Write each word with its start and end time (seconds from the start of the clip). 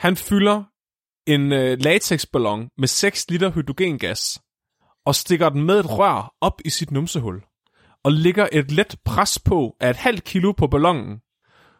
Han 0.00 0.16
fylder 0.16 0.64
en 1.26 1.52
øh, 1.52 1.78
latexballon 1.80 2.68
med 2.78 2.88
6 2.88 3.30
liter 3.30 3.50
hydrogengas 3.50 4.40
og 5.06 5.14
stikker 5.14 5.48
den 5.48 5.62
med 5.62 5.80
et 5.80 5.98
rør 5.98 6.34
op 6.40 6.60
i 6.64 6.70
sit 6.70 6.90
numsehul 6.90 7.42
og 8.04 8.12
lægger 8.12 8.48
et 8.52 8.70
let 8.70 8.96
pres 9.04 9.38
på 9.38 9.76
af 9.80 9.90
et 9.90 9.96
halvt 9.96 10.24
kilo 10.24 10.52
på 10.52 10.66
ballonen, 10.66 11.20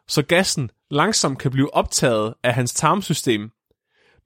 så 0.08 0.22
gassen 0.22 0.70
langsomt 0.90 1.38
kan 1.38 1.50
blive 1.50 1.74
optaget 1.74 2.34
af 2.44 2.54
hans 2.54 2.74
tarmsystem, 2.74 3.50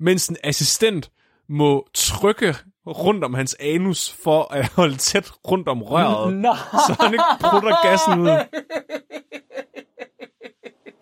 mens 0.01 0.29
en 0.29 0.37
assistent 0.45 1.11
må 1.49 1.89
trykke 1.95 2.57
rundt 2.87 3.25
om 3.25 3.35
hans 3.35 3.57
anus 3.61 4.13
for 4.25 4.53
at 4.53 4.73
holde 4.73 4.97
tæt 4.97 5.33
rundt 5.51 5.69
om 5.69 5.83
røret, 5.83 6.35
Nej. 6.35 6.57
så 6.73 6.97
han 7.01 7.13
ikke 7.13 7.25
prutter 7.41 7.89
gassen 7.89 8.21
ud. 8.21 8.29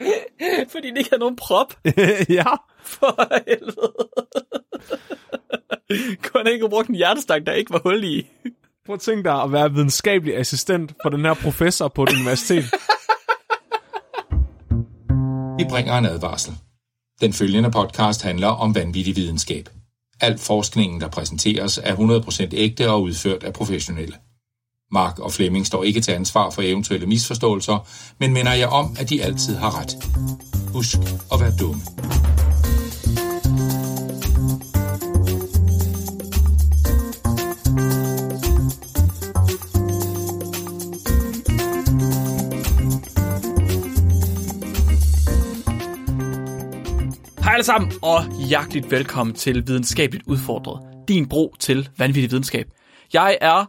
Fordi 0.73 0.91
det 0.91 0.98
ikke 0.98 1.11
havde 1.11 1.21
nogen 1.21 1.37
prop. 1.37 1.75
ja, 2.39 2.55
For 2.82 3.29
helvede. 3.48 3.93
Kunne 6.22 6.43
han 6.43 6.53
ikke 6.53 6.63
have 6.63 6.71
brugt 6.71 6.89
en 6.89 6.95
hjertestang, 6.95 7.46
der 7.46 7.53
ikke 7.53 7.72
var 7.72 7.81
hul 7.85 8.04
i? 8.04 8.26
prøv 8.86 8.95
at 8.95 9.00
tænke 9.00 9.25
dig 9.25 9.43
at 9.43 9.53
være 9.53 9.73
videnskabelig 9.73 10.36
assistent 10.36 10.95
for 11.03 11.11
den 11.11 11.21
her 11.21 11.35
professor 11.35 11.89
på 11.89 12.03
et 12.03 12.12
universitet. 12.12 12.64
Vi 15.59 15.64
bringer 15.71 15.99
en 15.99 16.07
advarsel. 16.07 16.54
Den 17.21 17.32
følgende 17.32 17.71
podcast 17.71 18.23
handler 18.23 18.46
om 18.48 18.75
vanvittig 18.75 19.17
videnskab. 19.17 19.68
Al 20.21 20.39
forskningen, 20.39 21.00
der 21.00 21.09
præsenteres, 21.09 21.79
er 21.79 21.96
100% 21.96 22.48
ægte 22.53 22.90
og 22.90 23.03
udført 23.03 23.45
af 23.45 23.53
professionelle. 23.53 24.14
Mark 24.93 25.19
og 25.19 25.32
Flemming 25.32 25.67
står 25.67 25.85
ikke 25.85 26.01
til 26.01 26.13
ansvar 26.13 26.51
for 26.51 26.63
eventuelle 26.63 27.07
misforståelser, 27.07 27.89
men 28.19 28.32
minder 28.32 28.53
jeg 28.53 28.69
om, 28.69 28.96
at 28.99 29.11
de 29.11 29.23
altid 29.23 29.57
har 29.57 29.81
ret. 29.81 29.96
Husk 30.73 30.99
at 31.32 31.41
være 31.41 31.53
dumme. 31.61 31.81
Hej 47.43 47.53
alle 47.53 47.65
sammen, 47.65 47.93
og 48.03 48.47
hjerteligt 48.49 48.91
velkommen 48.91 49.37
til 49.37 49.67
Videnskabeligt 49.67 50.27
Udfordret. 50.27 50.81
Din 51.09 51.29
bro 51.29 51.55
til 51.61 51.89
vanvittig 51.99 52.31
videnskab. 52.31 52.67
Jeg 53.13 53.39
er 53.41 53.65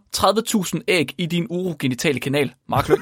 30.000 0.77 0.81
æg 0.87 1.15
i 1.17 1.25
din 1.25 1.47
urogenitale 1.49 2.19
kanal, 2.19 2.53
Mark 2.69 2.89
Løn. 2.89 2.99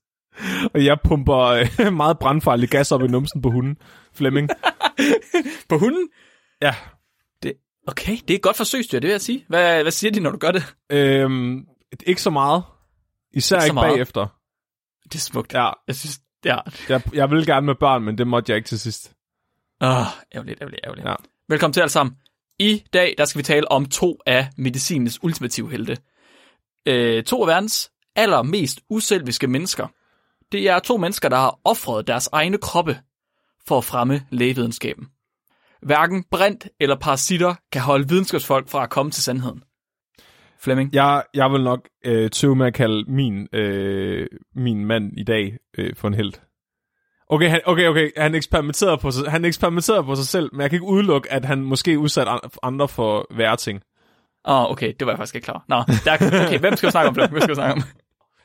Og 0.74 0.84
jeg 0.84 0.98
pumper 1.04 1.38
øh, 1.38 1.92
meget 2.02 2.18
brandfarlig 2.18 2.68
gas 2.68 2.92
op 2.92 3.02
i 3.02 3.06
numsen 3.06 3.42
på 3.42 3.50
hunden. 3.50 3.76
Flemming. 4.14 4.48
På 5.68 5.78
hunden? 5.78 6.08
Ja. 6.62 6.74
Det, 7.42 7.52
okay, 7.86 8.12
det 8.12 8.30
er 8.30 8.34
et 8.34 8.42
godt 8.42 8.56
forsøgsdyr, 8.56 8.98
det 8.98 9.06
vil 9.06 9.12
jeg 9.12 9.20
sige. 9.20 9.44
Hvad, 9.48 9.82
hvad 9.82 9.92
siger 9.92 10.10
de, 10.10 10.20
når 10.20 10.30
du 10.30 10.38
gør 10.38 10.50
det? 10.50 10.74
Øhm, 10.90 11.66
ikke 12.06 12.22
så 12.22 12.30
meget. 12.30 12.62
Især 13.32 13.56
Ikke 13.56 13.64
ikke, 13.66 13.74
meget. 13.74 13.92
bagefter. 13.92 14.26
Det 15.04 15.14
er 15.14 15.18
smukt. 15.18 15.54
Ja, 15.54 15.70
Jeg 15.86 15.96
synes, 15.96 16.20
ja. 16.44 16.56
jeg, 16.88 17.02
jeg 17.12 17.30
vil 17.30 17.46
gerne 17.46 17.66
med 17.66 17.74
børn, 17.74 18.02
men 18.02 18.18
det 18.18 18.26
måtte 18.26 18.50
jeg 18.50 18.56
ikke 18.56 18.68
til 18.68 18.80
sidst. 18.80 19.12
Åh, 19.80 19.88
oh, 19.88 20.06
ærgerligt, 20.34 20.60
ærgerligt, 20.60 20.80
ærgerligt. 20.84 21.08
Ja. 21.08 21.14
Velkommen 21.48 21.72
til 21.72 21.80
alle 21.80 21.90
sammen. 21.90 22.16
I 22.58 22.82
dag, 22.92 23.14
der 23.18 23.24
skal 23.24 23.38
vi 23.38 23.42
tale 23.42 23.70
om 23.72 23.86
to 23.86 24.20
af 24.26 24.48
medicinens 24.56 25.24
ultimative 25.24 25.70
helte. 25.70 25.96
Øh, 26.86 27.24
to 27.24 27.40
af 27.42 27.46
verdens 27.46 27.90
allermest 28.16 28.80
uselviske 28.90 29.46
mennesker. 29.46 29.86
Det 30.52 30.68
er 30.68 30.78
to 30.78 30.96
mennesker, 30.96 31.28
der 31.28 31.36
har 31.36 31.58
offret 31.64 32.06
deres 32.06 32.28
egne 32.32 32.58
kroppe 32.58 32.98
for 33.66 33.78
at 33.78 33.84
fremme 33.84 34.22
lægevidenskaben. 34.30 35.06
Hverken 35.82 36.24
brint 36.30 36.68
eller 36.80 36.96
parasitter 36.96 37.54
kan 37.72 37.82
holde 37.82 38.08
videnskabsfolk 38.08 38.68
fra 38.68 38.82
at 38.82 38.90
komme 38.90 39.12
til 39.12 39.22
sandheden. 39.22 39.62
Flemming? 40.58 40.94
Jeg, 40.94 41.24
jeg 41.34 41.52
vil 41.52 41.62
nok 41.62 41.88
øh, 42.04 42.30
tøve 42.30 42.56
med 42.56 42.66
at 42.66 42.74
kalde 42.74 43.12
min, 43.12 43.48
øh, 43.52 44.26
min 44.54 44.84
mand 44.84 45.18
i 45.18 45.24
dag 45.24 45.56
øh, 45.78 45.96
for 45.96 46.08
en 46.08 46.14
held. 46.14 46.32
Okay, 47.28 47.48
han, 47.48 47.60
okay, 47.66 47.86
okay, 47.88 48.10
han 48.16 48.34
eksperimenterede, 48.34 48.98
på 48.98 49.10
sig, 49.10 49.30
han 49.30 49.44
eksperimenterede 49.44 50.04
på 50.04 50.14
sig 50.14 50.26
selv, 50.26 50.50
men 50.52 50.60
jeg 50.60 50.70
kan 50.70 50.76
ikke 50.76 50.86
udelukke, 50.86 51.32
at 51.32 51.44
han 51.44 51.64
måske 51.64 51.98
udsatte 51.98 52.32
an- 52.32 52.40
andre 52.62 52.88
for 52.88 53.26
værre 53.36 53.56
ting. 53.56 53.80
Åh, 54.48 54.60
oh, 54.60 54.70
okay, 54.70 54.94
det 54.98 55.06
var 55.06 55.12
jeg 55.12 55.18
faktisk 55.18 55.34
ikke 55.34 55.44
klar. 55.44 55.64
Nå, 55.68 55.76
der, 56.04 56.44
okay, 56.46 56.58
hvem 56.58 56.76
skal 56.76 56.86
vi 56.86 56.90
snakke 56.90 57.08
om, 57.08 57.14
Flemming? 57.14 57.32
Hvem 57.32 57.40
skal 57.40 57.50
vi 57.50 57.54
snakke 57.54 57.72
om? 57.72 57.82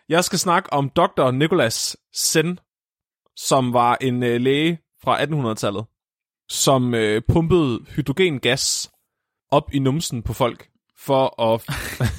Jeg 0.09 0.23
skal 0.23 0.39
snakke 0.39 0.73
om 0.73 0.89
Dr. 0.89 1.31
Nicholas 1.31 1.97
Sen, 2.13 2.59
som 3.35 3.73
var 3.73 3.97
en 4.01 4.23
øh, 4.23 4.41
læge 4.41 4.79
fra 5.03 5.23
1800-tallet, 5.23 5.85
som 6.49 6.93
øh, 6.93 7.21
pumpede 7.29 7.79
hydrogengas 7.95 8.91
op 9.51 9.73
i 9.73 9.79
numsen 9.79 10.23
på 10.23 10.33
folk, 10.33 10.67
for 10.97 11.41
at, 11.41 11.61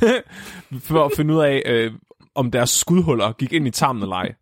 for 0.89 1.05
at 1.05 1.13
finde 1.17 1.35
ud 1.35 1.41
af, 1.41 1.63
øh, 1.67 1.93
om 2.35 2.51
deres 2.51 2.71
skudhuller 2.71 3.33
gik 3.33 3.53
ind 3.53 3.67
i 3.67 3.71
tarmen 3.71 4.03
eller 4.03 4.17
ej. 4.17 4.35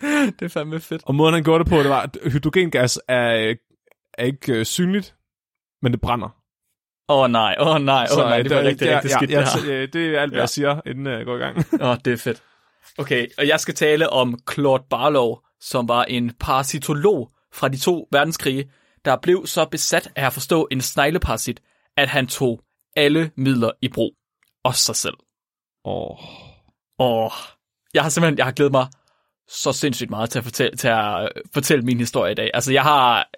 Det 0.00 0.42
er 0.42 0.48
fandme 0.48 0.80
fedt. 0.80 1.02
Og 1.06 1.14
måden 1.14 1.34
han 1.34 1.44
gjorde 1.44 1.64
det 1.64 1.70
på, 1.70 1.78
det 1.78 1.88
var, 1.88 2.00
at 2.02 2.16
hydrogengas 2.32 2.98
er, 3.08 3.34
øh, 3.48 3.56
er 4.18 4.24
ikke 4.24 4.52
øh, 4.52 4.64
synligt, 4.64 5.14
men 5.82 5.92
det 5.92 6.00
brænder. 6.00 6.28
Åh 7.08 7.18
oh, 7.18 7.30
nej, 7.30 7.56
åh 7.60 7.68
oh, 7.68 7.80
nej, 7.82 8.06
åh 8.12 8.18
oh, 8.18 8.24
nej, 8.24 8.42
det 8.42 8.50
var 8.50 8.58
øh, 8.60 8.64
rigtig, 8.66 8.88
rigtig 8.96 9.10
ja, 9.10 9.16
skidt 9.16 9.30
ja, 9.30 9.40
det 9.40 9.48
her. 9.64 9.72
ja, 9.74 9.86
det 9.86 10.14
er 10.16 10.20
alt, 10.20 10.30
hvad 10.30 10.38
Ja. 10.38 10.42
jeg 10.42 10.48
siger, 10.48 10.80
inden 10.86 11.06
øh, 11.06 11.12
jeg 11.18 11.24
går 11.24 11.36
i 11.36 11.38
gang. 11.38 11.58
Åh, 11.80 11.88
oh, 11.88 11.96
det 12.04 12.12
er 12.12 12.16
fedt. 12.16 12.42
Okay, 12.98 13.26
og 13.38 13.48
jeg 13.48 13.60
skal 13.60 13.74
tale 13.74 14.10
om 14.10 14.38
Claude 14.52 14.84
Barlow, 14.90 15.36
som 15.60 15.88
var 15.88 16.04
en 16.04 16.32
parasitolog 16.40 17.30
fra 17.52 17.68
de 17.68 17.76
to 17.76 18.08
verdenskrige, 18.12 18.70
der 19.04 19.16
blev 19.16 19.46
så 19.46 19.64
besat 19.64 20.12
af 20.16 20.26
at 20.26 20.32
forstå 20.32 20.68
en 20.70 20.80
snegleparasit, 20.80 21.60
at 21.96 22.08
han 22.08 22.26
tog 22.26 22.60
alle 22.96 23.30
midler 23.36 23.70
i 23.82 23.88
brug. 23.88 24.14
Også 24.64 24.84
sig 24.84 24.96
selv. 24.96 25.14
Åh, 25.84 26.16
Og 26.98 27.32
jeg 27.94 28.02
har 28.02 28.10
simpelthen 28.10 28.38
jeg 28.38 28.46
har 28.46 28.52
glædet 28.52 28.72
mig 28.72 28.86
så 29.48 29.72
sindssygt 29.72 30.10
meget 30.10 30.30
til 30.30 30.38
at 30.38 30.44
fortælle, 30.44 30.76
til 30.76 30.88
at 30.88 31.22
øh, 31.22 31.42
fortælle 31.54 31.84
min 31.84 31.98
historie 31.98 32.32
i 32.32 32.34
dag. 32.34 32.50
Altså, 32.54 32.72
jeg 32.72 32.82
har 32.82 33.28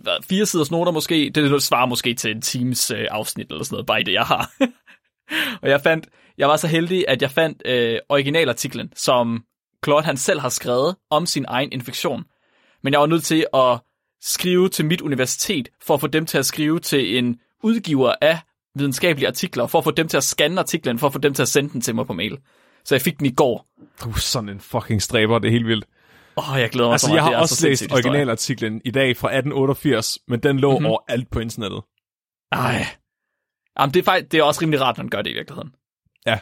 hvad, 0.00 0.12
fire 0.28 0.46
siders 0.46 0.70
noter 0.70 0.92
måske. 0.92 1.30
Det 1.34 1.62
svarer 1.62 1.86
måske 1.86 2.14
til 2.14 2.30
en 2.30 2.40
times 2.40 2.90
øh, 2.90 3.06
afsnit 3.10 3.50
eller 3.50 3.64
sådan 3.64 3.74
noget, 3.74 3.86
bare 3.86 4.00
i 4.00 4.04
det, 4.04 4.12
jeg 4.12 4.24
har. 4.24 4.50
og 5.62 5.68
jeg 5.68 5.80
fandt, 5.80 6.08
jeg 6.38 6.48
var 6.48 6.56
så 6.56 6.66
heldig, 6.66 7.04
at 7.08 7.22
jeg 7.22 7.30
fandt 7.30 7.62
øh, 7.66 7.98
originalartiklen, 8.08 8.92
som 8.96 9.44
Claude 9.84 10.04
han 10.04 10.16
selv 10.16 10.40
har 10.40 10.48
skrevet 10.48 10.96
om 11.10 11.26
sin 11.26 11.44
egen 11.48 11.72
infektion. 11.72 12.24
Men 12.82 12.92
jeg 12.92 13.00
var 13.00 13.06
nødt 13.06 13.24
til 13.24 13.46
at 13.54 13.80
skrive 14.22 14.68
til 14.68 14.84
mit 14.84 15.00
universitet, 15.00 15.68
for 15.82 15.94
at 15.94 16.00
få 16.00 16.06
dem 16.06 16.26
til 16.26 16.38
at 16.38 16.46
skrive 16.46 16.78
til 16.80 17.18
en 17.18 17.38
udgiver 17.62 18.14
af 18.20 18.38
videnskabelige 18.74 19.28
artikler, 19.28 19.66
for 19.66 19.78
at 19.78 19.84
få 19.84 19.90
dem 19.90 20.08
til 20.08 20.16
at 20.16 20.24
scanne 20.24 20.60
artiklen, 20.60 20.98
for 20.98 21.06
at 21.06 21.12
få 21.12 21.18
dem 21.18 21.34
til 21.34 21.42
at 21.42 21.48
sende 21.48 21.72
den 21.72 21.80
til 21.80 21.94
mig 21.94 22.06
på 22.06 22.12
mail. 22.12 22.38
Så 22.84 22.94
jeg 22.94 23.02
fik 23.02 23.18
den 23.18 23.26
i 23.26 23.30
går. 23.34 23.66
du 24.04 24.10
er 24.10 24.14
sådan 24.18 24.48
en 24.48 24.60
fucking 24.60 25.02
stræber, 25.02 25.38
det 25.38 25.48
er 25.48 25.52
helt 25.52 25.66
vildt. 25.66 25.84
Åh, 26.36 26.52
oh, 26.52 26.60
jeg 26.60 26.70
glæder 26.70 26.88
mig 26.88 27.00
så 27.00 27.06
Altså, 27.06 27.08
meget. 27.08 27.16
jeg 27.30 27.36
har 27.36 27.42
også 27.42 27.56
så 27.56 27.68
læst 27.68 27.92
originalartiklen 27.92 28.80
i 28.84 28.90
dag 28.90 29.16
fra 29.16 29.28
1888, 29.28 30.18
men 30.28 30.40
den 30.40 30.58
lå 30.60 30.68
Mhm. 30.70 30.74
mm-hmm. 30.74 30.86
overalt 30.86 31.30
på 31.30 31.40
internettet. 31.40 31.82
Ej. 32.52 32.86
Jamen, 33.80 33.94
det 33.94 34.00
er, 34.00 34.04
faktisk, 34.04 34.32
det 34.32 34.38
er 34.40 34.42
også 34.44 34.60
rimelig 34.62 34.80
rart, 34.80 34.96
når 34.96 35.04
man 35.04 35.10
gør 35.10 35.22
det 35.22 35.30
i 35.30 35.34
virkeligheden. 35.34 35.74
Ja. 36.26 36.38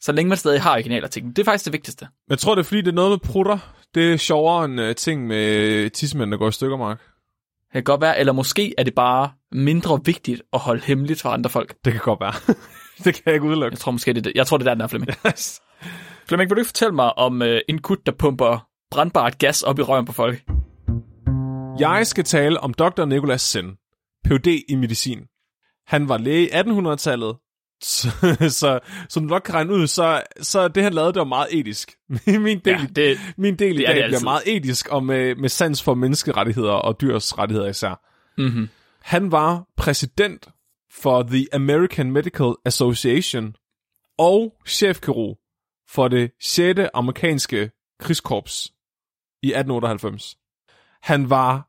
Så 0.00 0.12
længe 0.12 0.28
man 0.28 0.38
stadig 0.38 0.62
har 0.62 0.72
originalartiklen. 0.72 1.32
Det 1.32 1.42
er 1.42 1.44
faktisk 1.44 1.64
det 1.64 1.72
vigtigste. 1.72 2.08
Jeg 2.30 2.38
tror, 2.38 2.54
det 2.54 2.60
er 2.62 2.64
fordi, 2.64 2.80
det 2.80 2.88
er 2.88 2.92
noget 2.92 3.10
med 3.10 3.18
prutter. 3.18 3.58
Det 3.94 4.12
er 4.12 4.16
sjovere 4.16 4.64
end 4.64 4.80
uh, 4.80 4.92
ting 4.92 5.26
med 5.26 5.90
tissemænd, 5.90 6.30
der 6.30 6.36
går 6.36 6.48
i 6.48 6.52
stykker, 6.52 6.76
Mark. 6.76 6.98
Det 6.98 7.72
kan 7.72 7.84
godt 7.84 8.00
være, 8.00 8.18
eller 8.18 8.32
måske 8.32 8.74
er 8.78 8.82
det 8.82 8.94
bare 8.94 9.30
mindre 9.52 10.00
vigtigt 10.04 10.42
at 10.52 10.58
holde 10.60 10.82
hemmeligt 10.84 11.22
for 11.22 11.28
andre 11.30 11.50
folk. 11.50 11.74
Det 11.84 11.92
kan 11.92 12.02
godt 12.02 12.20
være. 12.20 12.34
det 13.04 13.14
kan 13.14 13.22
jeg 13.26 13.34
ikke 13.34 13.46
udelukke. 13.46 13.74
Jeg 13.74 13.78
tror 13.78 13.92
måske, 13.92 14.12
det 14.12 14.26
er. 14.26 14.32
Jeg 14.34 14.46
tror, 14.46 14.56
det 14.58 14.66
er 14.66 14.70
der, 14.70 14.74
den 14.74 14.80
er, 14.82 14.86
Flemming. 14.86 15.10
Flemming, 16.28 16.50
vil 16.50 16.56
du 16.56 16.60
ikke 16.60 16.68
fortælle 16.68 16.94
mig 16.94 17.18
om 17.18 17.42
øh, 17.42 17.60
en 17.68 17.78
kut, 17.82 18.06
der 18.06 18.12
pumper 18.12 18.66
brandbart 18.90 19.38
gas 19.38 19.62
op 19.62 19.78
i 19.78 19.82
røven 19.82 20.04
på 20.04 20.12
folk? 20.12 20.42
Jeg 21.78 22.06
skal 22.06 22.24
tale 22.24 22.60
om 22.60 22.74
Dr. 22.74 23.04
Nicholas 23.04 23.42
Sen, 23.42 23.70
Ph.D. 24.24 24.46
i 24.68 24.74
medicin. 24.74 25.18
Han 25.86 26.08
var 26.08 26.18
læge 26.18 26.48
i 26.48 26.50
1800-tallet, 26.50 27.36
så, 27.82 28.08
så 28.60 28.78
som 29.08 29.22
du 29.22 29.28
nok 29.28 29.42
kan 29.42 29.54
regne 29.54 29.72
ud, 29.72 29.86
så, 29.86 30.22
så 30.40 30.68
det 30.68 30.82
han 30.82 30.92
lavede, 30.94 31.12
det 31.12 31.18
var 31.18 31.24
meget 31.24 31.48
etisk. 31.50 31.92
Min 32.26 32.58
del, 32.58 32.60
Ja, 32.66 32.86
det, 32.96 33.18
min 33.36 33.56
del 33.56 33.74
i 33.74 33.78
det 33.78 33.88
er 33.88 33.92
dag 33.92 34.02
det 34.02 34.08
bliver 34.08 34.24
meget 34.24 34.42
etisk 34.46 34.88
og 34.88 35.04
med, 35.04 35.34
med 35.34 35.48
sans 35.48 35.82
for 35.82 35.94
menneskerettigheder 35.94 36.72
og 36.72 37.00
dyrs 37.00 37.38
rettigheder 37.38 37.68
især. 37.68 38.00
mm-hmm. 38.38 38.68
Han 39.02 39.32
var 39.32 39.64
præsident 39.76 40.48
for 40.92 41.22
The 41.22 41.46
American 41.52 42.12
Medical 42.12 42.54
Association 42.66 43.56
og 44.18 44.54
chefkirurg 44.66 45.38
for 45.88 46.08
det 46.08 46.30
6. 46.40 46.80
amerikanske 46.94 47.70
krigskorps 47.98 48.72
i 49.42 49.46
1898. 49.46 50.36
Han 51.02 51.30
var 51.30 51.68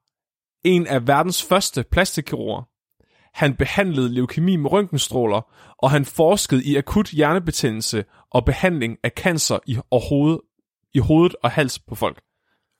en 0.63 0.87
af 0.87 1.07
verdens 1.07 1.43
første 1.43 1.83
plastikkirurger. 1.91 2.63
Han 3.33 3.55
behandlede 3.55 4.13
leukemi 4.13 4.55
med 4.55 4.71
røntgenstråler, 4.71 5.41
og 5.77 5.91
han 5.91 6.05
forskede 6.05 6.63
i 6.63 6.75
akut 6.75 7.09
hjernebetændelse 7.09 8.05
og 8.31 8.45
behandling 8.45 8.97
af 9.03 9.11
cancer 9.15 9.59
i, 9.67 9.77
og 9.89 10.01
hoved, 10.09 10.39
i 10.93 10.99
hovedet 10.99 11.35
og 11.43 11.51
hals 11.51 11.79
på 11.79 11.95
folk. 11.95 12.21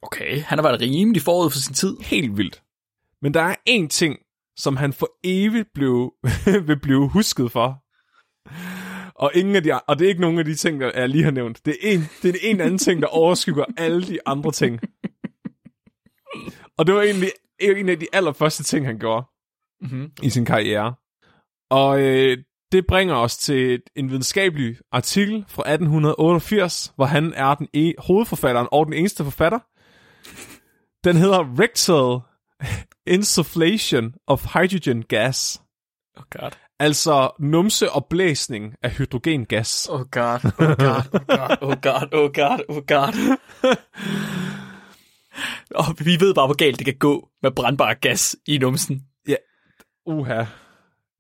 Okay, 0.02 0.42
han 0.42 0.58
har 0.58 0.64
været 0.64 0.82
rimelig 0.82 1.22
forud 1.22 1.50
for 1.50 1.58
sin 1.58 1.74
tid. 1.74 1.98
Helt 2.02 2.38
vildt. 2.38 2.64
Men 3.22 3.34
der 3.34 3.42
er 3.42 3.56
én 3.70 3.88
ting, 3.88 4.20
som 4.58 4.78
han 4.78 4.94
for 4.94 5.08
evigt 5.24 5.68
blev, 5.74 6.14
vil 6.68 6.80
blive 6.80 7.10
husket 7.10 7.52
for. 7.52 7.80
Og, 9.16 9.32
ingen 9.36 9.56
af 9.56 9.64
de, 9.64 9.80
og 9.82 10.00
det 10.00 10.06
er 10.06 10.10
ikke 10.10 10.22
nogen 10.22 10.40
af 10.40 10.46
de 10.46 10.56
ting, 10.56 10.82
der 10.82 10.92
jeg 10.96 11.10
lige 11.10 11.24
har 11.24 11.32
nævnt. 11.32 11.66
Det 11.66 11.78
er 11.84 11.92
en, 11.94 12.00
det 12.22 12.36
er 12.36 12.40
en 12.42 12.62
anden 12.62 12.78
ting, 12.78 13.02
der 13.02 13.08
overskygger 13.22 13.66
alle 13.78 14.08
de 14.08 14.20
andre 14.26 14.52
ting. 14.52 14.80
Og 16.78 16.88
det 16.88 16.96
var 16.96 17.02
egentlig 17.02 17.32
en 17.60 17.90
af 17.90 18.00
de 18.00 18.08
allerførste 18.14 18.64
ting, 18.64 18.86
han 18.86 19.00
gjorde 19.00 19.26
Mm-hmm. 19.82 20.12
i 20.24 20.30
sin 20.30 20.46
karriere. 20.46 20.94
Og 21.70 22.02
øh, 22.02 22.38
det 22.72 22.88
bringer 22.88 23.16
os 23.16 23.38
til 23.38 23.82
en 23.96 24.10
videnskabelig 24.10 24.78
artikel 24.92 25.46
fra 25.48 25.62
1888, 25.74 26.94
hvor 26.96 27.06
han 27.06 27.34
er 27.36 27.56
den 27.56 27.68
e- 27.78 27.94
hovedforfatteren 28.08 28.68
og 28.72 28.86
den 28.86 28.94
eneste 28.94 29.24
forfatter. 29.24 29.60
Den 31.04 31.16
hedder 31.16 31.60
Rectal 31.60 32.22
Insufflation 33.08 34.14
of 34.28 34.46
Hydrogen 34.54 35.04
Gas. 35.04 35.62
Oh 36.18 36.24
god. 36.30 36.52
Altså 36.80 37.32
numse 37.40 37.92
og 37.92 38.06
blæsning 38.06 38.76
af 38.84 38.92
hydrogengas. 38.92 39.90
Oh 39.92 40.06
god. 40.12 40.40
Oh 40.60 40.76
god. 40.76 41.14
Oh 41.14 41.26
god. 41.28 41.58
Oh 41.62 41.76
god. 41.82 42.14
Oh 42.14 42.32
god. 42.34 42.60
Oh 42.70 42.84
god. 42.88 43.38
Og 45.76 45.86
vi 46.00 46.18
ved 46.20 46.34
bare, 46.34 46.48
hvor 46.48 46.56
galt 46.56 46.80
det 46.80 46.86
kan 46.86 46.98
gå 47.00 47.30
med 47.42 47.52
brandbar 47.52 47.94
gas 47.94 48.36
i 48.48 48.58
numsen. 48.58 49.08
Uha. 50.06 50.46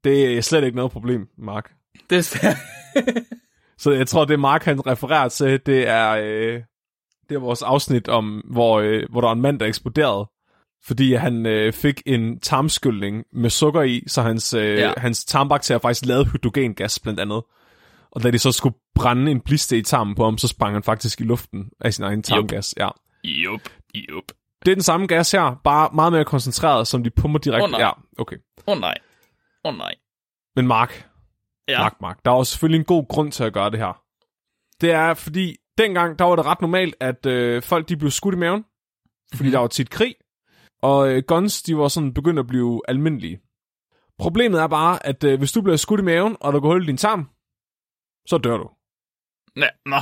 Det 0.04 0.38
er 0.38 0.42
slet 0.42 0.64
ikke 0.64 0.76
noget 0.76 0.92
problem, 0.92 1.28
Mark. 1.38 1.72
Det 2.10 2.18
er. 2.18 2.56
Så 3.84 3.92
jeg 3.92 4.08
tror, 4.08 4.26
det 4.26 4.40
Mark 4.40 4.64
han 4.64 4.88
refererer 4.88 5.30
til, 5.30 5.66
det 5.66 5.88
er, 5.88 6.10
øh, 6.10 6.62
det 7.30 7.36
er 7.36 7.40
vores 7.40 7.62
afsnit 7.62 8.08
om, 8.08 8.44
hvor, 8.52 8.80
øh, 8.80 9.04
hvor 9.12 9.22
der 9.22 9.28
var 9.28 9.34
en 9.34 9.42
mand, 9.42 9.60
der 9.60 9.66
eksploderede, 9.66 10.30
fordi 10.86 11.14
han 11.14 11.46
øh, 11.46 11.74
fik 11.74 12.02
en 12.06 12.40
tarmskyldning 12.40 13.24
med 13.34 13.50
sukker 13.50 13.82
i, 13.82 14.04
så 14.08 14.22
hans, 14.22 14.54
øh, 14.54 14.78
Ja. 14.78 14.94
hans 14.98 15.26
tarmbakterier 15.26 15.80
faktisk 15.80 16.06
lavede 16.06 16.26
hydrogengas 16.26 17.00
blandt 17.00 17.20
andet. 17.20 17.44
Og 18.12 18.24
da 18.24 18.32
de 18.32 18.40
så 18.40 18.52
skulle 18.52 18.76
brænde 18.96 19.32
en 19.32 19.42
bliste 19.42 19.78
i 19.78 19.82
tarmen 19.82 20.16
på 20.16 20.24
ham, 20.24 20.38
så 20.38 20.48
sprang 20.48 20.74
han 20.76 20.84
faktisk 20.84 21.22
i 21.22 21.24
luften 21.24 21.70
af 21.82 21.94
sin 21.94 22.04
egen 22.04 22.24
tarmgas. 22.24 22.74
Ja. 22.78 22.90
Jup. 23.24 23.62
Jup. 23.96 24.24
Det 24.66 24.72
er 24.72 24.76
den 24.76 24.84
samme 24.84 25.08
gas 25.08 25.32
her, 25.32 25.56
bare 25.64 25.90
meget 25.94 26.14
mere 26.14 26.26
koncentreret, 26.26 26.88
som 26.88 27.04
de 27.04 27.10
pumper 27.10 27.40
direkte. 27.40 27.64
Åh, 27.64 27.72
nej. 27.72 27.80
ja, 27.80 27.92
okay. 28.18 28.36
Åh 28.68 28.74
oh, 28.76 28.80
nej. 28.80 28.98
Åh 29.66 29.72
oh, 29.74 29.78
nej. 29.78 29.96
Men 30.56 30.68
Mark, 30.68 31.10
Ja. 31.68 31.80
Mark, 31.80 31.96
Mark. 32.02 32.20
Der 32.26 32.32
er 32.32 32.36
jo 32.36 32.44
selvfølgelig 32.44 32.80
en 32.80 32.86
god 32.86 33.08
grund 33.08 33.32
til 33.32 33.44
at 33.44 33.54
gøre 33.54 33.70
det 33.72 33.80
her. 33.80 34.02
Det 34.82 34.92
er, 34.92 35.14
fordi 35.14 35.56
dengang, 35.78 36.20
der 36.20 36.26
var 36.26 36.36
det 36.36 36.46
ret 36.46 36.62
normalt, 36.62 36.96
at 37.00 37.26
øh, 37.26 37.64
folk 37.64 37.90
de 37.90 37.98
blev 37.98 38.12
skudt 38.12 38.36
i 38.36 38.38
maven, 38.38 38.64
fordi 39.34 39.44
Mhm. 39.44 39.52
der 39.52 39.60
var 39.60 39.68
tit 39.68 39.90
krig, 39.90 40.16
og 40.84 41.12
øh, 41.12 41.24
guns, 41.28 41.62
de 41.64 41.78
var 41.78 41.88
sådan 41.88 42.14
begyndt 42.14 42.40
at 42.40 42.48
blive 42.48 42.82
almindelige. 42.88 43.40
Problemet 44.20 44.60
er 44.62 44.68
bare, 44.68 45.06
at 45.06 45.24
øh, 45.24 45.38
hvis 45.40 45.52
du 45.52 45.62
bliver 45.62 45.78
skudt 45.78 46.00
i 46.00 46.04
maven, 46.04 46.38
og 46.42 46.54
der 46.54 46.60
går 46.60 46.68
hul 46.72 46.84
i 46.84 46.88
din 46.88 46.98
tarm, 46.98 47.30
så 48.28 48.38
dør 48.38 48.58
du. 48.58 48.70
Ja, 49.56 49.68
nå. 49.86 49.98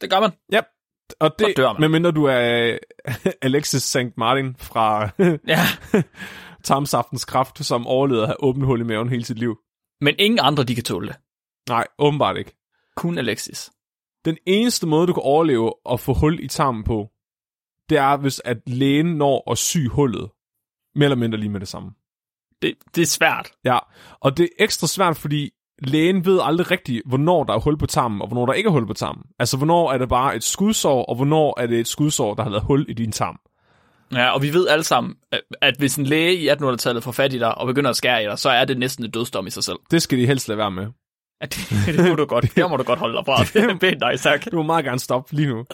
Det 0.00 0.10
gør 0.10 0.20
man. 0.20 0.30
Ja, 0.52 0.60
og 1.20 1.38
det, 1.38 1.46
Så 1.46 1.52
dør 1.56 1.72
man. 1.72 1.80
medmindre 1.80 2.10
du 2.12 2.24
er 2.24 2.68
øh, 2.72 2.78
Alexis 3.42 3.82
St. 3.82 4.16
Martin 4.16 4.56
fra 4.58 5.08
Ja. 5.48 5.60
tarmsaftens 6.64 7.24
kraft, 7.24 7.64
som 7.64 7.86
overlevede 7.86 8.22
at 8.22 8.28
have 8.28 8.42
åbent 8.44 8.66
hul 8.66 8.80
i 8.80 8.84
maven 8.84 9.08
hele 9.08 9.24
sit 9.24 9.38
liv. 9.38 9.56
Men 10.00 10.14
ingen 10.18 10.38
andre, 10.42 10.64
de 10.64 10.74
kan 10.74 10.84
tåle 10.84 11.08
det. 11.08 11.16
Nej, 11.68 11.86
åbenbart 11.98 12.36
ikke. 12.36 12.56
Kun 12.96 13.18
Alexis. 13.18 13.70
Den 14.24 14.38
eneste 14.46 14.86
måde, 14.86 15.06
du 15.06 15.12
kan 15.12 15.22
overleve 15.22 15.86
og 15.86 16.00
få 16.00 16.14
hul 16.14 16.44
i 16.44 16.48
tarmen 16.48 16.84
på, 16.84 17.08
det 17.90 17.98
er, 17.98 18.16
hvis 18.16 18.40
at 18.44 18.56
lægen 18.66 19.06
når 19.06 19.50
at 19.50 19.58
sy 19.58 19.78
hullet. 19.90 20.30
Mere 20.94 21.04
eller 21.04 21.16
mindre 21.16 21.38
lige 21.38 21.50
med 21.50 21.60
det 21.60 21.68
samme. 21.68 21.90
Det, 22.62 22.74
det 22.94 23.02
er 23.02 23.06
svært. 23.06 23.50
Ja, 23.64 23.78
og 24.20 24.36
det 24.36 24.42
er 24.44 24.64
ekstra 24.64 24.86
svært, 24.86 25.16
fordi 25.16 25.50
lægen 25.82 26.24
ved 26.24 26.40
aldrig 26.42 26.70
rigtigt, 26.70 27.02
hvornår 27.06 27.44
der 27.44 27.54
er 27.54 27.58
hul 27.58 27.78
på 27.78 27.86
tarmen, 27.86 28.22
og 28.22 28.28
hvornår 28.28 28.46
der 28.46 28.52
ikke 28.52 28.66
er 28.68 28.70
hul 28.72 28.86
på 28.86 28.94
tarmen. 28.94 29.22
Altså, 29.38 29.56
hvornår 29.56 29.92
er 29.92 29.98
det 29.98 30.08
bare 30.08 30.36
et 30.36 30.44
skudsår, 30.44 31.04
og 31.04 31.14
hvornår 31.16 31.60
er 31.60 31.66
det 31.66 31.80
et 31.80 31.88
skudsår, 31.88 32.34
der 32.34 32.42
har 32.42 32.50
lavet 32.50 32.64
hul 32.64 32.86
i 32.88 32.92
din 32.92 33.12
tarm. 33.12 33.38
Ja, 34.12 34.30
og 34.30 34.42
vi 34.42 34.52
ved 34.52 34.68
alle 34.68 34.84
sammen, 34.84 35.14
at- 35.62 35.74
hvis 35.78 35.96
en 35.96 36.06
læge 36.06 36.34
i 36.34 36.48
1800-tallet 36.48 37.02
får 37.04 37.12
fat 37.12 37.32
i 37.32 37.38
dig 37.38 37.58
og 37.58 37.66
begynder 37.66 37.90
at 37.90 37.96
skære 37.96 38.22
i 38.22 38.26
dig, 38.26 38.38
så 38.38 38.50
er 38.50 38.64
det 38.64 38.78
næsten 38.78 39.04
et 39.04 39.14
dødsdom 39.14 39.46
i 39.46 39.50
sig 39.50 39.64
selv. 39.64 39.78
Det 39.90 40.02
skal 40.02 40.18
de 40.18 40.26
helst 40.26 40.48
lade 40.48 40.58
være 40.58 40.70
med. 40.70 40.86
At 41.40 41.54
det, 41.54 41.96
det 41.98 42.08
må 42.08 42.14
du 42.14 42.24
godt. 42.24 42.44
Det 42.56 42.70
må 42.70 42.76
du 42.76 42.82
godt 42.82 42.98
holde 42.98 43.16
dig 43.16 43.24
fra. 43.26 43.44
Det 43.44 43.56
er 43.70 43.78
pænt 43.78 44.00
nej, 44.00 44.16
tak. 44.16 44.44
Du 44.50 44.56
må 44.56 44.62
meget 44.62 44.84
gerne 44.84 44.98
stoppe 44.98 45.34
lige 45.36 45.48
nu. 45.48 45.64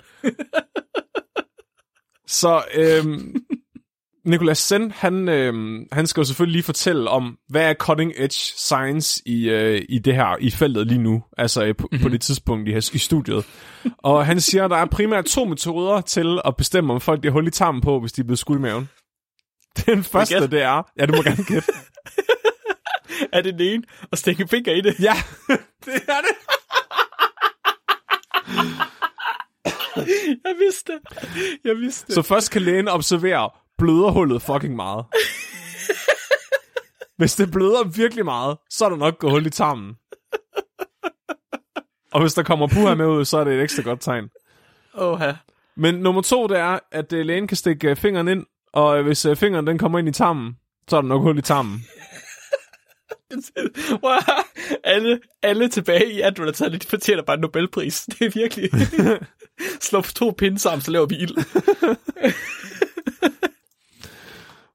Så 2.26 2.64
øhm, 2.74 3.34
Nicolas 4.26 4.58
Sen, 4.58 4.90
han, 4.90 5.28
øhm, 5.28 5.86
han 5.92 6.06
skal 6.06 6.20
jo 6.20 6.24
selvfølgelig 6.24 6.52
lige 6.52 6.62
fortælle 6.62 7.10
om, 7.10 7.36
hvad 7.48 7.70
er 7.70 7.74
cutting 7.74 8.12
edge 8.16 8.34
science 8.56 9.22
i, 9.26 9.48
øh, 9.48 9.82
i 9.88 9.98
det 9.98 10.14
her, 10.14 10.36
i 10.40 10.50
feltet 10.50 10.86
lige 10.86 11.02
nu, 11.02 11.22
altså 11.38 11.64
øh, 11.64 11.76
på, 11.76 11.88
på 12.02 12.08
det 12.08 12.20
tidspunkt 12.20 12.68
i, 12.68 12.76
i 12.76 12.98
studiet. 12.98 13.46
Og 13.98 14.26
han 14.26 14.40
siger, 14.40 14.64
at 14.64 14.70
der 14.70 14.76
er 14.76 14.86
primært 14.86 15.24
to 15.24 15.44
metoder 15.44 16.00
til 16.00 16.40
at 16.44 16.56
bestemme, 16.56 16.92
om 16.92 17.00
folk 17.00 17.24
har 17.24 17.30
hul 17.30 17.46
i 17.46 17.50
tarmen 17.50 17.80
på, 17.80 18.00
hvis 18.00 18.12
de 18.12 18.20
er 18.20 18.24
blevet 18.24 18.38
skudt 18.38 18.58
i 18.58 18.62
maven. 18.62 18.88
Den 19.86 20.04
første, 20.04 20.46
det 20.46 20.62
er... 20.62 20.82
Ja, 20.98 21.06
du 21.06 21.16
må 21.16 21.22
gerne 21.22 21.44
gætte. 21.44 21.72
Er 23.32 23.42
det 23.42 23.54
den 23.54 23.60
ene? 23.60 23.82
Og 24.12 24.18
stikke 24.18 24.48
finger 24.48 24.72
i 24.72 24.80
det? 24.80 25.00
Ja, 25.00 25.14
det 25.84 25.94
er 26.08 26.20
det. 26.20 26.55
Jeg 30.46 30.54
vidste 30.58 30.92
det. 30.92 31.00
Jeg 31.64 31.76
vidste 31.76 32.06
det. 32.06 32.14
Så 32.14 32.22
først 32.22 32.50
kan 32.50 32.62
lægen 32.62 32.88
observere, 32.88 33.50
bløder 33.78 34.10
hullet 34.10 34.42
fucking 34.42 34.76
meget. 34.76 35.04
Hvis 37.18 37.36
det 37.36 37.50
bløder 37.50 37.84
virkelig 37.84 38.24
meget, 38.24 38.56
så 38.70 38.84
er 38.84 38.88
der 38.88 38.96
nok 38.96 39.18
gået 39.18 39.32
hul 39.32 39.46
i 39.46 39.50
tarmen. 39.50 39.94
Og 42.12 42.20
hvis 42.20 42.34
der 42.34 42.42
kommer 42.42 42.66
puha 42.66 42.94
med 42.94 43.06
ud, 43.06 43.24
så 43.24 43.38
er 43.38 43.44
det 43.44 43.54
et 43.54 43.62
ekstra 43.62 43.82
godt 43.82 44.00
tegn. 44.00 44.28
Åh, 44.94 45.18
ja. 45.20 45.36
Men 45.76 45.94
nummer 45.94 46.22
to, 46.22 46.46
det 46.46 46.58
er, 46.58 46.78
at 46.92 47.12
øh, 47.12 47.26
lægen 47.26 47.46
kan 47.46 47.56
stikke 47.56 47.90
øh, 47.90 47.96
fingeren 47.96 48.28
ind, 48.28 48.46
og 48.72 48.98
øh, 48.98 49.04
hvis 49.04 49.26
fingeren 49.36 49.66
den 49.66 49.78
kommer 49.78 49.98
ind 49.98 50.08
i 50.08 50.12
tarmen, 50.12 50.56
så 50.88 50.96
er 50.96 51.00
der 51.00 51.08
nok 51.08 51.22
hul 51.22 51.38
i 51.38 51.42
tarmen. 51.42 51.80
Høre. 54.02 54.44
alle, 54.84 55.20
alle 55.42 55.68
tilbage 55.68 56.12
i 56.12 56.22
1800-tallet, 56.22 56.82
de 56.82 56.88
fortjener 56.88 57.22
bare 57.22 57.34
en 57.34 57.40
Nobelpris. 57.40 58.04
Det 58.04 58.26
er 58.26 58.30
virkelig... 58.30 58.70
Slå 59.80 60.02
to 60.02 60.34
pinde 60.38 60.58
sammen, 60.58 60.80
så 60.80 60.90
laver 60.90 61.06
vi 61.06 61.14
ild. 61.16 61.36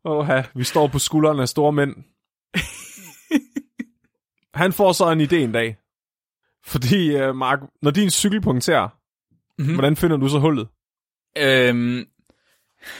Åh, 0.05 0.29
vi 0.55 0.63
står 0.63 0.87
på 0.87 0.99
skuldrene 0.99 1.41
af 1.41 1.49
store 1.49 1.71
mænd. 1.73 1.95
Han 4.53 4.73
får 4.73 4.91
så 4.91 5.11
en 5.11 5.21
idé 5.21 5.35
en 5.35 5.51
dag. 5.51 5.77
Fordi, 6.65 7.21
uh, 7.23 7.35
Mark, 7.35 7.59
når 7.81 7.91
din 7.91 8.09
cykel 8.09 8.41
punkterer, 8.41 8.87
Mhm. 8.87 9.63
mm-hmm. 9.65 9.75
hvordan 9.75 9.95
finder 9.95 10.17
du 10.17 10.27
så 10.29 10.39
hullet? 10.39 10.67
Øhm, 11.37 12.05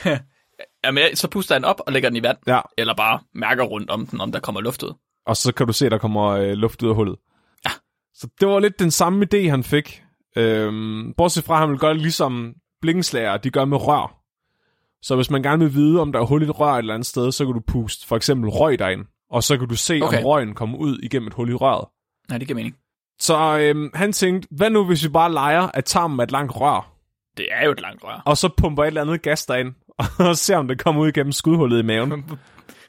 jamen, 0.84 1.16
så 1.16 1.28
puster 1.30 1.54
den 1.54 1.64
op 1.64 1.80
og 1.86 1.92
lægger 1.92 2.08
den 2.08 2.16
i 2.16 2.22
vand. 2.22 2.38
Ja, 2.46 2.60
Eller 2.78 2.94
bare 2.94 3.20
mærker 3.34 3.64
rundt 3.64 3.90
om 3.90 4.06
den, 4.06 4.20
om 4.20 4.32
der 4.32 4.40
kommer 4.40 4.60
luft 4.60 4.82
ud. 4.82 4.92
og 5.26 5.36
så 5.36 5.52
kan 5.54 5.66
du 5.66 5.72
se, 5.72 5.90
der 5.90 5.98
kommer 5.98 6.22
øh, 6.28 6.52
luft 6.52 6.82
ud 6.82 6.88
af 6.88 6.94
hullet. 6.94 7.16
Ja. 7.64 7.70
Så 8.14 8.28
det 8.40 8.48
var 8.48 8.58
lidt 8.58 8.78
den 8.78 8.90
samme 8.90 9.26
idé, 9.34 9.48
han 9.50 9.64
fik. 9.64 10.04
Øhm, 10.36 11.14
bortset 11.16 11.44
fra, 11.44 11.54
at 11.54 11.60
han 11.60 11.70
vil 11.70 11.78
gøre 11.78 11.94
ligesom 11.96 12.54
blikkenslager, 12.80 13.36
de 13.36 13.50
gør 13.50 13.64
med 13.64 13.86
rør. 13.86 14.18
Så 15.02 15.14
hvis 15.16 15.30
man 15.30 15.42
gerne 15.42 15.64
vil 15.64 15.74
vide, 15.74 16.00
om 16.00 16.12
der 16.12 16.20
er 16.20 16.24
hul 16.24 16.42
i 16.42 16.44
et 16.44 16.60
rør 16.60 16.72
et 16.74 16.78
eller 16.78 16.94
andet 16.94 17.06
sted, 17.06 17.32
så 17.32 17.44
kan 17.44 17.54
du 17.54 17.60
puste 17.60 18.06
for 18.06 18.16
eksempel 18.16 18.50
røg 18.50 18.78
derind. 18.78 19.04
Og 19.30 19.42
så 19.42 19.58
kan 19.58 19.68
du 19.68 19.76
se. 19.76 20.00
Okay. 20.02 20.18
om 20.18 20.24
røgen 20.24 20.54
kommer 20.54 20.78
ud 20.78 20.98
igennem 20.98 21.26
et 21.26 21.34
hul 21.34 21.50
i 21.50 21.54
røret. 21.54 21.88
Nej, 22.28 22.38
det 22.38 22.46
giver 22.48 22.54
mening. 22.56 22.74
Så 23.18 23.58
øhm, 23.58 23.90
han 23.94 24.12
tænkte, 24.12 24.48
hvad 24.50 24.70
nu 24.70 24.84
hvis 24.84 25.04
vi 25.04 25.08
bare 25.08 25.32
leger, 25.32 25.68
at 25.74 25.84
tarmen 25.84 26.20
er 26.20 26.24
et 26.24 26.30
langt 26.30 26.52
rør, 26.56 26.92
Det 27.36 27.46
er 27.50 27.64
jo 27.64 27.70
et 27.72 27.80
langt 27.80 28.04
rør. 28.04 28.22
og 28.26 28.36
så 28.36 28.48
pumper 28.56 28.82
et 28.82 28.86
eller 28.86 29.00
andet 29.00 29.22
gas 29.22 29.46
derind, 29.46 29.74
og 30.28 30.36
ser 30.36 30.56
om 30.56 30.68
det 30.68 30.78
kommer 30.84 31.02
ud 31.02 31.08
igennem 31.08 31.32
skudhullet 31.32 31.78
i 31.78 31.82
maven. 31.82 32.24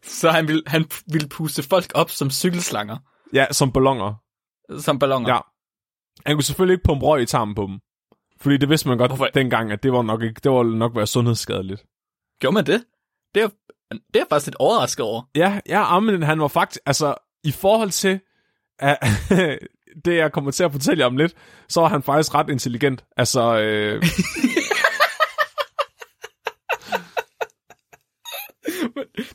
Så 0.04 0.30
han 0.30 0.48
ville, 0.48 0.64
han 0.68 0.86
ville 1.12 1.28
puste 1.30 1.64
folk 1.64 1.92
op 1.96 2.10
som 2.10 2.30
cykelslanger. 2.30 2.98
Ja, 3.34 3.46
som 3.52 3.72
ballonger. 3.72 4.14
Som 4.80 5.00
ballonger. 5.00 5.34
Ja. 5.34 5.40
Han 6.26 6.36
kunne 6.36 6.44
selvfølgelig 6.44 6.74
ikke 6.74 6.84
pumpe 6.84 7.06
røg 7.06 7.22
i 7.22 7.26
tarmen 7.26 7.56
på 7.56 7.62
dem. 7.62 7.80
Fordi 8.42 8.58
det 8.58 8.70
vidste 8.70 8.88
man 8.88 8.98
godt 8.98 9.10
Hvorfor? 9.12 9.26
dengang, 9.26 9.72
at 9.72 9.84
det 9.84 9.94
var 9.94 10.02
nok 10.02 10.24
ikke, 10.24 10.42
det 10.44 10.52
var 10.52 10.64
nok 10.64 10.96
være 10.96 11.08
sundhedsskadeligt. 11.08 11.86
Gjorde 12.40 12.54
man 12.54 12.66
det? 12.66 12.84
Det 13.36 13.44
er, 13.44 13.50
det 14.14 14.22
er 14.22 14.26
faktisk 14.30 14.48
lidt 14.48 14.56
overrasket 14.56 15.06
over. 15.06 15.22
Ja, 15.36 15.60
ja, 15.70 16.00
men 16.00 16.24
han 16.24 16.42
var 16.42 16.48
faktisk, 16.48 16.82
altså, 16.86 17.16
i 17.44 17.52
forhold 17.52 17.90
til 17.90 18.20
at, 18.80 18.98
det, 20.06 20.16
jeg 20.16 20.32
kommer 20.32 20.52
til 20.52 20.64
at 20.64 20.72
fortælle 20.72 21.02
jer 21.02 21.06
om 21.08 21.18
lidt, 21.18 21.34
så 21.70 21.82
var 21.82 21.88
han 21.88 22.04
faktisk 22.04 22.36
ret 22.36 22.50
intelligent. 22.50 23.06
Altså, 23.18 23.58
øh, 23.60 24.04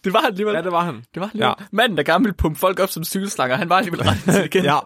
Det 0.04 0.12
var 0.12 0.20
han 0.20 0.26
alligevel. 0.26 0.54
ja, 0.54 0.62
det 0.62 0.72
var 0.72 0.84
han. 0.84 0.94
det 1.14 1.20
var 1.20 1.26
han 1.26 1.30
alligevel. 1.34 1.54
Ja. 1.60 1.66
Manden, 1.72 1.98
der 1.98 2.04
gerne 2.04 2.24
ville 2.24 2.34
pumpe 2.36 2.58
folk 2.58 2.80
op 2.80 2.88
som 2.88 3.04
cykelslanger, 3.04 3.56
han 3.56 3.68
var 3.68 3.76
alligevel 3.76 4.02
ret 4.02 4.26
intelligent. 4.26 4.66
ja. 4.72 4.78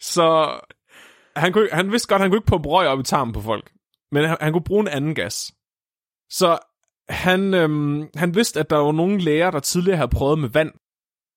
Så 0.00 0.60
han, 1.36 1.52
kunne, 1.52 1.68
han 1.72 1.92
vidste 1.92 2.08
godt, 2.08 2.20
at 2.20 2.22
han 2.22 2.30
kunne 2.30 2.38
ikke 2.38 2.46
pumpe 2.46 2.68
røg 2.68 2.88
op 2.88 3.00
i 3.00 3.02
tarmen 3.02 3.32
på 3.34 3.40
folk. 3.40 3.72
Men 4.12 4.24
han, 4.24 4.36
han 4.40 4.52
kunne 4.52 4.64
bruge 4.64 4.80
en 4.80 4.88
anden 4.88 5.14
gas. 5.14 5.52
Så 6.30 6.58
han, 7.08 7.54
øhm, 7.54 8.08
han 8.16 8.34
vidste, 8.34 8.60
at 8.60 8.70
der 8.70 8.76
var 8.76 8.92
nogle 8.92 9.18
læger, 9.18 9.50
der 9.50 9.60
tidligere 9.60 9.96
havde 9.96 10.08
prøvet 10.08 10.38
med 10.38 10.48
vand. 10.48 10.72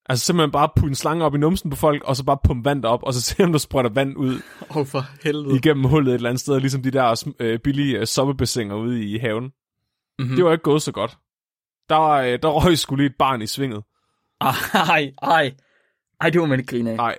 Altså 0.10 0.26
simpelthen 0.26 0.52
bare 0.52 0.70
putte 0.76 0.90
en 0.90 0.96
slange 0.96 1.26
op 1.26 1.36
i 1.36 1.38
numsen 1.38 1.70
på 1.70 1.76
folk, 1.76 2.04
og 2.04 2.16
så 2.16 2.24
bare 2.24 2.38
pumpe 2.44 2.66
vand 2.70 2.86
op, 2.86 3.04
og 3.04 3.14
så 3.14 3.22
se 3.36 3.44
om 3.44 3.52
der 3.52 3.60
sprøjter 3.60 3.90
vand 3.90 4.18
ud 4.18 4.42
Åh, 4.70 4.78
oh, 4.78 4.86
for 4.86 5.02
helvede. 5.24 5.56
igennem 5.56 5.84
hullet 5.86 6.12
et 6.12 6.16
eller 6.16 6.30
andet 6.30 6.42
sted, 6.42 6.60
ligesom 6.60 6.82
de 6.84 6.92
der 6.92 7.34
øh, 7.40 7.60
billige 7.60 8.00
øh, 8.00 8.08
soppebassiner 8.08 8.76
ude 8.76 9.04
i 9.04 9.18
haven. 9.18 9.44
Mm-hmm. 10.20 10.36
Det 10.36 10.46
var 10.46 10.52
ikke 10.52 10.64
gået 10.64 10.82
så 10.82 10.92
godt. 10.92 11.18
Der, 11.90 11.96
var, 11.96 12.22
øh, 12.22 12.40
der 12.42 12.48
røg 12.50 12.78
skulle 12.78 13.04
lige 13.04 13.10
et 13.10 13.16
barn 13.20 13.42
i 13.42 13.48
svinget. 13.48 13.84
Ej, 14.42 15.14
ej. 15.22 15.54
Ej, 16.22 16.30
det 16.30 16.42
var 16.42 16.48
man 16.48 16.60
ikke 16.60 16.70
grine 16.70 16.92
af. 16.92 16.98
Nej, 16.98 17.18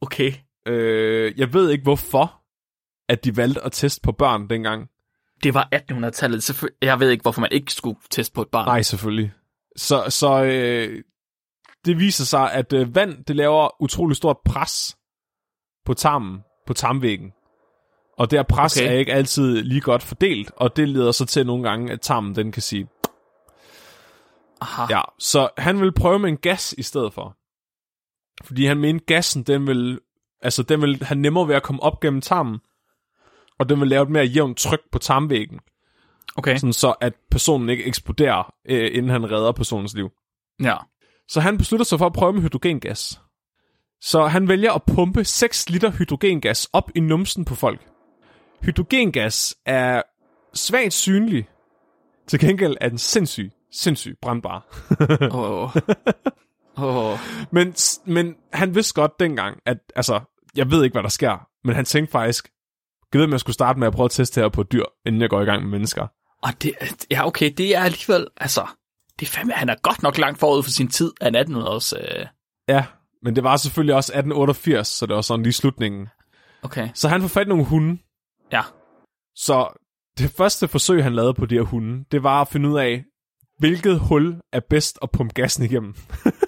Okay. 0.00 0.32
Øh, 0.68 1.38
jeg 1.38 1.52
ved 1.54 1.70
ikke 1.70 1.82
hvorfor, 1.82 2.40
at 3.08 3.24
de 3.24 3.36
valgte 3.36 3.64
at 3.64 3.72
teste 3.72 4.00
på 4.00 4.12
børn 4.12 4.50
dengang. 4.50 4.88
Det 5.42 5.54
var 5.54 5.68
1800-tallet. 5.74 6.50
Selvføl- 6.50 6.78
Jeg 6.82 7.00
ved 7.00 7.10
ikke, 7.10 7.22
hvorfor 7.22 7.40
man 7.40 7.52
ikke 7.52 7.72
skulle 7.72 7.98
teste 8.10 8.34
på 8.34 8.42
et 8.42 8.48
barn. 8.48 8.66
Nej, 8.66 8.82
selvfølgelig. 8.82 9.32
Så, 9.76 10.04
så 10.08 10.42
øh, 10.44 11.02
det 11.84 11.98
viser 11.98 12.24
sig, 12.24 12.52
at 12.52 12.72
øh, 12.72 12.94
vand, 12.94 13.24
det 13.24 13.36
laver 13.36 13.82
utrolig 13.82 14.16
stort 14.16 14.36
pres 14.44 14.96
på 15.84 15.94
tarmen, 15.94 16.38
på 16.66 16.74
tarmvæggen. 16.74 17.32
Og 18.18 18.30
det 18.30 18.38
her 18.38 18.42
pres 18.44 18.76
okay. 18.76 18.88
er 18.88 18.92
ikke 18.92 19.12
altid 19.12 19.62
lige 19.62 19.80
godt 19.80 20.02
fordelt, 20.02 20.50
og 20.56 20.76
det 20.76 20.88
leder 20.88 21.12
så 21.12 21.26
til 21.26 21.46
nogle 21.46 21.68
gange, 21.68 21.92
at 21.92 22.00
tarmen 22.00 22.34
den 22.36 22.52
kan 22.52 22.62
sige, 22.62 22.88
Aha. 24.60 24.86
ja. 24.90 25.00
Så 25.18 25.48
han 25.58 25.80
vil 25.80 25.92
prøve 25.92 26.18
med 26.18 26.28
en 26.28 26.36
gas 26.36 26.74
i 26.78 26.82
stedet 26.82 27.12
for. 27.14 27.36
Fordi 28.44 28.66
han 28.66 28.78
mente, 28.78 29.04
gassen, 29.04 29.42
den 29.42 29.66
vil, 29.66 30.00
altså, 30.42 30.62
den 30.62 30.80
vil 30.82 31.04
have 31.04 31.18
nemmere 31.18 31.48
ved 31.48 31.54
at 31.54 31.62
komme 31.62 31.82
op 31.82 32.00
gennem 32.00 32.20
tarmen, 32.20 32.58
og 33.58 33.68
den 33.68 33.80
vil 33.80 33.88
lave 33.88 34.02
et 34.02 34.10
mere 34.10 34.24
jævnt 34.24 34.58
tryk 34.58 34.80
på 34.92 34.98
tarmvæggen, 34.98 35.60
Okay. 36.36 36.56
sådan 36.56 36.72
så 36.72 36.94
at 37.00 37.12
personen 37.30 37.68
ikke 37.68 37.84
eksploderer, 37.84 38.54
øh, 38.68 38.90
inden 38.96 39.10
han 39.10 39.30
redder 39.30 39.52
personens 39.52 39.94
liv. 39.94 40.10
Ja. 40.62 40.76
Så 41.28 41.40
han 41.40 41.58
beslutter 41.58 41.84
sig 41.84 41.98
for 41.98 42.06
at 42.06 42.12
prøve 42.12 42.32
med 42.32 42.42
hydrogengas. 42.42 43.20
Så 44.00 44.26
han 44.26 44.48
vælger 44.48 44.72
at 44.72 44.82
pumpe 44.94 45.24
6 45.24 45.70
liter 45.70 45.90
hydrogengas 45.90 46.68
op 46.72 46.90
i 46.94 47.00
numsen 47.00 47.44
på 47.44 47.54
folk. 47.54 47.80
Hydrogengas 48.62 49.56
er 49.66 50.02
svagt 50.54 50.92
synlig. 50.92 51.48
Til 52.26 52.40
gengæld 52.40 52.76
er 52.80 52.88
den 52.88 52.98
sindssyg, 52.98 53.50
sindssyg 53.72 54.16
brandbar. 54.22 54.66
Åh. 55.32 55.70
Åh. 56.78 57.18
men, 57.52 57.74
men 58.04 58.34
han 58.52 58.74
vidste 58.74 58.94
godt 58.94 59.20
dengang, 59.20 59.58
at 59.66 59.78
altså, 59.96 60.20
jeg 60.56 60.70
ved 60.70 60.84
ikke, 60.84 60.94
hvad 60.94 61.02
der 61.02 61.08
sker, 61.08 61.48
men 61.64 61.74
han 61.74 61.84
tænkte 61.84 62.12
faktisk, 62.12 62.48
jeg 63.12 63.18
ved, 63.18 63.26
om 63.26 63.32
jeg 63.32 63.40
skulle 63.40 63.54
starte 63.54 63.78
med 63.78 63.86
at 63.86 63.92
prøve 63.92 64.04
at 64.04 64.10
teste 64.10 64.40
her 64.40 64.48
på 64.48 64.62
dyr, 64.62 64.84
inden 65.06 65.20
jeg 65.22 65.30
går 65.30 65.40
i 65.40 65.44
gang 65.44 65.62
med 65.62 65.70
mennesker. 65.70 66.06
Og 66.42 66.62
det, 66.62 66.72
ja, 67.10 67.26
okay, 67.26 67.52
det 67.56 67.76
er 67.76 67.80
alligevel, 67.80 68.26
altså, 68.36 68.66
det 69.20 69.28
er 69.28 69.30
fandme, 69.30 69.52
han 69.52 69.68
er 69.68 69.74
godt 69.82 70.02
nok 70.02 70.18
langt 70.18 70.38
forud 70.38 70.62
for 70.62 70.70
sin 70.70 70.88
tid 70.88 71.12
af 71.20 71.44
1800-års, 71.44 71.92
øh, 71.92 72.26
Ja, 72.68 72.84
men 73.22 73.36
det 73.36 73.44
var 73.44 73.56
selvfølgelig 73.56 73.94
også 73.94 74.12
1888, 74.12 74.88
så 74.88 75.06
det 75.06 75.14
var 75.14 75.20
sådan 75.20 75.42
lige 75.42 75.52
slutningen. 75.52 76.08
okay, 76.62 76.88
Så 76.94 77.08
han 77.08 77.20
får 77.20 77.28
fat 77.28 77.46
i 77.46 77.48
nogle 77.48 77.64
hunde, 77.64 77.98
ja. 78.52 78.62
Så 79.34 79.68
det 80.18 80.30
første 80.30 80.68
forsøg, 80.68 81.02
han 81.02 81.14
lavede 81.14 81.34
på 81.34 81.46
de 81.46 81.54
her 81.54 81.62
hunde, 81.62 82.04
det 82.12 82.22
var 82.22 82.40
at 82.40 82.48
finde 82.48 82.68
ud 82.68 82.78
af, 82.78 83.04
hvilket 83.58 84.00
hul 84.00 84.40
er 84.52 84.60
bedst 84.70 84.98
at 85.02 85.10
pumpe 85.10 85.34
gassen 85.34 85.64
igennem. 85.64 85.94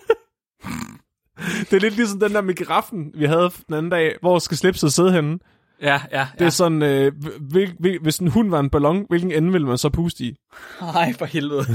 det 1.38 1.73
er 1.73 1.81
lidt 1.81 1.97
ligesom 1.97 2.21
den 2.21 2.33
der 2.33 2.40
med 2.40 2.55
giraffen, 2.55 3.12
vi 3.14 3.25
havde 3.25 3.50
den 3.67 3.75
anden 3.75 3.90
dag. 3.90 4.17
Hvor 4.21 4.38
skal 4.38 4.57
slipset 4.57 4.93
sidde 4.93 5.12
henne? 5.12 5.38
Ja, 5.83 6.00
ja, 6.12 6.29
Det 6.38 6.45
er 6.45 6.50
sådan, 6.50 6.83
øh, 6.83 7.12
hvil, 7.40 7.75
hvil, 7.79 7.99
hvis 8.02 8.19
en 8.19 8.29
hund 8.29 8.50
var 8.50 8.61
en 8.61 8.71
ballon, 8.71 9.07
hvilken 9.09 9.33
ende 9.33 9.52
ville 9.52 9.67
man 9.67 9.79
så 9.79 9.90
puste 9.90 10.25
i? 10.25 10.37
Ej, 10.81 11.12
for 11.19 11.25
helvede. 11.25 11.64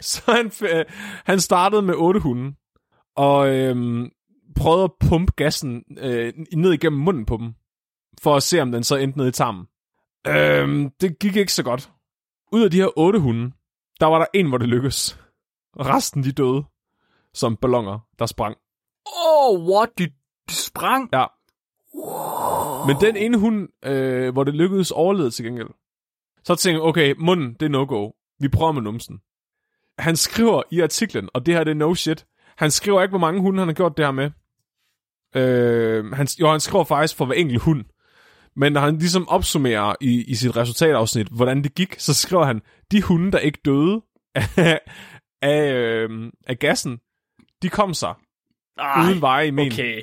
Så 0.00 0.22
han, 0.32 0.52
øh, 0.62 0.84
han 1.24 1.40
startede 1.40 1.82
med 1.82 1.94
otte 1.94 2.20
hunde, 2.20 2.56
og 3.16 3.56
øh, 3.56 4.06
prøvede 4.56 4.84
at 4.84 4.90
pumpe 5.08 5.32
gassen 5.36 5.82
øh, 5.98 6.32
ned 6.56 6.72
igennem 6.72 7.00
munden 7.00 7.26
på 7.26 7.36
dem, 7.36 7.52
for 8.22 8.36
at 8.36 8.42
se, 8.42 8.60
om 8.60 8.72
den 8.72 8.84
så 8.84 8.96
endte 8.96 9.18
ned 9.18 9.28
i 9.28 9.32
tarmen. 9.32 9.66
Øh, 10.26 10.90
det 11.00 11.18
gik 11.18 11.36
ikke 11.36 11.52
så 11.52 11.62
godt. 11.62 11.90
Ud 12.52 12.62
af 12.62 12.70
de 12.70 12.76
her 12.76 12.98
otte 12.98 13.18
hunde, 13.18 13.52
der 14.00 14.06
var 14.06 14.18
der 14.18 14.26
en, 14.34 14.48
hvor 14.48 14.58
det 14.58 14.68
lykkedes. 14.68 15.20
Resten, 15.80 16.24
de 16.24 16.32
døde, 16.32 16.64
som 17.34 17.56
ballonger, 17.56 17.98
der 18.18 18.26
sprang. 18.26 18.56
Oh, 19.06 19.70
what? 19.70 19.88
De, 19.98 20.06
de 20.48 20.54
sprang? 20.54 21.08
Ja. 21.12 21.26
Men 22.86 22.96
den 23.00 23.16
ene 23.16 23.38
hund, 23.38 23.68
øh, 23.84 24.32
hvor 24.32 24.44
det 24.44 24.54
lykkedes, 24.54 24.90
overlevede 24.90 25.30
til 25.30 25.44
gengæld. 25.44 25.68
Så 26.44 26.54
tænkte 26.54 26.80
jeg, 26.80 26.88
okay, 26.88 27.14
munden, 27.18 27.54
det 27.54 27.62
er 27.62 27.70
no-go. 27.70 28.10
Vi 28.40 28.48
prøver 28.48 28.72
med 28.72 28.82
numsen. 28.82 29.20
Han 29.98 30.16
skriver 30.16 30.62
i 30.70 30.80
artiklen, 30.80 31.28
og 31.34 31.46
det 31.46 31.54
her 31.54 31.64
det 31.64 31.70
er 31.70 31.74
no 31.74 31.94
shit, 31.94 32.26
han 32.56 32.70
skriver 32.70 33.02
ikke, 33.02 33.12
hvor 33.12 33.18
mange 33.18 33.40
hunde 33.40 33.58
han 33.58 33.68
har 33.68 33.74
gjort 33.74 33.96
det 33.96 34.04
her 34.04 34.12
med. 34.12 34.30
Øh, 35.36 36.12
han, 36.12 36.26
jo, 36.40 36.50
han 36.50 36.60
skriver 36.60 36.84
faktisk 36.84 37.16
for 37.16 37.24
hver 37.26 37.34
enkelt 37.34 37.62
hund. 37.62 37.84
Men 38.58 38.72
når 38.72 38.80
han 38.80 38.98
ligesom 38.98 39.28
opsummerer 39.28 39.94
i, 40.00 40.24
i 40.24 40.34
sit 40.34 40.56
resultatafsnit, 40.56 41.26
hvordan 41.26 41.62
det 41.64 41.74
gik, 41.74 41.94
så 41.98 42.14
skriver 42.14 42.44
han, 42.44 42.62
de 42.90 43.02
hunde, 43.02 43.32
der 43.32 43.38
ikke 43.38 43.58
døde 43.64 44.02
af, 44.56 44.80
af, 45.42 45.72
øh, 45.72 46.32
af 46.46 46.58
gassen, 46.58 46.98
de 47.62 47.68
kom 47.68 47.94
sig 47.94 48.14
Ej, 48.78 49.02
uden 49.02 49.20
veje 49.20 49.46
i 49.46 49.50
men. 49.50 49.72
okay. 49.72 50.02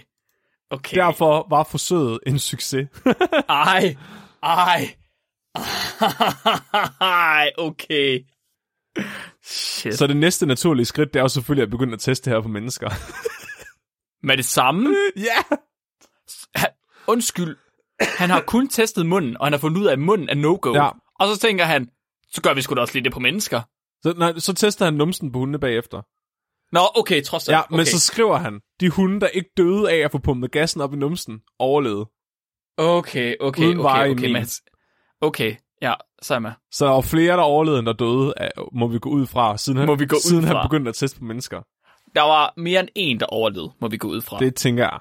Okay. 0.70 0.98
Derfor 0.98 1.48
var 1.50 1.64
forsøget 1.64 2.20
en 2.28 2.40
succes. 2.40 2.88
Ej, 3.50 3.96
ej. 4.44 4.96
Ej, 7.02 7.52
okay. 7.58 8.20
Shit. 9.44 9.96
Så... 9.96 10.08
Det 10.08 10.18
næste 10.18 10.46
naturlige 10.46 10.86
skridt, 10.86 11.14
det 11.14 11.20
er 11.20 11.24
jo 11.24 11.28
selvfølgelig 11.28 11.64
at 11.64 11.70
begynde 11.70 11.94
at 11.94 12.00
teste 12.00 12.30
det 12.30 12.38
her 12.38 12.42
på 12.42 12.48
mennesker. 12.48 12.90
Med 14.28 14.38
det 14.38 14.46
samme? 14.46 14.96
Ja! 15.16 15.58
Undskyld. 17.08 17.58
Han 18.00 18.30
har 18.30 18.42
kun 18.42 18.68
testet 18.68 19.06
munden, 19.06 19.38
og 19.38 19.46
han 19.46 19.54
har 19.54 19.60
fundet 19.60 19.82
ud 19.82 19.86
af, 19.86 19.92
at 19.92 20.00
munden 20.00 20.30
er 20.30 20.36
no-go. 20.36 20.74
Ja. 20.74 20.90
Og 21.20 21.28
så 21.28 21.40
tænker 21.40 21.66
han, 21.66 21.90
så 22.32 22.42
gør 22.42 22.54
vi 22.54 22.62
sgu 22.62 22.76
da 22.76 22.82
også 22.82 22.94
lige 22.94 23.04
det 23.04 23.14
på 23.14 23.20
mennesker. 23.20 23.62
Så, 24.04 24.14
nej, 24.18 24.40
så 24.40 24.54
tester 24.54 24.86
han 24.86 24.94
numsen 24.94 25.32
på 25.32 25.40
hundene 25.40 25.60
bagefter. 25.60 26.02
Nå, 26.72 26.80
okay, 26.96 27.24
trods 27.24 27.50
alt. 27.50 27.54
Ja, 27.56 27.60
okay. 27.62 27.76
men 27.76 27.86
så 27.86 28.00
skriver 28.00 28.38
han, 28.38 28.60
de 28.80 28.90
hunde, 28.90 29.20
der 29.22 29.28
ikke 29.28 29.50
døde 29.58 29.92
af 29.92 29.98
at 29.98 30.12
få 30.12 30.18
pumpet 30.18 30.52
gassen 30.52 30.82
op 30.82 30.94
i 30.94 30.98
numsen, 30.98 31.40
overlevede. 31.60 32.06
Okay, 32.78 33.36
okay, 33.40 33.68
Uden 33.68 33.80
okay, 33.80 34.12
okay. 34.12 34.32
Mads. 34.32 34.62
Okay, 35.22 35.56
ja, 35.82 35.94
så 36.22 36.36
er 36.36 36.40
med. 36.40 36.52
Så 36.72 37.02
flere, 37.02 37.38
der 37.38 37.44
overlevede, 37.44 37.80
end 37.80 37.86
der 37.86 37.94
døde, 37.94 38.34
må 38.74 38.88
vi 38.88 39.00
gå 39.00 39.10
ud 39.10 39.26
fra, 39.26 39.58
siden 39.58 39.80
han, 39.80 39.88
Må 39.88 39.96
vi 39.96 40.06
gå 40.06 40.16
siden 40.22 40.44
han 40.44 40.58
begyndte 40.64 40.90
at 40.90 40.96
teste 40.96 41.20
på 41.20 41.26
mennesker. 41.26 41.62
Der 42.16 42.22
var 42.22 42.54
mere 42.58 42.80
end 42.80 42.90
en, 42.96 43.20
der 43.20 43.26
overlevede, 43.26 43.72
må 43.82 43.88
vi 43.88 43.98
gå 43.98 44.08
ud 44.08 44.22
fra. 44.22 44.40
Det 44.40 44.56
tænker 44.56 44.84
jeg. 44.84 45.00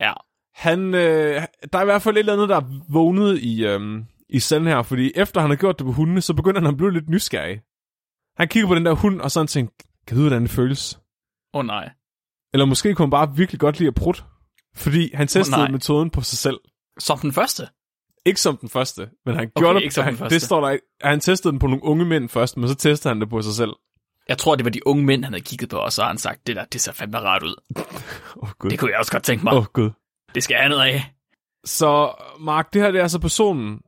Ja. 0.00 0.12
Han, 0.54 0.94
øh, 0.94 1.42
der 1.72 1.78
er 1.78 1.82
i 1.82 1.84
hvert 1.84 2.02
fald 2.02 2.16
et 2.16 2.18
eller 2.18 2.32
andet, 2.32 2.48
der 2.48 2.56
er 2.56 2.92
vågnet 2.92 3.38
i, 3.38 3.64
øhm, 3.64 4.04
i 4.28 4.40
senden 4.40 4.68
her, 4.68 4.82
fordi 4.82 5.12
efter 5.14 5.40
han 5.40 5.50
har 5.50 5.56
gjort 5.56 5.78
det 5.78 5.84
på 5.86 5.92
hundene, 5.92 6.20
så 6.20 6.34
begynder 6.34 6.60
han 6.60 6.68
at 6.68 6.76
blive 6.76 6.92
lidt 6.92 7.08
nysgerrig. 7.08 7.60
Han 8.36 8.48
kigger 8.48 8.68
på 8.68 8.74
den 8.74 8.86
der 8.86 8.92
hund, 8.92 9.20
og 9.20 9.30
sådan 9.30 9.46
tænker, 9.46 9.72
kan 10.06 10.14
du 10.16 10.20
vide, 10.20 10.28
hvordan 10.28 10.42
det 10.42 10.50
føles? 10.50 10.98
Åh 11.54 11.58
oh, 11.58 11.66
nej. 11.66 11.90
Eller 12.52 12.64
måske 12.66 12.94
kunne 12.94 13.06
han 13.06 13.10
bare 13.10 13.36
virkelig 13.36 13.60
godt 13.60 13.78
lide 13.78 13.88
at 13.88 13.94
prutte. 13.94 14.22
Fordi 14.74 15.10
han 15.14 15.28
testede 15.28 15.62
oh, 15.62 15.70
metoden 15.70 16.10
på 16.10 16.20
sig 16.20 16.38
selv. 16.38 16.58
Som 16.98 17.18
den 17.18 17.32
første? 17.32 17.68
Ikke 18.26 18.40
som 18.40 18.56
den 18.56 18.68
første, 18.68 19.08
men 19.26 19.34
han 19.34 19.44
Okay, 19.44 19.60
gjorde 19.60 19.74
det, 19.74 19.82
ikke 19.82 19.94
som 19.94 20.02
den 20.02 20.08
han, 20.08 20.16
første. 20.18 20.34
det 20.34 20.42
står 20.42 20.60
der 20.60 20.70
ikke. 20.70 20.84
Han 21.00 21.20
testede 21.20 21.52
den 21.52 21.58
på 21.58 21.66
nogle 21.66 21.84
unge 21.84 22.04
mænd 22.04 22.28
først, 22.28 22.56
men 22.56 22.68
så 22.68 22.74
testede 22.74 23.14
han 23.14 23.20
det 23.20 23.30
på 23.30 23.42
sig 23.42 23.54
selv. 23.54 23.72
Jeg 24.28 24.38
tror, 24.38 24.54
det 24.56 24.64
var 24.64 24.70
de 24.70 24.86
unge 24.86 25.04
mænd, 25.04 25.24
han 25.24 25.32
havde 25.32 25.44
kigget 25.44 25.68
på, 25.68 25.76
og 25.76 25.92
så 25.92 26.02
har 26.02 26.08
han 26.08 26.18
sagt, 26.18 26.46
det 26.46 26.56
der, 26.56 26.64
det 26.64 26.80
ser 26.80 26.92
fandme 26.92 27.18
rart 27.18 27.42
ud. 27.42 27.54
Oh, 28.36 28.48
gud. 28.58 28.70
Det 28.70 28.78
kunne 28.78 28.90
jeg 28.90 28.98
også 28.98 29.12
godt 29.12 29.22
tænke 29.22 29.44
mig. 29.44 29.52
Åh 29.52 29.58
oh, 29.58 29.64
gud. 29.64 29.90
Det 30.34 30.42
skal 30.42 30.54
jeg 30.54 30.62
have 30.62 30.68
noget 30.68 30.84
af. 30.84 31.12
Så 31.64 32.14
Mark, 32.40 32.72
det 32.72 32.82
her 32.82 32.90
det 32.90 32.98
er 32.98 33.02
altså 33.02 33.18
personen, 33.18 33.80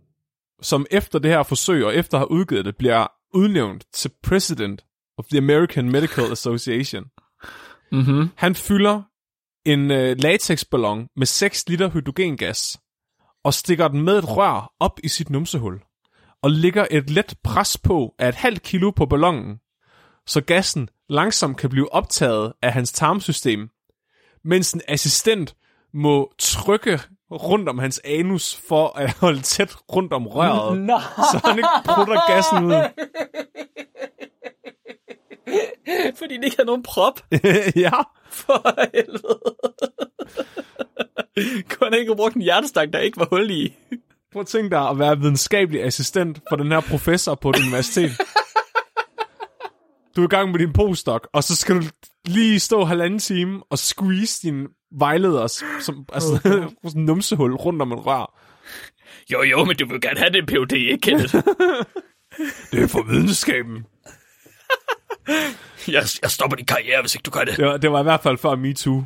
som 0.62 0.87
efter 0.90 1.18
det 1.18 1.30
her 1.30 1.42
forsøg, 1.42 1.85
og 1.85 1.94
efter 1.94 2.18
at 2.18 2.20
have 2.20 2.30
udgivet 2.30 2.64
det, 2.64 2.76
bliver 2.76 3.06
udnævnt 3.35 3.85
til 3.92 4.11
President 4.23 4.85
of 5.18 5.25
the 5.25 5.38
American 5.38 5.90
Medical 5.90 6.32
Association. 6.32 7.04
Mm-hmm. 7.92 8.30
Han 8.37 8.54
fylder 8.54 9.02
en 9.64 9.90
øh, 9.90 10.16
latexballon 10.18 11.09
med 11.16 11.26
6 11.26 11.68
liter 11.68 11.90
hydrogengas, 11.90 12.80
og 13.44 13.54
stikker 13.54 13.88
den 13.88 14.02
med 14.02 14.18
et 14.18 14.37
rør 14.37 14.73
op 14.80 15.00
i 15.04 15.09
sit 15.09 15.30
numsehul, 15.30 15.80
og 16.42 16.50
lægger 16.50 16.87
et 16.90 17.11
let 17.11 17.35
pres 17.44 17.78
på 17.78 18.14
af 18.18 18.28
et 18.28 18.35
halvt 18.35 18.62
kilo 18.62 18.90
på 18.90 19.06
ballonen, 19.06 19.59
så 20.26 20.40
gassen 20.40 20.88
langsomt 21.09 21.56
kan 21.56 21.70
blive 21.70 21.92
optaget 21.92 22.52
af 22.62 22.73
hans 22.73 22.92
tarmsystem, 22.92 23.68
mens 24.44 24.73
en 24.73 24.80
assistent 24.88 25.56
må 25.94 26.32
trykke 26.38 27.00
rundt 27.30 27.68
om 27.68 27.78
hans 27.78 28.00
anus 28.04 28.61
for 28.68 28.99
at 28.99 29.12
holde 29.12 29.40
tæt 29.40 29.76
rundt 29.97 30.12
om 30.12 30.26
røret, 30.26 30.78
Nej. 30.87 31.00
så 31.32 31.40
han 31.44 31.59
ikke 31.59 31.68
prutter 31.85 32.32
gassen 32.32 32.64
ud. 32.64 32.73
Fordi 36.18 36.37
det 36.37 36.44
ikke 36.44 36.56
har 36.56 36.64
nogen 36.64 36.82
prop. 36.82 37.20
ja, 37.85 37.90
For 38.30 38.90
helvede. 38.94 39.40
Kunne 41.68 41.90
han 41.90 41.99
ikke 41.99 42.16
brugt 42.16 42.35
en 42.35 42.42
hjertestang, 42.42 42.92
der 42.92 42.99
ikke 42.99 43.18
var 43.18 43.26
hul 43.30 43.50
i? 43.50 43.76
Prøv 44.32 44.40
at 44.40 44.47
tænke 44.47 44.70
dig 44.70 44.88
at 44.88 44.99
være 44.99 45.18
videnskabelig 45.18 45.82
assistent 45.85 46.40
for 46.50 46.56
den 46.56 46.73
her 46.73 46.80
professor 46.80 47.35
på 47.35 47.50
et 47.50 47.59
universitet. 47.59 48.11
Du 50.16 50.20
er 50.20 50.25
i 50.26 50.28
gang 50.28 50.50
med 50.50 50.59
din 50.59 50.73
postdoc, 50.73 51.20
og 51.32 51.44
så 51.44 51.56
skal 51.56 51.76
du 51.76 51.82
lige 52.25 52.61
stå 52.61 52.85
halvanden 52.85 53.18
time 53.18 53.62
og 53.70 53.78
squeeze 53.78 54.49
din 54.49 54.66
vejleder 54.99 55.47
som 55.80 56.06
altså, 56.12 56.38
sådan 56.85 57.00
en 57.00 57.04
numsehul 57.04 57.54
rundt 57.54 57.82
om 57.82 57.92
en 57.92 57.99
rør. 57.99 58.40
Jo, 59.32 59.42
jo, 59.42 59.64
men 59.64 59.76
du 59.76 59.87
vil 59.87 60.00
gerne 60.00 60.18
have 60.18 60.30
det 60.30 60.47
PhD, 60.47 60.73
ikke, 60.73 60.99
Kenneth? 60.99 61.35
Det 62.73 62.82
er 62.82 62.87
for 62.87 63.02
videnskaben. 63.02 63.87
jeg, 65.94 66.02
jeg 66.23 66.30
stopper 66.30 66.56
din 66.56 66.66
karriere, 66.66 67.00
hvis 67.00 67.14
ikke 67.14 67.23
du 67.23 67.30
gør 67.30 67.44
det. 67.44 67.59
Ja, 67.59 67.76
det 67.76 67.92
var 67.92 68.00
i 68.00 68.02
hvert 68.02 68.20
fald 68.20 68.38
før 68.38 68.54
MeToo. 68.54 69.04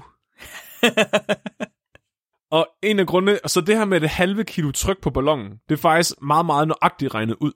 og 2.51 2.69
en 2.83 2.99
af 2.99 3.07
grundene, 3.07 3.39
så 3.47 3.61
det 3.61 3.77
her 3.77 3.85
med 3.85 4.01
det 4.01 4.09
halve 4.09 4.45
kilo 4.45 4.71
tryk 4.71 5.03
på 5.03 5.11
ballonen, 5.11 5.53
det 5.69 5.75
er 5.75 5.81
faktisk 5.81 6.23
meget, 6.23 6.47
meget 6.47 6.69
nøjagtigt 6.69 7.15
regnet 7.15 7.37
ud. 7.41 7.53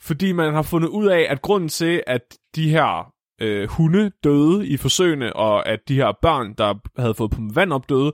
Fordi 0.00 0.32
man 0.32 0.54
har 0.54 0.62
fundet 0.62 0.88
ud 0.88 1.06
af, 1.06 1.26
at 1.28 1.42
grunden 1.42 1.68
til, 1.68 2.02
at 2.06 2.38
de 2.54 2.70
her 2.70 3.11
øh, 3.42 3.68
hunde 3.68 4.10
døde 4.24 4.66
i 4.68 4.76
forsøgene, 4.76 5.36
og 5.36 5.68
at 5.68 5.80
de 5.88 5.94
her 5.94 6.12
børn, 6.22 6.54
der 6.58 6.74
havde 7.00 7.14
fået 7.14 7.30
pumpet 7.30 7.56
vand 7.56 7.72
op, 7.72 7.88
døde, 7.88 8.12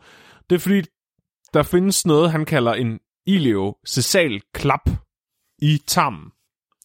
det 0.50 0.56
er 0.56 0.61
fordi, 0.61 0.82
der 1.54 1.62
findes 1.62 2.06
noget, 2.06 2.30
han 2.30 2.44
kalder 2.44 2.73
en 2.75 2.99
ileocecal 3.26 4.40
klap 4.54 4.90
i 5.62 5.78
tarmen. 5.87 6.30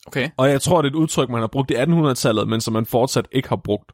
Okay. 0.07 0.29
Og 0.37 0.49
jeg 0.49 0.61
tror, 0.61 0.81
det 0.81 0.89
er 0.89 0.91
et 0.91 0.99
udtryk, 0.99 1.29
man 1.29 1.39
har 1.39 1.47
brugt 1.47 1.71
i 1.71 1.75
1800-tallet, 1.75 2.47
men 2.47 2.61
som 2.61 2.73
man 2.73 2.85
fortsat 2.85 3.27
ikke 3.31 3.49
har 3.49 3.55
brugt. 3.55 3.91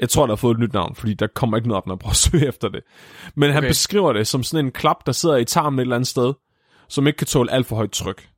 Jeg 0.00 0.08
tror, 0.08 0.26
der 0.26 0.30
har 0.30 0.36
fået 0.36 0.54
et 0.54 0.60
nyt 0.60 0.72
navn, 0.72 0.94
fordi 0.94 1.14
der 1.14 1.26
kommer 1.26 1.56
ikke 1.56 1.68
noget 1.68 1.76
op, 1.82 1.86
når 1.86 1.94
jeg 1.94 1.98
prøver 1.98 2.10
at 2.10 2.16
søge 2.30 2.48
efter 2.48 2.68
det. 2.68 2.82
Men 3.34 3.50
han 3.50 3.58
Okay. 3.58 3.68
beskriver 3.68 4.12
det 4.12 4.26
som 4.26 4.42
sådan 4.42 4.66
en 4.66 4.72
klap, 4.72 5.06
der 5.06 5.12
sidder 5.12 5.36
i 5.36 5.44
tarmen 5.44 5.78
et 5.78 5.82
eller 5.82 5.96
andet 5.96 6.08
sted, 6.08 6.34
som 6.88 7.06
ikke 7.06 7.16
kan 7.16 7.26
tåle 7.26 7.50
alt 7.52 7.66
for 7.66 7.76
højt 7.76 7.90
tryk. 7.90 8.28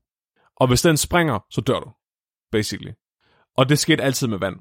Og 0.56 0.66
hvis 0.68 0.82
den 0.82 0.96
springer, 0.96 1.38
så 1.50 1.60
dør 1.60 1.80
du, 1.80 1.90
basically. 2.52 2.90
Og 3.56 3.68
det 3.68 3.78
skete 3.78 4.02
altid 4.02 4.28
med 4.28 4.38
vand. 4.38 4.56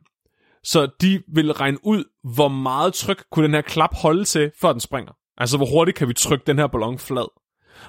Så 0.63 0.89
de 1.01 1.23
vil 1.33 1.53
regne 1.53 1.77
ud, 1.83 2.03
hvor 2.35 2.47
meget 2.47 2.93
tryk 2.93 3.23
kunne 3.31 3.45
den 3.45 3.53
her 3.53 3.61
klap 3.61 3.95
holde 3.95 4.23
til, 4.23 4.51
før 4.61 4.71
den 4.71 4.79
springer. 4.79 5.13
Altså, 5.37 5.57
hvor 5.57 5.65
hurtigt 5.65 5.97
kan 5.97 6.07
vi 6.07 6.13
trykke 6.13 6.43
den 6.47 6.57
her 6.57 6.67
ballon 6.67 6.99
flad. 6.99 7.27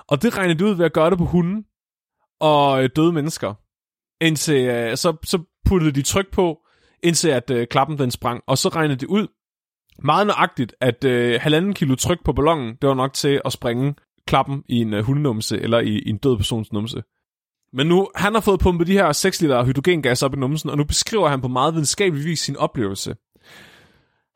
Og 0.08 0.22
det 0.22 0.38
regnede 0.38 0.58
de 0.58 0.64
ud 0.64 0.74
ved 0.74 0.84
at 0.84 0.92
gøre 0.92 1.10
det 1.10 1.18
på 1.18 1.24
hunden 1.24 1.64
og 2.40 2.82
øh, 2.82 2.90
døde 2.96 3.12
mennesker. 3.12 3.54
Indtil, 4.20 4.68
øh, 4.68 4.96
så, 4.96 5.16
så 5.24 5.42
puttede 5.64 5.92
de 5.92 6.02
tryk 6.02 6.30
på, 6.32 6.58
indtil 7.02 7.28
at 7.28 7.50
øh, 7.50 7.66
klappen 7.66 7.98
den 7.98 8.10
sprang. 8.10 8.42
Og 8.46 8.58
så 8.58 8.68
regnede 8.68 9.00
de 9.00 9.10
ud 9.10 9.26
meget 10.02 10.26
nøjagtigt, 10.26 10.74
at 10.80 11.04
øh, 11.04 11.40
halvanden 11.40 11.74
kilo 11.74 11.94
tryk 11.94 12.24
på 12.24 12.32
ballonen, 12.32 12.76
det 12.82 12.88
var 12.88 12.94
nok 12.94 13.12
til 13.12 13.40
at 13.44 13.52
springe 13.52 13.94
klappen 14.26 14.62
i 14.68 14.76
en 14.76 14.94
øh, 14.94 15.04
hundenumse, 15.04 15.60
eller 15.60 15.80
i, 15.80 15.98
i 15.98 16.10
en 16.10 16.18
død 16.18 16.36
persons 16.36 16.72
numse. 16.72 17.02
Men 17.72 17.86
nu, 17.86 18.08
han 18.14 18.34
har 18.34 18.40
fået 18.40 18.60
pumpet 18.60 18.86
de 18.86 18.92
her 18.92 19.12
6 19.12 19.40
liter 19.40 19.64
hydrogengas 19.64 20.22
op 20.22 20.34
i 20.34 20.36
numsen, 20.36 20.70
og 20.70 20.76
nu 20.76 20.84
beskriver 20.84 21.28
han 21.28 21.40
på 21.40 21.48
meget 21.48 21.74
videnskabelig 21.74 22.24
vis 22.24 22.40
sin 22.40 22.56
oplevelse. 22.56 23.16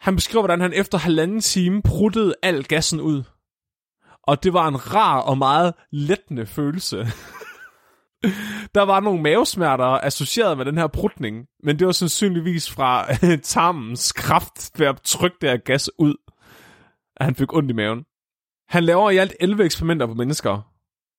Han 0.00 0.16
beskriver, 0.16 0.42
hvordan 0.42 0.60
han 0.60 0.72
efter 0.72 0.98
halvanden 0.98 1.40
time 1.40 1.82
pruttede 1.82 2.34
al 2.42 2.64
gassen 2.64 3.00
ud. 3.00 3.22
Og 4.22 4.42
det 4.42 4.52
var 4.52 4.68
en 4.68 4.94
rar 4.94 5.20
og 5.20 5.38
meget 5.38 5.74
lettende 5.92 6.46
følelse. 6.46 6.96
Der 8.74 8.82
var 8.82 9.00
nogle 9.00 9.22
mavesmerter 9.22 9.84
associeret 9.84 10.56
med 10.56 10.64
den 10.64 10.78
her 10.78 10.86
prutning, 10.86 11.46
men 11.62 11.78
det 11.78 11.86
var 11.86 11.92
sandsynligvis 11.92 12.70
fra 12.70 13.14
tarmens 13.54 14.12
kraft 14.12 14.70
ved 14.78 14.86
at 14.86 15.00
trykke 15.04 15.36
det 15.40 15.50
her 15.50 15.56
gas 15.56 15.90
ud, 15.98 16.14
at 17.16 17.24
han 17.24 17.34
fik 17.34 17.52
ondt 17.52 17.70
i 17.70 17.74
maven. 17.74 18.04
Han 18.68 18.84
laver 18.84 19.10
i 19.10 19.16
alt 19.16 19.32
11 19.40 19.64
eksperimenter 19.64 20.06
på 20.06 20.14
mennesker, 20.14 20.73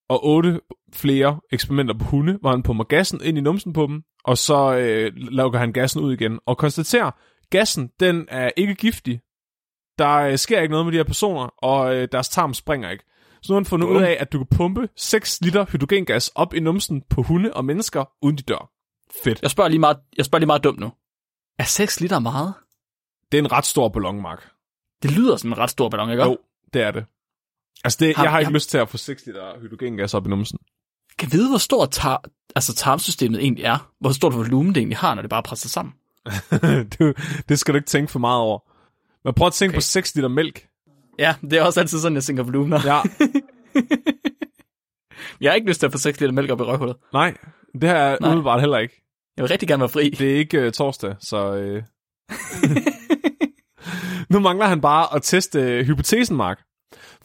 og 0.10 0.26
8 0.26 0.60
flere 0.94 1.40
eksperimenter 1.52 1.94
på 1.94 2.06
hunde, 2.06 2.38
hvor 2.42 2.50
han 2.50 2.64
pumper 2.64 2.84
gassen 2.84 3.22
ind 3.24 3.38
i 3.38 3.42
numsen 3.42 3.74
på 3.74 3.88
dem, 3.88 4.04
og 4.24 4.38
så 4.38 4.76
øh, 4.76 5.12
lukker 5.16 5.60
han 5.60 5.74
gassen 5.74 6.02
ud 6.02 6.14
igen, 6.14 6.40
og 6.46 6.58
konstaterer, 6.58 7.12
gassen 7.50 7.90
den 8.00 8.26
er 8.28 8.52
ikke 8.58 8.76
giftig. 8.76 9.22
Der 9.98 10.16
øh, 10.16 10.38
sker 10.38 10.62
ikke 10.62 10.72
noget 10.72 10.86
med 10.86 10.94
de 10.94 10.98
her 10.98 11.04
personer, 11.04 11.44
og 11.58 11.96
øh, 11.96 12.08
deres 12.12 12.30
tarm 12.30 12.54
springer 12.54 12.90
ikke. 12.90 13.04
Så 13.42 13.54
nu 13.54 13.56
har 13.56 13.60
han 13.60 13.66
fundet 13.66 13.88
ud 13.88 14.02
af, 14.02 14.18
at 14.20 14.34
du 14.34 14.38
kan 14.38 14.58
pumpe 14.58 14.90
6 14.96 15.42
liter 15.42 15.66
hydrogengas 15.72 16.32
op 16.36 16.54
i 16.54 16.60
numsen 16.60 17.02
på 17.10 17.22
hunde 17.22 17.54
og 17.54 17.66
mennesker, 17.66 18.06
uden 18.22 18.38
de 18.38 18.44
dør. 18.44 18.72
Fedt. 19.24 19.42
Jeg 19.42 19.52
spørger 19.52 19.70
lige 19.70 19.80
meget, 19.80 19.98
jeg 20.18 20.26
spørger 20.26 20.40
lige 20.40 20.48
meget 20.48 20.64
dumt 20.64 20.80
nu. 20.80 20.92
Er 21.60 21.64
6 21.64 22.02
liter 22.02 22.20
meget? 22.20 22.54
Det 23.32 23.38
er 23.38 23.42
en 23.42 23.52
ret 23.52 23.66
stor 23.66 23.90
ballon, 23.90 24.22
Mark. 24.22 24.50
Det 25.04 25.12
lyder 25.12 25.38
som 25.38 25.52
en 25.52 25.58
ret 25.58 25.70
stor 25.70 25.90
ballon, 25.90 26.12
ikke? 26.12 26.24
Jo, 26.24 26.38
det 26.74 26.82
er 26.82 26.92
det. 26.92 27.06
Altså, 27.84 27.98
det, 28.00 28.16
Har- 28.16 28.24
jeg 28.24 28.32
har 28.32 28.40
ikke 28.40 28.48
har- 28.48 28.54
lyst 28.54 28.70
til 28.70 28.78
at 28.78 28.90
få 28.90 28.98
6 28.98 29.26
liter 29.26 29.60
hydrogengas 29.62 30.14
op 30.14 30.26
i 30.26 30.30
numsen. 30.30 30.58
Kan 31.20 31.32
vide, 31.32 31.50
hvor 31.50 31.58
stort 31.58 31.92
tar, 31.92 32.24
altså 32.56 32.76
tarmsystemet 32.76 33.40
egentlig 33.42 33.64
er? 33.64 33.92
Hvor 34.00 34.12
stort 34.12 34.34
volumen 34.36 34.76
det 34.76 34.78
egentlig 34.82 34.98
har, 34.98 35.16
når 35.16 35.22
det 35.22 35.30
bare 35.30 35.38
er 35.38 35.42
presset 35.42 35.72
sammen? 35.72 35.94
det, 37.00 37.18
det 37.50 37.60
skal 37.60 37.74
du 37.74 37.78
ikke 37.78 37.88
tænke 37.88 38.12
for 38.12 38.20
meget 38.20 38.40
over. 38.42 38.60
Men 39.24 39.34
prøv 39.34 39.48
at 39.48 39.54
tænke 39.54 39.72
Okay. 39.72 39.78
på 39.78 39.82
6 39.82 40.16
liter 40.16 40.28
mælk. 40.30 40.68
Ja, 41.20 41.36
det 41.42 41.54
er 41.54 41.64
også 41.64 41.80
altid 41.80 42.00
sådan, 42.00 42.16
jeg 42.16 42.24
tænker 42.24 42.44
volumener. 42.44 42.80
Ja, 42.86 43.02
Jeg 45.42 45.52
har 45.52 45.56
ikke 45.56 45.68
lyst 45.68 45.80
til 45.80 45.86
at 45.88 45.92
få 45.92 45.98
6 45.98 46.20
liter 46.20 46.34
mælk 46.34 46.50
op 46.52 46.60
i 46.60 46.64
røvhullet. 46.64 46.96
nej, 47.14 47.34
det 47.82 47.90
har 47.90 47.96
jeg 47.98 48.18
Nej. 48.22 48.28
umiddelbart 48.30 48.60
heller 48.60 48.78
ikke. 48.78 49.02
Jeg 49.38 49.44
vil 49.44 49.50
rigtig 49.50 49.68
gerne 49.68 49.80
være 49.82 49.90
fri. 49.90 50.10
Det 50.10 50.32
er 50.34 50.38
ikke 50.38 50.66
uh, 50.66 50.72
torsdag, 50.72 51.16
så... 51.20 51.52
Uh... 51.54 51.84
nu 54.34 54.40
mangler 54.40 54.66
han 54.66 54.82
bare 54.82 55.16
at 55.16 55.24
teste 55.24 55.80
uh, 55.80 55.86
hypotesen, 55.88 56.36
Mark. 56.38 56.62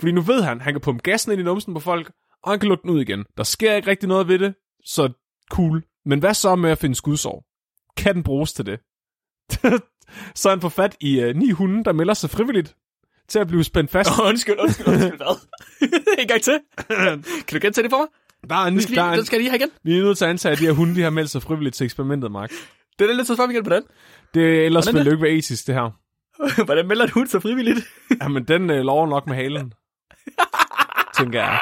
Fordi 0.00 0.12
nu 0.12 0.20
ved 0.20 0.42
han, 0.42 0.60
han 0.60 0.74
kan 0.74 0.80
pumpe 0.80 1.02
gassen 1.02 1.32
ind 1.32 1.40
i 1.40 1.44
numsen 1.44 1.74
på 1.74 1.80
folk, 1.80 2.10
og 2.42 2.52
han 2.52 2.60
kan 2.60 2.68
lukke 2.68 2.82
den 2.82 2.90
ud 2.90 3.00
igen. 3.00 3.24
Der 3.36 3.42
sker 3.44 3.74
ikke 3.74 3.90
rigtig 3.90 4.08
noget 4.08 4.28
ved 4.28 4.38
det, 4.38 4.54
så 4.84 5.12
cool. 5.50 5.82
Men 6.04 6.18
hvad 6.18 6.34
så 6.34 6.54
med 6.56 6.70
at 6.70 6.78
finde 6.78 6.94
skudsår? 6.94 7.44
Kan 7.96 8.14
den 8.14 8.22
bruges 8.22 8.52
til 8.52 8.66
det? 8.66 8.80
så 10.40 10.50
han 10.50 10.60
får 10.60 10.68
fat 10.68 10.96
i 11.00 11.24
uh, 11.24 11.36
ni 11.36 11.50
hunde, 11.50 11.84
der 11.84 11.92
melder 11.92 12.14
sig 12.14 12.30
frivilligt 12.30 12.76
til 13.28 13.38
at 13.38 13.48
blive 13.48 13.64
spændt 13.64 13.90
fast. 13.90 14.10
Oh, 14.20 14.28
undskyld, 14.28 14.58
undskyld, 14.58 14.86
undskyld, 14.86 15.16
hvad? 15.16 15.36
en 16.22 16.28
gang 16.28 16.42
til. 16.42 16.60
kan 16.88 17.22
du 17.52 17.58
gentage 17.62 17.82
det 17.82 17.90
for 17.90 17.98
mig? 17.98 18.08
Der 18.50 18.56
er 18.56 18.66
en, 18.66 18.72
Den 18.72 18.82
skal, 18.82 18.96
der 18.96 19.02
er 19.02 19.12
en, 19.12 19.24
skal 19.24 19.36
jeg 19.36 19.40
lige 19.40 19.50
have 19.50 19.58
igen. 19.58 19.70
vi 19.82 19.98
er 19.98 20.02
nødt 20.02 20.18
til 20.18 20.24
at 20.24 20.30
antage, 20.30 20.52
at 20.52 20.58
de 20.58 20.64
her 20.64 20.72
hunde 20.72 20.94
de 20.94 21.02
har 21.02 21.10
meldt 21.10 21.30
sig 21.30 21.42
frivilligt 21.42 21.76
til 21.76 21.84
eksperimentet, 21.84 22.32
Mark. 22.32 22.50
Det 22.98 23.10
er 23.10 23.14
lidt 23.14 23.26
så 23.26 23.46
vi 23.46 23.52
kan 23.52 23.64
på 23.64 23.70
den. 23.70 23.82
Det 24.34 24.66
ellers 24.66 24.84
Hvordan 24.84 24.94
vil 24.94 25.04
det? 25.04 25.06
det 25.06 25.16
ikke 25.16 25.22
være 25.22 25.32
etisk, 25.32 25.66
det 25.66 25.74
her. 25.74 25.90
Hvordan 26.64 26.88
melder 26.88 27.04
en 27.04 27.10
hund 27.10 27.28
sig 27.28 27.42
frivilligt? 27.42 27.80
Jamen, 28.22 28.44
den 28.44 28.70
øh, 28.70 28.80
lover 28.80 29.06
nok 29.06 29.26
med 29.26 29.34
halen. 29.36 29.72
tænker 31.16 31.40
jeg. 31.40 31.60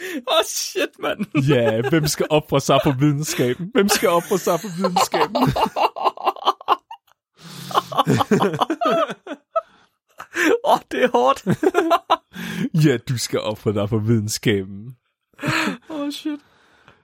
Åh, 0.00 0.38
oh, 0.38 0.44
shit, 0.44 0.98
mand. 0.98 1.44
Ja, 1.48 1.88
hvem 1.88 2.06
skal 2.06 2.26
ofre 2.30 2.60
sig 2.60 2.80
for 2.84 2.92
videnskaben? 2.98 3.70
Hvem 3.74 3.88
skal 3.88 4.08
ofre 4.08 4.38
sig 4.38 4.60
for 4.60 4.68
videnskaben? 4.76 5.36
Åh, 10.64 10.72
oh, 10.72 10.78
det 10.90 11.04
er 11.04 11.08
hårdt. 11.12 11.44
Ja, 12.84 12.96
du 12.96 13.18
skal 13.18 13.40
ofre 13.40 13.74
dig 13.74 13.88
for 13.88 13.98
videnskaben. 13.98 14.96
Åh, 15.90 16.00
oh, 16.00 16.10
shit. 16.10 16.40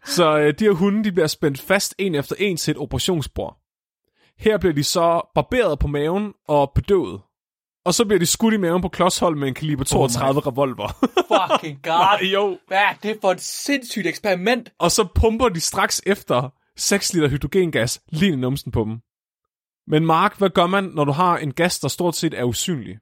Så 0.05 0.39
øh, 0.39 0.55
de 0.59 0.65
her 0.65 0.73
hunde, 0.73 1.05
de 1.05 1.13
bliver 1.13 1.27
spændt 1.27 1.61
fast 1.61 1.95
en 1.99 2.15
efter 2.15 2.37
en 2.39 2.57
til 2.57 2.71
et 2.71 2.79
operationsbord. 2.79 3.59
Her 4.39 4.59
bliver 4.59 4.73
de 4.73 4.85
så 4.85 5.31
barberet 5.35 5.79
på 5.79 5.87
maven 5.87 6.33
og 6.49 6.73
bedøvet. 6.75 7.21
Og 7.85 7.95
så 7.95 8.05
bliver 8.05 8.19
de 8.19 8.27
skudt 8.27 8.55
i 8.55 8.57
maven 8.57 8.83
på 8.83 8.89
klodshold 8.89 9.37
med 9.37 9.49
en 9.49 9.55
kaliber 9.55 9.85
32 9.85 10.41
oh 10.41 10.47
revolver. 10.47 10.89
Fucking 11.33 11.83
god. 11.83 12.27
jo. 12.33 12.59
Hvad 12.67 12.79
er 12.79 12.95
det 13.03 13.19
for 13.21 13.31
et 13.31 13.41
sindssygt 13.41 14.07
eksperiment? 14.07 14.69
Og 14.79 14.91
så 14.91 15.07
pumper 15.15 15.49
de 15.49 15.61
straks 15.61 16.03
efter 16.07 16.51
6 16.77 17.15
liter 17.15 17.29
hydrogengas 17.29 18.01
lige 18.09 18.33
i 18.33 18.37
numsen 18.37 18.73
på 18.73 18.85
dem. 18.85 18.99
Men 19.87 20.07
Mark, 20.07 20.39
hvad 20.39 20.51
gør 20.51 20.67
man, 20.67 20.85
når 20.85 21.05
du 21.05 21.13
har 21.13 21.37
en 21.39 21.53
gas, 21.53 21.79
der 21.79 21.89
stort 21.89 22.17
set 22.17 22.35
er 22.35 22.45
usynlig? 22.45 22.99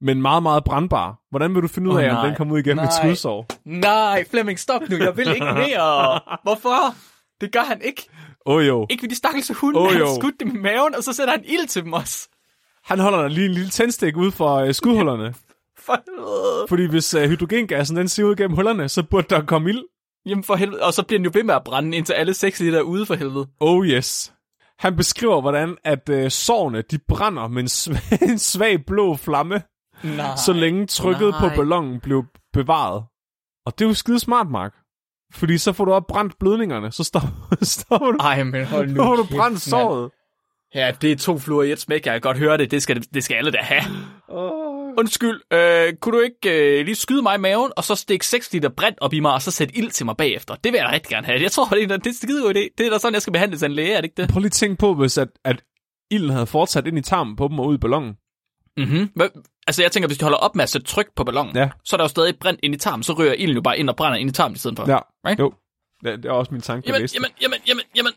Men 0.00 0.22
meget, 0.22 0.42
meget 0.42 0.64
brandbar. 0.64 1.20
Hvordan 1.30 1.54
vil 1.54 1.62
du 1.62 1.68
finde 1.68 1.90
ud 1.90 1.98
af, 2.00 2.08
om 2.08 2.14
nej. 2.14 2.26
den 2.26 2.34
kommer 2.36 2.54
ud 2.54 2.58
igen 2.58 2.76
med 2.76 2.84
et 2.84 2.90
Nej. 2.90 3.02
skudsår? 3.06 3.46
Nej, 3.64 4.24
Flemming, 4.30 4.58
stop 4.58 4.82
nu. 4.88 4.96
Jeg 4.96 5.16
vil 5.16 5.28
ikke 5.28 5.44
mere. 5.66 6.20
Hvorfor? 6.42 6.94
Det 7.40 7.52
gør 7.52 7.60
han 7.60 7.80
ikke. 7.82 8.08
Åh 8.46 8.56
oh, 8.56 8.66
jo. 8.66 8.86
Ikke 8.90 9.02
ved 9.02 9.10
de 9.10 9.14
stakkelse 9.14 9.54
hunde. 9.54 9.80
Oh, 9.80 9.86
han 9.90 9.98
jo. 9.98 10.06
har 10.06 10.14
skudt 10.14 10.40
dem 10.40 10.56
i 10.56 10.58
maven, 10.58 10.94
og 10.94 11.04
så 11.04 11.12
sætter 11.12 11.34
han 11.34 11.44
ild 11.44 11.66
til 11.66 11.84
dem 11.84 11.92
også. 11.92 12.28
Han 12.86 12.98
holder 12.98 13.20
der 13.20 13.28
lige 13.28 13.46
en 13.46 13.52
lille 13.52 13.70
tændstik 13.70 14.16
ud 14.16 14.30
for 14.30 14.54
øh, 14.54 14.74
skudhullerne. 14.74 15.34
For 15.86 16.02
helvede. 16.06 16.66
Fordi 16.68 16.86
hvis 16.86 17.14
øh, 17.14 17.28
hydrogengassen 17.28 17.96
den 17.96 18.08
siger 18.08 18.26
ud 18.26 18.36
gennem 18.36 18.54
hullerne, 18.54 18.88
så 18.88 19.02
burde 19.02 19.26
der 19.30 19.46
komme 19.46 19.70
ild. 19.70 19.84
Jamen 20.26 20.44
for 20.44 20.54
helvede. 20.56 20.82
Og 20.82 20.92
så 20.92 21.02
bliver 21.02 21.18
den 21.18 21.24
jo 21.24 21.30
ved 21.34 21.42
med 21.42 21.54
at 21.54 21.64
brænde, 21.64 21.96
indtil 21.96 22.12
alle 22.12 22.34
6 22.34 22.60
liter 22.60 22.78
er 22.78 22.82
ude 22.82 23.06
for 23.06 23.14
helvede. 23.14 23.46
Oh 23.60 23.86
yes. 23.86 24.32
Han 24.78 24.96
beskriver, 24.96 25.40
hvordan 25.40 25.76
at 25.84 26.08
øh, 26.08 26.30
sårene, 26.30 26.82
de 26.82 26.98
brænder 27.08 27.48
med 27.48 27.62
en 27.62 27.68
svag, 27.68 28.22
en 28.32 28.38
svag 28.38 28.86
blå 28.86 29.16
flamme, 29.16 29.62
Nej. 30.04 30.36
så 30.46 30.52
længe 30.52 30.86
trykket 30.86 31.30
nej. 31.30 31.40
på 31.40 31.56
ballonen 31.56 32.00
blev 32.00 32.24
bevaret. 32.52 33.04
Og 33.66 33.78
det 33.78 33.84
er 33.84 33.88
jo 33.88 33.94
skide 33.94 34.20
smart, 34.20 34.50
Mark. 34.50 34.74
Fordi 35.34 35.58
så 35.58 35.72
får 35.72 35.84
du 35.84 35.92
op 35.92 36.06
brændt 36.06 36.38
blødningerne, 36.38 36.92
så 36.92 37.04
står, 37.04 37.22
står 37.76 37.98
du, 37.98 38.16
Ej, 38.20 38.42
men 38.42 38.64
hold 38.64 38.88
nu 38.88 38.94
nu 38.94 39.02
har 39.02 39.16
du 39.16 39.26
brændt 39.30 39.60
såret. 39.60 40.10
Ja, 40.74 40.92
det 41.02 41.12
er 41.12 41.16
to 41.16 41.38
fluer 41.38 41.62
i 41.62 41.72
et 41.72 41.80
smæk. 41.80 42.06
Jeg 42.06 42.14
kan 42.14 42.20
godt 42.20 42.38
høre 42.38 42.58
det. 42.58 42.70
Det 42.70 42.82
skal, 42.82 43.02
det 43.14 43.24
skal 43.24 43.34
alle 43.34 43.50
da 43.50 43.58
have. 43.60 43.82
Oh, 44.28 44.92
undskyld, 44.98 45.40
øh, 45.52 45.94
kunne 46.00 46.18
du 46.18 46.22
ikke 46.22 46.78
øh, 46.78 46.84
lige 46.84 46.94
skyde 46.94 47.22
mig 47.22 47.34
i 47.34 47.38
maven, 47.38 47.72
og 47.76 47.84
så 47.84 47.94
stikke 47.94 48.26
6 48.26 48.52
liter 48.52 48.68
brændt 48.68 48.98
op 49.00 49.12
i 49.12 49.20
mig, 49.20 49.32
og 49.32 49.42
så 49.42 49.50
sætte 49.50 49.76
ild 49.76 49.90
til 49.90 50.06
mig 50.06 50.16
bagefter? 50.16 50.54
Det 50.54 50.72
vil 50.72 50.78
jeg 50.78 50.86
da 50.88 50.92
rigtig 50.92 51.10
gerne 51.10 51.26
have. 51.26 51.42
Jeg 51.42 51.52
tror, 51.52 51.64
det 51.64 51.82
er, 51.82 51.86
det 51.86 52.06
er 52.06 52.10
en 52.10 52.14
skide 52.14 52.42
god 52.42 52.54
idé. 52.54 52.68
Det 52.78 52.86
er 52.86 52.90
da 52.90 52.98
sådan, 52.98 53.14
jeg 53.14 53.22
skal 53.22 53.32
behandles 53.32 53.62
af 53.62 53.66
en 53.66 53.72
læge, 53.72 53.92
er 53.92 53.96
det 54.00 54.04
ikke 54.04 54.22
det? 54.22 54.30
Prøv 54.30 54.38
lige 54.40 54.46
at 54.46 54.52
tænke 54.52 54.76
på, 54.76 54.94
hvis 54.94 55.18
at, 55.18 55.28
at 55.44 55.62
ilden 56.10 56.30
havde 56.30 56.46
fortsat 56.46 56.86
ind 56.86 56.98
i 56.98 57.02
tarmen 57.02 57.36
på 57.36 57.48
dem 57.48 57.58
og 57.58 57.66
ud 57.66 57.74
i 57.74 57.78
ballonen. 57.78 58.14
Mm-hmm. 58.76 59.10
Altså, 59.66 59.82
jeg 59.82 59.92
tænker, 59.92 60.06
hvis 60.08 60.18
de 60.18 60.24
holder 60.24 60.38
op 60.38 60.56
med 60.56 60.62
at 60.62 60.68
sætte 60.68 60.86
tryk 60.86 61.06
på 61.16 61.24
ballonen, 61.24 61.56
Ja. 61.56 61.68
så 61.84 61.96
er 61.96 61.98
der 61.98 62.04
jo 62.04 62.08
stadig 62.08 62.34
brændt 62.40 62.60
ind 62.62 62.74
i 62.74 62.78
tarmen, 62.78 63.02
så 63.02 63.12
rører 63.12 63.32
ilden 63.32 63.54
jo 63.56 63.62
bare 63.62 63.78
ind 63.78 63.90
og 63.90 63.96
brænder 63.96 64.18
ind 64.18 64.30
i 64.30 64.32
tarmen 64.32 64.54
i 64.54 64.58
stedet 64.58 64.76
for. 64.78 64.90
Ja, 64.90 64.98
Right? 65.26 65.38
jo. 65.40 65.52
Det, 66.04 66.22
det 66.22 66.24
er 66.28 66.32
også 66.32 66.52
min 66.54 66.60
tanke, 66.60 66.88
Jamen, 66.88 67.08
jamen, 67.14 67.30
jamen, 67.42 67.58
jamen, 67.68 67.82
jamen. 67.96 68.12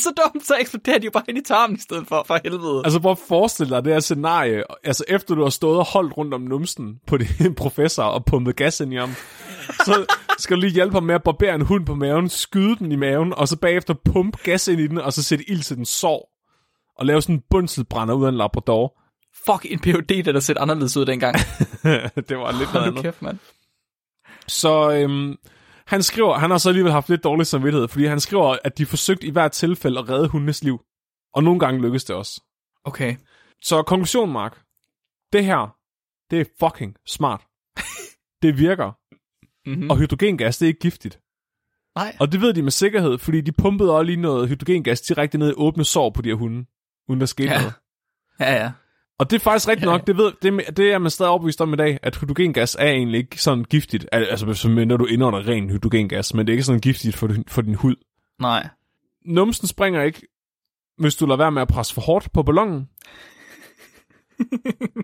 Er 0.00 0.12
så 0.12 0.22
dumt, 0.24 0.46
så 0.46 0.56
eksploderer 0.60 0.98
de 0.98 1.04
jo 1.04 1.10
bare 1.10 1.22
ind 1.28 1.38
i 1.38 1.42
tarmen 1.42 1.76
i 1.76 1.80
stedet 1.80 2.06
for, 2.08 2.24
for 2.26 2.38
helvede. 2.44 2.82
Altså 2.84 3.00
prøv 3.00 3.12
at 3.12 3.18
forestille 3.28 3.76
dig 3.76 3.84
det 3.84 3.92
her 3.92 4.00
scenarie, 4.00 4.62
altså 4.84 5.04
efter 5.08 5.34
du 5.34 5.42
har 5.42 5.50
stået 5.50 5.78
og 5.78 5.84
holdt 5.84 6.16
rundt 6.16 6.34
om 6.34 6.40
numsen 6.40 6.98
på 7.06 7.16
din 7.16 7.54
professor 7.62 8.02
og 8.02 8.24
pumpet 8.24 8.56
gas 8.56 8.80
ind 8.80 8.92
i 8.92 8.96
ham, 8.96 9.10
så 9.84 10.06
skal 10.38 10.56
du 10.56 10.60
lige 10.60 10.72
hjælpe 10.72 10.94
ham 10.94 11.02
med 11.02 11.14
at 11.14 11.22
barbere 11.22 11.54
en 11.54 11.60
hund 11.60 11.86
på 11.86 11.94
maven, 11.94 12.28
skyde 12.28 12.76
den 12.76 12.92
i 12.92 12.96
maven, 12.96 13.34
og 13.34 13.48
så 13.48 13.56
bagefter 13.56 13.94
pumpe 14.04 14.38
gas 14.42 14.68
ind 14.68 14.80
i 14.80 14.86
den, 14.86 14.98
og 14.98 15.12
så 15.12 15.22
sætte 15.22 15.50
ild 15.50 15.62
til 15.62 15.76
den 15.76 15.84
sår, 15.84 16.30
og 16.98 17.06
lave 17.06 17.22
sådan 17.22 17.34
en 17.34 17.42
bundselbrænder 17.50 18.14
ud 18.14 18.24
af 18.24 18.28
en 18.28 18.36
labrador. 18.36 18.96
Fuck, 19.46 19.72
en 19.72 19.78
PhD, 19.78 20.22
der 20.24 20.32
der 20.32 20.40
set 20.40 20.58
anderledes 20.58 20.96
ud 20.96 21.04
dengang. 21.06 21.36
det 22.28 22.38
var 22.38 22.58
lidt 22.58 22.74
noget 22.74 22.86
andet. 22.86 23.02
kæft, 23.02 23.22
mand. 23.22 23.38
Så 24.48 24.90
øhm, 24.90 25.36
han 25.90 26.02
skriver, 26.02 26.34
han 26.38 26.50
har 26.50 26.58
så 26.58 26.68
alligevel 26.68 26.92
haft 26.92 27.08
lidt 27.08 27.24
dårlig 27.24 27.46
samvittighed, 27.46 27.88
fordi 27.88 28.04
han 28.04 28.20
skriver, 28.20 28.56
at 28.64 28.78
de 28.78 28.86
forsøgte 28.86 29.26
i 29.26 29.30
hvert 29.30 29.52
tilfælde 29.52 29.98
at 29.98 30.08
redde 30.08 30.28
hundenes 30.28 30.64
liv. 30.64 30.80
Og 31.34 31.44
nogle 31.44 31.60
gange 31.60 31.82
lykkedes 31.82 32.04
det 32.04 32.16
også. 32.16 32.42
Okay. 32.84 33.16
Så 33.62 33.82
konklusion, 33.82 34.32
Mark. 34.32 34.62
Det 35.32 35.44
her, 35.44 35.76
det 36.30 36.40
er 36.40 36.44
fucking 36.60 36.96
smart. 37.06 37.46
det 38.42 38.58
virker. 38.58 38.92
Mm-hmm. 39.70 39.90
Og 39.90 39.96
hydrogengas, 39.98 40.58
det 40.58 40.66
er 40.66 40.68
ikke 40.68 40.80
giftigt. 40.80 41.20
Nej. 41.94 42.16
Og 42.20 42.32
det 42.32 42.40
ved 42.40 42.54
de 42.54 42.62
med 42.62 42.70
sikkerhed, 42.70 43.18
fordi 43.18 43.40
de 43.40 43.52
pumpede 43.52 43.96
også 43.96 44.02
lige 44.02 44.20
noget 44.20 44.48
hydrogengas 44.48 45.00
direkte 45.00 45.38
ned 45.38 45.50
i 45.50 45.54
åbne 45.56 45.84
sår 45.84 46.10
på 46.10 46.22
de 46.22 46.28
her 46.28 46.36
hunde, 46.36 46.66
uden 47.08 47.20
der 47.20 47.26
skete 47.26 47.48
Ja. 47.52 47.58
noget. 47.60 47.74
Ja, 48.40 48.52
ja. 48.54 48.72
Og 49.20 49.30
det 49.30 49.36
er 49.36 49.40
faktisk 49.40 49.68
rigtigt 49.68 49.86
nok, 49.86 50.06
det, 50.06 50.16
ved, 50.16 50.32
det, 50.42 50.76
det 50.76 50.92
er 50.92 50.98
man 50.98 51.10
stadig 51.10 51.30
overbevist 51.30 51.60
om 51.60 51.72
i 51.72 51.76
dag, 51.76 51.98
at 52.02 52.16
hydrogengas 52.16 52.76
er 52.78 52.88
egentlig 52.88 53.18
ikke 53.18 53.42
sådan 53.42 53.64
giftigt. 53.64 54.06
Al- 54.12 54.24
Altså, 54.24 54.68
når 54.68 54.96
du 54.96 55.04
indånder 55.04 55.48
ren 55.48 55.70
hydrogengas, 55.70 56.34
men 56.34 56.46
det 56.46 56.52
er 56.52 56.54
ikke 56.54 56.64
sådan 56.64 56.80
giftigt 56.80 57.16
for, 57.16 57.26
din- 57.26 57.44
for 57.48 57.62
din 57.62 57.74
hud. 57.74 57.96
Nej. 58.38 58.68
Numsen 59.26 59.66
springer 59.68 60.02
ikke, 60.02 60.22
hvis 60.98 61.14
du 61.16 61.26
lader 61.26 61.36
være 61.36 61.52
med 61.52 61.62
at 61.62 61.68
presse 61.68 61.94
for 61.94 62.00
hårdt 62.00 62.32
på 62.32 62.42
ballonen. 62.42 62.88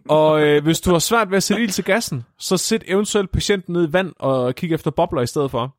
og 0.08 0.42
øh, 0.42 0.62
hvis 0.62 0.80
du 0.80 0.90
har 0.90 0.98
svært 0.98 1.30
ved 1.30 1.36
at 1.36 1.42
sætte 1.42 1.62
ild 1.62 1.70
til 1.70 1.84
gassen, 1.84 2.24
så 2.38 2.56
sæt 2.56 2.84
eventuelt 2.86 3.32
patienten 3.32 3.72
ned 3.72 3.88
i 3.88 3.92
vand 3.92 4.12
og 4.18 4.54
kig 4.54 4.72
efter 4.72 4.90
bobler 4.90 5.22
i 5.22 5.26
stedet 5.26 5.50
for. 5.50 5.76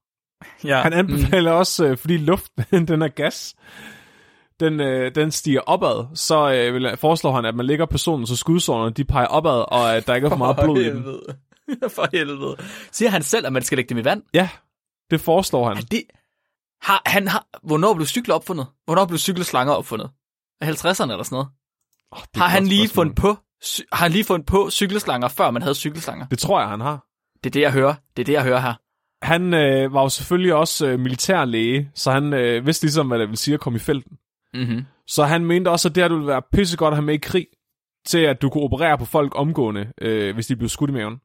Ja. 0.64 0.82
Han 0.82 0.94
anbefaler 0.94 1.52
mm. 1.52 1.58
også, 1.58 1.86
øh, 1.86 1.98
fordi 1.98 2.18
luften, 2.18 2.64
den 2.88 3.02
er 3.02 3.08
gas, 3.08 3.56
den, 4.60 4.80
øh, 4.80 5.16
den 5.16 5.32
stiger 5.32 5.62
opad, 5.62 6.16
så 6.16 6.52
øh, 6.54 6.74
vil, 6.74 6.98
foreslår 6.98 7.36
han, 7.36 7.46
at 7.46 7.56
man 7.56 7.66
lægger 7.66 7.86
personen, 7.86 8.28
så 8.28 8.36
skudsårene 8.36 8.94
de 8.94 9.06
peger 9.06 9.28
opad, 9.28 9.66
og 9.74 9.96
at 9.96 10.08
der 10.08 10.16
ikke 10.16 10.26
er 10.26 10.30
for 10.30 10.38
meget 10.38 10.58
blod 10.64 10.78
i 10.82 10.90
dem. 10.90 11.06
For 11.96 12.08
helvede. 12.12 12.56
Siger 12.92 13.10
han 13.10 13.24
selv, 13.24 13.46
at 13.46 13.54
man 13.54 13.62
skal 13.64 13.76
lægge 13.76 13.90
dem 13.90 13.98
i 13.98 14.04
vand? 14.04 14.24
Ja, 14.34 14.50
det 15.12 15.22
foreslår 15.22 15.68
han. 15.68 15.78
Er 15.78 15.82
det... 15.82 16.04
Har, 16.82 17.02
han 17.06 17.28
har... 17.28 17.48
Hvornår 17.64 17.94
blev 17.94 18.06
cykler 18.08 18.36
opfundet? 18.36 18.68
Hvornår 18.86 19.06
blev 19.06 19.18
cykelslanger 19.18 19.74
opfundet? 19.74 20.10
Er 20.62 20.66
50'erne 20.66 21.12
eller 21.12 21.24
sådan 21.24 21.36
noget? 21.36 21.48
Oh, 22.12 22.20
Har 22.36 22.48
han 22.48 22.68
lige 22.68 22.88
spørgsmål. 22.88 23.06
fundet 23.06 23.16
på... 23.16 23.38
Har 23.92 24.04
han 24.06 24.12
lige 24.12 24.24
fundet 24.24 24.46
på 24.46 24.70
cykelslanger, 24.70 25.28
før 25.28 25.52
man 25.52 25.62
havde 25.62 25.76
cykelslanger? 25.76 26.26
Det 26.28 26.40
tror 26.40 26.60
jeg, 26.60 26.70
han 26.70 26.82
har. 26.82 27.06
Det 27.44 27.50
er 27.50 27.52
det, 27.52 27.62
jeg 27.62 27.72
hører. 27.72 27.96
Det 28.18 28.24
er 28.24 28.26
det, 28.26 28.34
jeg 28.34 28.44
hører 28.44 28.60
her. 28.60 28.74
Han 29.22 29.54
øh, 29.54 29.94
var 29.94 30.02
jo 30.02 30.10
selvfølgelig 30.10 30.54
også 30.54 30.88
øh, 30.88 31.00
militærlæge, 31.00 31.92
så 31.96 32.12
han 32.12 32.34
øh, 32.34 32.66
vidste 32.66 32.86
ligesom, 32.86 33.08
hvad 33.08 33.20
det 33.20 33.30
vil 33.30 33.38
sige 33.38 33.54
at 33.54 33.60
komme 33.60 33.78
i 33.78 33.80
felten. 33.80 34.18
Mm-hmm. 34.54 34.86
Så 35.08 35.24
han 35.24 35.46
mente 35.46 35.70
også, 35.70 35.90
at 35.90 35.96
det 35.96 36.04
her 36.04 36.10
ville 36.10 36.28
være 36.28 36.42
pissegodt 36.54 36.92
at 36.92 36.98
have 36.98 37.06
med 37.06 37.14
i 37.14 37.18
krig, 37.18 37.48
til 38.06 38.20
at 38.20 38.42
du 38.42 38.50
kunne 38.50 38.64
operere 38.64 38.98
på 38.98 39.06
folk 39.06 39.32
omgående, 39.36 39.88
øh, 40.02 40.34
hvis 40.34 40.48
de 40.48 40.56
blev 40.56 40.70
skudt 40.70 40.90
i 40.90 40.94
maven. 40.94 41.16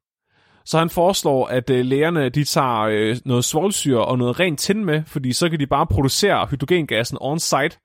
Så 0.64 0.78
han 0.78 0.90
foreslår, 0.90 1.46
at 1.46 1.70
øh, 1.70 1.84
lægerne 1.84 2.28
de 2.28 2.44
tager 2.44 2.80
øh, 2.80 3.16
noget 3.24 3.44
svovlsyre 3.44 4.04
og 4.04 4.18
noget 4.18 4.40
rent 4.40 4.60
tin 4.60 4.84
med, 4.84 5.02
fordi 5.06 5.32
så 5.32 5.48
kan 5.48 5.60
de 5.60 5.66
bare 5.66 5.86
producere 5.86 6.46
hydrogengassen 6.50 7.18
on-site 7.20 7.78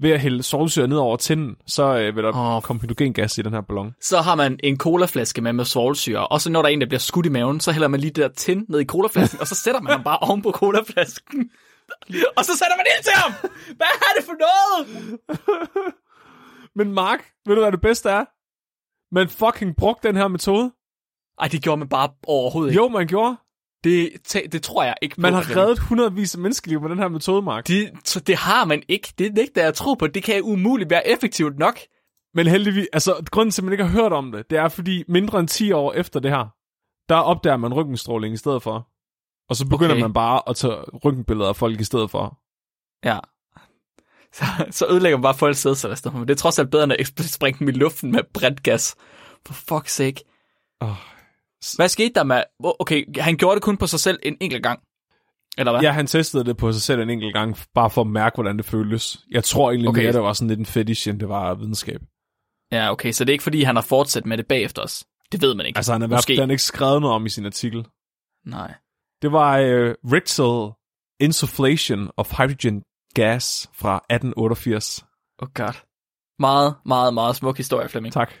ved 0.00 0.10
at 0.10 0.20
hælde 0.20 0.42
svovlsyre 0.42 0.88
ned 0.88 0.96
over 0.96 1.16
tinden. 1.16 1.56
Så 1.66 1.98
øh, 1.98 2.16
vil 2.16 2.24
der 2.24 2.56
oh. 2.56 2.62
komme 2.62 2.82
hydrogengas 2.82 3.38
i 3.38 3.42
den 3.42 3.52
her 3.52 3.60
ballon. 3.60 3.94
Så 4.00 4.20
har 4.20 4.34
man 4.34 4.58
en 4.62 4.76
colaflaske 4.76 5.40
med 5.40 5.52
med 5.52 5.64
svovlsyre, 5.64 6.26
og 6.26 6.40
så 6.40 6.50
når 6.50 6.62
der 6.62 6.68
er 6.68 6.72
en, 6.72 6.80
der 6.80 6.86
bliver 6.86 7.00
skudt 7.00 7.26
i 7.26 7.28
maven, 7.28 7.60
så 7.60 7.72
hælder 7.72 7.88
man 7.88 8.00
lige 8.00 8.10
det 8.10 8.22
der 8.22 8.28
tin 8.28 8.64
ned 8.68 8.80
i 8.80 8.84
colaflasken, 8.84 9.40
og 9.40 9.46
så 9.46 9.54
sætter 9.54 9.80
man 9.80 9.92
ham 9.92 10.02
bare 10.02 10.18
oven 10.18 10.42
på 10.42 10.50
colaflasken. 10.50 11.50
Og 12.36 12.44
så 12.44 12.52
sætter 12.58 12.76
man 12.76 12.86
ind 12.96 13.04
til 13.04 13.12
ham! 13.14 13.32
Hvad 13.76 13.86
er 14.06 14.12
det 14.16 14.24
for 14.24 14.36
noget? 14.46 15.20
Men 16.74 16.92
Mark, 16.92 17.30
ved 17.46 17.54
du 17.54 17.60
hvad 17.60 17.72
det 17.72 17.80
bedste 17.80 18.08
er? 18.10 18.24
Man 19.14 19.28
fucking 19.28 19.76
brugte 19.76 20.08
den 20.08 20.16
her 20.16 20.28
metode. 20.28 20.72
Ej, 21.40 21.48
det 21.48 21.62
gjorde 21.62 21.76
man 21.78 21.88
bare 21.88 22.08
overhovedet 22.26 22.70
ikke. 22.72 22.82
Jo, 22.82 22.88
man 22.88 23.06
gjorde. 23.06 23.36
Det, 23.84 24.10
tæ- 24.28 24.46
det 24.48 24.62
tror 24.62 24.84
jeg 24.84 24.94
ikke 25.02 25.14
på. 25.16 25.20
Man 25.20 25.32
har 25.34 25.42
Flemming. 25.42 25.64
reddet 25.64 25.78
hundredvis 25.78 26.34
af 26.34 26.40
menneskeliv 26.40 26.80
med 26.80 26.90
den 26.90 26.98
her 26.98 27.08
metode, 27.08 27.42
Mark. 27.42 27.66
Det, 27.68 27.90
så 28.04 28.20
det 28.20 28.36
har 28.36 28.64
man 28.64 28.82
ikke. 28.88 29.12
Det 29.18 29.34
nægter 29.34 29.60
jeg 29.60 29.68
at 29.68 29.74
tro 29.74 29.94
på. 29.94 30.06
Det 30.06 30.22
kan 30.22 30.42
umuligt 30.42 30.90
være 30.90 31.08
effektivt 31.08 31.58
nok. 31.58 31.78
Men 32.34 32.46
heldigvis, 32.46 32.86
altså 32.92 33.26
grunden 33.30 33.50
til, 33.50 33.60
at 33.62 33.64
man 33.64 33.72
ikke 33.72 33.84
har 33.84 34.02
hørt 34.02 34.12
om 34.12 34.32
det, 34.32 34.50
det 34.50 34.58
er 34.58 34.68
fordi 34.68 35.04
mindre 35.08 35.40
end 35.40 35.48
10 35.48 35.72
år 35.72 35.92
efter 35.92 36.20
det 36.20 36.30
her, 36.30 36.46
der 37.08 37.16
opdager 37.16 37.56
man 37.56 37.74
røntgenstråling 37.74 38.34
i 38.34 38.36
stedet 38.36 38.62
for. 38.62 38.88
Og 39.48 39.56
så 39.56 39.66
begynder 39.66 39.92
Okay. 39.94 40.02
man 40.02 40.12
bare 40.12 40.42
at 40.48 40.56
tage 40.56 40.74
røntgenbilleder 40.74 41.48
af 41.48 41.56
folk 41.56 41.80
i 41.80 41.84
stedet 41.84 42.10
for. 42.10 42.38
Ja. 43.04 43.18
Så, 44.32 44.44
så 44.70 44.86
ødelægger 44.90 45.18
man 45.18 45.22
bare 45.22 45.34
folks 45.34 45.58
sædceller. 45.58 46.10
Men 46.12 46.28
det 46.28 46.30
er 46.30 46.38
trods 46.38 46.58
alt 46.58 46.70
bedre, 46.70 46.84
end 46.84 46.92
at 46.92 47.06
springe 47.38 47.58
dem 47.58 47.68
i 47.68 47.72
luften 47.72 48.12
med 48.12 48.20
brændt 48.34 48.62
gas. 48.62 48.94
For 49.46 49.54
fuck's 49.80 49.88
sake. 49.88 50.20
Oh. 50.80 50.88
Hvad 51.76 51.88
skete 51.88 52.14
der 52.14 52.24
med... 52.24 52.42
Okay, 52.60 53.20
han 53.20 53.36
gjorde 53.36 53.54
det 53.54 53.62
kun 53.62 53.76
på 53.76 53.86
sig 53.86 54.00
selv 54.00 54.18
en 54.22 54.36
enkelt 54.40 54.62
gang. 54.62 54.80
Eller 55.58 55.72
hvad? 55.72 55.80
Ja, 55.82 55.92
han 55.92 56.06
testede 56.06 56.44
det 56.44 56.56
på 56.56 56.72
sig 56.72 56.82
selv 56.82 57.00
en 57.00 57.10
enkelt 57.10 57.34
gang, 57.34 57.56
bare 57.74 57.90
for 57.90 58.00
at 58.00 58.06
mærke, 58.06 58.34
hvordan 58.36 58.56
det 58.56 58.64
føltes. 58.66 59.18
Jeg 59.30 59.44
tror 59.44 59.70
egentlig 59.70 59.88
Okay. 59.88 60.02
mere, 60.02 60.12
det 60.12 60.22
var 60.22 60.32
sådan 60.32 60.48
lidt 60.48 60.60
en 60.60 60.66
fetish, 60.66 61.08
end 61.08 61.20
det 61.20 61.28
var 61.28 61.54
videnskab. 61.54 62.00
Ja, 62.72 62.92
okay. 62.92 63.12
Så 63.12 63.24
det 63.24 63.30
er 63.30 63.32
ikke 63.34 63.42
fordi, 63.44 63.62
han 63.62 63.76
har 63.76 63.82
fortsat 63.82 64.26
med 64.26 64.36
det 64.38 64.46
bagefter 64.46 64.82
os. 64.82 65.04
Det 65.32 65.42
ved 65.42 65.54
man 65.54 65.66
ikke. 65.66 65.76
Altså, 65.78 65.92
han 65.92 66.00
har 66.00 66.08
Måske. 66.08 66.40
han 66.40 66.50
ikke 66.50 66.62
skrevet 66.62 67.00
noget 67.00 67.14
om 67.14 67.26
i 67.26 67.28
sin 67.28 67.46
artikel. 67.46 67.86
Nej. 68.46 68.74
Det 69.22 69.32
var 69.32 69.60
uh, 69.60 69.94
Rectal 70.12 70.72
Insufflation 71.20 72.10
of 72.16 72.32
Hydrogen 72.38 72.82
Gas 73.14 73.70
fra 73.74 73.96
1888. 73.96 75.04
Oh 75.38 75.48
god. 75.54 75.72
Meget, 76.38 76.74
meget, 76.86 77.14
meget 77.14 77.36
smuk 77.36 77.56
historie, 77.56 77.88
Flemming. 77.88 78.12
Tak. 78.12 78.32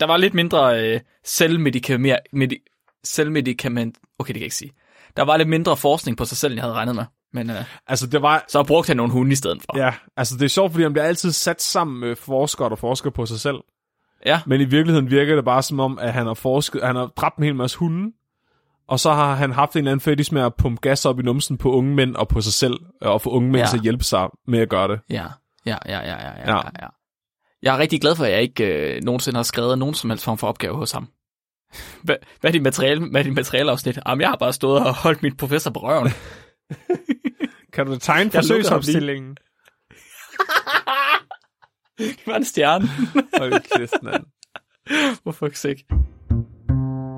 Der 0.00 0.06
var 0.06 0.16
lidt 0.16 0.34
mindre 0.34 0.80
øh, 0.94 1.00
selvmedikament... 1.24 2.16
Medi- 2.36 3.00
selvmedikament... 3.04 3.98
Okay, 4.18 4.28
det 4.28 4.34
kan 4.34 4.40
jeg 4.40 4.44
ikke 4.46 4.56
sige. 4.56 4.72
Der 5.16 5.22
var 5.22 5.36
lidt 5.36 5.48
mindre 5.48 5.76
forskning 5.76 6.16
på 6.16 6.24
sig 6.24 6.36
selv, 6.36 6.52
end 6.52 6.56
jeg 6.58 6.62
havde 6.64 6.74
regnet 6.74 6.94
med. 6.94 7.04
Men 7.32 7.50
øh, 7.50 7.64
Altså, 7.86 8.06
det 8.06 8.22
var... 8.22 8.44
så 8.48 8.62
brugte 8.62 8.86
han 8.90 8.96
nogle 8.96 9.12
hunde 9.12 9.32
i 9.32 9.36
stedet 9.36 9.62
for. 9.62 9.78
Ja, 9.78 9.94
altså 10.16 10.36
det 10.36 10.42
er 10.44 10.48
sjovt, 10.48 10.72
fordi 10.72 10.82
han 10.82 10.92
bliver 10.92 11.04
altid 11.04 11.32
sat 11.32 11.62
sammen 11.62 12.00
med 12.00 12.16
forskere, 12.16 12.70
der 12.70 12.76
forsker 12.76 13.10
på 13.10 13.26
sig 13.26 13.40
selv. 13.40 13.56
ja. 14.26 14.40
Men 14.46 14.60
i 14.60 14.64
virkeligheden 14.64 15.10
virker 15.10 15.34
det 15.34 15.44
bare 15.44 15.62
som 15.62 15.80
om, 15.80 15.98
at 15.98 16.12
han 16.12 16.26
har 16.26 16.34
forsket, 16.34 16.82
han 16.82 16.96
har 16.96 17.06
dræbt 17.06 17.36
en 17.36 17.44
hel 17.44 17.54
masse 17.54 17.78
hunde, 17.78 18.12
og 18.92 19.00
så 19.00 19.12
har 19.12 19.34
han 19.34 19.52
haft 19.52 19.72
en 19.72 19.78
eller 19.78 19.90
anden 19.90 20.04
fetish 20.04 20.34
med 20.34 20.42
at 20.42 20.54
pumpe 20.54 20.80
gas 20.80 21.06
op 21.06 21.20
i 21.20 21.22
numsen 21.22 21.58
på 21.58 21.72
unge 21.72 21.94
mænd 21.94 22.16
og 22.16 22.28
på 22.28 22.40
sig 22.40 22.52
selv, 22.52 22.74
og 23.00 23.22
få 23.22 23.30
unge 23.30 23.50
mænd 23.50 23.62
Ja. 23.62 23.66
til 23.70 23.76
at 23.76 23.82
hjælpe 23.82 24.04
sig 24.04 24.28
med 24.46 24.58
at 24.58 24.68
gøre 24.68 24.88
det. 24.88 25.00
Ja, 25.10 25.26
ja, 25.66 25.76
ja, 25.86 25.98
ja, 25.98 26.00
ja, 26.00 26.30
ja, 26.30 26.56
Ja. 26.56 26.60
ja. 26.80 26.86
Jeg 27.62 27.74
er 27.74 27.78
rigtig 27.78 28.00
glad 28.00 28.16
for, 28.16 28.24
at 28.24 28.32
jeg 28.32 28.42
ikke 28.42 28.64
øh, 28.96 29.02
nogensinde 29.02 29.36
har 29.36 29.42
skrevet 29.42 29.78
nogen 29.78 29.94
som 29.94 30.10
helst 30.10 30.24
form 30.24 30.38
for 30.38 30.48
opgave 30.48 30.76
hos 30.76 30.92
ham. 30.92 31.08
Hvad, 32.04 32.16
hvad 32.40 32.50
er 32.50 32.52
dit 32.52 32.62
materiale, 32.62 33.10
hvad 33.10 33.20
er 33.20 33.24
dit 33.24 33.34
materialeafsnit? 33.34 33.98
Jamen, 34.08 34.20
jeg 34.20 34.28
har 34.28 34.36
bare 34.36 34.52
stået 34.52 34.86
og 34.86 34.94
holdt 34.94 35.22
min 35.22 35.36
professor 35.36 35.70
på 35.70 35.80
røven. 35.80 36.08
Kan 37.74 37.86
du 37.86 37.98
tegne 37.98 38.30
forsøgsopstillingen? 38.30 39.36
Det 41.98 42.16
var 42.26 42.36
en 42.36 42.44
stjerne. 42.44 42.88
Hold 43.38 43.78
kæft, 43.78 44.02
mand. 44.02 44.24
For 45.24 45.46
fuck's 45.46 45.54
sake. 45.54 45.84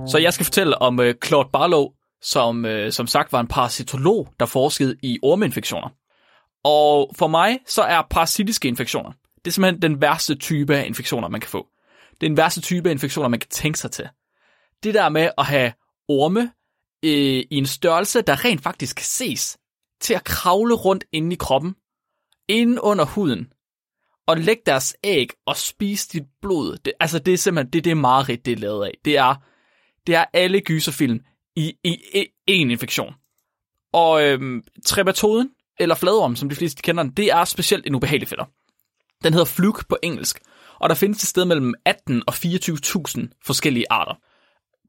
Så 0.06 0.18
jeg 0.18 0.32
skal 0.32 0.44
fortælle 0.44 0.82
om 0.82 0.98
uh, 0.98 1.06
Claude 1.24 1.48
Barlow, 1.52 1.88
som 2.22 2.64
uh, 2.64 2.90
som 2.90 3.06
sagt 3.06 3.32
var 3.32 3.40
en 3.40 3.46
parasitolog, 3.46 4.28
der 4.40 4.46
forskede 4.46 4.96
i 5.02 5.18
ormeinfektioner. 5.22 5.88
Og 6.64 7.12
for 7.18 7.26
mig, 7.26 7.58
så 7.66 7.82
er 7.82 8.02
parasitiske 8.10 8.68
infektioner, 8.68 9.12
det 9.44 9.50
er 9.50 9.52
simpelthen 9.52 9.82
den 9.82 10.00
værste 10.00 10.34
type 10.34 10.76
af 10.76 10.86
infektioner, 10.86 11.28
man 11.28 11.40
kan 11.40 11.50
få. 11.50 11.68
Det 12.20 12.26
er 12.26 12.30
den 12.30 12.36
værste 12.36 12.60
type 12.60 12.88
af 12.88 12.92
infektioner, 12.92 13.28
man 13.28 13.40
kan 13.40 13.50
tænke 13.50 13.78
sig 13.78 13.90
til. 13.90 14.08
Det 14.82 14.94
der 14.94 15.08
med 15.08 15.30
at 15.38 15.46
have 15.46 15.72
orme 16.08 16.52
øh, 17.04 17.44
i 17.50 17.56
en 17.56 17.66
størrelse, 17.66 18.22
der 18.22 18.44
rent 18.44 18.62
faktisk 18.62 18.96
kan 18.96 19.04
ses, 19.04 19.58
til 20.00 20.14
at 20.14 20.24
kravle 20.24 20.74
rundt 20.74 21.04
inde 21.12 21.32
i 21.32 21.36
kroppen, 21.36 21.74
inde 22.48 22.84
under 22.84 23.04
huden, 23.04 23.52
og 24.26 24.36
lægge 24.36 24.62
deres 24.66 24.96
æg 25.04 25.28
og 25.46 25.56
spise 25.56 26.08
dit 26.08 26.26
blod. 26.42 26.76
Det, 26.84 26.92
altså, 27.00 27.18
det 27.18 27.34
er 27.34 27.38
simpelthen 27.38 27.72
det, 27.72 27.84
det 27.84 27.90
er 27.90 27.94
meget 27.94 28.28
rigtigt, 28.28 28.46
det 28.46 28.52
er 28.52 28.60
lavet 28.60 28.84
af. 28.84 28.98
Det 29.04 29.18
er, 29.18 29.34
det 30.06 30.14
er 30.14 30.24
alle 30.32 30.60
gyserfilm 30.60 31.20
i, 31.56 31.74
i, 31.84 31.92
i 32.14 32.28
en 32.46 32.70
infektion. 32.70 33.14
Og 33.92 34.24
øhm, 34.24 34.62
trematoden, 34.86 35.50
eller 35.78 35.94
fladorm, 35.94 36.36
som 36.36 36.48
de 36.48 36.54
fleste 36.54 36.82
kender 36.82 37.02
den, 37.02 37.12
det 37.12 37.26
er 37.26 37.44
specielt 37.44 37.86
en 37.86 37.94
ubehagelig 37.94 38.28
fælder. 38.28 38.44
Den 39.24 39.32
hedder 39.32 39.46
fluke 39.46 39.84
på 39.88 39.96
engelsk, 40.02 40.40
og 40.80 40.88
der 40.88 40.94
findes 40.94 41.22
et 41.22 41.28
sted 41.28 41.44
mellem 41.44 41.74
18 41.84 42.22
og 42.26 42.34
24.000 42.34 43.40
forskellige 43.46 43.86
arter, 43.90 44.14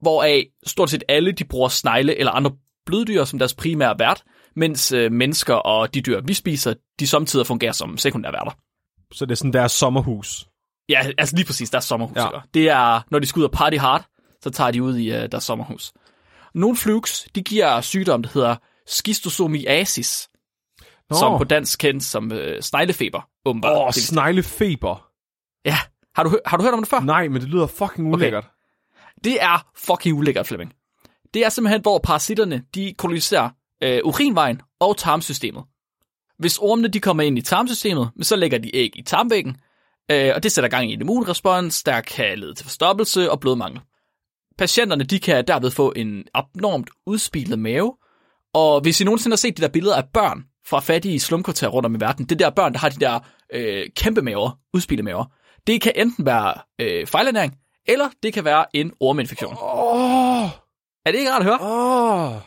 hvoraf 0.02 0.46
stort 0.66 0.90
set 0.90 1.04
alle 1.08 1.32
de 1.32 1.44
bruger 1.44 1.70
snegle 1.70 2.20
eller 2.20 2.32
andre 2.32 2.52
bløddyr 2.86 3.24
som 3.24 3.40
deres 3.40 3.54
primære 3.54 4.00
vært, 4.00 4.24
mens 4.56 4.92
øh, 4.92 5.12
mennesker 5.12 5.54
og 5.54 5.94
de 5.94 6.02
dyr, 6.02 6.22
vi 6.22 6.34
spiser, 6.34 6.74
de 7.00 7.08
samtidig 7.08 7.48
fungerer 7.48 7.72
som 7.72 7.98
sekundære 7.98 8.34
værter. 8.34 8.52
Så 9.14 9.26
det 9.26 9.32
er 9.32 9.36
sådan 9.36 9.54
deres 9.54 9.72
sommerhus. 9.72 10.48
Ja, 10.90 11.08
altså 11.18 11.36
lige 11.36 11.46
præcis, 11.46 11.70
deres 11.70 11.86
sommerhus. 11.86 12.18
Ja. 12.18 12.28
Det 12.54 12.70
er, 12.70 13.02
når 13.12 13.20
de 13.20 13.26
skal 13.28 13.40
ud 13.40 13.46
og 13.46 13.52
party 13.52 13.78
hard, 13.78 14.06
så 14.46 14.52
tager 14.52 14.72
de 14.72 14.84
ud 14.84 14.98
i 14.98 15.10
uh, 15.10 15.26
deres 15.32 15.44
sommerhus. 15.44 15.94
Nogle 16.54 16.78
flukes, 16.78 17.28
de 17.36 17.42
giver 17.44 17.82
sygdom, 17.82 18.24
der 18.24 18.30
hedder 18.34 18.56
schistosomiasis, 18.88 20.30
Nå, 21.10 21.16
som 21.18 21.38
på 21.38 21.44
dansk 21.44 21.80
kendes 21.80 22.06
som 22.06 22.32
uh, 22.32 22.40
sneglefeber, 22.62 23.22
åbenbart. 23.46 23.88
åh, 23.88 23.92
sneglefeber. 23.92 25.10
ja. 25.66 25.78
Har 26.16 26.24
du, 26.24 26.40
har 26.46 26.58
du 26.58 26.64
hørt 26.64 26.74
om 26.74 26.80
det 26.80 26.88
før? 26.90 27.00
Nej, 27.00 27.28
men 27.28 27.42
det 27.42 27.50
lyder 27.50 27.68
fucking 27.68 28.14
ulækkert. 28.14 28.48
Det 29.24 29.44
er 29.44 29.68
fucking 29.78 30.18
ulækkert, 30.18 30.48
Flemming. 30.48 30.74
Det 31.34 31.46
er 31.46 31.50
simpelthen, 31.50 31.82
hvor 31.82 32.00
parasitterne, 32.00 32.64
de 32.76 32.94
koloniserer 32.98 33.50
øh, 33.84 34.00
urinvejen 34.04 34.62
og 34.80 34.98
tarmsystemet. 34.98 35.64
Hvis 36.40 36.58
ormene 36.58 36.88
de 36.88 37.00
kommer 37.00 37.24
ind 37.24 37.38
i 37.38 37.42
tarmsystemet, 37.42 38.12
så 38.22 38.36
lægger 38.36 38.58
de 38.58 38.76
æg 38.76 38.92
i 38.96 39.02
tarmvæggen, 39.02 39.58
øh, 40.12 40.32
og 40.36 40.44
det 40.44 40.52
sætter 40.52 40.70
gang 40.70 40.90
i 40.90 40.94
en 40.94 41.02
immunrespons, 41.02 41.84
der 41.84 42.02
kan 42.02 42.40
lede 42.40 42.54
til 42.54 42.66
forstoppelse 42.66 43.32
og 43.32 43.40
blodmangel. 43.40 43.82
Patienterne 44.58 45.04
de 45.04 45.20
kan 45.20 45.48
derved 45.48 45.72
få 45.72 45.94
en 45.96 46.24
abnormt 46.34 46.90
udspilet 47.06 47.60
mave, 47.60 47.96
og 48.54 48.82
hvis 48.82 49.02
I 49.02 49.04
nogensinde 49.04 49.34
har 49.34 49.38
set 49.38 49.58
de 49.58 49.62
der 49.62 49.68
billeder 49.68 49.96
af 49.96 50.04
børn 50.14 50.44
fra 50.68 50.80
fattige 50.80 51.20
slumkvarterer 51.20 51.72
rundt 51.72 51.86
om 51.86 51.96
i 51.96 52.00
verden, 52.00 52.26
det 52.26 52.40
der 52.40 52.50
børn, 52.50 52.74
der 52.74 52.80
har 52.80 52.90
de 52.90 53.00
der 53.00 53.20
øh, 53.54 53.86
kæmpe 53.96 54.22
maver, 54.22 54.60
udspilede 54.74 55.04
maver, 55.04 55.26
det 55.68 55.82
kan 55.82 55.92
enten 55.96 56.26
være 56.26 56.54
øh, 56.82 57.08
fejlernæring, 57.08 57.58
eller 57.88 58.10
det 58.24 58.34
kan 58.34 58.46
være 58.46 58.66
en 58.74 58.92
ormeinfektion. 59.00 59.56
Åh, 59.62 60.44
Er 61.06 61.12
det 61.12 61.16
ikke 61.16 61.32
rart 61.32 61.42
at 61.42 61.46
høre? 61.46 61.60
åh. 61.62 62.42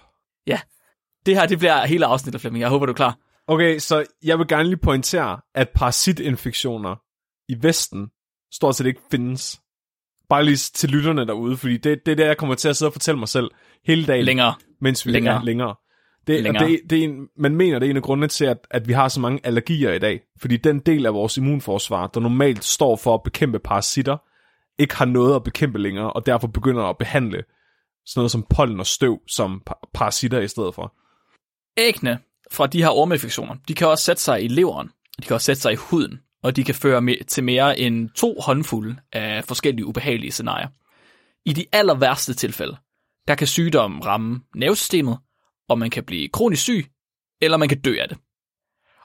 Det 1.26 1.36
her, 1.36 1.46
det 1.46 1.58
bliver 1.58 1.86
hele 1.86 2.06
afsnittet, 2.06 2.40
Flemming. 2.40 2.60
Jeg 2.60 2.68
håber, 2.68 2.86
du 2.86 2.92
er 2.92 2.96
klar. 2.96 3.18
Okay, 3.46 3.78
så 3.78 4.04
jeg 4.22 4.38
vil 4.38 4.48
gerne 4.48 4.68
lige 4.68 4.76
pointere, 4.76 5.40
at 5.54 5.68
parasitinfektioner 5.74 6.96
i 7.48 7.56
Vesten 7.62 8.08
stort 8.52 8.76
set 8.76 8.86
ikke 8.86 9.00
findes. 9.10 9.60
Bare 10.28 10.44
lige 10.44 10.56
til 10.56 10.90
lytterne 10.90 11.26
derude, 11.26 11.56
fordi 11.56 11.76
det, 11.76 12.06
det 12.06 12.12
er 12.12 12.16
det, 12.16 12.24
jeg 12.24 12.36
kommer 12.36 12.54
til 12.54 12.68
at 12.68 12.76
sidde 12.76 12.88
og 12.88 12.92
fortælle 12.92 13.18
mig 13.18 13.28
selv 13.28 13.50
hele 13.84 14.06
dagen, 14.06 14.24
Længere. 14.24 14.54
mens 14.80 15.06
vi 15.06 15.10
Længere. 15.10 15.34
er 15.40 15.42
længere. 15.44 15.74
Det, 16.26 16.42
Længere. 16.42 16.64
Og 16.64 16.70
det, 16.70 16.80
det 16.90 16.98
er 16.98 17.04
en, 17.04 17.28
man 17.36 17.54
mener, 17.56 17.78
det 17.78 17.86
er 17.86 17.90
en 17.90 17.96
af 17.96 18.02
grundene 18.02 18.28
til, 18.28 18.44
at, 18.44 18.58
at 18.70 18.88
vi 18.88 18.92
har 18.92 19.08
så 19.08 19.20
mange 19.20 19.40
allergier 19.44 19.92
i 19.92 19.98
dag. 19.98 20.20
Fordi 20.40 20.56
den 20.56 20.78
del 20.78 21.06
af 21.06 21.14
vores 21.14 21.36
immunforsvar, 21.36 22.06
der 22.06 22.20
normalt 22.20 22.64
står 22.64 22.96
for 22.96 23.14
at 23.14 23.22
bekæmpe 23.22 23.58
parasitter, 23.58 24.16
ikke 24.78 24.96
har 24.96 25.04
noget 25.04 25.34
at 25.36 25.44
bekæmpe 25.44 25.78
længere, 25.78 26.12
og 26.12 26.26
derfor 26.26 26.48
begynder 26.48 26.82
at 26.84 26.98
behandle 26.98 27.42
sådan 28.06 28.20
noget 28.20 28.30
som 28.30 28.46
pollen 28.50 28.80
og 28.80 28.86
støv 28.86 29.18
som 29.28 29.62
pa- 29.70 29.90
parasitter 29.94 30.40
i 30.40 30.48
stedet 30.48 30.74
for. 30.74 30.94
Æggene 31.76 32.18
fra 32.52 32.66
de 32.66 32.82
her 32.82 32.90
ormeinfektioner, 32.90 33.54
de 33.68 33.74
kan 33.74 33.88
også 33.88 34.04
sætte 34.04 34.22
sig 34.22 34.44
i 34.44 34.48
leveren, 34.48 34.88
de 35.22 35.26
kan 35.26 35.34
også 35.34 35.44
sætte 35.44 35.62
sig 35.62 35.72
i 35.72 35.76
huden, 35.76 36.20
og 36.42 36.56
de 36.56 36.64
kan 36.64 36.74
føre 36.74 37.02
med, 37.02 37.24
til 37.24 37.44
mere 37.44 37.78
end 37.78 38.10
to 38.10 38.40
håndfulde 38.40 38.96
af 39.12 39.44
forskellige 39.44 39.86
ubehagelige 39.86 40.32
scenarier. 40.32 40.68
I 41.44 41.52
de 41.52 41.66
aller 41.72 41.94
værste 41.94 42.34
tilfælde, 42.34 42.76
der 43.28 43.34
kan 43.34 43.46
sygdommen 43.46 44.06
ramme 44.06 44.40
nervesystemet, 44.54 45.18
og 45.68 45.78
man 45.78 45.90
kan 45.90 46.04
blive 46.04 46.28
kronisk 46.28 46.62
syg, 46.62 46.86
eller 47.40 47.56
man 47.56 47.68
kan 47.68 47.80
dø 47.80 47.96
af 48.00 48.08
det. 48.08 48.18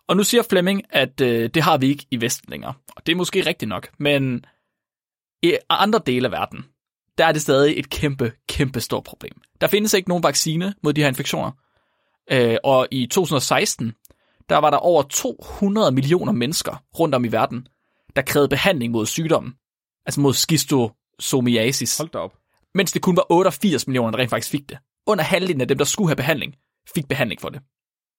Og 0.07 0.17
nu 0.17 0.23
siger 0.23 0.43
Flemming, 0.49 0.83
at 0.89 1.21
øh, 1.21 1.49
det 1.53 1.63
har 1.63 1.77
vi 1.77 1.87
ikke 1.87 2.05
i 2.11 2.21
Vesten 2.21 2.51
længere. 2.51 2.73
Og 2.95 3.05
det 3.05 3.11
er 3.11 3.15
måske 3.15 3.45
rigtigt 3.45 3.69
nok, 3.69 3.89
men 3.99 4.45
i 5.43 5.57
andre 5.69 6.01
dele 6.05 6.27
af 6.27 6.31
verden, 6.31 6.65
der 7.17 7.25
er 7.25 7.31
det 7.31 7.41
stadig 7.41 7.79
et 7.79 7.89
kæmpe, 7.89 8.31
kæmpe 8.49 8.79
stort 8.81 9.03
problem. 9.03 9.41
Der 9.61 9.67
findes 9.67 9.93
ikke 9.93 10.09
nogen 10.09 10.23
vaccine 10.23 10.73
mod 10.83 10.93
de 10.93 11.01
her 11.01 11.07
infektioner. 11.07 11.51
Øh, 12.31 12.57
og 12.63 12.87
i 12.91 13.07
2016, 13.07 13.93
der 14.49 14.57
var 14.57 14.69
der 14.69 14.77
over 14.77 15.03
200 15.03 15.91
millioner 15.91 16.31
mennesker 16.31 16.83
rundt 16.99 17.15
om 17.15 17.25
i 17.25 17.27
verden, 17.27 17.67
der 18.15 18.21
krævede 18.21 18.49
behandling 18.49 18.91
mod 18.91 19.05
sygdommen. 19.05 19.53
Altså 20.05 20.21
mod 20.21 20.33
schistosomiasis. 20.33 21.97
Hold 21.97 22.09
da 22.09 22.17
op. 22.17 22.33
Mens 22.75 22.91
det 22.91 23.01
kun 23.01 23.15
var 23.15 23.25
88 23.31 23.87
millioner, 23.87 24.11
der 24.11 24.17
rent 24.17 24.29
faktisk 24.29 24.51
fik 24.51 24.69
det. 24.69 24.77
Under 25.07 25.23
halvdelen 25.23 25.61
af 25.61 25.67
dem, 25.67 25.77
der 25.77 25.85
skulle 25.85 26.09
have 26.09 26.15
behandling, 26.15 26.55
fik 26.95 27.07
behandling 27.07 27.41
for 27.41 27.49
det. 27.49 27.61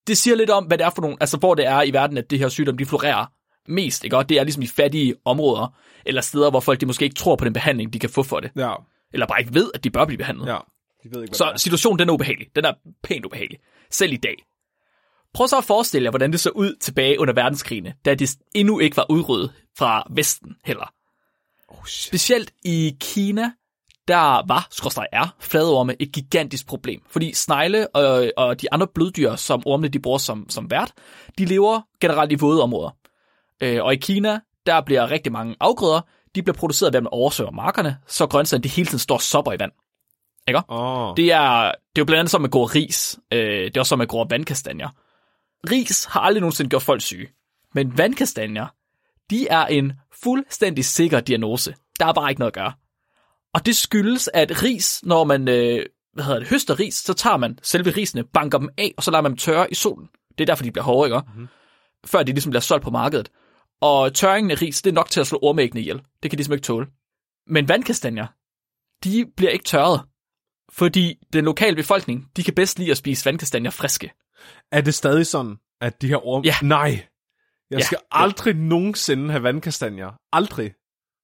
Det 0.06 0.18
siger 0.18 0.36
lidt 0.36 0.50
om, 0.50 0.64
hvad 0.64 0.78
det 0.78 0.84
er 0.84 0.90
for 0.90 1.02
nogle, 1.02 1.16
altså 1.20 1.36
hvor 1.36 1.54
det 1.54 1.66
er 1.66 1.82
i 1.82 1.92
verden, 1.92 2.18
at 2.18 2.30
det 2.30 2.38
her 2.38 2.48
sygdom, 2.48 2.78
de 2.78 2.86
florerer 2.86 3.26
mest, 3.68 4.04
ikke? 4.04 4.16
Og 4.16 4.28
det 4.28 4.38
er 4.38 4.44
ligesom 4.44 4.62
i 4.62 4.66
fattige 4.66 5.14
områder, 5.24 5.74
eller 6.06 6.20
steder, 6.20 6.50
hvor 6.50 6.60
folk 6.60 6.80
de 6.80 6.86
måske 6.86 7.04
ikke 7.04 7.14
tror 7.16 7.36
på 7.36 7.44
den 7.44 7.52
behandling, 7.52 7.92
de 7.92 7.98
kan 7.98 8.10
få 8.10 8.22
for 8.22 8.40
det. 8.40 8.50
Ja, 8.56 8.74
Eller 9.12 9.26
bare 9.26 9.40
ikke 9.40 9.54
ved, 9.54 9.70
at 9.74 9.84
de 9.84 9.90
bør 9.90 10.04
blive 10.04 10.18
behandlet. 10.18 10.46
ja. 10.46 10.58
De 11.04 11.14
ved 11.14 11.22
ikke, 11.22 11.30
hvad 11.30 11.36
Så 11.36 11.44
er. 11.44 11.56
situationen 11.56 11.98
den 11.98 12.08
er 12.08 12.12
ubehagelig. 12.12 12.48
Den 12.56 12.64
er 12.64 12.72
pænt 13.02 13.24
ubehagelig. 13.24 13.58
Selv 13.90 14.12
i 14.12 14.16
dag. 14.16 14.34
Prøv 15.34 15.48
så 15.48 15.58
at 15.58 15.64
forestille 15.64 16.04
jer, 16.04 16.10
hvordan 16.10 16.32
det 16.32 16.40
så 16.40 16.50
ud 16.50 16.76
tilbage 16.80 17.20
under 17.20 17.34
verdenskrigene, 17.34 17.94
da 18.04 18.14
det 18.14 18.36
endnu 18.54 18.78
ikke 18.78 18.96
var 18.96 19.06
udryddet 19.10 19.52
fra 19.78 20.06
Vesten 20.10 20.56
heller. 20.64 20.92
Oh, 21.68 21.84
shit. 21.84 22.08
Specielt 22.08 22.52
i 22.64 22.96
Kina, 23.00 23.50
der 24.08 24.46
var, 24.46 24.66
skorstræk 24.70 25.08
er, 25.12 25.34
fladorme 25.40 25.96
et 25.98 26.12
gigantisk 26.12 26.66
problem. 26.66 27.02
Fordi 27.10 27.32
snegle 27.32 27.88
og, 27.88 28.32
og 28.36 28.62
de 28.62 28.72
andre 28.72 28.86
bløddyr, 28.94 29.36
som 29.36 29.62
ormene 29.66 29.88
de 29.88 29.98
bruger 29.98 30.18
som, 30.18 30.46
som 30.50 30.70
vært, 30.70 30.92
de 31.38 31.44
lever 31.44 31.80
generelt 32.00 32.32
i 32.32 32.34
våde 32.34 32.62
områder. 32.62 32.90
Øh, 33.60 33.84
og 33.84 33.92
i 33.92 33.96
Kina, 33.96 34.40
der 34.66 34.80
bliver 34.80 35.10
rigtig 35.10 35.32
mange 35.32 35.56
afgrøder, 35.60 36.00
de 36.34 36.42
bliver 36.42 36.56
produceret 36.56 36.92
ved 36.92 36.98
at 36.98 37.02
man 37.02 37.12
oversøger 37.12 37.50
markerne, 37.50 37.98
så 38.06 38.26
grøntsagerne 38.26 38.62
de 38.62 38.68
hele 38.68 38.86
tiden 38.86 38.98
står 38.98 39.18
sopper 39.18 39.52
i 39.52 39.58
vand. 39.58 39.72
Ikke? 40.48 40.60
Oh. 40.68 41.16
Det 41.16 41.32
er, 41.32 41.62
det 41.62 41.98
er 41.98 41.98
jo 41.98 42.04
blandt 42.04 42.18
andet 42.18 42.30
som 42.30 42.40
med 42.40 42.50
grå 42.50 42.64
ris. 42.64 43.18
Øh, 43.32 43.64
det 43.64 43.76
er 43.76 43.80
også 43.80 43.88
som 43.88 43.98
med 43.98 44.06
grå 44.06 44.26
vandkastanjer. 44.30 44.88
Ris 45.70 46.04
har 46.04 46.20
aldrig 46.20 46.40
nogensinde 46.40 46.70
gjort 46.70 46.82
folk 46.82 47.00
syge. 47.00 47.28
Men 47.74 47.98
vandkastanjer, 47.98 48.66
de 49.30 49.48
er 49.48 49.66
en 49.66 49.92
fuldstændig 50.22 50.84
sikker 50.84 51.20
diagnose. 51.20 51.74
Der 52.00 52.06
er 52.06 52.12
bare 52.12 52.30
ikke 52.30 52.40
noget 52.40 52.50
at 52.50 52.54
gøre. 52.54 52.72
Og 53.54 53.66
det 53.66 53.76
skyldes, 53.76 54.30
at 54.34 54.62
ris, 54.62 55.00
når 55.02 55.24
man 55.24 55.48
øh, 55.48 55.86
hvad 56.14 56.24
hedder 56.24 56.38
det, 56.38 56.48
høster 56.48 56.80
ris, 56.80 56.94
så 56.94 57.14
tager 57.14 57.36
man 57.36 57.58
selve 57.62 57.90
risene, 57.90 58.24
banker 58.24 58.58
dem 58.58 58.68
af, 58.78 58.94
og 58.96 59.02
så 59.02 59.10
lader 59.10 59.22
man 59.22 59.30
dem 59.30 59.36
tørre 59.36 59.70
i 59.70 59.74
solen. 59.74 60.08
Det 60.38 60.44
er 60.44 60.46
derfor, 60.46 60.64
de 60.64 60.72
bliver 60.72 60.84
hårde, 60.84 61.08
ikke? 61.08 61.20
Mm-hmm. 61.26 61.48
Før 62.04 62.22
de 62.22 62.32
ligesom 62.32 62.50
bliver 62.50 62.60
solgt 62.60 62.84
på 62.84 62.90
markedet. 62.90 63.30
Og 63.80 64.14
tørringen 64.14 64.50
af 64.50 64.62
ris, 64.62 64.82
det 64.82 64.90
er 64.90 64.94
nok 64.94 65.10
til 65.10 65.20
at 65.20 65.26
slå 65.26 65.38
ormæggene 65.42 65.80
ihjel. 65.80 66.02
Det 66.22 66.30
kan 66.30 66.38
de 66.38 66.44
simpelthen 66.44 66.52
ikke 66.52 66.66
tåle. 66.66 66.86
Men 67.46 67.68
vandkastanjer, 67.68 68.26
de 69.04 69.26
bliver 69.36 69.50
ikke 69.50 69.64
tørret. 69.64 70.00
Fordi 70.72 71.14
den 71.32 71.44
lokale 71.44 71.76
befolkning, 71.76 72.30
de 72.36 72.42
kan 72.42 72.54
bedst 72.54 72.78
lide 72.78 72.90
at 72.90 72.96
spise 72.96 73.24
vandkastanjer 73.24 73.70
friske. 73.70 74.10
Er 74.72 74.80
det 74.80 74.94
stadig 74.94 75.26
sådan, 75.26 75.56
at 75.80 76.02
de 76.02 76.08
her 76.08 76.26
orme... 76.26 76.44
Ja. 76.46 76.54
Nej. 76.62 77.06
Jeg 77.70 77.78
Ja. 77.78 77.84
skal 77.84 77.98
aldrig 78.10 78.54
nogensinde 78.54 79.30
have 79.30 79.42
vandkastanjer. 79.42 80.10
Aldrig. 80.32 80.72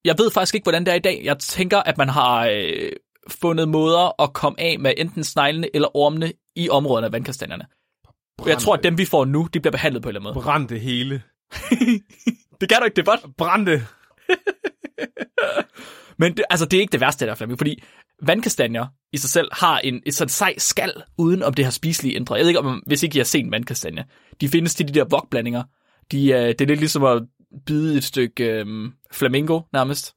Jeg 0.05 0.15
ved 0.17 0.31
faktisk 0.31 0.55
ikke, 0.55 0.65
hvordan 0.65 0.85
det 0.85 0.91
er 0.91 0.95
i 0.95 0.99
dag. 0.99 1.21
Jeg 1.23 1.39
tænker, 1.39 1.77
at 1.79 1.97
man 1.97 2.09
har 2.09 2.47
øh, 2.53 2.91
fundet 3.29 3.69
måder 3.69 4.21
at 4.21 4.33
komme 4.33 4.59
af 4.59 4.79
med 4.79 4.93
enten 4.97 5.23
sneglene 5.23 5.75
eller 5.75 5.97
ormene 5.97 6.33
i 6.55 6.69
områderne 6.69 7.05
af 7.07 7.11
vandkastanjerne. 7.11 7.65
Og 8.39 8.49
jeg 8.49 8.57
tror, 8.57 8.73
at 8.73 8.83
dem, 8.83 8.97
vi 8.97 9.05
får 9.05 9.25
nu, 9.25 9.47
de 9.53 9.59
bliver 9.59 9.71
behandlet 9.71 10.03
på 10.03 10.09
en 10.09 10.15
eller 10.15 10.21
anden 10.29 10.33
måde. 10.35 10.43
Brænd 10.43 10.67
det 10.67 10.81
hele. 10.81 11.23
Det 12.61 12.69
kan 12.69 12.77
du 12.79 12.85
ikke, 12.85 12.95
det 12.95 13.07
er 13.07 13.17
godt. 13.17 13.37
Brænd 13.37 13.65
det. 13.65 13.87
Men 16.21 16.37
det, 16.37 16.45
altså, 16.49 16.65
det 16.65 16.77
er 16.77 16.81
ikke 16.81 16.91
det 16.91 17.01
værste 17.01 17.25
der, 17.25 17.35
Flemming, 17.35 17.59
fordi 17.59 17.83
vandkastanjer 18.21 18.85
i 19.13 19.17
sig 19.17 19.29
selv 19.29 19.49
har 19.51 19.79
en, 19.79 20.01
et 20.05 20.15
sådan 20.15 20.29
sej 20.29 20.53
skal, 20.57 20.93
uden 21.17 21.43
om 21.43 21.53
det 21.53 21.65
har 21.65 21.71
spiselige 21.71 22.15
indre. 22.15 22.35
Jeg 22.35 22.41
ved 22.43 22.49
ikke, 22.49 22.59
om, 22.59 22.83
hvis 22.87 23.03
ikke 23.03 23.15
I 23.15 23.19
har 23.19 23.23
set 23.23 23.45
en 23.45 23.51
vandkastanje. 23.51 24.05
De 24.41 24.49
findes 24.49 24.75
til 24.75 24.87
de 24.87 24.93
der 24.93 25.05
vokblandinger. 25.05 25.63
De, 26.11 26.33
er, 26.33 26.47
det 26.47 26.61
er 26.61 26.65
lidt 26.65 26.79
ligesom 26.79 27.03
at 27.03 27.23
bide 27.65 27.97
et 27.97 28.03
stykke 28.03 28.43
øhm, 28.43 28.93
flamingo, 29.11 29.61
nærmest. 29.73 30.15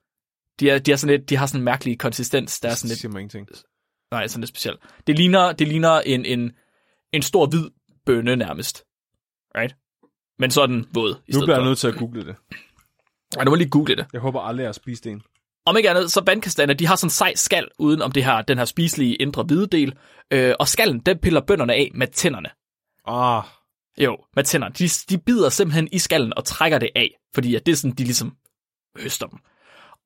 De, 0.61 0.71
er, 0.71 0.79
de, 0.79 0.93
er 0.93 0.97
sådan 0.97 1.19
lidt, 1.19 1.31
de 1.31 1.37
har 1.37 1.47
sådan 1.47 1.61
en 1.61 1.65
mærkelig 1.65 1.99
konsistens, 1.99 2.61
der 2.61 2.69
er 2.69 2.75
sådan 2.75 2.91
Det 2.91 3.03
lidt 3.03 3.13
mig 3.13 3.21
ingenting. 3.21 3.49
Nej, 4.11 4.27
sådan 4.27 4.41
lidt 4.41 4.49
specielt. 4.49 4.81
Det 5.07 5.17
ligner, 5.19 5.53
det 5.53 5.69
ligner 5.69 6.01
en, 6.01 6.25
en, 6.25 6.53
en 7.13 7.23
stor 7.23 7.47
hvid 7.47 7.71
bønne 8.07 8.37
nærmest. 8.37 8.85
Right? 9.57 9.77
Men 10.39 10.51
så 10.51 10.63
er 10.63 10.67
den 10.67 10.87
våd 10.95 11.17
i 11.29 11.33
Nu 11.33 11.41
bliver 11.41 11.57
jeg 11.57 11.65
nødt 11.65 11.79
til 11.79 11.89
at 11.89 11.95
google 11.95 12.27
det. 12.27 12.37
Ja, 13.37 13.45
du 13.45 13.51
må 13.51 13.57
lige 13.57 13.71
google 13.71 13.97
det. 13.97 14.07
Jeg 14.13 14.21
håber 14.21 14.41
aldrig, 14.41 14.63
jeg 14.63 14.69
har 14.69 14.73
spist 14.73 15.07
en. 15.07 15.23
Om 15.67 15.77
ikke 15.77 15.91
andet, 15.91 16.13
så 16.13 16.23
vandkastaner, 16.27 16.75
de 16.75 16.87
har 16.87 16.97
sådan 16.97 17.07
en 17.07 17.11
sej 17.11 17.35
skal 17.35 17.69
uden 17.79 18.03
om 18.03 18.13
det 18.13 18.25
her, 18.25 18.43
den 18.43 18.59
her 18.59 18.65
spiselige 18.65 19.15
indre 19.15 19.43
hvide 19.43 19.67
del. 19.67 19.95
Øh, 20.31 20.55
og 20.61 20.69
skallen, 20.69 20.99
den 20.99 21.19
piller 21.19 21.41
bønderne 21.41 21.75
af 21.75 21.91
med 21.95 22.07
tænderne. 22.07 22.49
Ah, 23.07 23.43
Jo, 23.99 24.17
med 24.37 24.45
tænderne. 24.45 24.75
De, 24.75 24.89
de 24.89 25.19
bider 25.19 25.49
simpelthen 25.49 25.89
i 25.93 25.99
skallen 25.99 26.33
og 26.37 26.45
trækker 26.45 26.79
det 26.79 26.91
af, 26.97 27.11
fordi 27.35 27.55
at 27.55 27.67
det 27.67 27.73
er 27.73 27.77
sådan, 27.77 27.97
de 27.97 28.05
ligesom 28.05 28.37
høster 28.97 29.27
dem. 29.27 29.39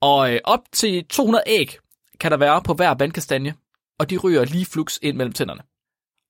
Og 0.01 0.35
øh, 0.35 0.41
op 0.45 0.61
til 0.73 1.05
200 1.05 1.45
æg 1.47 1.79
kan 2.21 2.31
der 2.31 2.37
være 2.37 2.63
på 2.63 2.75
hver 2.75 2.95
vandkastanje, 2.99 3.55
og 3.99 4.11
de 4.11 4.17
ryger 4.17 4.45
lige 4.45 4.67
flux 4.67 4.99
ind 5.03 5.17
mellem 5.17 5.33
tænderne. 5.33 5.63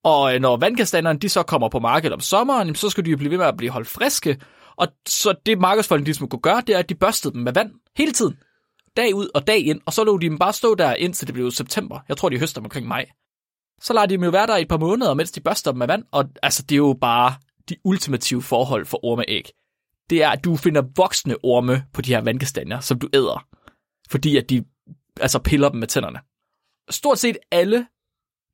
Og 0.04 0.34
øh, 0.34 0.40
når 0.40 0.56
vandkastanjerne 0.56 1.18
de 1.18 1.28
så 1.28 1.42
kommer 1.42 1.68
på 1.68 1.78
markedet 1.78 2.14
om 2.14 2.20
sommeren, 2.20 2.74
så 2.74 2.90
skal 2.90 3.04
de 3.04 3.10
jo 3.10 3.16
blive 3.16 3.30
ved 3.30 3.38
med 3.38 3.46
at 3.46 3.56
blive 3.56 3.72
holdt 3.72 3.88
friske. 3.88 4.40
Og 4.76 4.88
så 5.06 5.34
det 5.46 5.58
markedsfolk 5.58 6.04
ligesom 6.04 6.28
kunne 6.28 6.40
gøre, 6.40 6.62
det 6.66 6.74
er, 6.74 6.78
at 6.78 6.88
de 6.88 6.94
børstede 6.94 7.34
dem 7.34 7.42
med 7.42 7.52
vand 7.52 7.72
hele 7.96 8.12
tiden. 8.12 8.38
Dag 8.98 9.14
ud 9.14 9.28
og 9.34 9.46
dag 9.46 9.66
ind, 9.66 9.80
og 9.86 9.92
så 9.92 10.04
lå 10.04 10.18
de 10.18 10.28
dem 10.28 10.38
bare 10.38 10.52
stå 10.52 10.74
der 10.74 10.94
indtil 10.94 11.26
det 11.26 11.34
blev 11.34 11.50
september. 11.50 12.00
Jeg 12.08 12.16
tror, 12.16 12.28
de 12.28 12.38
høster 12.38 12.60
dem 12.60 12.66
omkring 12.66 12.86
maj. 12.86 13.06
Så 13.80 13.92
lader 13.92 14.06
de 14.06 14.12
dem 14.14 14.24
jo 14.24 14.30
være 14.30 14.46
der 14.46 14.56
i 14.56 14.62
et 14.62 14.68
par 14.68 14.78
måneder, 14.78 15.14
mens 15.14 15.32
de 15.32 15.40
børster 15.40 15.70
dem 15.70 15.78
med 15.78 15.86
vand. 15.86 16.04
Og 16.10 16.24
altså, 16.42 16.62
det 16.62 16.74
er 16.74 16.76
jo 16.76 16.98
bare 17.00 17.34
de 17.68 17.76
ultimative 17.84 18.42
forhold 18.42 18.86
for 18.86 19.04
ormeæg. 19.04 19.50
Det 20.10 20.22
er, 20.22 20.30
at 20.30 20.44
du 20.44 20.56
finder 20.56 20.82
voksne 20.96 21.36
orme 21.42 21.84
på 21.92 22.02
de 22.02 22.14
her 22.14 22.20
vandkastanjer, 22.20 22.80
som 22.80 22.98
du 22.98 23.08
æder. 23.14 23.46
Fordi 24.10 24.36
at 24.36 24.50
de 24.50 24.64
altså 25.20 25.38
piller 25.38 25.68
dem 25.68 25.80
med 25.80 25.88
tænderne. 25.88 26.20
Stort 26.90 27.18
set 27.18 27.38
alle, 27.50 27.86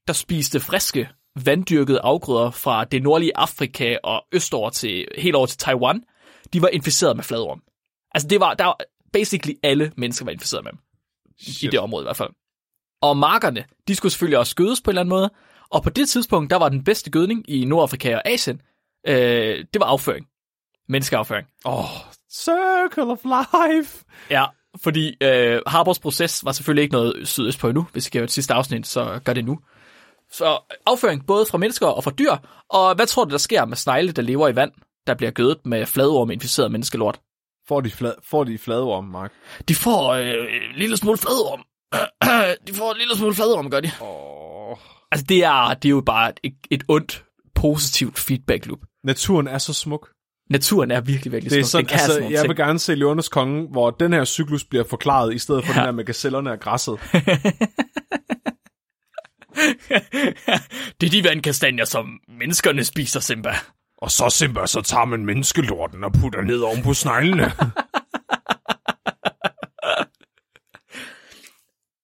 der 0.07 0.13
spiste 0.13 0.61
friske, 0.61 1.09
vanddyrkede 1.45 2.01
afgrøder 2.01 2.51
fra 2.51 2.85
det 2.85 3.03
nordlige 3.03 3.37
Afrika 3.37 3.97
og 4.03 4.25
østover 4.33 4.71
til, 4.71 5.09
helt 5.19 5.37
over 5.37 5.47
til 5.47 5.59
Taiwan, 5.59 6.05
de 6.53 6.63
var 6.63 6.69
inficeret 6.69 7.17
med 7.17 7.25
fladorm. 7.25 7.63
Altså 8.15 8.29
det 8.29 8.41
var, 8.41 8.55
der 8.55 8.65
var 8.65 8.79
basically 9.15 9.55
alle 9.63 9.93
mennesker 9.97 10.25
var 10.25 10.33
inficeret 10.33 10.65
med 10.65 10.73
dem. 10.73 10.79
Shit. 11.41 11.63
I 11.63 11.67
det 11.67 11.81
område 11.81 12.03
i 12.03 12.07
hvert 12.07 12.17
fald. 12.17 12.31
Og 13.03 13.17
markerne, 13.17 13.65
de 13.89 13.95
skulle 13.95 14.13
selvfølgelig 14.13 14.39
også 14.39 14.57
gødes 14.57 14.81
på 14.81 14.91
en 14.91 14.93
eller 14.93 15.01
anden 15.01 15.11
måde. 15.11 15.31
Og 15.71 15.83
på 15.83 15.91
det 15.91 16.09
tidspunkt, 16.09 16.51
der 16.51 16.57
var 16.57 16.69
den 16.69 16.85
bedste 16.85 17.11
gødning 17.11 17.51
i 17.51 17.65
Nordafrika 17.65 18.15
og 18.15 18.29
Asien, 18.29 18.61
øh, 19.07 19.65
det 19.73 19.81
var 19.81 19.87
afføring. 19.87 20.27
Menneskeafføring. 20.89 21.47
Åh, 21.65 21.79
oh, 21.79 21.85
circle 22.33 23.13
of 23.13 23.25
life. 23.25 24.05
Ja, 24.31 24.45
fordi 24.83 25.17
øh, 25.21 25.61
Harbors 25.67 25.99
proces 25.99 26.45
var 26.45 26.53
selvfølgelig 26.53 26.83
ikke 26.83 26.93
noget 26.93 27.29
sydøst 27.29 27.59
på 27.59 27.69
endnu. 27.69 27.87
Hvis 27.93 28.07
I 28.07 28.11
kan 28.11 28.25
et 28.25 28.31
sidste 28.31 28.55
afsnit, 28.55 28.87
så 28.87 29.21
gør 29.25 29.33
det 29.33 29.45
nu. 29.45 29.59
Så 30.33 30.59
afføring 30.87 31.27
både 31.27 31.47
fra 31.47 31.59
mennesker 31.59 31.87
og 31.87 32.05
fra 32.05 32.11
dyr. 32.11 32.33
Og 32.69 32.95
hvad 32.95 33.07
tror 33.07 33.25
du, 33.25 33.31
der 33.31 33.39
sker 33.39 33.65
med 33.65 33.77
snegle, 33.77 34.13
der 34.13 34.23
lever 34.23 34.49
i 34.49 34.57
vand, 34.57 34.73
der 35.07 35.15
bliver 35.15 35.31
gødet 35.31 35.67
med 35.67 35.87
fladorm 35.87 36.31
inficeret 36.31 36.73
menneskelort? 36.73 37.21
Får 37.69 37.81
de, 37.81 37.91
flad, 37.91 38.15
får 38.31 38.45
de 38.45 38.59
fladorm, 38.59 39.05
Mark? 39.05 39.33
De 39.69 39.75
får 39.75 40.13
øh, 40.13 40.35
en 40.55 40.77
lille 40.77 40.97
smule 40.97 41.19
fladorm. 41.19 41.63
de 42.67 42.75
får 42.75 42.93
en 42.93 42.99
lille 42.99 43.17
smule 43.17 43.35
fladorm, 43.35 43.71
gør 43.71 43.81
de. 43.81 43.91
Oh. 44.01 44.77
Altså, 45.13 45.27
det 45.29 45.45
er, 45.45 45.75
det 45.75 45.85
er 45.89 45.91
jo 45.91 46.01
bare 46.07 46.33
et, 46.43 46.55
et 46.71 46.85
ondt, 46.89 47.25
positivt 47.55 48.19
feedback 48.19 48.67
loop. 48.67 48.79
Naturen 49.05 49.49
er 49.49 49.59
så 49.59 49.73
smuk. 49.73 50.09
Naturen 50.51 50.91
er 50.91 51.01
virkelig, 51.01 51.33
virkelig 51.33 51.51
Det 51.51 51.59
er 51.59 51.63
smuk. 51.63 51.71
sådan, 51.71 51.85
Den 51.85 51.89
kan 51.89 52.01
altså, 52.01 52.21
jeg 52.21 52.39
ting. 52.41 52.49
vil 52.49 52.57
gerne 52.57 52.79
se 52.79 52.95
Leones 52.95 53.29
Konge, 53.29 53.69
hvor 53.71 53.91
den 53.91 54.13
her 54.13 54.25
cyklus 54.25 54.65
bliver 54.65 54.85
forklaret, 54.91 55.35
i 55.35 55.39
stedet 55.39 55.65
for 55.65 55.73
Ja. 55.73 55.79
den 55.79 55.85
her 55.85 55.93
med 55.93 56.05
gazellerne 56.05 56.53
og 56.53 56.61
græsset. 56.61 56.99
det 61.01 61.07
er 61.07 61.11
de 61.11 61.25
vandkastanjer, 61.25 61.85
som 61.85 62.07
menneskerne 62.39 62.85
spiser, 62.85 63.21
Simba. 63.21 63.55
Og 64.05 64.11
så 64.11 64.31
Simba, 64.31 64.67
så 64.67 64.81
tager 64.81 65.05
man 65.05 65.27
menneskelorten 65.27 66.05
og 66.05 66.13
putter 66.13 66.43
ned 66.43 66.61
oven 66.61 66.83
på 66.83 66.95
sneglene. 66.95 67.51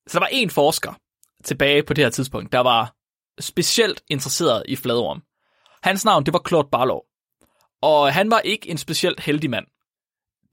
Så 0.06 0.12
der 0.12 0.18
var 0.18 0.28
en 0.32 0.50
forsker 0.50 0.92
tilbage 1.44 1.82
på 1.82 1.94
det 1.94 2.04
her 2.04 2.10
tidspunkt, 2.10 2.52
der 2.52 2.58
var 2.58 2.94
specielt 3.40 4.02
interesseret 4.10 4.62
i 4.68 4.76
fladorm. 4.76 5.22
Hans 5.82 6.04
navn, 6.04 6.26
det 6.26 6.32
var 6.32 6.42
Claude 6.48 6.68
Barlow. 6.72 7.00
Og 7.82 8.14
han 8.14 8.30
var 8.30 8.40
ikke 8.40 8.70
en 8.70 8.78
specielt 8.78 9.20
heldig 9.20 9.50
mand. 9.50 9.66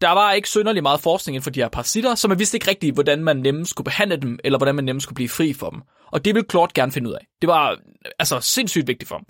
Der 0.01 0.11
var 0.11 0.31
ikke 0.31 0.49
synderlig 0.49 0.83
meget 0.83 1.01
forskning 1.01 1.35
inden 1.35 1.43
for 1.43 1.51
de 1.51 1.59
her 1.59 1.69
parasitter, 1.69 2.15
så 2.15 2.27
man 2.27 2.39
vidste 2.39 2.55
ikke 2.57 2.69
rigtigt, 2.69 2.93
hvordan 2.93 3.23
man 3.23 3.37
nemmest 3.37 3.71
skulle 3.71 3.85
behandle 3.85 4.17
dem, 4.17 4.39
eller 4.43 4.59
hvordan 4.59 4.75
man 4.75 4.85
nemmest 4.85 5.03
skulle 5.03 5.15
blive 5.15 5.29
fri 5.29 5.53
for 5.53 5.69
dem. 5.69 5.81
Og 6.11 6.25
det 6.25 6.35
ville 6.35 6.49
Claude 6.49 6.71
gerne 6.75 6.91
finde 6.91 7.09
ud 7.09 7.13
af. 7.13 7.27
Det 7.41 7.47
var 7.47 7.77
altså 8.19 8.39
sindssygt 8.39 8.87
vigtigt 8.87 9.07
for 9.07 9.15
ham. 9.15 9.25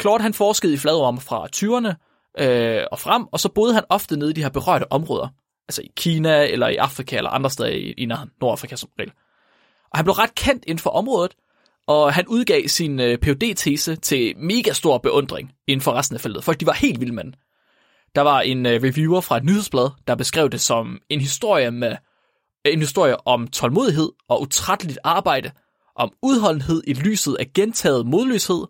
Claude 0.00 0.22
han 0.22 0.34
forskede 0.34 0.74
i 0.74 0.76
fladorme 0.76 1.20
fra 1.20 1.46
20'erne 1.56 1.94
øh, 2.44 2.84
og 2.92 2.98
frem, 2.98 3.26
og 3.32 3.40
så 3.40 3.48
boede 3.48 3.74
han 3.74 3.84
ofte 3.88 4.16
nede 4.16 4.30
i 4.30 4.32
de 4.32 4.42
her 4.42 4.48
berørte 4.48 4.92
områder. 4.92 5.28
Altså 5.68 5.82
i 5.82 5.90
Kina, 5.96 6.44
eller 6.44 6.68
i 6.68 6.76
Afrika, 6.76 7.16
eller 7.16 7.30
andre 7.30 7.50
steder 7.50 7.68
i, 7.68 7.94
i 7.98 8.06
Nordafrika 8.40 8.76
som 8.76 8.90
regel. 8.98 9.12
Og 9.90 9.98
han 9.98 10.04
blev 10.04 10.12
ret 10.12 10.34
kendt 10.34 10.64
inden 10.64 10.78
for 10.78 10.90
området, 10.90 11.32
og 11.86 12.14
han 12.14 12.26
udgav 12.28 12.68
sin 12.68 13.00
øh, 13.00 13.18
phd 13.18 13.54
tese 13.54 13.96
til 13.96 14.34
mega 14.36 14.72
stor 14.72 14.98
beundring 14.98 15.52
inden 15.66 15.82
for 15.82 15.92
resten 15.92 16.14
af 16.14 16.20
feltet. 16.20 16.44
Folk 16.44 16.60
de 16.60 16.66
var 16.66 16.72
helt 16.72 17.00
vilde 17.00 17.14
med 17.14 17.24
den. 17.24 17.34
Der 18.14 18.22
var 18.22 18.40
en 18.40 18.66
øh, 18.66 18.82
reviewer 18.82 19.20
fra 19.20 19.36
et 19.36 19.44
nyhedsblad, 19.44 19.90
der 20.06 20.14
beskrev 20.14 20.50
det 20.50 20.60
som 20.60 21.00
en 21.08 21.20
historie 21.20 21.70
med 21.70 21.96
en 22.64 22.80
historie 22.80 23.26
om 23.26 23.48
tålmodighed 23.48 24.12
og 24.28 24.42
utrætteligt 24.42 24.98
arbejde, 25.04 25.50
om 25.96 26.12
udholdenhed 26.22 26.82
i 26.86 26.92
lyset 26.92 27.36
af 27.40 27.52
gentaget 27.54 28.06
modløshed, 28.06 28.66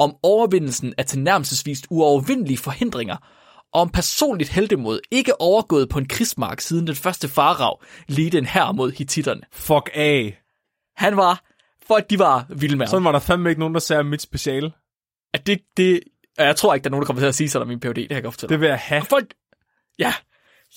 om 0.00 0.16
overvindelsen 0.22 0.94
af 0.98 1.06
tilnærmelsesvist 1.06 1.86
uovervindelige 1.90 2.58
forhindringer, 2.58 3.16
og 3.72 3.80
om 3.80 3.90
personligt 3.90 4.50
heldemod 4.50 5.00
ikke 5.10 5.40
overgået 5.40 5.88
på 5.88 5.98
en 5.98 6.08
krigsmark 6.08 6.60
siden 6.60 6.86
den 6.86 6.94
første 6.94 7.28
farag 7.28 7.76
ledte 8.08 8.38
en 8.38 8.46
her 8.46 8.72
mod 8.72 8.92
hititterne. 8.92 9.40
Fuck 9.52 9.90
af. 9.94 10.40
Han 10.96 11.16
var, 11.16 11.44
folk 11.86 12.10
de 12.10 12.18
var 12.18 12.46
vilde 12.48 12.76
med 12.76 12.86
ham. 12.86 12.90
Sådan 12.90 13.04
var 13.04 13.12
der 13.12 13.18
fandme 13.18 13.48
ikke 13.48 13.60
nogen, 13.60 13.74
der 13.74 13.80
sagde 13.80 14.04
mit 14.04 14.22
speciale. 14.22 14.72
At 15.34 15.46
det, 15.46 15.60
det, 15.76 16.00
og 16.38 16.44
jeg 16.44 16.56
tror 16.56 16.74
ikke, 16.74 16.84
der 16.84 16.88
er 16.88 16.90
nogen, 16.90 17.02
der 17.02 17.06
kommer 17.06 17.20
til 17.20 17.26
at 17.26 17.34
sige 17.34 17.48
sådan 17.48 17.62
om 17.62 17.68
min 17.68 17.80
PhD, 17.80 17.94
det 17.94 18.08
kan 18.08 18.14
jeg 18.14 18.22
godt 18.22 18.34
fortælle. 18.34 18.52
Det 18.52 18.60
vil 18.60 18.68
jeg 18.68 18.78
have. 18.78 19.00
Og 19.00 19.06
folk, 19.06 19.34
ja, 19.98 20.14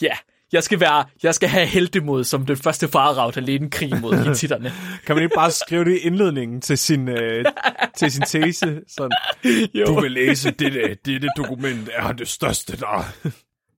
ja, 0.01 0.17
jeg 0.53 0.63
skal 0.63 0.79
være, 0.79 1.05
jeg 1.23 1.35
skal 1.35 1.49
have 1.49 1.65
heldemod 1.65 2.23
som 2.23 2.45
den 2.45 2.57
første 2.57 2.87
farag, 2.87 3.33
der 3.33 3.41
ledte 3.41 3.63
en 3.63 3.69
krig 3.69 4.01
mod 4.01 4.13
hititterne. 4.27 4.73
Kan 5.05 5.15
man 5.15 5.23
ikke 5.23 5.35
bare 5.35 5.51
skrive 5.51 5.85
det 5.85 5.91
i 5.91 5.97
indledningen 5.99 6.61
til 6.61 6.77
sin, 6.77 7.07
øh, 7.07 7.45
til 7.97 8.11
sin 8.11 8.21
tese? 8.21 8.81
Sådan, 8.87 9.11
Jo. 9.73 9.85
du 9.85 10.01
vil 10.01 10.11
læse 10.11 10.51
dette, 10.51 10.97
dette 11.05 11.27
dokument 11.37 11.89
er 11.93 12.11
det 12.11 12.27
største 12.27 12.77
der. 12.77 13.05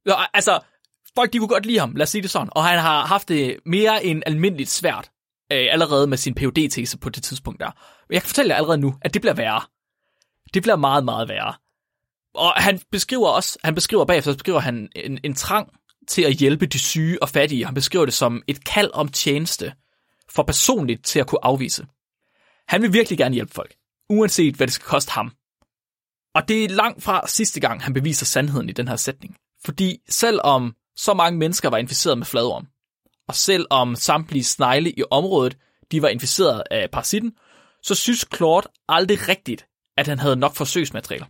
Nå, 0.06 0.14
altså, 0.34 0.60
folk 1.16 1.34
de 1.34 1.38
kunne 1.38 1.48
godt 1.48 1.66
lide 1.66 1.80
ham, 1.80 1.96
lad 1.96 2.04
os 2.04 2.10
sige 2.10 2.22
det 2.22 2.30
sådan. 2.30 2.50
Og 2.52 2.66
han 2.66 2.80
har 2.80 3.06
haft 3.06 3.30
det 3.30 3.58
mere 3.66 4.06
end 4.06 4.24
almindeligt 4.26 4.70
svært, 4.70 5.12
øh, 5.52 5.68
allerede 5.72 6.08
med 6.08 6.18
sin 6.18 6.36
phd 6.36 6.70
tese 6.72 6.98
på 6.98 7.10
det 7.10 7.24
tidspunkt 7.24 7.60
der. 7.60 7.72
Men 8.10 8.14
jeg 8.14 8.22
kan 8.22 8.28
fortælle 8.28 8.50
jer 8.50 8.56
allerede 8.56 8.78
nu, 8.78 8.96
at 9.02 9.14
det 9.14 9.22
bliver 9.22 9.34
værre. 9.34 9.62
Det 10.54 10.62
bliver 10.62 10.76
meget, 10.76 11.06
meget 11.06 11.30
værre. 11.30 11.54
Og 12.36 12.52
han 12.52 12.80
beskriver 12.92 13.28
også, 13.28 13.60
han 13.64 13.76
beskriver 13.76 14.06
bagefter, 14.06 14.32
så 14.32 14.38
beskriver 14.38 14.60
han 14.60 14.90
en, 14.96 15.20
en 15.24 15.34
trang 15.36 15.70
til 16.08 16.22
at 16.22 16.34
hjælpe 16.34 16.66
de 16.66 16.80
syge 16.80 17.24
og 17.24 17.30
fattige. 17.30 17.66
Han 17.66 17.74
beskriver 17.74 18.06
det 18.06 18.14
som 18.14 18.44
et 18.48 18.64
kald 18.66 18.90
om 18.94 19.08
tjeneste, 19.08 19.74
for 20.30 20.44
personligt 20.44 21.06
til 21.06 21.20
at 21.20 21.28
kunne 21.28 21.46
afvise. 21.46 21.86
Han 22.68 22.82
vil 22.82 22.94
virkelig 22.94 23.18
gerne 23.18 23.36
hjælpe 23.36 23.54
folk, 23.54 23.76
uanset 24.10 24.56
hvad 24.56 24.68
det 24.68 24.74
skal 24.74 24.86
koste 24.86 25.12
ham. 25.12 25.32
Og 26.36 26.48
det 26.48 26.64
er 26.64 26.70
langt 26.70 27.04
fra 27.04 27.28
sidste 27.28 27.60
gang, 27.60 27.84
han 27.84 27.94
beviser 27.94 28.26
sandheden 28.26 28.70
i 28.70 28.74
den 28.74 28.88
her 28.88 28.96
sætning. 28.96 29.38
Fordi 29.66 29.98
selvom 30.10 30.76
så 30.96 31.14
mange 31.14 31.40
mennesker 31.40 31.70
var 31.70 31.78
inficeret 31.78 32.18
med 32.18 32.26
fladorm, 32.26 32.68
og 33.28 33.36
selvom 33.36 33.96
samtlige 33.96 34.44
snegle 34.44 34.92
i 34.92 35.04
området, 35.12 35.58
de 35.92 36.02
var 36.02 36.08
inficeret 36.08 36.64
af 36.72 36.92
parasitten, 36.92 37.34
så 37.84 37.96
synes 37.96 38.26
Claude 38.36 38.68
aldrig 38.90 39.28
rigtigt, 39.28 39.68
at 39.98 40.08
han 40.08 40.20
havde 40.20 40.36
nok 40.36 40.56
forsøgsmaterialer. 40.56 41.26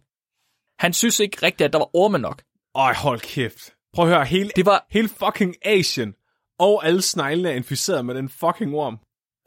Han 0.79 0.93
synes 0.93 1.19
ikke 1.19 1.37
rigtigt, 1.43 1.65
at 1.65 1.73
der 1.73 1.79
var 1.79 1.95
orme 1.95 2.17
nok. 2.17 2.43
Ej, 2.75 2.93
hold 2.93 3.19
kæft. 3.19 3.74
Prøv 3.95 4.05
at 4.05 4.13
høre, 4.13 4.25
hele, 4.25 4.51
Det 4.55 4.65
var, 4.65 4.85
hele 4.89 5.09
fucking 5.09 5.55
Asien 5.65 6.13
og 6.59 6.85
alle 6.85 7.01
sneglene 7.01 7.49
er 7.49 7.53
inficeret 7.53 8.05
med 8.05 8.15
den 8.15 8.29
fucking 8.29 8.75
orm. 8.75 8.99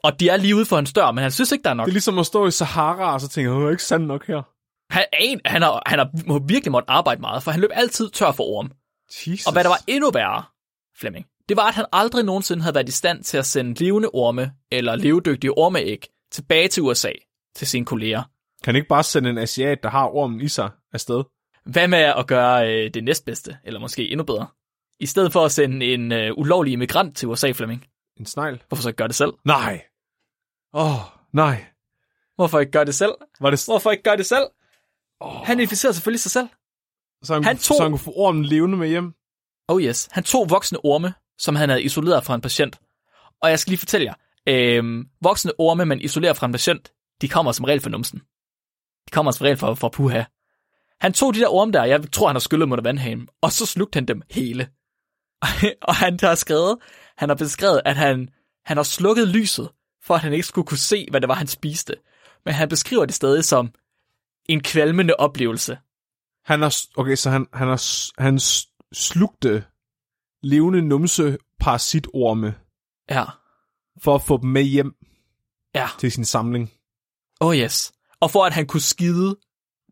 og 0.03 0.19
de 0.19 0.29
er 0.29 0.37
lige 0.37 0.55
ude 0.55 0.65
for 0.65 0.75
hans 0.75 0.93
dør, 0.93 1.11
men 1.11 1.21
han 1.21 1.31
synes 1.31 1.51
ikke, 1.51 1.63
der 1.63 1.69
er 1.69 1.73
nok. 1.73 1.85
Det 1.85 1.91
er 1.91 1.93
ligesom 1.93 2.19
at 2.19 2.25
stå 2.25 2.47
i 2.47 2.51
Sahara, 2.51 3.13
og 3.13 3.21
så 3.21 3.29
tænker 3.29 3.51
jeg, 3.51 3.59
det 3.59 3.67
er 3.67 3.71
ikke 3.71 3.83
sandt 3.83 4.07
nok 4.07 4.27
her. 4.27 4.41
Han, 4.93 5.05
en, 5.19 5.41
han, 5.45 5.61
har, 5.61 5.83
han 5.85 5.99
har 5.99 6.09
må 6.27 6.39
virkelig 6.39 6.71
måttet 6.71 6.89
arbejde 6.89 7.21
meget, 7.21 7.43
for 7.43 7.51
han 7.51 7.59
løb 7.61 7.69
altid 7.73 8.09
tør 8.09 8.31
for 8.31 8.43
orm. 8.43 8.71
Jesus. 9.27 9.45
Og 9.45 9.53
hvad 9.53 9.63
der 9.63 9.69
var 9.69 9.81
endnu 9.87 10.11
værre, 10.11 10.43
Flemming, 10.99 11.25
det 11.49 11.57
var, 11.57 11.67
at 11.67 11.75
han 11.75 11.85
aldrig 11.91 12.25
nogensinde 12.25 12.61
havde 12.61 12.75
været 12.75 12.89
i 12.89 12.91
stand 12.91 13.23
til 13.23 13.37
at 13.37 13.45
sende 13.45 13.83
levende 13.83 14.09
orme 14.13 14.51
eller 14.71 14.95
levedygtige 14.95 15.57
ormeæg 15.57 16.05
tilbage 16.31 16.67
til 16.67 16.83
USA 16.83 17.11
til 17.55 17.67
sine 17.67 17.85
kolleger. 17.85 18.23
Kan 18.63 18.75
ikke 18.75 18.87
bare 18.87 19.03
sende 19.03 19.29
en 19.29 19.37
asiat, 19.37 19.83
der 19.83 19.89
har 19.89 20.07
ormen 20.07 20.41
i 20.41 20.47
sig, 20.47 20.69
afsted? 20.93 21.23
Hvad 21.71 21.87
med 21.87 21.99
at 21.99 22.27
gøre 22.27 22.73
øh, 22.73 22.93
det 22.93 23.03
næstbedste, 23.03 23.57
eller 23.63 23.79
måske 23.79 24.09
endnu 24.11 24.23
bedre? 24.23 24.47
I 24.99 25.05
stedet 25.05 25.33
for 25.33 25.45
at 25.45 25.51
sende 25.51 25.85
en 25.85 26.11
øh, 26.11 26.31
ulovlig 26.37 26.73
immigrant 26.73 27.17
til 27.17 27.27
USA, 27.27 27.51
Flemming. 27.51 27.85
En 28.17 28.25
snegl? 28.25 28.63
Hvorfor 28.67 28.81
så 28.81 28.89
ikke 28.89 28.97
gøre 28.97 29.07
det 29.07 29.15
selv? 29.15 29.31
Nej. 29.45 29.81
Åh, 30.73 30.95
oh, 30.95 30.99
nej. 31.33 31.65
Hvorfor 32.35 32.59
ikke 32.59 32.71
gøre 32.71 32.85
det 32.85 32.95
selv? 32.95 33.11
Var 33.39 33.49
det, 33.49 33.65
Hvorfor 33.67 33.91
ikke 33.91 34.03
gøre 34.03 34.17
det 34.17 34.25
selv? 34.25 34.43
Oh. 35.19 35.31
Han 35.45 35.59
inficerede 35.59 35.93
selvfølgelig 35.93 36.19
sig 36.19 36.31
selv. 36.31 36.47
så, 37.23 37.33
han, 37.33 37.43
han 37.43 37.57
tog- 37.57 37.77
så 37.77 37.83
han 37.83 37.91
kunne 37.91 37.99
få 37.99 38.13
ormen 38.15 38.45
levende 38.45 38.77
med 38.77 38.87
hjem? 38.87 39.13
Oh 39.67 39.81
yes. 39.81 40.09
Han 40.11 40.23
tog 40.23 40.49
voksne 40.49 40.85
orme, 40.85 41.13
som 41.37 41.55
han 41.55 41.69
havde 41.69 41.83
isoleret 41.83 42.25
fra 42.25 42.35
en 42.35 42.41
patient. 42.41 42.79
Og 43.41 43.49
jeg 43.49 43.59
skal 43.59 43.71
lige 43.71 43.79
fortælle 43.79 44.05
jer, 44.05 44.13
øh, 44.47 45.05
voksne 45.21 45.51
orme, 45.57 45.85
man 45.85 46.01
isolerer 46.01 46.33
fra 46.33 46.45
en 46.45 46.51
patient, 46.51 46.91
de 47.21 47.29
kommer 47.29 47.51
som 47.51 47.65
regel 47.65 47.81
fra 47.81 47.89
numsen. 47.89 48.19
De 49.07 49.11
kommer 49.11 49.31
som 49.31 49.43
regel 49.43 49.57
fra, 49.57 49.73
fra 49.73 49.89
puha. 49.89 50.23
Han 51.01 51.13
tog 51.13 51.33
de 51.33 51.39
der 51.39 51.47
orme 51.47 51.71
der, 51.71 51.83
jeg 51.83 52.11
tror, 52.11 52.27
han 52.27 52.35
har 52.35 52.39
skyllet 52.39 52.69
mod 52.69 52.81
vandhanen, 52.83 53.27
og 53.41 53.51
så 53.51 53.65
slugte 53.65 53.97
han 53.97 54.05
dem 54.05 54.21
hele. 54.31 54.69
og 55.87 55.95
han 55.95 56.19
har 56.21 56.35
skrevet, 56.35 56.77
han 57.17 57.29
har 57.29 57.35
beskrevet, 57.35 57.81
at 57.85 57.95
han, 57.95 58.29
han 58.65 58.77
har 58.77 58.83
slukket 58.83 59.27
lyset, 59.27 59.69
for 60.03 60.13
at 60.15 60.21
han 60.21 60.33
ikke 60.33 60.45
skulle 60.47 60.65
kunne 60.67 60.77
se, 60.77 61.07
hvad 61.11 61.21
det 61.21 61.27
var, 61.27 61.35
han 61.35 61.47
spiste. 61.47 61.95
Men 62.45 62.53
han 62.53 62.69
beskriver 62.69 63.05
det 63.05 63.15
stadig 63.15 63.45
som 63.45 63.71
en 64.45 64.61
kvalmende 64.63 65.15
oplevelse. 65.15 65.77
Han 66.45 66.61
har, 66.61 66.75
okay, 66.97 67.15
så 67.15 67.29
han, 67.29 67.47
han, 67.53 67.67
har, 67.67 68.11
han 68.21 68.39
slugte 68.93 69.63
levende 70.43 70.81
numse 70.81 71.37
parasitorme 71.59 72.55
Ja. 73.09 73.25
for 74.01 74.15
at 74.15 74.21
få 74.21 74.37
dem 74.41 74.49
med 74.49 74.63
hjem 74.63 74.95
Ja. 75.75 75.87
til 75.99 76.11
sin 76.11 76.25
samling. 76.25 76.71
Oh 77.39 77.55
yes. 77.57 77.91
Og 78.19 78.31
for 78.31 78.45
at 78.45 78.53
han 78.53 78.67
kunne 78.67 78.81
skide 78.81 79.35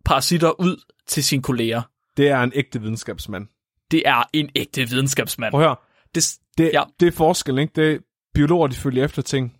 parasitter 0.05 0.59
ud 0.61 0.83
til 1.07 1.23
sine 1.23 1.43
kolleger. 1.43 1.81
Det 2.17 2.29
er 2.29 2.39
en 2.41 2.51
ægte 2.55 2.81
videnskabsmand. 2.81 3.47
Det 3.91 4.03
er 4.05 4.23
en 4.33 4.49
ægte 4.55 4.89
videnskabsmand. 4.89 5.51
Prøv 5.51 5.61
at 5.61 5.67
høre. 5.67 5.75
Det, 6.15 6.33
Det, 6.57 6.71
Ja. 6.73 6.83
det 6.99 7.07
er 7.07 7.11
forskellen, 7.11 7.61
ikke? 7.61 7.73
Det 7.81 7.93
er 7.93 7.97
biologer, 8.33 8.67
de 8.67 8.75
følger 8.75 9.05
efter 9.05 9.21
ting. 9.21 9.57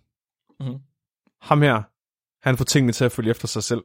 Mhm. 0.60 0.74
Ham 1.42 1.62
her, 1.62 1.82
han 2.48 2.56
får 2.56 2.64
tingene 2.64 2.92
til 2.92 3.04
at 3.04 3.12
følge 3.12 3.30
efter 3.30 3.48
sig 3.48 3.62
selv. 3.62 3.80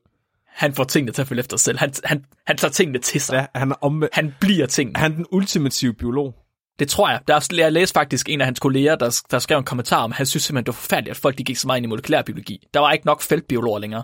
han 0.47 0.73
får 0.73 0.83
tingene 0.83 1.11
til 1.11 1.21
at 1.21 1.27
følge 1.27 1.39
efter 1.39 1.57
sig 1.57 1.63
selv. 1.65 1.77
Han, 1.79 1.93
han, 2.03 2.25
han 2.47 2.57
tager 2.57 2.71
tingene 2.71 2.99
til 2.99 3.21
sig. 3.21 3.35
Ja, 3.53 3.59
han 3.59 3.71
er, 3.71 3.75
omve- 3.85 4.09
Han 4.13 4.35
bliver 4.39 4.65
tingene. 4.67 4.99
han 4.99 5.11
er 5.11 5.15
den 5.15 5.25
ultimative 5.31 5.93
biolog. 5.93 6.35
Det 6.79 6.89
tror 6.89 7.09
jeg. 7.09 7.19
Der 7.27 7.35
er, 7.35 7.47
jeg 7.57 7.71
læste 7.71 7.93
faktisk 7.93 8.29
en 8.29 8.41
af 8.41 8.47
hans 8.47 8.59
kolleger, 8.59 8.95
der, 8.95 9.21
der 9.31 9.39
skrev 9.39 9.57
en 9.57 9.63
kommentar 9.63 10.03
om, 10.03 10.11
at 10.11 10.17
han 10.17 10.25
synes 10.25 10.43
simpelthen, 10.43 10.65
det 10.65 10.67
var 10.67 10.73
forfærdeligt, 10.81 11.11
at 11.11 11.17
folk 11.17 11.37
de 11.37 11.43
gik 11.43 11.57
så 11.57 11.67
meget 11.67 11.77
ind 11.77 11.85
i 11.85 11.89
molekylærbiologi. 11.89 12.67
Der 12.73 12.79
var 12.79 12.91
ikke 12.91 13.05
nok 13.05 13.21
feltbiologer 13.21 13.79
længere. 13.79 14.03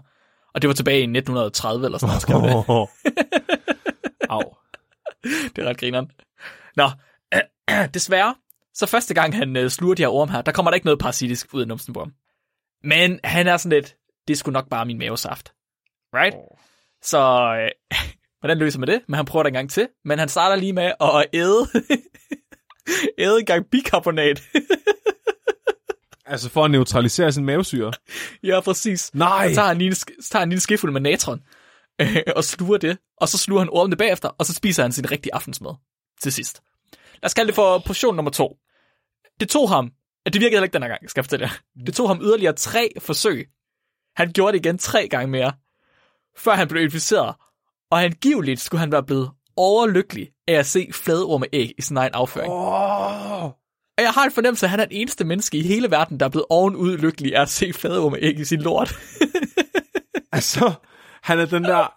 Og 0.54 0.62
det 0.62 0.68
var 0.68 0.74
tilbage 0.74 1.00
i 1.00 1.04
1930 1.04 1.86
eller 1.86 1.97
sådan 1.97 2.10
noget, 2.10 2.22
skrev 2.22 2.41
det. 2.41 2.52
Au. 4.36 4.43
Det 5.56 5.64
er 5.64 5.70
ret 5.70 5.78
grineren. 5.78 6.12
Nå, 6.76 6.89
desværre, 7.93 8.36
så 8.74 8.86
første 8.86 9.14
gang 9.14 9.36
han 9.36 9.58
øh, 9.58 9.70
sluger 9.70 9.95
de 9.95 10.04
her 10.04 10.10
orm 10.10 10.30
her, 10.30 10.41
der 10.41 10.52
kommer 10.52 10.72
der 10.72 10.76
ikke 10.76 10.86
noget 10.86 11.00
parasitisk 11.00 11.54
ud 11.54 11.62
af 11.62 11.68
numsen 11.68 11.93
på 11.93 12.00
ham. 12.00 12.14
Men 12.84 13.20
han 13.24 13.47
er 13.47 13.58
sådan 13.58 13.78
lidt, 13.78 13.95
det 14.28 14.38
skulle 14.38 14.54
nok 14.54 14.70
bare 14.70 14.86
min 14.86 14.97
mavesaft. 14.97 15.54
Right? 16.14 16.36
Så 17.02 17.20
øh, 17.56 17.70
hvordan 18.39 18.58
løser 18.58 18.80
man 18.80 18.88
det? 18.88 19.02
Men 19.08 19.16
han 19.16 19.26
prøver 19.26 19.43
det 19.43 19.50
en 19.50 19.54
gang 19.54 19.70
til. 19.70 19.88
Men 20.06 20.20
han 20.20 20.30
starter 20.30 20.56
lige 20.56 20.74
med 20.74 20.91
at 21.02 21.26
æde, 21.34 21.68
æde 23.26 23.39
en 23.39 23.45
gang 23.45 23.66
bikarbonat. 23.72 24.41
Altså 26.30 26.49
for 26.49 26.65
at 26.65 26.71
neutralisere 26.71 27.32
sin 27.32 27.45
mavesyre. 27.45 27.93
ja, 28.43 28.59
præcis. 28.59 29.13
Nej! 29.13 29.49
Så 29.49 29.55
tager 29.55 29.67
han 29.67 29.77
lige 29.77 29.88
en, 29.88 29.95
så 29.95 30.30
tager 30.32 30.39
han 30.39 30.49
lige 30.49 30.57
en 30.57 30.61
skefuld 30.61 30.91
med 30.91 31.01
natron, 31.01 31.41
øh, 32.01 32.17
og 32.36 32.43
sluger 32.43 32.77
det. 32.77 32.97
Og 33.17 33.30
så 33.30 33.38
sluger 33.38 33.61
han 33.61 33.69
ormene 33.71 33.95
bagefter, 33.95 34.30
og 34.30 34.45
så 34.45 34.53
spiser 34.53 34.84
han 34.84 34.91
sin 34.91 35.11
rigtige 35.11 35.34
aftensmad 35.36 35.73
til 36.21 36.34
sidst. 36.34 36.61
Lad 36.93 37.25
os 37.25 37.34
kalde 37.34 37.47
det 37.47 37.55
for 37.55 37.80
portion 37.86 38.15
nummer 38.15 38.32
to. 38.32 38.57
Det 39.39 39.49
tog 39.49 39.69
ham, 39.69 39.91
det 40.25 40.34
virkede 40.34 40.49
heller 40.49 40.63
ikke 40.63 40.73
den 40.73 40.82
her 40.82 40.89
gang, 40.89 41.09
skal 41.09 41.19
jeg 41.19 41.25
fortælle 41.25 41.45
jer. 41.45 41.84
Det 41.86 41.93
tog 41.93 42.07
ham 42.07 42.21
yderligere 42.21 42.53
tre 42.53 42.89
forsøg. 42.99 43.47
Han 44.15 44.32
gjorde 44.32 44.57
det 44.57 44.65
igen 44.65 44.77
tre 44.77 45.07
gange 45.07 45.32
mere, 45.32 45.51
før 46.38 46.51
han 46.51 46.67
blev 46.67 46.84
inficeret. 46.84 47.36
Og 47.91 48.03
angiveligt 48.03 48.59
skulle 48.59 48.80
han 48.80 48.91
være 48.91 49.03
blevet 49.03 49.32
overlykkelig 49.57 50.30
af 50.47 50.53
at 50.53 50.65
se 50.65 50.89
fladorme 50.93 51.45
æg 51.53 51.71
i 51.77 51.82
sin 51.82 51.97
egen 51.97 52.13
afføring. 52.13 52.51
Oh. 52.51 53.51
Og 54.00 54.04
jeg 54.04 54.12
har 54.12 54.26
en 54.26 54.32
fornemmelse, 54.32 54.66
at 54.66 54.70
han 54.70 54.80
er 54.80 54.86
den 54.86 54.95
eneste 54.95 55.24
menneske 55.24 55.58
i 55.58 55.62
hele 55.62 55.91
verden, 55.91 56.20
der 56.20 56.26
er 56.26 56.30
blevet 56.30 56.45
ovenud 56.50 56.97
lykkelig 56.97 57.36
af 57.36 57.41
at 57.41 57.50
se 57.50 57.74
fladorme 57.74 58.18
æg 58.22 58.39
i 58.39 58.45
sin 58.45 58.62
lort. 58.62 58.93
Altså, 60.32 60.74
han 61.24 61.39
er 61.39 61.45
den 61.45 61.64
der, 61.64 61.93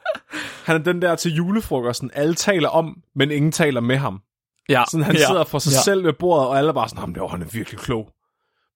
han 0.64 0.76
er 0.76 0.84
den 0.84 1.02
der 1.02 1.14
til 1.16 1.34
julefrokosten, 1.34 2.10
alle 2.14 2.34
taler 2.34 2.68
om, 2.68 2.96
men 3.14 3.30
ingen 3.30 3.52
taler 3.52 3.80
med 3.80 3.96
ham. 3.96 4.20
ja, 4.68 4.84
Sådan, 4.90 5.04
han 5.04 5.16
ja, 5.16 5.26
sidder 5.26 5.44
for 5.44 5.58
sig 5.58 5.72
ja. 5.72 5.82
selv 5.82 6.04
ved 6.04 6.12
bordet, 6.12 6.46
og 6.48 6.58
alle 6.58 6.68
er 6.68 6.72
bare 6.72 6.88
sådan, 6.88 7.02
"Jamen, 7.02 7.14
det 7.14 7.22
var, 7.22 7.28
han 7.28 7.42
er 7.42 7.46
virkelig 7.46 7.80
klog. 7.80 8.08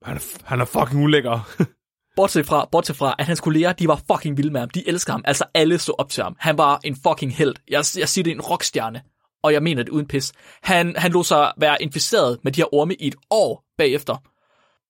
Han 0.05 0.17
er, 0.17 0.21
han 0.45 0.61
er 0.61 0.65
fucking 0.65 1.05
ulækker. 1.05 1.49
Bortset 2.17 2.47
fra, 2.47 2.69
bortset 2.73 2.97
fra, 2.97 3.15
at 3.19 3.27
hans 3.27 3.41
kolleger, 3.41 3.73
de 3.73 3.89
var 3.89 4.01
fucking 4.13 4.37
vilde 4.37 4.51
med 4.53 4.61
ham. 4.61 4.71
De 4.71 4.89
elsker 4.89 5.13
ham. 5.13 5.23
Altså, 5.25 5.45
alle 5.55 5.79
så 5.79 5.93
op 5.99 6.11
til 6.11 6.23
ham. 6.23 6.37
Han 6.39 6.59
var 6.59 6.81
en 6.85 6.97
fucking 7.07 7.37
held. 7.37 7.55
Jeg, 7.69 7.85
jeg 7.99 8.09
siger, 8.09 8.23
det 8.23 8.31
er 8.31 8.35
en 8.35 8.41
rockstjerne. 8.41 9.03
Og 9.47 9.53
jeg 9.53 9.63
mener 9.63 9.83
det 9.83 9.91
uden 9.91 10.07
pis. 10.07 10.33
Han, 10.63 10.97
han 10.97 11.13
lå 11.13 11.23
sig 11.23 11.53
være 11.57 11.83
inficeret 11.83 12.39
med 12.43 12.53
de 12.53 12.61
her 12.61 12.75
orme 12.75 12.95
i 12.95 13.07
et 13.07 13.15
år 13.31 13.65
bagefter. 13.79 14.17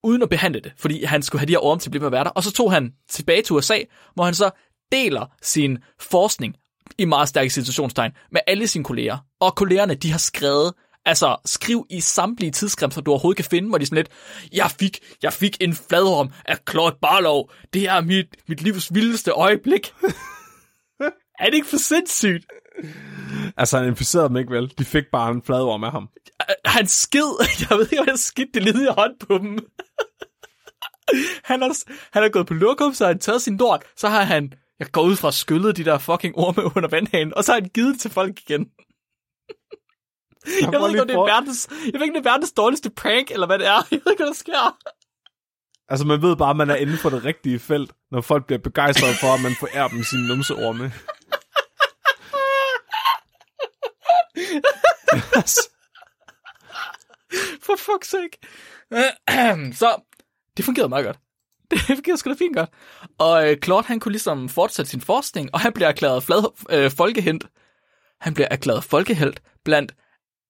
Uden 0.04 0.22
at 0.22 0.28
behandle 0.28 0.60
det, 0.60 0.72
fordi 0.78 1.04
han 1.04 1.22
skulle 1.22 1.40
have 1.40 1.46
de 1.46 1.52
her 1.52 1.64
orme 1.64 1.80
til 1.80 1.88
at 1.88 1.90
blive 1.90 2.00
med 2.00 2.06
at 2.06 2.12
være 2.12 2.24
der. 2.24 2.30
Og 2.30 2.42
så 2.42 2.52
tog 2.52 2.72
han 2.72 2.92
tilbage 3.10 3.42
til 3.42 3.54
USA, 3.54 3.78
hvor 4.14 4.24
han 4.24 4.34
så 4.34 4.50
deler 4.92 5.26
sin 5.42 5.78
forskning 6.00 6.54
i 6.98 7.04
meget 7.04 7.28
stærke 7.28 7.50
situationstegn 7.50 8.12
med 8.32 8.40
alle 8.46 8.66
sine 8.66 8.84
kolleger. 8.84 9.18
Og 9.40 9.54
kollegerne, 9.54 9.94
de 9.94 10.10
har 10.10 10.18
skrevet, 10.18 10.72
altså 11.04 11.36
skriv 11.44 11.86
i 11.90 12.00
samtlige 12.00 12.50
tidsskrifter, 12.50 13.00
du 13.00 13.10
overhovedet 13.10 13.36
kan 13.36 13.50
finde, 13.50 13.68
hvor 13.68 13.78
de 13.78 13.86
sådan 13.86 13.96
lidt, 13.96 14.08
jeg 14.52 14.70
fik, 14.80 14.98
jeg 15.22 15.32
fik 15.32 15.56
en 15.60 15.74
fladorm 15.74 16.30
af 16.44 16.56
Claude 16.70 16.96
Barlow. 17.02 17.44
Det 17.72 17.82
er 17.88 18.00
mit, 18.00 18.26
mit 18.48 18.62
livs 18.62 18.94
vildeste 18.94 19.30
øjeblik. 19.30 19.94
er 21.40 21.44
det 21.44 21.54
ikke 21.54 21.68
for 21.68 21.76
sindssygt? 21.78 22.46
Altså, 23.56 23.78
han 23.78 23.88
inficerede 23.88 24.28
dem 24.28 24.36
ikke 24.36 24.50
vel. 24.50 24.72
De 24.78 24.84
fik 24.84 25.04
bare 25.12 25.30
en 25.30 25.42
fladorm 25.42 25.84
af 25.84 25.92
ham. 25.92 26.08
Han 26.64 26.86
skid, 26.86 27.30
jeg 27.70 27.78
ved 27.78 27.88
ikke, 27.92 28.04
hvad 28.04 28.16
skidt 28.16 28.54
det 28.54 28.62
led 28.62 28.82
i 28.82 28.92
hånd 28.98 29.14
på 29.28 29.38
dem. 29.38 29.58
han, 31.44 31.62
har, 31.62 31.76
han 32.12 32.22
har 32.22 32.28
gået 32.28 32.46
på 32.46 32.54
lokum, 32.54 32.94
så 32.94 33.04
har 33.04 33.12
han 33.12 33.18
taget 33.18 33.42
sin 33.42 33.56
lort, 33.56 33.82
så 33.96 34.08
har 34.08 34.22
han, 34.22 34.52
jeg 34.78 34.90
går 34.92 35.02
ud 35.02 35.16
fra 35.16 35.32
skyllet 35.32 35.76
de 35.76 35.84
der 35.84 35.98
fucking 35.98 36.38
orme 36.38 36.76
under 36.76 36.88
vandhanen, 36.88 37.34
og 37.34 37.44
så 37.44 37.52
har 37.52 37.60
han 37.60 37.70
givet 37.74 37.92
det 37.92 38.00
til 38.00 38.10
folk 38.10 38.40
igen. 38.40 38.66
Jeg 40.60 40.80
ved 40.80 40.88
ikke, 40.88 41.02
om 41.02 41.08
det 41.08 41.16
er 41.16 41.34
verdens, 41.34 41.68
jeg 41.70 42.00
ved 42.00 42.02
ikke, 42.02 42.18
det 42.18 42.26
er 42.26 42.30
verdens 42.30 42.52
dårligste 42.52 42.90
prank, 42.90 43.30
eller 43.30 43.46
hvad 43.46 43.58
det 43.58 43.66
er. 43.66 43.80
Jeg 43.90 44.00
ved 44.04 44.12
ikke, 44.12 44.22
hvad 44.22 44.26
der 44.26 44.34
sker. 44.34 44.76
Altså, 45.88 46.06
man 46.06 46.22
ved 46.22 46.36
bare, 46.36 46.50
at 46.50 46.56
man 46.56 46.70
er 46.70 46.76
inde 46.76 46.96
for 46.96 47.10
det 47.10 47.24
rigtige 47.24 47.58
felt, 47.58 47.92
når 48.10 48.20
folk 48.20 48.46
bliver 48.46 48.58
begejstrede 48.58 49.14
for, 49.20 49.26
at 49.34 49.42
man 49.42 49.54
forærer 49.60 49.88
dem 49.88 50.02
sine 50.02 50.28
numseorme. 50.28 50.92
For 57.62 57.76
fuck's 57.76 58.10
sake. 58.10 58.38
så, 59.80 60.02
det 60.56 60.64
fungerede 60.64 60.88
meget 60.88 61.04
godt. 61.04 61.18
Det 61.70 61.78
fungerede 61.80 62.18
sgu 62.18 62.30
da 62.30 62.34
fint 62.38 62.56
godt. 62.56 62.70
Og 63.18 63.50
øh, 63.50 63.56
Claude, 63.64 63.86
han 63.86 64.00
kunne 64.00 64.12
ligesom 64.12 64.48
fortsætte 64.48 64.90
sin 64.90 65.00
forskning, 65.00 65.50
og 65.52 65.60
han 65.60 65.72
bliver 65.72 65.88
erklæret 65.88 66.22
flad, 66.22 66.52
øh, 66.70 66.90
folkehelt. 66.90 67.46
Han 68.20 68.34
bliver 68.34 68.48
erklæret 68.50 68.84
folkehelt 68.84 69.42
blandt 69.64 69.94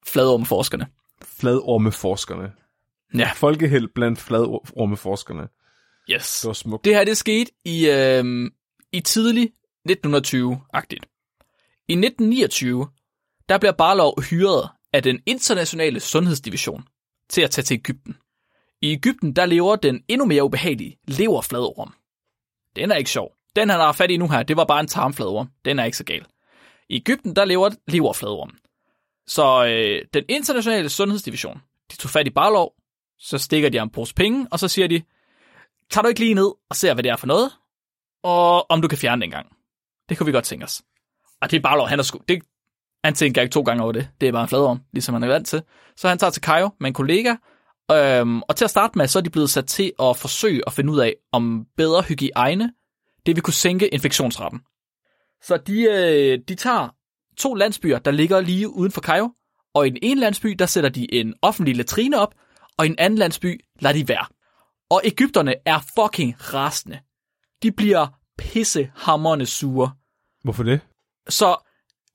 fladormeforskerne. 0.06 0.86
Fladormeforskerne. 1.22 2.52
Ja, 3.14 3.30
Folkeheld 3.34 3.88
blandt 3.94 4.18
fladormeforskerne. 4.18 5.48
yes. 6.10 6.40
Det 6.40 6.48
var 6.48 6.52
smukt. 6.52 6.84
Det 6.84 6.94
her, 6.94 7.04
det 7.04 7.16
skete 7.16 7.50
i, 7.64 7.90
øh, 7.90 8.50
i 8.92 9.00
tidlig 9.00 9.52
1920-agtigt. 9.88 11.04
I 11.88 11.92
1929, 11.92 12.88
der 13.48 13.58
bliver 13.58 13.72
Barlov 13.72 14.22
hyret 14.22 14.68
af 14.92 15.02
den 15.02 15.22
internationale 15.26 16.00
sundhedsdivision 16.00 16.88
til 17.28 17.42
at 17.42 17.50
tage 17.50 17.64
til 17.64 17.74
Ægypten. 17.74 18.16
I 18.82 18.92
Ægypten, 18.92 19.36
der 19.36 19.46
lever 19.46 19.76
den 19.76 20.04
endnu 20.08 20.26
mere 20.26 20.44
ubehagelige 20.44 20.98
leverfladorm. 21.08 21.94
Den 22.76 22.90
er 22.90 22.96
ikke 22.96 23.10
sjov. 23.10 23.32
Den, 23.56 23.70
han 23.70 23.80
har 23.80 23.92
fat 23.92 24.10
i 24.10 24.16
nu 24.16 24.28
her, 24.28 24.42
det 24.42 24.56
var 24.56 24.64
bare 24.64 24.80
en 24.80 24.86
tarmfladorm. 24.86 25.48
Den 25.64 25.78
er 25.78 25.84
ikke 25.84 25.96
så 25.96 26.04
gal. 26.04 26.26
I 26.88 26.96
Ægypten, 26.96 27.36
der 27.36 27.44
lever 27.44 27.70
leverfladorm. 27.88 28.56
Så 29.26 29.64
øh, 29.66 30.04
den 30.14 30.24
internationale 30.28 30.88
sundhedsdivision, 30.88 31.62
de 31.90 31.96
tog 31.96 32.10
fat 32.10 32.26
i 32.26 32.30
Barlov, 32.30 32.74
så 33.18 33.38
stikker 33.38 33.68
de 33.68 33.78
ham 33.78 33.86
en 33.86 33.92
pose 33.92 34.14
penge, 34.14 34.48
og 34.50 34.58
så 34.58 34.68
siger 34.68 34.88
de, 34.88 35.02
tager 35.90 36.02
du 36.02 36.08
ikke 36.08 36.20
lige 36.20 36.34
ned 36.34 36.52
og 36.70 36.76
ser, 36.76 36.94
hvad 36.94 37.02
det 37.02 37.10
er 37.10 37.16
for 37.16 37.26
noget, 37.26 37.52
og 38.22 38.70
om 38.70 38.82
du 38.82 38.88
kan 38.88 38.98
fjerne 38.98 39.22
den 39.22 39.30
gang. 39.30 39.56
Det 40.08 40.18
kunne 40.18 40.26
vi 40.26 40.32
godt 40.32 40.44
tænke 40.44 40.64
os. 40.64 40.82
Og 41.40 41.50
det 41.50 41.56
er 41.56 41.60
Barlov, 41.60 41.88
han 41.88 41.98
er 41.98 42.02
sgu, 42.02 42.20
det, 42.28 42.42
han 43.06 43.14
tænker 43.14 43.42
ikke 43.42 43.52
to 43.52 43.62
gange 43.62 43.82
over 43.82 43.92
det. 43.92 44.08
Det 44.20 44.28
er 44.28 44.32
bare 44.32 44.42
en 44.42 44.48
fladorm, 44.48 44.80
ligesom 44.92 45.14
han 45.14 45.22
er 45.22 45.28
vant 45.28 45.46
til. 45.46 45.62
Så 45.96 46.08
han 46.08 46.18
tager 46.18 46.30
til 46.30 46.42
Cairo 46.42 46.70
med 46.80 46.88
en 46.88 46.94
kollega, 46.94 47.34
øhm, 47.92 48.42
og 48.42 48.56
til 48.56 48.64
at 48.64 48.70
starte 48.70 48.98
med, 48.98 49.06
så 49.06 49.18
er 49.18 49.22
de 49.22 49.30
blevet 49.30 49.50
sat 49.50 49.66
til 49.66 49.92
at 50.02 50.16
forsøge 50.16 50.62
at 50.66 50.72
finde 50.72 50.92
ud 50.92 50.98
af, 50.98 51.14
om 51.32 51.66
bedre 51.76 52.02
hygiejne, 52.02 52.72
det 53.26 53.36
vil 53.36 53.42
kunne 53.42 53.54
sænke 53.54 53.88
infektionsraten. 53.88 54.60
Så 55.42 55.56
de, 55.56 55.82
øh, 55.82 56.38
de 56.48 56.54
tager 56.54 56.88
to 57.36 57.54
landsbyer, 57.54 57.98
der 57.98 58.10
ligger 58.10 58.40
lige 58.40 58.68
uden 58.68 58.92
for 58.92 59.00
Cairo, 59.00 59.30
og 59.74 59.86
i 59.86 59.90
den 59.90 59.98
ene 60.02 60.20
landsby, 60.20 60.48
der 60.48 60.66
sætter 60.66 60.90
de 60.90 61.14
en 61.14 61.34
offentlig 61.42 61.76
latrine 61.76 62.18
op, 62.18 62.34
og 62.78 62.86
i 62.86 62.88
en 62.88 62.98
anden 62.98 63.18
landsby 63.18 63.60
lader 63.80 63.98
de 63.98 64.08
være. 64.08 64.26
Og 64.90 65.00
Ægypterne 65.04 65.54
er 65.66 65.78
fucking 65.98 66.34
rasende. 66.54 66.98
De 67.62 67.72
bliver 67.72 68.06
pissehammerende 68.38 69.46
sure. 69.46 69.90
Hvorfor 70.44 70.62
det? 70.62 70.80
Så 71.28 71.56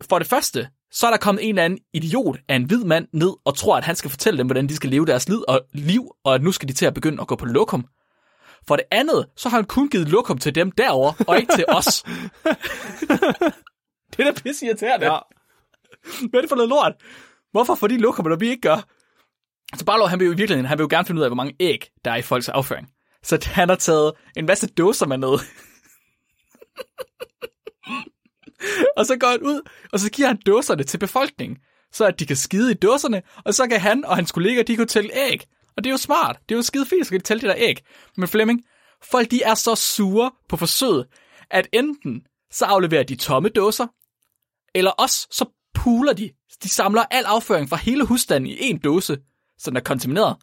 for 0.01 0.19
det 0.19 0.27
første, 0.27 0.69
så 0.91 1.07
er 1.07 1.11
der 1.11 1.17
kommet 1.17 1.43
en 1.43 1.49
eller 1.49 1.63
anden 1.63 1.79
idiot 1.93 2.39
af 2.47 2.55
en 2.55 2.63
hvid 2.63 2.83
mand 2.83 3.07
ned 3.13 3.33
og 3.45 3.57
tror, 3.57 3.77
at 3.77 3.83
han 3.83 3.95
skal 3.95 4.09
fortælle 4.09 4.37
dem, 4.37 4.47
hvordan 4.47 4.69
de 4.69 4.75
skal 4.75 4.89
leve 4.89 5.05
deres 5.05 5.29
liv 5.29 5.43
og, 5.47 5.61
liv, 5.73 6.11
og 6.23 6.35
at 6.35 6.43
nu 6.43 6.51
skal 6.51 6.67
de 6.67 6.73
til 6.73 6.85
at 6.85 6.93
begynde 6.93 7.21
at 7.21 7.27
gå 7.27 7.35
på 7.35 7.45
lokum. 7.45 7.85
For 8.67 8.75
det 8.75 8.85
andet, 8.91 9.25
så 9.35 9.49
har 9.49 9.57
han 9.57 9.65
kun 9.65 9.89
givet 9.89 10.09
lokum 10.09 10.37
til 10.37 10.55
dem 10.55 10.71
derover 10.71 11.13
og 11.27 11.37
ikke 11.37 11.53
til 11.55 11.65
os. 11.67 12.03
Det 14.11 14.19
er 14.19 14.31
da 14.31 14.41
pisse 14.41 14.65
irriterende. 14.65 15.05
Ja. 15.05 15.17
Hvad 16.29 16.39
er 16.39 16.41
det 16.41 16.49
for 16.49 16.55
noget 16.55 16.69
lort? 16.69 16.93
Hvorfor 17.51 17.75
får 17.75 17.87
de 17.87 17.97
lokummer, 17.97 18.29
når 18.29 18.35
vi 18.37 18.49
ikke 18.49 18.61
gør? 18.61 18.87
Så 19.77 19.85
Barlow, 19.85 20.07
han 20.07 20.19
vil 20.19 20.25
jo 20.25 20.31
i 20.31 20.35
virkeligheden, 20.35 20.65
han 20.65 20.77
vil 20.77 20.83
jo 20.83 20.87
gerne 20.91 21.05
finde 21.05 21.19
ud 21.19 21.23
af, 21.23 21.29
hvor 21.29 21.35
mange 21.35 21.55
æg, 21.59 21.91
der 22.05 22.11
er 22.11 22.15
i 22.15 22.21
folks 22.21 22.49
afføring. 22.49 22.89
Så 23.23 23.49
han 23.51 23.69
har 23.69 23.75
taget 23.75 24.13
en 24.37 24.45
masse 24.45 24.67
dåser 24.67 25.05
med 25.05 25.17
ned. 25.17 25.39
og 28.97 29.05
så 29.05 29.17
går 29.17 29.27
han 29.27 29.41
ud, 29.41 29.61
og 29.93 29.99
så 29.99 30.11
giver 30.11 30.27
han 30.27 30.39
dåserne 30.45 30.83
til 30.83 30.97
befolkningen, 30.97 31.57
så 31.93 32.05
at 32.05 32.19
de 32.19 32.25
kan 32.25 32.35
skide 32.35 32.71
i 32.71 32.73
dåserne, 32.73 33.21
og 33.45 33.53
så 33.53 33.67
kan 33.67 33.79
han 33.79 34.05
og 34.05 34.15
hans 34.15 34.31
kolleger, 34.31 34.63
de 34.63 34.75
kan 34.75 34.87
tælle 34.87 35.09
æg. 35.13 35.45
Og 35.77 35.83
det 35.83 35.89
er 35.89 35.91
jo 35.93 35.97
smart. 35.97 36.39
Det 36.49 36.55
er 36.55 36.57
jo 36.57 36.61
skide 36.61 36.85
fint, 36.85 37.05
så 37.05 37.11
kan 37.11 37.19
de 37.19 37.25
tælle 37.25 37.41
de 37.41 37.47
der 37.47 37.55
æg. 37.57 37.83
Men 38.17 38.27
Flemming, 38.27 38.63
folk 39.03 39.31
de 39.31 39.43
er 39.43 39.53
så 39.55 39.75
sure 39.75 40.31
på 40.49 40.57
forsøget, 40.57 41.07
at 41.49 41.67
enten 41.73 42.21
så 42.51 42.65
afleverer 42.65 43.03
de 43.03 43.15
tomme 43.15 43.49
dåser, 43.49 43.87
eller 44.75 44.91
også 44.91 45.27
så 45.31 45.45
puler 45.73 46.13
de. 46.13 46.29
De 46.63 46.69
samler 46.69 47.03
al 47.11 47.25
afføring 47.25 47.69
fra 47.69 47.77
hele 47.77 48.05
husstanden 48.05 48.49
i 48.49 48.57
en 48.59 48.77
dåse, 48.77 49.17
så 49.57 49.69
den 49.69 49.77
er 49.77 49.81
kontamineret. 49.81 50.35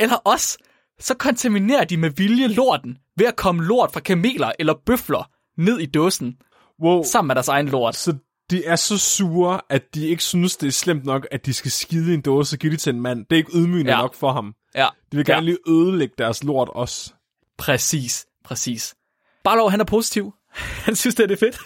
Eller 0.00 0.16
også 0.16 0.58
så 1.00 1.14
kontaminerer 1.14 1.84
de 1.84 1.96
med 1.96 2.10
vilje 2.10 2.46
lorten 2.46 2.98
ved 3.16 3.26
at 3.26 3.36
komme 3.36 3.64
lort 3.64 3.92
fra 3.92 4.00
kameler 4.00 4.52
eller 4.58 4.74
bøfler 4.86 5.30
ned 5.56 5.78
i 5.78 5.86
dåsen, 5.86 6.36
Wow. 6.82 7.02
sammen 7.04 7.26
med 7.26 7.34
deres 7.34 7.48
egen 7.48 7.68
lort. 7.68 7.96
Så 7.96 8.14
de 8.50 8.64
er 8.64 8.76
så 8.76 8.98
sure, 8.98 9.60
at 9.68 9.94
de 9.94 10.08
ikke 10.08 10.22
synes, 10.22 10.56
det 10.56 10.66
er 10.66 10.70
slemt 10.72 11.04
nok, 11.04 11.26
at 11.30 11.46
de 11.46 11.52
skal 11.54 11.70
skide 11.70 12.10
i 12.10 12.14
en 12.14 12.20
dåse 12.20 12.54
og 12.54 12.58
give 12.58 12.72
det 12.72 12.80
til 12.80 12.94
en 12.94 13.00
mand. 13.00 13.18
Det 13.26 13.32
er 13.32 13.36
ikke 13.36 13.52
ydmygende 13.54 13.90
Ja. 13.90 13.96
ja. 13.96 14.02
nok 14.02 14.14
for 14.14 14.32
ham. 14.32 14.54
Ja, 14.74 14.88
De 15.12 15.16
vil 15.16 15.26
gerne 15.26 15.46
lige 15.46 15.58
ødelægge 15.68 16.14
deres 16.18 16.44
lort 16.44 16.68
også. 16.68 17.12
præcis, 17.58 18.26
præcis. 18.44 18.94
Barlow, 19.44 19.68
han 19.68 19.80
er 19.80 19.84
positiv. 19.84 20.34
Han 20.84 20.96
synes, 20.96 21.14
det 21.14 21.30
er 21.30 21.36
fedt. 21.36 21.58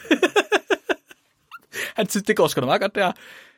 han 1.96 2.08
synes, 2.08 2.24
det 2.24 2.36
går 2.36 2.46
sgu 2.48 2.60
da 2.60 2.66
meget 2.66 2.80
godt 2.80 2.94
der. 2.94 3.12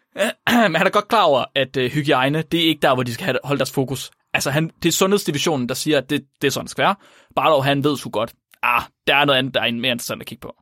Men 0.69 0.75
han 0.77 0.87
er 0.87 0.91
godt 0.91 1.09
klar 1.09 1.23
over, 1.23 1.45
at 1.55 1.77
øh, 1.77 1.91
hygiejne, 1.91 2.43
det 2.43 2.61
er 2.61 2.69
ikke 2.69 2.81
der, 2.83 2.95
hvor 2.95 3.03
de 3.03 3.15
skal 3.15 3.25
have, 3.25 3.39
holde 3.45 3.59
deres 3.59 3.71
fokus. 3.73 4.11
Altså, 4.35 4.51
han, 4.51 4.71
det 4.83 4.89
er 4.89 4.93
sundhedsdivisionen, 4.93 5.69
der 5.69 5.75
siger, 5.75 5.99
at 5.99 6.11
det, 6.11 6.25
det 6.43 6.47
er 6.47 6.51
sådan, 6.53 6.65
det 6.65 6.71
skal 6.71 6.83
være. 6.83 6.95
Barlow, 7.37 7.61
han 7.61 7.85
ved 7.85 7.97
sgu 7.97 8.11
godt, 8.11 8.33
ah, 8.63 8.83
der 9.07 9.17
er 9.17 9.25
noget 9.25 9.39
andet, 9.39 9.55
der 9.55 9.61
er 9.61 9.73
mere 9.73 9.93
interessant 9.93 10.23
at 10.23 10.27
kigge 10.27 10.41
på. 10.41 10.55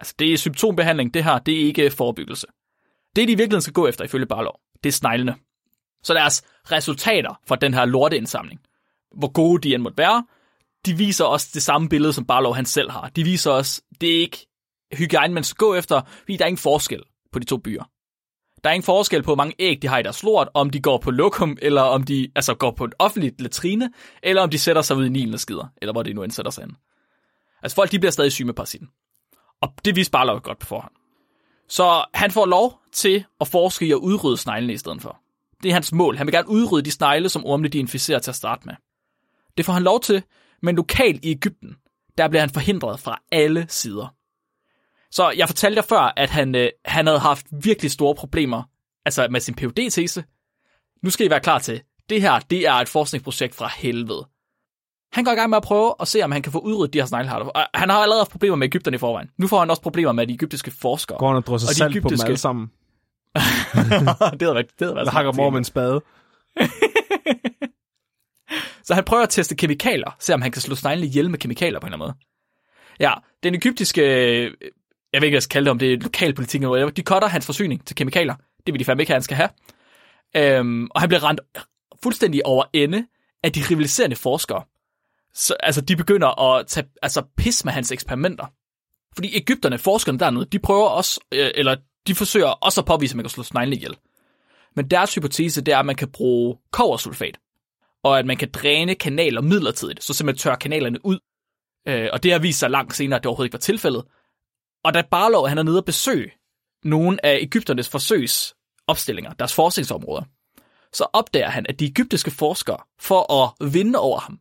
Altså, 0.00 0.14
det 0.18 0.32
er 0.32 0.36
symptombehandling, 0.36 1.14
det 1.14 1.24
her, 1.24 1.38
det 1.38 1.60
er 1.60 1.64
ikke 1.64 1.90
forebyggelse. 1.90 2.46
Det, 3.16 3.28
de 3.28 3.32
i 3.32 3.36
virkeligheden 3.36 3.62
skal 3.62 3.72
gå 3.72 3.86
efter, 3.86 4.04
ifølge 4.04 4.26
Barlow, 4.26 4.52
det 4.82 4.88
er 4.88 4.92
sneglene. 4.92 5.34
Så 6.02 6.14
deres 6.14 6.42
resultater 6.72 7.40
fra 7.48 7.56
den 7.56 7.74
her 7.74 7.84
lorteindsamling, 7.84 8.60
hvor 9.18 9.32
gode 9.32 9.68
de 9.68 9.74
end 9.74 9.82
måtte 9.82 9.98
være, 9.98 10.24
de 10.86 10.96
viser 10.96 11.24
også 11.24 11.50
det 11.54 11.62
samme 11.62 11.88
billede, 11.88 12.12
som 12.12 12.26
Barlow 12.26 12.52
han 12.52 12.66
selv 12.66 12.90
har. 12.90 13.08
De 13.08 13.24
viser 13.24 13.50
også, 13.50 13.82
det 14.00 14.16
er 14.16 14.20
ikke 14.20 14.46
hygiejne, 14.92 15.34
man 15.34 15.44
skal 15.44 15.56
gå 15.56 15.74
efter, 15.74 16.00
fordi 16.18 16.36
der 16.36 16.44
er 16.44 16.48
ingen 16.48 16.58
forskel 16.58 17.02
på 17.32 17.38
de 17.38 17.44
to 17.44 17.56
byer. 17.56 17.84
Der 18.64 18.70
er 18.70 18.74
ingen 18.74 18.84
forskel 18.84 19.22
på, 19.22 19.26
hvor 19.26 19.34
mange 19.34 19.54
æg 19.58 19.82
de 19.82 19.88
har 19.88 19.98
i 19.98 20.02
deres 20.02 20.22
lort, 20.22 20.48
om 20.54 20.70
de 20.70 20.80
går 20.80 20.98
på 20.98 21.10
lokum, 21.10 21.56
eller 21.62 21.82
om 21.82 22.02
de 22.02 22.28
altså 22.36 22.54
går 22.54 22.70
på 22.70 22.84
et 22.84 22.94
offentligt 22.98 23.40
latrine, 23.40 23.90
eller 24.22 24.42
om 24.42 24.50
de 24.50 24.58
sætter 24.58 24.82
sig 24.82 24.96
ud 24.96 25.06
i 25.06 25.08
Nilen 25.08 25.34
og 25.34 25.40
skider, 25.40 25.66
eller 25.82 25.92
hvor 25.92 26.02
de 26.02 26.12
nu 26.12 26.22
end 26.22 26.32
sætter 26.32 26.50
sig 26.50 26.62
ind. 26.62 26.72
Altså 27.62 27.74
folk, 27.74 27.92
de 27.92 27.98
bliver 27.98 28.12
stadig 28.12 28.32
syge 28.32 28.46
med 28.46 28.54
parasitten. 28.54 28.88
Og 29.60 29.74
det 29.84 29.96
viser 29.96 30.10
Barlow 30.10 30.38
godt 30.38 30.58
på 30.58 30.66
forhånd. 30.66 30.92
Så 31.68 32.04
han 32.14 32.30
får 32.30 32.46
lov 32.46 32.80
til 32.92 33.24
at 33.40 33.48
forske 33.48 33.86
i 33.86 33.90
at 33.92 33.96
udrydde 33.96 34.36
sneglene 34.36 34.72
i 34.72 34.78
stedet 34.78 35.02
for. 35.02 35.20
Det 35.62 35.68
er 35.68 35.72
hans 35.72 35.92
mål. 35.92 36.16
Han 36.16 36.26
vil 36.26 36.32
gerne 36.32 36.48
udrydde 36.48 36.84
de 36.84 36.90
snegle, 36.90 37.28
som 37.28 37.46
ormene 37.46 37.68
de 37.68 37.78
inficerer 37.78 38.18
til 38.18 38.30
at 38.30 38.34
starte 38.34 38.62
med. 38.66 38.74
Det 39.56 39.64
får 39.66 39.72
han 39.72 39.82
lov 39.82 40.00
til, 40.00 40.22
men 40.62 40.76
lokalt 40.76 41.24
i 41.24 41.30
Ægypten, 41.30 41.76
der 42.18 42.28
bliver 42.28 42.40
han 42.40 42.50
forhindret 42.50 43.00
fra 43.00 43.22
alle 43.32 43.66
sider. 43.68 44.14
Så 45.10 45.30
jeg 45.30 45.48
fortalte 45.48 45.76
jer 45.76 45.82
før, 45.82 46.12
at 46.16 46.30
han, 46.30 46.54
øh, 46.54 46.70
han 46.84 47.06
havde 47.06 47.18
haft 47.18 47.46
virkelig 47.50 47.90
store 47.90 48.14
problemer 48.14 48.62
altså 49.04 49.28
med 49.30 49.40
sin 49.40 49.54
phd 49.54 49.90
tese 49.90 50.24
Nu 51.02 51.10
skal 51.10 51.26
I 51.26 51.30
være 51.30 51.40
klar 51.40 51.58
til, 51.58 51.82
det 52.08 52.22
her 52.22 52.38
det 52.38 52.66
er 52.66 52.72
et 52.72 52.88
forskningsprojekt 52.88 53.54
fra 53.54 53.70
helvede. 53.76 54.26
Han 55.12 55.24
går 55.24 55.32
i 55.32 55.34
gang 55.34 55.50
med 55.50 55.56
at 55.56 55.62
prøve 55.62 55.94
at 56.00 56.08
se, 56.08 56.22
om 56.22 56.32
han 56.32 56.42
kan 56.42 56.52
få 56.52 56.58
udryddet 56.58 56.92
de 56.94 56.98
her 56.98 57.06
snegleharter. 57.06 57.46
Og 57.46 57.66
Han 57.74 57.90
har 57.90 57.96
allerede 57.98 58.20
haft 58.20 58.30
problemer 58.30 58.56
med 58.56 58.66
Ægypterne 58.66 58.94
i 58.94 58.98
forvejen. 58.98 59.30
Nu 59.38 59.46
får 59.46 59.58
han 59.58 59.70
også 59.70 59.82
problemer 59.82 60.12
med 60.12 60.26
de 60.26 60.34
egyptiske 60.34 60.70
forskere. 60.70 61.18
Går 61.18 61.26
han 61.28 61.36
og 61.36 61.46
drysser 61.46 61.68
salt 61.68 62.02
på 62.02 62.08
dem 62.08 62.14
egyptiske- 62.14 62.26
alle 62.26 62.38
sammen. 62.38 62.66
det 63.36 63.42
havde 63.74 64.04
været, 64.04 64.38
det 64.42 64.50
havde 64.80 64.94
været 64.94 64.98
Eller 64.98 65.10
hakker 65.10 65.38
over 65.40 65.50
med 65.50 65.58
en 65.58 65.64
spade. 65.64 66.00
Så 68.84 68.94
han 68.94 69.04
prøver 69.04 69.22
at 69.22 69.28
teste 69.28 69.56
kemikalier, 69.56 70.16
se 70.18 70.34
om 70.34 70.42
han 70.42 70.52
kan 70.52 70.62
slå 70.62 70.74
sneglene 70.74 71.06
ihjel 71.06 71.30
med 71.30 71.38
kemikalier 71.38 71.80
på 71.80 71.86
en 71.86 71.92
eller 71.92 72.04
anden 72.04 72.14
måde. 73.00 73.00
Ja, 73.00 73.12
den 73.42 73.54
egyptiske, 73.54 74.02
øh, 74.02 74.42
jeg 74.42 74.42
ved 74.42 74.48
ikke, 75.12 75.20
hvad 75.20 75.28
jeg 75.30 75.42
skal 75.42 75.52
kalde 75.52 75.64
det, 75.64 75.70
om 75.70 75.78
det 75.78 75.92
er 75.92 75.96
lokalpolitik 75.96 76.62
eller 76.62 76.90
de 76.90 77.02
cutter 77.02 77.28
hans 77.28 77.46
forsyning 77.46 77.86
til 77.86 77.96
kemikalier. 77.96 78.34
Det 78.66 78.74
vil 78.74 78.78
de 78.78 78.84
fandme 78.84 79.02
ikke 79.02 79.12
han 79.12 79.22
skal 79.22 79.36
have. 79.36 79.48
Øhm, 80.36 80.88
og 80.90 81.00
han 81.00 81.08
bliver 81.08 81.24
rendt 81.28 81.40
fuldstændig 82.02 82.46
over 82.46 82.64
ende 82.72 83.06
af 83.42 83.52
de 83.52 83.60
rivaliserende 83.70 84.16
forskere. 84.16 84.62
Så, 85.34 85.56
altså, 85.60 85.80
de 85.80 85.96
begynder 85.96 86.40
at 86.40 86.66
tage 86.66 86.86
altså, 87.02 87.22
pis 87.36 87.64
med 87.64 87.72
hans 87.72 87.92
eksperimenter. 87.92 88.46
Fordi 89.14 89.36
Ægypterne, 89.36 89.78
forskerne 89.78 90.18
dernede, 90.18 90.44
de 90.44 90.58
prøver 90.58 90.88
også, 90.88 91.20
øh, 91.32 91.50
eller 91.54 91.76
de 92.06 92.14
forsøger 92.14 92.46
også 92.46 92.80
at 92.80 92.84
påvise, 92.84 93.12
at 93.12 93.16
man 93.16 93.24
kan 93.24 93.30
slå 93.30 93.42
sneglene 93.42 93.76
ihjel. 93.76 93.96
Men 94.76 94.90
deres 94.90 95.14
hypotese, 95.14 95.60
det 95.60 95.74
er, 95.74 95.78
at 95.78 95.86
man 95.86 95.96
kan 95.96 96.12
bruge 96.12 96.56
koversulfat, 96.72 97.38
og 98.02 98.18
at 98.18 98.26
man 98.26 98.36
kan 98.36 98.50
dræne 98.50 98.94
kanaler 98.94 99.40
midlertidigt, 99.40 100.04
så 100.04 100.14
simpelthen 100.14 100.38
tørre 100.38 100.56
kanalerne 100.56 101.06
ud. 101.06 101.18
Øh, 101.88 102.08
og 102.12 102.22
det 102.22 102.32
har 102.32 102.38
vist 102.38 102.58
sig 102.58 102.70
langt 102.70 102.96
senere, 102.96 103.16
at 103.16 103.22
det 103.22 103.26
overhovedet 103.26 103.46
ikke 103.46 103.54
var 103.54 103.58
tilfældet. 103.58 104.04
Og 104.84 104.94
da 104.94 105.02
Barlow 105.10 105.46
han 105.46 105.58
er 105.58 105.62
nede 105.62 105.78
og 105.78 105.84
besøge 105.84 106.30
nogle 106.84 107.26
af 107.26 107.38
Ægypternes 107.42 107.88
forsøgsopstillinger, 107.88 109.32
deres 109.32 109.54
forskningsområder, 109.54 110.22
så 110.92 111.06
opdager 111.12 111.48
han, 111.48 111.66
at 111.68 111.80
de 111.80 111.86
egyptiske 111.86 112.30
forskere, 112.30 112.78
for 113.00 113.32
at 113.42 113.72
vinde 113.72 113.98
over 113.98 114.20
ham, 114.20 114.40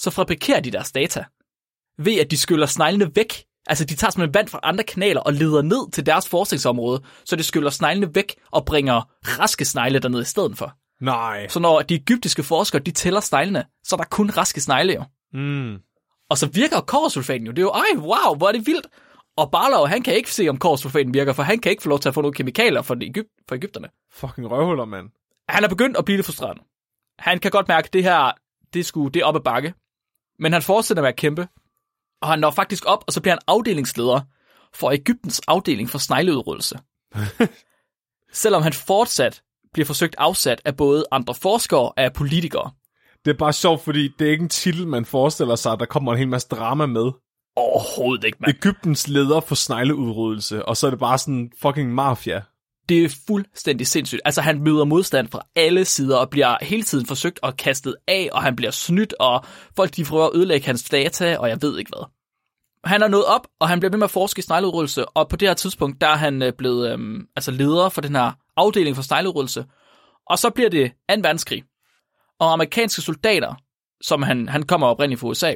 så 0.00 0.10
fabrikerer 0.10 0.60
de 0.60 0.70
deres 0.70 0.92
data 0.92 1.24
ved, 1.98 2.18
at 2.20 2.30
de 2.30 2.36
skyller 2.36 2.66
sneglene 2.66 3.10
væk. 3.14 3.44
Altså, 3.66 3.84
de 3.84 3.94
tager 3.94 4.10
simpelthen 4.10 4.34
vand 4.34 4.48
fra 4.48 4.60
andre 4.62 4.84
kanaler 4.84 5.20
og 5.20 5.32
leder 5.32 5.62
ned 5.62 5.90
til 5.92 6.06
deres 6.06 6.28
forskningsområde, 6.28 7.02
så 7.24 7.36
de 7.36 7.42
skyller 7.42 7.70
sneglene 7.70 8.14
væk 8.14 8.34
og 8.50 8.64
bringer 8.64 9.02
raske 9.24 9.64
snegle 9.64 9.98
derned 9.98 10.22
i 10.22 10.24
stedet 10.24 10.58
for. 10.58 10.72
Nej. 11.00 11.48
Så 11.48 11.60
når 11.60 11.82
de 11.82 11.94
egyptiske 11.94 12.42
forskere, 12.42 12.82
de 12.82 12.90
tæller 12.90 13.20
sneglene, 13.20 13.64
så 13.84 13.96
er 13.96 13.96
der 13.96 14.08
kun 14.10 14.30
raske 14.30 14.60
snegle 14.60 14.92
jo. 14.92 15.04
Mm. 15.32 15.78
Og 16.30 16.38
så 16.38 16.46
virker 16.46 16.80
kårsulfaten 16.80 17.46
jo. 17.46 17.52
Det 17.52 17.58
er 17.58 17.62
jo, 17.62 17.70
ej, 17.70 17.96
wow, 17.96 18.36
hvor 18.36 18.48
er 18.48 18.52
det 18.52 18.66
vildt. 18.66 18.86
Og 19.36 19.50
Barlow, 19.50 19.86
han 19.86 20.02
kan 20.02 20.14
ikke 20.14 20.34
se, 20.34 20.48
om 20.48 20.58
kårsulfaten 20.58 21.14
virker, 21.14 21.32
for 21.32 21.42
han 21.42 21.58
kan 21.58 21.70
ikke 21.70 21.82
få 21.82 21.88
lov 21.88 21.98
til 21.98 22.08
at 22.08 22.14
få 22.14 22.20
nogle 22.20 22.34
kemikalier 22.34 22.82
for, 22.82 22.96
Egypt, 23.02 23.28
for 23.48 23.54
Ægypterne. 23.54 23.88
Fucking 24.12 24.50
røvhuller, 24.50 24.84
mand. 24.84 25.08
Han 25.48 25.64
er 25.64 25.68
begyndt 25.68 25.96
at 25.96 26.04
blive 26.04 26.16
lidt 26.16 26.26
frustreret. 26.26 26.58
Han 27.18 27.38
kan 27.38 27.50
godt 27.50 27.68
mærke, 27.68 27.86
at 27.86 27.92
det 27.92 28.02
her, 28.02 28.32
det, 28.74 28.86
skulle, 28.86 29.12
det 29.12 29.20
er 29.20 29.24
op 29.24 29.36
ad 29.36 29.40
bakke. 29.40 29.74
Men 30.40 30.52
han 30.52 30.62
fortsætter 30.62 31.02
med 31.02 31.08
at 31.08 31.16
kæmpe. 31.16 31.48
Og 32.22 32.28
han 32.28 32.38
når 32.38 32.50
faktisk 32.50 32.86
op, 32.86 33.04
og 33.06 33.12
så 33.12 33.20
bliver 33.20 33.34
han 33.34 33.42
afdelingsleder 33.46 34.20
for 34.74 34.90
Ægyptens 34.90 35.40
afdeling 35.48 35.90
for 35.90 35.98
snegleudryddelse. 35.98 36.78
Selvom 38.42 38.62
han 38.62 38.72
fortsat 38.72 39.42
bliver 39.72 39.86
forsøgt 39.86 40.14
afsat 40.18 40.60
af 40.64 40.76
både 40.76 41.04
andre 41.10 41.34
forskere 41.34 41.80
og 41.80 41.94
af 41.96 42.12
politikere. 42.12 42.70
Det 43.24 43.30
er 43.30 43.38
bare 43.38 43.52
sjovt, 43.52 43.80
fordi 43.80 44.08
det 44.18 44.26
er 44.26 44.30
ikke 44.30 44.42
en 44.42 44.48
titel, 44.48 44.86
man 44.86 45.04
forestiller 45.04 45.56
sig, 45.56 45.72
at 45.72 45.80
der 45.80 45.86
kommer 45.86 46.12
en 46.12 46.18
hel 46.18 46.28
masse 46.28 46.48
drama 46.48 46.86
med. 46.86 47.10
Overhovedet 47.56 48.24
ikke, 48.24 48.38
mand. 48.40 48.56
Ægyptens 48.56 49.08
leder 49.08 49.40
for 49.40 49.54
snegleudryddelse, 49.54 50.66
og 50.66 50.76
så 50.76 50.86
er 50.86 50.90
det 50.90 50.98
bare 50.98 51.18
sådan 51.18 51.52
fucking 51.58 51.94
mafia. 51.94 52.42
Det 52.88 53.04
er 53.04 53.16
fuldstændig 53.26 53.86
sindssygt. 53.86 54.20
Altså, 54.24 54.40
han 54.40 54.62
møder 54.62 54.84
modstand 54.84 55.28
fra 55.28 55.42
alle 55.56 55.84
sider 55.84 56.16
og 56.16 56.30
bliver 56.30 56.56
hele 56.60 56.82
tiden 56.82 57.06
forsøgt 57.06 57.38
og 57.42 57.56
kastet 57.56 57.94
af, 58.08 58.28
og 58.32 58.42
han 58.42 58.56
bliver 58.56 58.70
snydt, 58.70 59.14
og 59.20 59.44
folk 59.76 59.96
de 59.96 60.04
prøver 60.04 60.26
at 60.26 60.30
ødelægge 60.34 60.66
hans 60.66 60.82
data, 60.82 61.38
og 61.38 61.48
jeg 61.48 61.62
ved 61.62 61.78
ikke 61.78 61.88
hvad. 61.88 62.04
Han 62.84 63.02
er 63.02 63.08
nået 63.08 63.24
op, 63.24 63.46
og 63.60 63.68
han 63.68 63.80
bliver 63.80 63.90
ved 63.90 63.98
med 63.98 64.04
at 64.04 64.10
forske 64.10 64.38
i 64.38 64.42
snegleudryddelse, 64.42 65.08
og 65.08 65.28
på 65.28 65.36
det 65.36 65.48
her 65.48 65.54
tidspunkt, 65.54 66.00
der 66.00 66.06
er 66.06 66.16
han 66.16 66.42
øh, 66.42 66.52
blevet 66.52 66.92
øhm, 66.92 67.26
altså 67.36 67.50
leder 67.50 67.88
for 67.88 68.00
den 68.00 68.16
her 68.16 68.32
afdeling 68.56 68.96
for 68.96 69.02
snegleudryddelse. 69.02 69.64
Og 70.26 70.38
så 70.38 70.50
bliver 70.50 70.70
det 70.70 70.90
2. 70.90 70.94
verdenskrig. 71.08 71.64
Og 72.38 72.52
amerikanske 72.52 73.02
soldater, 73.02 73.54
som 74.00 74.22
han, 74.22 74.48
han 74.48 74.62
kommer 74.62 74.86
oprindeligt 74.86 75.20
fra 75.20 75.28
USA, 75.28 75.54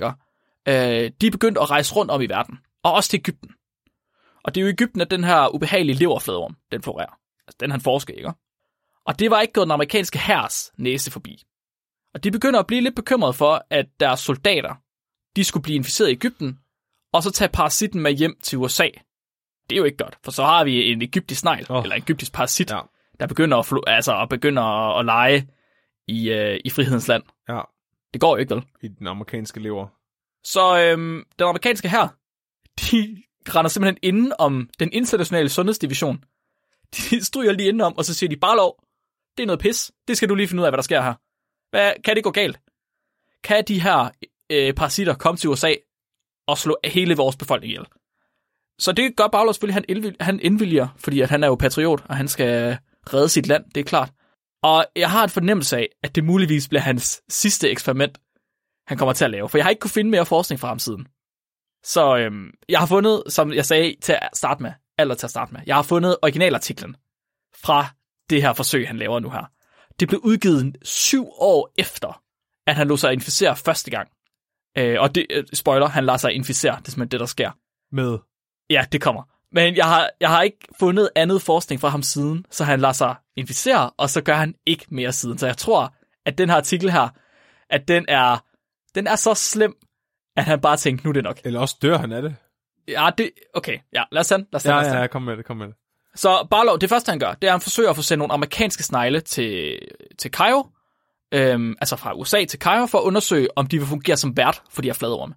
øh, 0.68 1.10
de 1.20 1.26
er 1.26 1.30
begyndt 1.30 1.58
at 1.58 1.70
rejse 1.70 1.94
rundt 1.94 2.10
om 2.10 2.22
i 2.22 2.26
verden, 2.26 2.58
og 2.82 2.92
også 2.92 3.10
til 3.10 3.18
Ægypten. 3.18 3.50
Og 4.44 4.54
det 4.54 4.60
er 4.60 4.62
jo 4.62 4.68
i 4.68 4.70
Ægypten, 4.70 5.00
at 5.00 5.10
den 5.10 5.24
her 5.24 5.54
ubehagelige 5.54 5.96
leverfladorm, 5.98 6.56
den 6.72 6.82
florerer. 6.82 7.18
Altså 7.46 7.56
den 7.60 7.70
han 7.70 7.80
forsker, 7.80 8.14
ikke? 8.14 8.32
Og 9.06 9.18
det 9.18 9.30
var 9.30 9.40
ikke 9.40 9.52
gået 9.52 9.64
den 9.66 9.72
amerikanske 9.72 10.18
hærs 10.18 10.72
næse 10.78 11.10
forbi. 11.10 11.42
Og 12.14 12.24
de 12.24 12.30
begynder 12.30 12.60
at 12.60 12.66
blive 12.66 12.80
lidt 12.80 12.96
bekymrede 12.96 13.32
for, 13.32 13.66
at 13.70 13.86
deres 14.00 14.20
soldater, 14.20 14.74
de 15.36 15.44
skulle 15.44 15.62
blive 15.62 15.76
inficeret 15.76 16.08
i 16.08 16.12
Ægypten, 16.12 16.58
og 17.12 17.22
så 17.22 17.30
tage 17.30 17.48
parasitten 17.48 18.00
med 18.00 18.12
hjem 18.12 18.36
til 18.42 18.58
USA. 18.58 18.88
Det 19.70 19.76
er 19.76 19.78
jo 19.78 19.84
ikke 19.84 19.96
godt, 19.96 20.18
for 20.24 20.30
så 20.30 20.44
har 20.44 20.64
vi 20.64 20.92
en 20.92 21.02
egyptisk 21.02 21.40
snegl, 21.40 21.66
oh. 21.70 21.82
eller 21.82 21.96
en 21.96 22.02
egyptisk 22.02 22.32
parasit, 22.32 22.70
Ja. 22.70 22.80
der 23.20 23.26
begynder 23.26 23.58
at, 23.58 23.66
flo- 23.72 23.82
altså, 23.86 24.20
at, 24.20 24.28
begynder 24.28 24.62
at, 24.62 24.98
at 25.00 25.04
lege 25.04 25.48
i, 26.08 26.30
øh, 26.30 26.60
i 26.64 26.70
frihedens 26.70 27.08
land. 27.08 27.22
Ja, 27.48 27.60
Det 28.12 28.20
går 28.20 28.36
jo 28.36 28.40
ikke, 28.40 28.54
vel? 28.54 28.64
i 28.82 28.88
den 28.88 29.06
amerikanske 29.06 29.60
lever. 29.60 29.86
Så 30.44 30.78
øhm, 30.80 31.24
den 31.38 31.46
amerikanske 31.48 31.88
her, 31.88 32.08
de 32.80 33.22
render 33.48 33.68
simpelthen 33.68 33.98
inden 34.02 34.32
om 34.38 34.70
den 34.78 34.92
internationale 34.92 35.48
sundhedsdivision. 35.48 36.24
De 36.96 37.24
stryger 37.24 37.52
lige 37.52 37.68
indenom, 37.68 37.96
og 37.96 38.04
så 38.04 38.14
siger 38.14 38.30
de, 38.30 38.36
bare 38.36 38.56
lov, 38.56 38.84
det 39.36 39.42
er 39.42 39.46
noget 39.46 39.60
pis. 39.60 39.92
Det 40.08 40.16
skal 40.16 40.28
du 40.28 40.34
lige 40.34 40.48
finde 40.48 40.60
ud 40.60 40.64
af, 40.64 40.70
hvad 40.70 40.76
der 40.76 40.82
sker 40.82 41.02
her. 41.02 41.14
Hvad, 41.70 41.92
kan 42.04 42.16
det 42.16 42.24
gå 42.24 42.30
galt? 42.30 42.60
Kan 43.44 43.64
de 43.68 43.80
her 43.80 44.10
øh, 44.50 44.74
parasitter 44.74 45.14
komme 45.14 45.36
til 45.36 45.50
USA 45.50 45.74
og 46.46 46.58
slå 46.58 46.76
hele 46.84 47.16
vores 47.16 47.36
befolkning 47.36 47.70
ihjel? 47.70 47.86
Så 48.78 48.92
det 48.92 49.16
gør 49.16 49.26
Bagler 49.26 49.52
selvfølgelig, 49.52 49.74
han, 49.74 49.84
indvil, 49.88 50.16
han 50.20 50.40
indvilger, 50.40 50.88
fordi 50.96 51.20
at 51.20 51.30
han 51.30 51.42
er 51.42 51.46
jo 51.46 51.54
patriot, 51.54 52.04
og 52.08 52.16
han 52.16 52.28
skal 52.28 52.78
redde 53.12 53.28
sit 53.28 53.46
land, 53.46 53.64
det 53.74 53.80
er 53.80 53.84
klart. 53.84 54.12
Og 54.62 54.86
jeg 54.96 55.10
har 55.10 55.24
en 55.24 55.30
fornemmelse 55.30 55.76
af, 55.76 55.88
at 56.02 56.14
det 56.14 56.24
muligvis 56.24 56.68
bliver 56.68 56.82
hans 56.82 57.22
sidste 57.28 57.70
eksperiment, 57.70 58.18
han 58.86 58.98
kommer 58.98 59.12
til 59.12 59.24
at 59.24 59.30
lave. 59.30 59.48
For 59.48 59.58
jeg 59.58 59.64
har 59.64 59.70
ikke 59.70 59.80
kunne 59.80 59.90
finde 59.90 60.10
mere 60.10 60.26
forskning 60.26 60.60
fra 60.60 60.68
ham 60.68 60.78
siden. 60.78 61.06
Så 61.84 62.16
øhm, 62.16 62.50
jeg 62.68 62.78
har 62.78 62.86
fundet, 62.86 63.22
som 63.28 63.52
jeg 63.52 63.64
sagde 63.64 63.96
til 64.02 64.12
at 64.12 64.28
starte 64.34 64.62
med, 64.62 64.72
eller 64.98 65.14
til 65.14 65.26
at 65.26 65.30
starte 65.30 65.52
med, 65.52 65.60
jeg 65.66 65.76
har 65.76 65.82
fundet 65.82 66.16
originalartiklen 66.22 66.96
fra 67.64 67.86
det 68.30 68.42
her 68.42 68.52
forsøg, 68.52 68.86
han 68.86 68.96
laver 68.96 69.20
nu 69.20 69.30
her. 69.30 69.50
Det 70.00 70.08
blev 70.08 70.20
udgivet 70.24 70.76
syv 70.82 71.26
år 71.38 71.72
efter, 71.78 72.22
at 72.66 72.74
han 72.74 72.88
lå 72.88 72.96
sig 72.96 73.12
inficere 73.12 73.56
første 73.56 73.90
gang. 73.90 74.08
Øh, 74.78 75.00
og 75.00 75.14
det, 75.14 75.26
øh, 75.30 75.44
spoiler, 75.52 75.88
han 75.88 76.06
lader 76.06 76.18
sig 76.18 76.32
inficere, 76.32 76.76
det 76.76 76.86
er 76.86 76.90
simpelthen 76.90 77.10
det, 77.10 77.20
der 77.20 77.26
sker. 77.26 77.50
Med. 77.92 78.18
Ja, 78.70 78.84
det 78.92 79.00
kommer. 79.00 79.22
Men 79.52 79.76
jeg 79.76 79.84
har, 79.84 80.10
jeg 80.20 80.28
har 80.28 80.42
ikke 80.42 80.68
fundet 80.78 81.10
andet 81.16 81.42
forskning 81.42 81.80
fra 81.80 81.88
ham 81.88 82.02
siden, 82.02 82.46
så 82.50 82.64
han 82.64 82.80
lader 82.80 82.92
sig 82.92 83.14
inficere, 83.36 83.90
og 83.90 84.10
så 84.10 84.20
gør 84.20 84.34
han 84.34 84.54
ikke 84.66 84.86
mere 84.88 85.12
siden. 85.12 85.38
Så 85.38 85.46
jeg 85.46 85.56
tror, 85.56 85.94
at 86.26 86.38
den 86.38 86.48
her 86.48 86.56
artikel 86.56 86.90
her, 86.90 87.08
at 87.70 87.88
den 87.88 88.04
er, 88.08 88.44
den 88.94 89.06
er 89.06 89.16
så 89.16 89.34
slem, 89.34 89.74
at 90.36 90.44
han 90.44 90.60
bare 90.60 90.76
tænkte, 90.76 91.04
nu 91.06 91.10
er 91.10 91.12
det 91.12 91.24
nok. 91.24 91.40
Eller 91.44 91.60
også 91.60 91.76
dør 91.82 91.98
han 91.98 92.12
af 92.12 92.22
det. 92.22 92.36
Ja, 92.88 93.10
det, 93.18 93.30
okay, 93.54 93.78
ja, 93.92 94.02
lad 94.12 94.20
os 94.20 94.28
den, 94.28 94.46
lad 94.52 94.56
os 94.56 94.64
Ja, 94.64 94.70
lad 94.70 94.78
os 94.78 94.86
ja, 94.86 95.00
ja, 95.00 95.06
kom 95.06 95.22
med 95.22 95.36
det, 95.36 95.44
kom 95.44 95.56
med 95.56 95.66
det. 95.66 95.74
Så 96.14 96.46
Barlow, 96.50 96.76
det 96.76 96.88
første 96.88 97.10
han 97.10 97.18
gør, 97.18 97.32
det 97.32 97.44
er, 97.44 97.50
at 97.50 97.52
han 97.52 97.60
forsøger 97.60 97.90
at 97.90 97.96
få 97.96 98.02
sendt 98.02 98.18
nogle 98.18 98.32
amerikanske 98.32 98.82
snegle 98.82 99.20
til, 99.20 99.78
til 100.18 100.30
Cairo, 100.30 100.66
øhm, 101.34 101.74
altså 101.80 101.96
fra 101.96 102.14
USA 102.14 102.44
til 102.44 102.58
Cairo, 102.58 102.86
for 102.86 102.98
at 102.98 103.02
undersøge, 103.02 103.48
om 103.56 103.66
de 103.66 103.78
vil 103.78 103.86
fungere 103.86 104.16
som 104.16 104.36
vært 104.36 104.62
for 104.70 104.82
de 104.82 104.88
her 104.88 104.94
fladorme. 104.94 105.34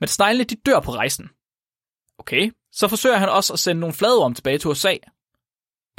Men 0.00 0.08
sneglene, 0.08 0.44
de 0.44 0.54
dør 0.66 0.80
på 0.80 0.90
rejsen. 0.90 1.28
Okay, 2.18 2.50
så 2.72 2.88
forsøger 2.88 3.16
han 3.16 3.28
også 3.28 3.52
at 3.52 3.58
sende 3.58 3.80
nogle 3.80 3.94
fladorme 3.94 4.34
tilbage 4.34 4.58
til 4.58 4.70
USA. 4.70 4.94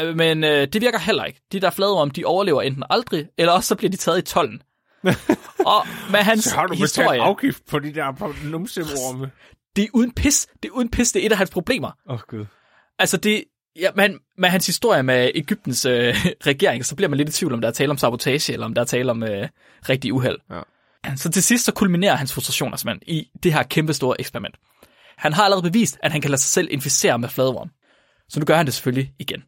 Øh, 0.01 0.15
Men 0.15 0.43
øh, 0.43 0.67
det 0.67 0.81
virker 0.81 0.99
heller 0.99 1.25
ikke. 1.25 1.41
De 1.51 1.59
der 1.59 1.69
fladorme, 1.69 2.11
de 2.11 2.25
overlever 2.25 2.61
enten 2.61 2.83
aldrig, 2.89 3.27
eller 3.37 3.53
også 3.53 3.67
så 3.67 3.75
bliver 3.75 3.91
de 3.91 3.97
taget 3.97 4.17
i 4.17 4.21
tollen. 4.21 4.61
og 5.73 5.87
med 6.11 6.19
hans 6.19 6.55
historie, 6.73 7.21
afgift 7.21 7.65
på 7.69 7.79
de 7.79 7.93
der 7.93 8.49
numseorme. 8.49 9.31
det 9.75 9.83
er 9.83 9.87
uden 9.93 10.11
pis. 10.11 10.47
Det 10.63 10.69
er 10.69 10.73
uden 10.73 10.89
pis, 10.89 11.11
det 11.11 11.21
er 11.21 11.25
et 11.25 11.31
af 11.31 11.37
hans 11.37 11.49
problemer. 11.49 11.91
Åh, 12.09 12.13
oh, 12.13 12.19
gud. 12.27 12.45
Altså 12.99 13.17
det, 13.17 13.43
ja, 13.79 13.89
man, 13.95 14.19
med 14.37 14.49
hans 14.49 14.65
historie 14.65 15.03
med 15.03 15.31
Ægyptens 15.35 15.85
øh, 15.85 16.15
regering, 16.47 16.85
så 16.85 16.95
bliver 16.95 17.09
man 17.09 17.17
lidt 17.17 17.29
i 17.29 17.31
tvivl, 17.31 17.53
om 17.53 17.61
der 17.61 17.67
er 17.67 17.73
tale 17.73 17.91
om 17.91 17.97
sabotage, 17.97 18.53
eller 18.53 18.65
om 18.65 18.73
der 18.73 18.81
er 18.81 18.85
tale 18.85 19.11
om 19.11 19.23
øh, 19.23 19.47
rigtig 19.89 20.13
uheld. 20.13 20.37
Ja. 20.51 20.61
Så 21.15 21.31
til 21.31 21.43
sidst 21.43 21.65
så 21.65 21.71
kulminerer 21.71 22.15
hans 22.15 22.33
frustrationer 22.33 22.77
simpelthen 22.77 23.15
i 23.15 23.29
det 23.43 23.53
her 23.53 23.63
kæmpe 23.63 23.93
store 23.93 24.21
eksperiment. 24.21 24.55
Han 25.17 25.33
har 25.33 25.43
allerede 25.43 25.71
bevist, 25.71 25.97
at 26.03 26.11
han 26.11 26.21
kan 26.21 26.31
lade 26.31 26.41
sig 26.41 26.49
selv 26.49 26.67
inficere 26.71 27.19
med 27.19 27.29
fladorm. 27.29 27.69
Så 28.29 28.39
nu 28.39 28.45
gør 28.45 28.55
han 28.55 28.65
det 28.65 28.73
selvfølgelig 28.73 29.13
igen. 29.19 29.43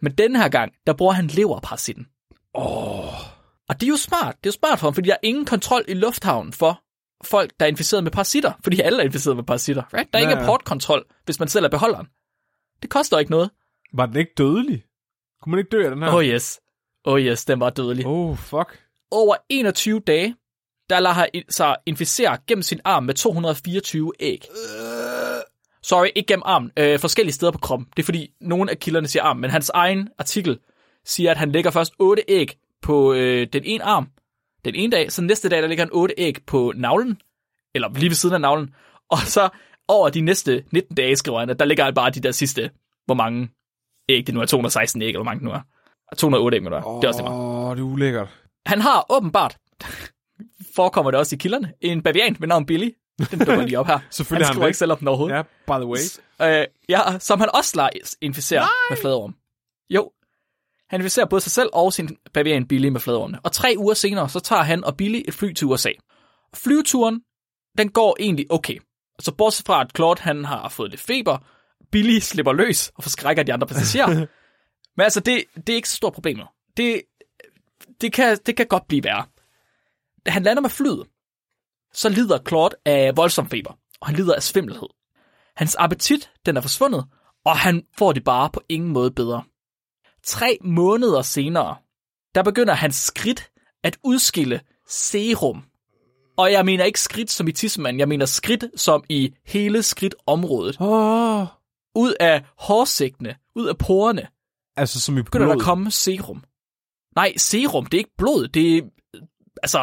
Men 0.00 0.12
denne 0.12 0.38
her 0.38 0.48
gang, 0.48 0.72
der 0.86 0.92
bruger 0.92 1.12
han 1.12 1.26
leverparasitten. 1.26 2.06
Åh. 2.54 2.64
Oh. 2.64 3.37
Og 3.68 3.80
det 3.80 3.86
er 3.86 3.90
jo 3.90 3.96
smart. 3.96 4.36
Det 4.36 4.46
er 4.46 4.52
jo 4.54 4.58
smart 4.58 4.78
for 4.78 4.86
ham, 4.86 4.94
fordi 4.94 5.08
der 5.08 5.14
er 5.14 5.18
ingen 5.22 5.44
kontrol 5.44 5.84
i 5.88 5.94
lufthavnen 5.94 6.52
for 6.52 6.80
folk, 7.24 7.50
der 7.60 7.66
er 7.66 7.70
inficeret 7.70 8.04
med 8.04 8.12
parasitter. 8.12 8.52
Fordi 8.62 8.80
alle 8.80 9.00
er 9.00 9.04
inficeret 9.06 9.36
med 9.36 9.44
parasitter. 9.44 9.82
Right? 9.94 10.12
Der 10.12 10.18
er 10.18 10.22
Ja, 10.22 10.28
ingen 10.30 10.44
ja. 10.44 10.50
portkontrol, 10.50 11.04
hvis 11.24 11.38
man 11.38 11.48
selv 11.48 11.64
er 11.64 11.68
beholderen. 11.68 12.06
Det 12.82 12.90
koster 12.90 13.18
ikke 13.18 13.30
noget. 13.30 13.50
Var 13.92 14.06
den 14.06 14.16
ikke 14.16 14.32
dødelig? 14.38 14.84
Kunne 15.42 15.50
man 15.50 15.58
ikke 15.58 15.68
dø 15.70 15.84
af 15.84 15.90
den 15.90 16.02
her? 16.02 16.12
Oh 16.14 16.24
yes. 16.24 16.60
Oh 17.04 17.20
yes, 17.20 17.44
den 17.44 17.60
var 17.60 17.70
dødelig. 17.70 18.06
Oh, 18.06 18.36
fuck. 18.36 18.78
Over 19.10 19.34
21 19.48 20.00
dage, 20.00 20.36
der 20.90 21.00
lader 21.00 21.14
han 21.14 21.28
sig 21.48 21.76
inficere 21.86 22.38
gennem 22.46 22.62
sin 22.62 22.80
arm 22.84 23.02
med 23.04 23.14
224 23.14 24.12
æg. 24.20 24.44
Sorry, 25.82 26.08
ikke 26.16 26.26
gennem 26.26 26.42
armen. 26.46 26.70
Øh, 26.76 26.98
forskellige 26.98 27.34
steder 27.34 27.52
på 27.52 27.58
kroppen. 27.58 27.88
Det 27.96 28.02
er 28.02 28.04
fordi, 28.04 28.30
nogle 28.40 28.70
af 28.70 28.78
kilderne 28.78 29.08
siger 29.08 29.22
arm, 29.22 29.36
men 29.36 29.50
hans 29.50 29.70
egen 29.74 30.08
artikel 30.18 30.58
siger, 31.04 31.30
at 31.30 31.36
han 31.36 31.52
lægger 31.52 31.70
først 31.70 31.92
8 31.98 32.22
æg 32.28 32.58
på 32.82 33.12
øh, 33.12 33.46
den 33.52 33.62
ene 33.64 33.84
arm 33.84 34.08
den 34.64 34.74
ene 34.74 34.92
dag, 34.92 35.12
så 35.12 35.22
næste 35.22 35.48
dag, 35.48 35.62
der 35.62 35.68
ligger 35.68 35.84
han 35.84 35.92
8 35.92 36.14
æg 36.18 36.38
på 36.46 36.72
navlen, 36.76 37.20
eller 37.74 37.88
lige 37.88 38.08
ved 38.08 38.14
siden 38.14 38.34
af 38.34 38.40
navlen, 38.40 38.74
og 39.14 39.18
så 39.18 39.48
over 39.88 40.08
de 40.08 40.20
næste 40.20 40.64
19 40.72 40.96
dage, 40.96 41.16
skriver 41.16 41.40
han, 41.40 41.50
at 41.50 41.58
der 41.58 41.64
ligger 41.64 41.84
han 41.84 41.94
bare 41.94 42.10
de 42.10 42.20
der 42.20 42.32
sidste, 42.32 42.70
hvor 43.06 43.14
mange 43.14 43.48
æg 44.08 44.26
det 44.26 44.34
nu 44.34 44.40
er, 44.40 44.46
216 44.46 45.02
æg, 45.02 45.08
eller 45.08 45.18
hvor 45.18 45.24
mange 45.24 45.38
det 45.38 45.44
nu 45.44 45.52
er. 45.52 45.60
208 46.16 46.56
æg, 46.56 46.62
må 46.62 46.70
det 46.70 46.72
være. 46.72 46.96
Det 46.96 47.04
er 47.04 47.08
også 47.08 47.18
det 47.18 47.30
meget. 47.30 47.40
Åh, 47.40 47.68
oh, 47.68 47.76
det 47.76 47.82
er 47.82 47.86
ulækkert. 47.86 48.28
Han 48.66 48.80
har 48.80 49.06
åbenbart, 49.10 49.58
forekommer 50.76 51.10
det 51.10 51.20
også 51.20 51.36
i 51.36 51.38
kilderne, 51.38 51.72
en 51.80 52.02
bavian 52.02 52.36
ved 52.40 52.48
navn 52.48 52.66
Billy. 52.66 52.90
Den 53.30 53.38
dukker 53.38 53.64
lige 53.64 53.78
op 53.78 53.86
her. 53.86 53.98
Selvfølgelig 54.10 54.46
han 54.46 54.46
har 54.46 54.46
han 54.46 54.54
skriver 54.54 54.64
væk. 54.64 54.68
ikke 54.68 54.78
selv 54.78 54.92
om 54.92 54.98
den 54.98 55.08
overhovedet. 55.08 55.36
Ja, 55.36 55.42
by 55.42 55.82
the 55.82 55.86
way. 55.86 55.98
Øh, 56.42 56.66
ja, 56.88 57.18
som 57.18 57.40
han 57.40 57.48
også 57.54 57.72
lader 57.76 57.88
inficere 58.20 58.60
Nej. 58.60 58.68
med 58.90 58.96
fladorm. 58.96 59.34
Jo. 59.90 60.10
Han 60.90 61.00
inficerer 61.00 61.26
både 61.26 61.40
sig 61.40 61.52
selv 61.52 61.68
og 61.72 61.92
sin 61.92 62.16
bavian 62.32 62.68
Billy 62.68 62.88
med 62.88 63.00
fladormene. 63.00 63.40
Og 63.42 63.52
tre 63.52 63.74
uger 63.78 63.94
senere, 63.94 64.28
så 64.28 64.40
tager 64.40 64.62
han 64.62 64.84
og 64.84 64.96
Billy 64.96 65.22
et 65.28 65.34
fly 65.34 65.52
til 65.52 65.66
USA. 65.66 65.90
Flyveturen, 66.54 67.20
den 67.78 67.90
går 67.90 68.16
egentlig 68.20 68.46
okay. 68.50 68.78
Så 69.20 69.34
bortset 69.34 69.66
fra, 69.66 69.80
at 69.80 69.90
Claude 69.96 70.22
han 70.22 70.44
har 70.44 70.68
fået 70.68 70.90
lidt 70.90 71.00
feber, 71.00 71.38
Billy 71.92 72.18
slipper 72.18 72.52
løs 72.52 72.88
og 72.94 73.02
forskrækker 73.02 73.42
de 73.42 73.52
andre 73.52 73.66
passagerer. 73.66 74.08
Men 74.96 75.04
altså, 75.04 75.20
det, 75.20 75.44
det 75.56 75.68
er 75.68 75.76
ikke 75.76 75.88
så 75.88 75.96
stort 75.96 76.12
problem. 76.12 76.38
Det, 76.76 77.02
det, 78.00 78.12
kan, 78.12 78.38
det 78.46 78.56
kan 78.56 78.66
godt 78.66 78.86
blive 78.88 79.04
værre. 79.04 79.26
Da 80.26 80.30
han 80.30 80.42
lander 80.42 80.62
med 80.62 80.70
flyet, 80.70 81.06
så 81.92 82.08
lider 82.08 82.38
Claude 82.48 82.76
af 82.84 83.16
voldsom 83.16 83.50
feber, 83.50 83.78
og 84.00 84.06
han 84.06 84.16
lider 84.16 84.34
af 84.34 84.42
svimmelhed. 84.42 84.88
Hans 85.56 85.74
appetit, 85.74 86.30
den 86.46 86.56
er 86.56 86.60
forsvundet, 86.60 87.04
og 87.44 87.58
han 87.58 87.82
får 87.98 88.12
det 88.12 88.24
bare 88.24 88.50
på 88.50 88.62
ingen 88.68 88.90
måde 88.90 89.10
bedre. 89.10 89.42
Tre 90.28 90.58
måneder 90.64 91.22
senere, 91.22 91.76
der 92.34 92.42
begynder 92.42 92.74
hans 92.74 92.96
skridt 92.96 93.50
at 93.82 93.98
udskille 94.04 94.60
serum. 94.88 95.62
Og 96.36 96.52
jeg 96.52 96.64
mener 96.64 96.84
ikke 96.84 97.00
skridt 97.00 97.30
som 97.30 97.48
i 97.48 97.52
tissemand, 97.52 97.98
jeg 97.98 98.08
mener 98.08 98.26
skridt 98.26 98.64
som 98.76 99.04
i 99.08 99.34
hele 99.46 99.82
skridtområdet. 99.82 100.76
Oh. 100.80 101.46
Ud 101.94 102.14
af 102.20 102.44
hårsækkene, 102.58 103.36
ud 103.56 103.66
af 103.66 103.78
porerne, 103.78 104.26
Altså, 104.76 105.00
som 105.00 105.18
i 105.18 105.22
begynder 105.22 105.46
blod. 105.46 105.54
der 105.56 105.60
at 105.60 105.64
komme 105.64 105.90
serum. 105.90 106.44
Nej, 107.16 107.32
serum, 107.36 107.86
det 107.86 107.94
er 107.94 107.98
ikke 107.98 108.16
blod, 108.18 108.48
det 108.48 108.76
er, 108.78 108.82
altså, 109.62 109.78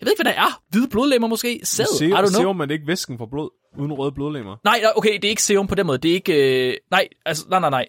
jeg 0.00 0.06
ved 0.06 0.12
ikke, 0.12 0.22
hvad 0.22 0.32
der 0.32 0.40
er. 0.40 0.62
Hvide 0.70 0.88
blodlemmer 0.88 1.28
måske? 1.28 1.60
Sæd? 1.64 1.84
I 1.84 1.98
Serum, 1.98 2.12
don't 2.24 2.28
know. 2.28 2.40
serum 2.40 2.60
er 2.60 2.64
det 2.66 2.74
ikke 2.74 2.86
væsken 2.86 3.18
for 3.18 3.26
blod, 3.26 3.50
uden 3.78 3.92
røde 3.92 4.12
blodlemmer. 4.12 4.56
Nej, 4.64 4.80
nej, 4.82 4.92
okay, 4.96 5.12
det 5.14 5.24
er 5.24 5.28
ikke 5.28 5.42
serum 5.42 5.66
på 5.66 5.74
den 5.74 5.86
måde. 5.86 5.98
Det 5.98 6.10
er 6.10 6.14
ikke... 6.14 6.68
Øh, 6.70 6.76
nej, 6.90 7.08
altså, 7.26 7.46
nej, 7.50 7.60
nej, 7.60 7.70
nej. 7.70 7.86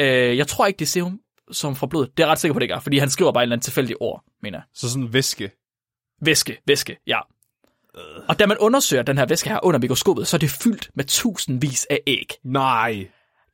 Øh, 0.00 0.36
jeg 0.36 0.46
tror 0.46 0.66
ikke, 0.66 0.78
det 0.78 0.84
er 0.84 0.88
serum 0.88 1.20
som 1.52 1.76
fra 1.76 1.86
blodet. 1.86 2.10
Det 2.16 2.22
er 2.22 2.26
jeg 2.26 2.32
ret 2.32 2.38
sikker 2.38 2.52
på, 2.52 2.58
det 2.58 2.64
ikke 2.64 2.74
er, 2.74 2.80
fordi 2.80 2.98
han 2.98 3.10
skriver 3.10 3.32
bare 3.32 3.42
et 3.42 3.44
eller 3.44 3.56
andet 3.56 3.64
tilfældigt 3.64 3.96
ord, 4.00 4.24
mener 4.42 4.58
jeg. 4.58 4.64
Så 4.74 4.90
sådan 4.90 5.12
væske. 5.12 5.50
Væske, 6.22 6.56
væske, 6.66 6.96
ja. 7.06 7.18
Og 8.28 8.38
da 8.38 8.46
man 8.46 8.58
undersøger 8.58 9.02
den 9.02 9.18
her 9.18 9.26
væske 9.26 9.48
her 9.48 9.64
under 9.64 9.80
mikroskopet, 9.80 10.26
så 10.26 10.36
er 10.36 10.38
det 10.38 10.50
fyldt 10.50 10.90
med 10.94 11.04
tusindvis 11.04 11.86
af 11.90 12.00
æg. 12.06 12.28
Nej. 12.44 13.08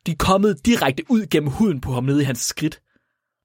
De 0.06 0.12
er 0.12 0.16
kommet 0.18 0.66
direkte 0.66 1.02
ud 1.08 1.26
gennem 1.30 1.50
huden 1.50 1.80
på 1.80 1.92
ham 1.92 2.04
nede 2.04 2.22
i 2.22 2.24
hans 2.24 2.40
skridt. 2.40 2.80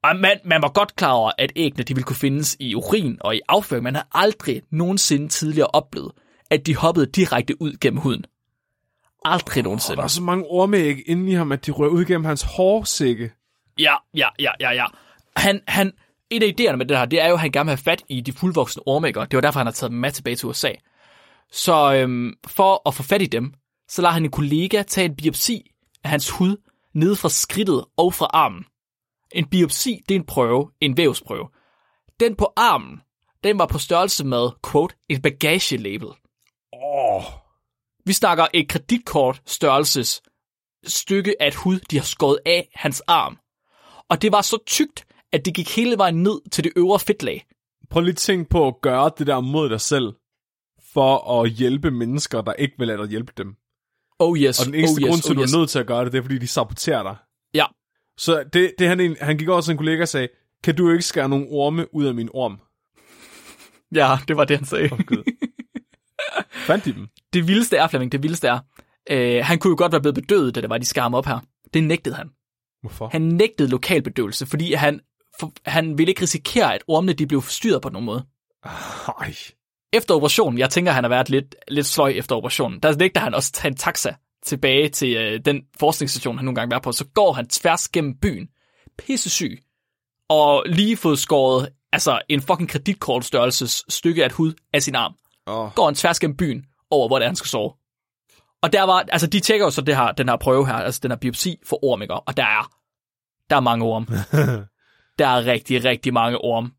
Og 0.04 0.16
man, 0.16 0.40
man 0.44 0.62
var 0.62 0.72
godt 0.72 0.96
klar 0.96 1.12
over, 1.12 1.32
at 1.38 1.52
æggene 1.56 1.84
de 1.84 1.94
ville 1.94 2.04
kunne 2.04 2.16
findes 2.16 2.56
i 2.60 2.74
urin 2.74 3.18
og 3.20 3.36
i 3.36 3.40
afføring. 3.48 3.82
Man 3.84 3.94
har 3.94 4.08
aldrig 4.12 4.62
nogensinde 4.70 5.28
tidligere 5.28 5.66
oplevet, 5.66 6.12
at 6.50 6.66
de 6.66 6.76
hoppede 6.76 7.06
direkte 7.06 7.62
ud 7.62 7.76
gennem 7.80 8.00
huden. 8.00 8.24
Aldrig 9.24 9.62
nogensinde. 9.62 9.96
Der 9.96 10.02
er 10.02 10.08
så 10.08 10.22
mange 10.22 10.44
ormeæg 10.44 10.96
inde 11.06 11.30
i 11.30 11.34
ham, 11.34 11.52
at 11.52 11.66
de 11.66 11.70
rører 11.70 11.90
ud 11.90 12.04
gennem 12.04 12.24
hans 12.24 12.42
hårsække. 12.42 13.32
Ja, 13.78 13.94
ja, 14.14 14.28
ja, 14.38 14.50
ja, 14.60 14.70
ja. 14.70 14.84
Han, 15.36 15.60
han, 15.68 15.92
en 16.30 16.42
af 16.42 16.54
idéerne 16.60 16.76
med 16.76 16.86
det 16.86 16.98
her, 16.98 17.04
det 17.04 17.22
er 17.22 17.28
jo, 17.28 17.34
at 17.34 17.40
han 17.40 17.52
gerne 17.52 17.66
vil 17.66 17.70
have 17.70 17.84
fat 17.84 18.02
i 18.08 18.20
de 18.20 18.32
fuldvoksne 18.32 18.82
ormækker. 18.86 19.24
Det 19.24 19.36
var 19.36 19.40
derfor, 19.40 19.60
han 19.60 19.66
har 19.66 19.72
taget 19.72 19.90
dem 19.90 19.98
med 19.98 20.12
tilbage 20.12 20.36
til 20.36 20.48
USA. 20.48 20.70
Så 21.52 21.94
øhm, 21.94 22.34
for 22.46 22.88
at 22.88 22.94
få 22.94 23.02
fat 23.02 23.22
i 23.22 23.26
dem, 23.26 23.54
så 23.88 24.02
lader 24.02 24.12
han 24.12 24.24
en 24.24 24.30
kollega 24.30 24.82
tage 24.82 25.04
en 25.04 25.16
biopsi 25.16 25.70
af 26.04 26.10
hans 26.10 26.30
hud 26.30 26.56
nede 26.94 27.16
fra 27.16 27.28
skridtet 27.28 27.84
og 27.96 28.14
fra 28.14 28.26
armen. 28.32 28.64
En 29.32 29.48
biopsi, 29.48 30.00
det 30.08 30.14
er 30.14 30.18
en 30.18 30.26
prøve, 30.26 30.70
en 30.80 30.96
vævsprøve. 30.96 31.48
Den 32.20 32.36
på 32.36 32.52
armen, 32.56 33.00
den 33.44 33.58
var 33.58 33.66
på 33.66 33.78
størrelse 33.78 34.26
med, 34.26 34.50
quote, 34.70 34.94
et 35.08 35.22
bagagelabel. 35.22 36.08
Åh. 36.72 37.16
Oh. 37.16 37.41
Vi 38.04 38.12
snakker 38.12 38.46
et 38.54 38.68
kreditkort 38.68 39.42
størrelses 39.46 40.22
stykke 40.86 41.42
af 41.42 41.54
hud, 41.54 41.80
de 41.90 41.96
har 41.96 42.04
skåret 42.04 42.38
af 42.46 42.68
hans 42.74 43.00
arm. 43.00 43.38
Og 44.08 44.22
det 44.22 44.32
var 44.32 44.40
så 44.40 44.58
tykt, 44.66 45.06
at 45.32 45.44
det 45.44 45.54
gik 45.54 45.76
hele 45.76 45.98
vejen 45.98 46.22
ned 46.22 46.50
til 46.50 46.64
det 46.64 46.72
øvre 46.76 46.98
fedtlag. 46.98 47.46
Prøv 47.90 48.02
lige 48.02 48.12
at 48.12 48.16
tænke 48.16 48.50
på 48.50 48.66
at 48.68 48.74
gøre 48.82 49.10
det 49.18 49.26
der 49.26 49.40
mod 49.40 49.68
dig 49.70 49.80
selv, 49.80 50.12
for 50.92 51.42
at 51.42 51.50
hjælpe 51.50 51.90
mennesker, 51.90 52.40
der 52.42 52.52
ikke 52.52 52.74
vil 52.78 52.86
lade 52.88 52.98
dig 52.98 53.08
hjælpe 53.08 53.32
dem. 53.36 53.56
Oh 54.18 54.38
yes, 54.38 54.60
Og 54.60 54.66
den 54.66 54.74
eneste 54.74 54.98
oh 54.98 55.02
yes, 55.02 55.08
grund 55.08 55.22
til, 55.22 55.30
oh 55.36 55.38
at 55.38 55.42
yes. 55.42 55.50
du 55.50 55.56
er 55.56 55.60
nødt 55.60 55.70
til 55.70 55.78
at 55.78 55.86
gøre 55.86 56.04
det, 56.04 56.12
det 56.12 56.18
er, 56.18 56.22
fordi 56.22 56.38
de 56.38 56.46
saboterer 56.46 57.02
dig. 57.02 57.16
Ja, 57.54 57.66
Så 58.18 58.44
det, 58.52 58.74
det 58.78 58.88
han, 58.88 59.16
han 59.20 59.38
gik 59.38 59.48
over 59.48 59.60
til 59.60 59.70
en 59.70 59.76
kollega 59.76 60.02
og 60.02 60.08
sagde, 60.08 60.28
kan 60.64 60.76
du 60.76 60.90
ikke 60.90 61.02
skære 61.02 61.28
nogle 61.28 61.46
orme 61.50 61.94
ud 61.94 62.04
af 62.04 62.14
min 62.14 62.28
orm? 62.34 62.60
ja, 63.94 64.18
det 64.28 64.36
var 64.36 64.44
det, 64.44 64.56
han 64.56 64.66
sagde. 64.66 64.88
Fandt 66.66 66.84
de 66.84 66.92
dem? 66.92 67.08
Det 67.32 67.48
vildeste 67.48 67.76
er, 67.76 67.88
Flemming, 67.88 68.12
det 68.12 68.22
vildeste 68.22 68.48
er, 68.48 68.58
øh, 69.10 69.44
han 69.44 69.58
kunne 69.58 69.70
jo 69.70 69.76
godt 69.78 69.92
være 69.92 70.00
blevet 70.00 70.14
bedøvet, 70.14 70.54
da 70.54 70.60
det 70.60 70.70
var, 70.70 70.78
de 70.78 70.84
skar 70.84 71.02
ham 71.02 71.14
op 71.14 71.26
her. 71.26 71.38
Det 71.74 71.84
nægtede 71.84 72.14
han. 72.14 72.30
Hvorfor? 72.80 73.08
Han 73.12 73.22
nægtede 73.22 73.68
lokalbedøvelse, 73.68 74.46
fordi 74.46 74.72
han, 74.72 75.00
for, 75.40 75.52
han 75.66 75.98
ville 75.98 76.10
ikke 76.10 76.22
risikere, 76.22 76.74
at 76.74 76.84
ormene 76.88 77.12
de 77.12 77.26
blev 77.26 77.42
forstyrret 77.42 77.82
på 77.82 77.88
nogen 77.88 78.06
måde. 78.06 78.24
Ej. 79.20 79.34
Efter 79.92 80.14
operationen, 80.14 80.58
jeg 80.58 80.70
tænker, 80.70 80.92
han 80.92 81.04
har 81.04 81.08
været 81.08 81.30
lidt, 81.30 81.54
lidt 81.68 81.86
sløj 81.86 82.10
efter 82.10 82.36
operationen, 82.36 82.80
der 82.80 82.96
nægter 82.96 83.20
han 83.20 83.34
også 83.34 83.50
at 83.50 83.54
tage 83.54 83.70
en 83.70 83.76
taxa 83.76 84.14
tilbage 84.44 84.88
til 84.88 85.16
øh, 85.16 85.40
den 85.44 85.62
forskningsstation, 85.78 86.36
han 86.36 86.44
nogle 86.44 86.54
gange 86.54 86.74
var 86.74 86.80
på. 86.80 86.92
Så 86.92 87.04
går 87.14 87.32
han 87.32 87.48
tværs 87.48 87.88
gennem 87.88 88.14
byen, 88.22 88.48
pissesyg, 88.98 89.58
og 90.28 90.64
lige 90.66 90.96
fået 90.96 91.18
skåret 91.18 91.68
altså 91.92 92.20
en 92.28 92.40
fucking 92.40 92.68
kreditkortstørrelses 92.68 93.84
stykke 93.88 94.22
af 94.22 94.26
et 94.26 94.32
hud 94.32 94.52
af 94.72 94.82
sin 94.82 94.94
arm. 94.94 95.14
Oh. 95.46 95.70
Går 95.74 95.84
han 95.84 95.94
tværs 95.94 96.20
gennem 96.20 96.36
byen 96.36 96.64
over, 96.92 97.08
hvor 97.08 97.18
det 97.18 97.24
er, 97.24 97.28
han 97.28 97.36
skal 97.36 97.48
sove. 97.48 97.72
Og 98.62 98.72
der 98.72 98.82
var, 98.82 99.04
altså 99.08 99.26
de 99.26 99.40
tjekker 99.40 99.66
jo 99.66 99.70
så 99.70 99.80
det 99.80 99.96
her, 99.96 100.12
den 100.12 100.28
her 100.28 100.36
prøve 100.36 100.66
her, 100.66 100.74
altså 100.74 101.00
den 101.02 101.10
her 101.10 101.18
biopsi 101.18 101.58
for 101.66 101.84
orm, 101.84 102.02
ikke? 102.02 102.14
og 102.14 102.36
der 102.36 102.44
er, 102.44 102.72
der 103.50 103.56
er 103.56 103.60
mange 103.60 103.84
orm. 103.84 104.06
der 105.18 105.26
er 105.26 105.46
rigtig, 105.46 105.84
rigtig 105.84 106.12
mange 106.12 106.38
orm. 106.38 106.72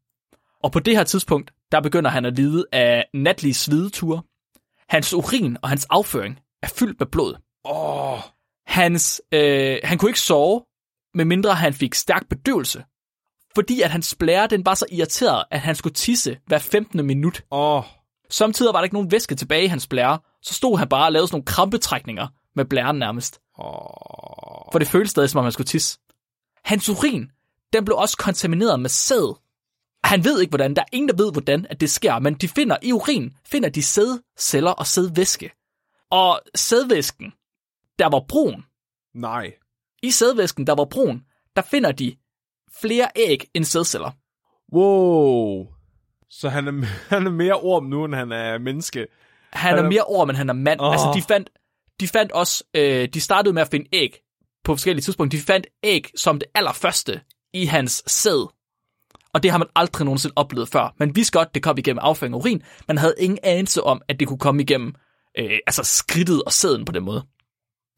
Og 0.63 0.71
på 0.71 0.79
det 0.79 0.95
her 0.95 1.03
tidspunkt, 1.03 1.51
der 1.71 1.81
begynder 1.81 2.09
han 2.09 2.25
at 2.25 2.35
lide 2.35 2.65
af 2.71 3.05
natlige 3.13 3.53
svideture. 3.53 4.21
Hans 4.89 5.13
urin 5.13 5.57
og 5.61 5.69
hans 5.69 5.85
afføring 5.89 6.39
er 6.61 6.67
fyldt 6.67 6.99
med 6.99 7.07
blod. 7.07 7.35
oh. 7.63 8.19
Hans, 8.67 9.21
øh, 9.31 9.77
han 9.83 9.97
kunne 9.97 10.09
ikke 10.09 10.19
sove, 10.19 10.63
medmindre 11.13 11.55
han 11.55 11.73
fik 11.73 11.93
stærk 11.93 12.29
bedøvelse. 12.29 12.83
Fordi 13.55 13.81
at 13.81 13.91
hans 13.91 14.15
blære, 14.19 14.47
den 14.47 14.65
var 14.65 14.73
så 14.73 14.85
irriteret, 14.91 15.43
at 15.51 15.61
han 15.61 15.75
skulle 15.75 15.93
tisse 15.93 16.37
hver 16.45 16.59
15. 16.59 17.05
minut. 17.05 17.43
Oh. 17.51 17.83
Samtidig 18.33 18.73
var 18.73 18.79
der 18.79 18.83
ikke 18.83 18.95
nogen 18.95 19.11
væske 19.11 19.35
tilbage 19.35 19.63
i 19.63 19.67
hans 19.67 19.87
blære, 19.87 20.19
så 20.41 20.53
stod 20.53 20.77
han 20.77 20.89
bare 20.89 21.05
og 21.05 21.11
lavede 21.11 21.27
sådan 21.27 21.35
nogle 21.35 21.45
krampetrækninger 21.45 22.27
med 22.55 22.65
blæren 22.65 22.99
nærmest. 22.99 23.41
Oh. 23.55 24.71
For 24.71 24.79
det 24.79 24.87
føltes 24.87 25.11
stadig, 25.11 25.29
som 25.29 25.37
om 25.39 25.43
han 25.43 25.51
skulle 25.51 25.67
tisse. 25.67 25.99
Hans 26.63 26.89
urin, 26.89 27.31
den 27.73 27.85
blev 27.85 27.97
også 27.97 28.17
kontamineret 28.17 28.79
med 28.79 28.89
sæd. 28.89 29.35
Han 30.03 30.23
ved 30.23 30.41
ikke, 30.41 30.51
hvordan. 30.51 30.75
Der 30.75 30.81
er 30.81 30.85
ingen, 30.91 31.09
der 31.09 31.15
ved, 31.15 31.31
hvordan 31.31 31.67
at 31.69 31.81
det 31.81 31.89
sker, 31.89 32.19
men 32.19 32.33
de 32.33 32.47
finder 32.47 32.77
i 32.81 32.91
urin, 32.91 33.33
finder 33.45 33.69
de 33.69 33.83
sædceller 33.83 34.71
og 34.71 34.87
sædvæske. 34.87 35.51
Og 36.09 36.41
sædvæsken, 36.55 37.31
der 37.99 38.09
var 38.09 38.25
brun, 38.27 38.65
Nej. 39.15 39.53
i 40.03 40.11
sædvæsken, 40.11 40.67
der 40.67 40.75
var 40.75 40.85
brun, 40.85 41.23
der 41.55 41.61
finder 41.61 41.91
de 41.91 42.15
flere 42.81 43.07
æg 43.15 43.49
end 43.53 43.65
sædceller. 43.65 44.11
Wow. 44.73 45.72
Så 46.39 46.49
han 46.49 46.67
er, 46.67 46.71
han 47.15 47.25
er 47.25 47.31
mere 47.31 47.53
orm 47.53 47.85
nu, 47.85 48.05
end 48.05 48.15
han 48.15 48.31
er 48.31 48.57
menneske. 48.57 49.07
Han 49.53 49.77
er 49.77 49.83
er- 49.83 49.89
mere 49.89 50.03
orm, 50.03 50.29
end 50.29 50.37
han 50.37 50.49
er 50.49 50.53
mand. 50.53 50.79
Oh. 50.79 50.91
Altså, 50.91 51.11
de 51.15 51.21
fandt, 51.21 51.49
de 51.99 52.07
fandt 52.07 52.31
også, 52.31 52.63
øh, 52.73 53.07
de 53.13 53.21
startede 53.21 53.53
med 53.53 53.61
at 53.61 53.67
finde 53.67 53.89
æg 53.93 54.19
på 54.63 54.75
forskellige 54.75 55.01
tidspunkter. 55.03 55.39
De 55.39 55.43
fandt 55.43 55.67
æg 55.83 56.09
som 56.15 56.39
det 56.39 56.47
allerførste 56.55 57.21
i 57.53 57.65
hans 57.65 58.03
sæd. 58.07 58.47
Og 59.33 59.43
det 59.43 59.51
har 59.51 59.57
man 59.57 59.67
aldrig 59.75 60.05
nogensinde 60.05 60.33
oplevet 60.35 60.69
før. 60.69 60.93
Man 60.99 61.15
vidste 61.15 61.37
godt, 61.39 61.55
det 61.55 61.63
kom 61.63 61.77
igennem 61.77 61.99
afføring 61.99 62.35
og 62.35 62.39
urin. 62.41 62.63
Man 62.87 62.97
havde 62.97 63.15
ingen 63.19 63.39
anelse 63.43 63.83
om, 63.83 64.01
at 64.07 64.19
det 64.19 64.27
kunne 64.27 64.39
komme 64.39 64.61
igennem 64.61 64.95
øh, 65.39 65.57
altså 65.67 65.83
skridtet 65.83 66.43
og 66.43 66.51
sæden 66.53 66.85
på 66.85 66.91
den 66.91 67.03
måde. 67.03 67.23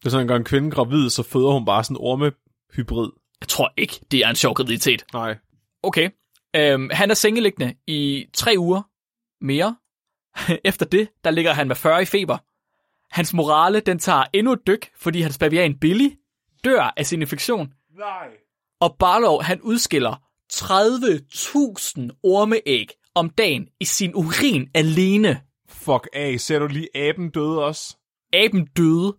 Det 0.00 0.06
er 0.06 0.10
sådan, 0.10 0.30
at 0.30 0.36
en 0.36 0.44
kvinde 0.44 0.70
gravid, 0.70 1.10
så 1.10 1.22
føder 1.22 1.52
hun 1.52 1.64
bare 1.64 1.84
sådan 1.84 1.94
en 1.96 2.00
ormehybrid. 2.00 3.10
Jeg 3.40 3.48
tror 3.48 3.72
ikke, 3.76 4.00
det 4.10 4.20
er 4.20 4.28
en 4.28 4.36
sjov 4.36 4.54
graviditet. 4.54 5.04
Nej. 5.12 5.36
Okay. 5.82 6.10
Øhm, 6.56 6.90
han 6.92 7.10
er 7.10 7.14
sengeliggende 7.14 7.74
i 7.86 8.26
tre 8.34 8.54
uger 8.58 8.82
mere. 9.44 9.76
Efter 10.70 10.86
det, 10.86 11.08
der 11.24 11.30
ligger 11.30 11.52
han 11.52 11.68
med 11.68 11.76
40 11.76 12.02
i 12.02 12.04
feber. 12.04 12.38
Hans 13.14 13.34
morale, 13.34 13.80
den 13.80 13.98
tager 13.98 14.24
endnu 14.32 14.52
et 14.52 14.66
dyk, 14.66 14.90
fordi 14.96 15.20
hans 15.20 15.38
bavian 15.38 15.78
Billy 15.78 16.10
dør 16.64 16.92
af 16.96 17.06
sin 17.06 17.20
infektion. 17.20 17.72
Nej. 17.98 18.28
Og 18.80 18.96
Barlow, 18.98 19.38
han 19.40 19.60
udskiller 19.60 20.22
30.000 20.52 22.20
ormeæg 22.22 22.88
om 23.14 23.30
dagen 23.30 23.68
i 23.80 23.84
sin 23.84 24.14
urin 24.14 24.70
alene. 24.74 25.42
Fuck 25.68 26.08
af. 26.12 26.40
Ser 26.40 26.58
du 26.58 26.66
lige 26.66 26.88
aben 26.94 27.30
døde 27.30 27.64
også? 27.64 27.96
Aben 28.32 28.66
døde, 28.66 29.16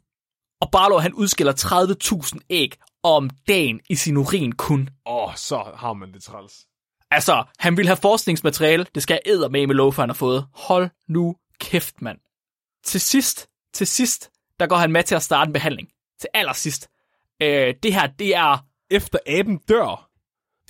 og 0.62 0.72
Barlow, 0.72 1.00
han 1.00 1.14
udskiller 1.14 1.54
30.000 2.34 2.40
æg 2.50 2.74
om 3.04 3.30
dagen 3.48 3.82
i 3.90 3.96
sin 3.96 4.18
urin 4.18 4.52
kun. 4.52 4.90
Åh, 5.06 5.28
oh, 5.28 5.36
så 5.36 5.72
har 5.76 5.94
man 5.94 6.14
det 6.14 6.24
træls. 6.24 6.68
Altså, 7.12 7.44
han 7.60 7.78
vil 7.78 7.88
have 7.88 7.98
forskningsmateriale. 7.98 8.86
Det 8.96 9.04
skal 9.04 9.20
jeg 9.26 9.52
med 9.52 9.68
med 9.68 9.76
love, 9.76 9.94
han 9.94 10.10
har 10.10 10.14
fået. 10.14 10.48
Hold 10.54 10.90
nu 11.08 11.36
kæft, 11.60 12.02
mand. 12.02 12.18
Til 12.84 13.02
sidst, 13.02 13.50
til 13.74 13.88
sidst, 13.88 14.32
der 14.60 14.68
går 14.68 14.76
han 14.76 14.92
med 14.92 15.04
til 15.04 15.16
at 15.16 15.24
starte 15.24 15.50
en 15.50 15.54
behandling. 15.54 15.90
Til 16.20 16.30
allersidst. 16.34 16.90
Øh, 17.42 17.74
det 17.84 17.94
her, 17.94 18.08
det 18.08 18.36
er... 18.36 18.66
Efter 18.92 19.20
aben 19.28 19.58
dør, 19.58 20.10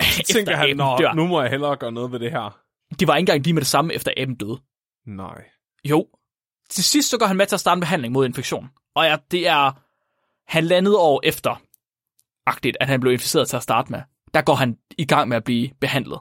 så 0.02 0.32
tænker 0.32 0.56
han, 0.56 0.76
Nå, 0.76 0.98
nu 1.14 1.26
må 1.26 1.40
jeg 1.42 1.50
hellere 1.50 1.76
gøre 1.76 1.92
noget 1.92 2.12
ved 2.12 2.20
det 2.20 2.30
her. 2.30 2.60
Det 3.00 3.08
var 3.08 3.16
ikke 3.16 3.22
engang 3.22 3.44
lige 3.44 3.54
med 3.54 3.62
det 3.62 3.68
samme, 3.68 3.94
efter 3.94 4.12
aben 4.16 4.34
døde. 4.34 4.60
Nej. 5.06 5.44
Jo. 5.84 6.06
Til 6.70 6.84
sidst, 6.84 7.10
så 7.10 7.18
går 7.18 7.26
han 7.26 7.36
med 7.36 7.46
til 7.46 7.56
at 7.56 7.60
starte 7.60 7.76
en 7.76 7.80
behandling 7.80 8.12
mod 8.12 8.26
infektion. 8.26 8.70
Og 8.94 9.04
ja, 9.04 9.16
det 9.30 9.48
er 9.48 9.72
halvandet 10.48 10.96
år 10.96 11.20
efter, 11.24 11.62
agtigt, 12.46 12.76
at 12.80 12.88
han 12.88 13.00
blev 13.00 13.12
inficeret 13.12 13.48
til 13.48 13.56
at 13.56 13.62
starte 13.62 13.92
med. 13.92 14.02
Der 14.34 14.42
går 14.42 14.54
han 14.54 14.78
i 14.98 15.04
gang 15.04 15.28
med 15.28 15.36
at 15.36 15.44
blive 15.44 15.70
behandlet. 15.80 16.18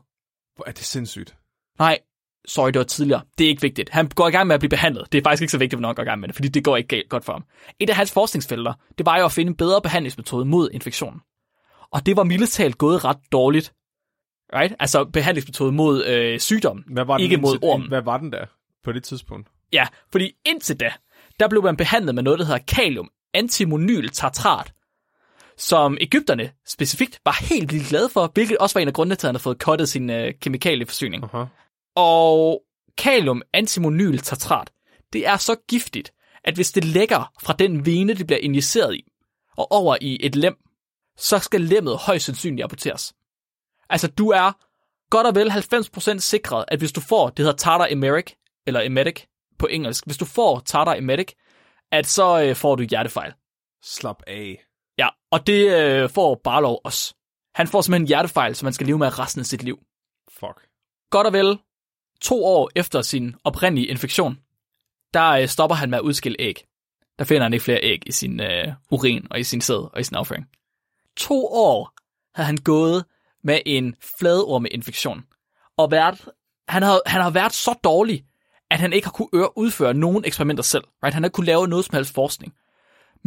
Hvor 0.58 0.68
er 0.68 0.72
det 0.72 0.86
sindssygt. 0.86 1.36
Nej, 1.80 2.00
sorry, 2.48 2.68
det 2.68 2.78
var 2.78 2.84
tidligere. 2.84 3.22
Det 3.38 3.46
er 3.46 3.50
ikke 3.50 3.62
vigtigt. 3.62 3.90
Han 3.90 4.08
går 4.08 4.28
i 4.28 4.32
gang 4.32 4.48
med 4.48 4.54
at 4.54 4.60
blive 4.60 4.70
behandlet. 4.70 5.12
Det 5.12 5.18
er 5.18 5.22
faktisk 5.24 5.42
ikke 5.42 5.52
så 5.52 5.58
vigtigt, 5.58 5.78
hvornår 5.78 5.90
han 5.90 5.96
går 5.96 6.04
i 6.04 6.06
gang 6.06 6.20
med 6.20 6.28
det, 6.28 6.36
fordi 6.36 6.48
det 6.48 6.64
går 6.64 6.78
ikke 6.78 6.88
galt 6.88 7.10
godt 7.10 7.26
for 7.26 7.34
ham. 7.34 7.44
Et 7.80 7.90
af 7.90 7.96
hans 7.96 8.12
forskningsfelter, 8.12 8.74
det 8.98 9.06
var 9.06 9.18
jo 9.18 9.26
at 9.26 9.32
finde 9.32 9.50
en 9.50 9.56
bedre 9.56 9.82
behandlingsmetode 9.82 10.46
mod 10.46 10.70
infektionen. 10.74 11.22
Og 11.92 12.06
det 12.06 12.18
var 12.18 12.24
mildest 12.24 12.62
gået 12.78 13.06
ret 13.06 13.18
dårligt. 13.32 13.74
Right? 14.54 14.76
Altså 14.80 15.06
behandlingsmetode 15.06 15.72
mod 15.72 16.06
øh, 16.06 16.40
sygdom, 16.40 16.78
Hvad 16.78 17.06
var 17.06 17.18
den 17.18 17.24
ikke 17.24 17.38
mod 17.38 17.58
ormen. 17.62 17.88
Hvad 17.88 18.02
var 18.02 18.18
den 18.18 18.32
der 18.32 18.46
på 18.84 18.92
det 18.92 19.04
tidspunkt? 19.04 19.48
Ja, 19.74 19.88
fordi 20.12 20.32
indtil 20.46 20.80
da, 20.80 20.94
der 21.40 21.48
blev 21.48 21.64
man 21.64 21.78
behandlet 21.78 22.16
med 22.16 22.24
noget, 22.24 22.40
der 22.40 22.46
hedder 22.46 22.60
kalium 22.68 23.10
antimonyl 23.34 24.10
tartrat, 24.10 24.74
som 25.58 25.98
Ægypterne 26.02 26.52
specifikt 26.66 27.20
var 27.26 27.46
helt 27.50 27.74
vildt 27.74 27.90
glade 27.90 28.10
for, 28.10 28.32
hvilket 28.34 28.58
også 28.58 28.74
var 28.74 28.82
en 28.82 28.88
af 28.88 28.94
grundene 28.94 29.16
til, 29.16 29.28
at 29.28 29.30
han 29.30 29.36
havde 29.36 29.44
fået 29.44 29.60
kottet 29.60 29.90
sin 29.90 30.10
øh, 30.10 30.34
kemikalieforsyning. 30.42 31.24
Aha. 31.24 31.46
Og 31.96 32.62
kalium 32.98 33.42
antimonyl 33.54 34.18
tartrat, 34.18 34.72
det 35.14 35.28
er 35.28 35.38
så 35.38 35.56
giftigt, 35.68 36.14
at 36.44 36.56
hvis 36.56 36.72
det 36.72 36.86
lægger 36.86 37.32
fra 37.42 37.54
den 37.54 37.86
vene, 37.86 38.14
det 38.14 38.28
bliver 38.28 38.40
injiceret 38.40 38.96
i, 38.96 39.12
og 39.58 39.72
over 39.72 39.98
i 40.02 40.18
et 40.22 40.36
lem, 40.36 40.56
så 41.18 41.40
skal 41.40 41.62
lemmet 41.62 41.98
højst 41.98 42.26
sandsynligt 42.26 42.64
aborteres. 42.64 43.14
Altså, 43.90 44.08
du 44.08 44.30
er 44.30 44.52
godt 45.10 45.28
og 45.28 45.36
vel 45.36 45.52
90% 45.52 46.20
sikret, 46.20 46.66
at 46.68 46.80
hvis 46.80 46.92
du 46.92 47.02
får, 47.02 47.30
det 47.30 47.40
hedder 47.40 47.58
tartar 47.58 47.88
emeric, 47.90 48.32
eller 48.68 48.82
emetic 48.82 49.24
på 49.60 49.68
engelsk, 49.68 50.06
hvis 50.06 50.18
du 50.18 50.26
får 50.26 50.60
tartar 50.60 50.96
emetic, 50.96 51.32
at 51.92 52.08
så 52.08 52.44
øh, 52.44 52.56
får 52.56 52.76
du 52.76 52.84
hjertefejl. 52.84 53.34
Slap 53.84 54.24
af. 54.28 54.67
Ja, 54.98 55.08
og 55.32 55.48
det 55.48 55.80
øh, 55.80 56.10
får 56.10 56.42
Barlow 56.44 56.76
også. 56.84 57.16
Han 57.56 57.68
får 57.68 57.82
simpelthen 57.82 58.02
en 58.02 58.08
hjertefejl, 58.08 58.56
som 58.56 58.66
man 58.66 58.74
skal 58.74 58.88
leve 58.88 58.98
med 58.98 59.20
resten 59.20 59.40
af 59.40 59.46
sit 59.46 59.64
liv. 59.64 59.80
Fuck. 60.40 60.68
Godt 61.10 61.28
og 61.28 61.34
vel 61.34 61.60
to 62.22 62.46
år 62.46 62.70
efter 62.76 63.02
sin 63.02 63.36
oprindelige 63.44 63.88
infektion, 63.88 64.40
der 65.14 65.30
øh, 65.30 65.48
stopper 65.48 65.76
han 65.76 65.90
med 65.90 65.98
at 65.98 66.04
udskille 66.04 66.36
æg. 66.40 66.68
Der 67.20 67.26
finder 67.26 67.44
han 67.44 67.54
ikke 67.54 67.64
flere 67.64 67.84
æg 67.84 68.04
i 68.06 68.12
sin 68.12 68.40
øh, 68.40 68.74
urin 68.92 69.28
og 69.32 69.40
i 69.40 69.44
sin 69.44 69.62
sæd 69.62 69.90
og 69.94 70.00
i 70.00 70.04
sin 70.04 70.18
afføring. 70.18 70.50
To 71.16 71.46
år 71.46 71.94
havde 72.36 72.46
han 72.48 72.58
gået 72.58 73.06
med 73.44 73.60
en 73.66 73.96
fladormeinfektion. 74.20 75.26
Og 75.78 75.92
været, 75.92 76.30
han, 76.68 76.84
har, 76.84 77.02
han 77.06 77.22
har 77.22 77.30
været 77.30 77.54
så 77.54 77.74
dårlig, 77.84 78.26
at 78.70 78.80
han 78.80 78.94
ikke 78.94 79.08
har 79.08 79.12
kunne 79.12 79.30
øre, 79.34 79.58
udføre 79.58 79.94
nogen 79.94 80.26
eksperimenter 80.26 80.64
selv. 80.64 80.84
Right? 81.04 81.14
Han 81.14 81.24
har 81.24 81.28
ikke 81.28 81.36
kunne 81.36 81.46
lave 81.46 81.68
noget 81.68 81.86
som 81.86 81.96
helst 81.96 82.14
forskning. 82.14 82.54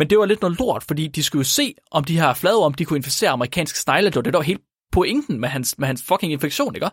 Men 0.00 0.10
det 0.10 0.18
var 0.18 0.26
lidt 0.26 0.42
noget 0.42 0.58
lort, 0.58 0.82
fordi 0.82 1.08
de 1.08 1.22
skulle 1.22 1.40
jo 1.40 1.44
se, 1.44 1.74
om 1.90 2.04
de 2.04 2.20
her 2.20 2.34
fladorm, 2.34 2.74
de 2.74 2.84
kunne 2.84 2.96
inficere 2.96 3.30
amerikanske 3.30 3.78
snegle. 3.78 4.06
Det 4.06 4.16
var 4.16 4.22
det, 4.22 4.32
der 4.32 4.38
var 4.38 4.44
helt 4.44 4.60
pointen 4.92 5.40
med 5.40 5.48
hans, 5.48 5.78
med 5.78 5.86
hans 5.86 6.02
fucking 6.02 6.32
infektion, 6.32 6.74
ikke? 6.74 6.90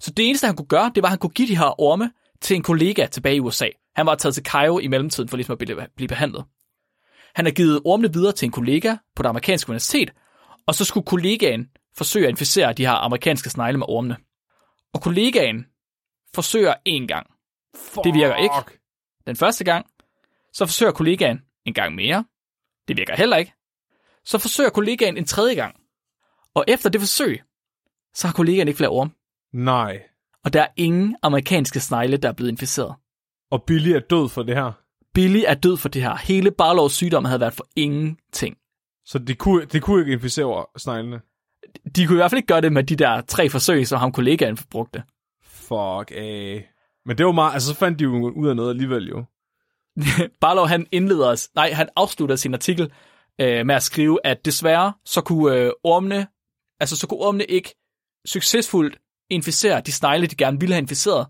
Så 0.00 0.10
det 0.10 0.28
eneste, 0.28 0.46
han 0.46 0.56
kunne 0.56 0.66
gøre, 0.66 0.92
det 0.94 1.02
var, 1.02 1.06
at 1.06 1.10
han 1.10 1.18
kunne 1.18 1.30
give 1.30 1.48
de 1.48 1.58
her 1.58 1.80
orme 1.80 2.12
til 2.40 2.56
en 2.56 2.62
kollega 2.62 3.06
tilbage 3.06 3.36
i 3.36 3.40
USA. 3.40 3.68
Han 3.96 4.06
var 4.06 4.14
taget 4.14 4.34
til 4.34 4.44
Cairo 4.44 4.78
i 4.78 4.86
mellemtiden 4.86 5.28
for 5.28 5.36
ligesom 5.36 5.52
at 5.52 5.58
blive, 5.58 5.86
blive 5.96 6.08
behandlet. 6.08 6.44
Han 7.34 7.44
har 7.44 7.52
givet 7.52 7.80
ormene 7.84 8.12
videre 8.12 8.32
til 8.32 8.46
en 8.46 8.52
kollega 8.52 8.96
på 9.16 9.22
det 9.22 9.28
amerikanske 9.28 9.70
universitet, 9.70 10.12
og 10.66 10.74
så 10.74 10.84
skulle 10.84 11.06
kollegaen 11.06 11.66
forsøge 11.96 12.26
at 12.26 12.30
inficere 12.30 12.72
de 12.72 12.86
her 12.86 12.92
amerikanske 12.92 13.50
snegle 13.50 13.78
med 13.78 13.86
ormene. 13.88 14.16
Og 14.94 15.02
kollegaen 15.02 15.66
forsøger 16.34 16.74
en 16.84 17.08
gang. 17.08 17.26
Fuck. 17.76 18.04
Det 18.04 18.14
virker 18.14 18.36
ikke. 18.36 18.78
Den 19.26 19.36
første 19.36 19.64
gang, 19.64 19.86
så 20.52 20.66
forsøger 20.66 20.92
kollegaen 20.92 21.40
en 21.66 21.74
gang 21.74 21.94
mere, 21.94 22.24
Det 22.88 22.96
virker 22.96 23.16
heller 23.16 23.36
ikke. 23.36 23.52
Så 24.24 24.38
forsøger 24.38 24.70
kollegaen 24.70 25.16
en 25.16 25.24
tredje 25.24 25.54
gang. 25.54 25.76
Og 26.54 26.64
efter 26.68 26.90
det 26.90 27.00
forsøg, 27.00 27.42
så 28.14 28.26
har 28.26 28.34
kollegaen 28.34 28.68
ikke 28.68 28.76
flere 28.76 28.90
orm. 28.90 29.12
Nej. 29.52 30.02
Og 30.44 30.52
der 30.52 30.62
er 30.62 30.68
ingen 30.76 31.16
amerikanske 31.22 31.80
snegle, 31.80 32.16
der 32.16 32.28
er 32.28 32.32
blevet 32.32 32.50
inficeret. 32.50 32.94
Og 33.50 33.62
Billy 33.66 33.88
er 33.88 34.00
død 34.00 34.28
for 34.28 34.42
det 34.42 34.54
her. 34.54 34.72
Billy 35.14 35.42
er 35.46 35.54
død 35.54 35.76
for 35.76 35.88
det 35.88 36.02
her. 36.02 36.16
Hele 36.16 36.50
Barlows 36.50 36.92
sygdom 36.92 37.24
havde 37.24 37.40
været 37.40 37.54
for 37.54 37.66
ingenting. 37.76 38.56
Så 39.04 39.18
det 39.18 39.38
kunne, 39.38 39.64
det 39.64 39.82
kunne 39.82 40.00
ikke 40.00 40.12
inficere 40.12 40.66
sneglene. 40.76 41.20
De 41.96 42.06
kunne 42.06 42.16
i 42.16 42.20
hvert 42.20 42.30
fald 42.30 42.38
ikke 42.38 42.46
gøre 42.46 42.60
det 42.60 42.72
med 42.72 42.84
de 42.84 42.96
der 42.96 43.20
tre 43.20 43.50
forsøg, 43.50 43.86
som 43.86 43.98
ham 43.98 44.12
kollegaen 44.12 44.58
brugte. 44.70 45.02
Fuck 45.42 46.12
af. 46.16 46.68
Men 47.06 47.18
det 47.18 47.26
var 47.26 47.32
meget, 47.32 47.54
altså 47.54 47.68
så 47.68 47.74
fandt 47.74 47.98
de 47.98 48.04
jo 48.04 48.30
ud 48.30 48.48
af 48.48 48.56
noget 48.56 48.70
alligevel 48.70 49.08
jo. 49.08 49.24
Barlow 50.40 50.64
han 50.64 50.86
indleder 50.92 51.28
os, 51.28 51.48
nej, 51.54 51.72
han 51.72 51.88
afslutter 51.96 52.36
sin 52.36 52.54
artikel 52.54 52.92
øh, 53.40 53.66
med 53.66 53.74
at 53.74 53.82
skrive, 53.82 54.18
at 54.24 54.44
desværre 54.44 54.92
så 55.04 55.20
kunne 55.20 55.56
øh, 55.56 55.70
ormene, 55.84 56.26
altså 56.80 56.96
så 56.96 57.06
kunne 57.06 57.20
ormene 57.20 57.44
ikke 57.44 57.74
succesfuldt 58.26 58.98
inficere 59.30 59.80
de 59.80 59.92
snegle, 59.92 60.26
de 60.26 60.36
gerne 60.36 60.60
ville 60.60 60.74
have 60.74 60.82
inficeret, 60.82 61.26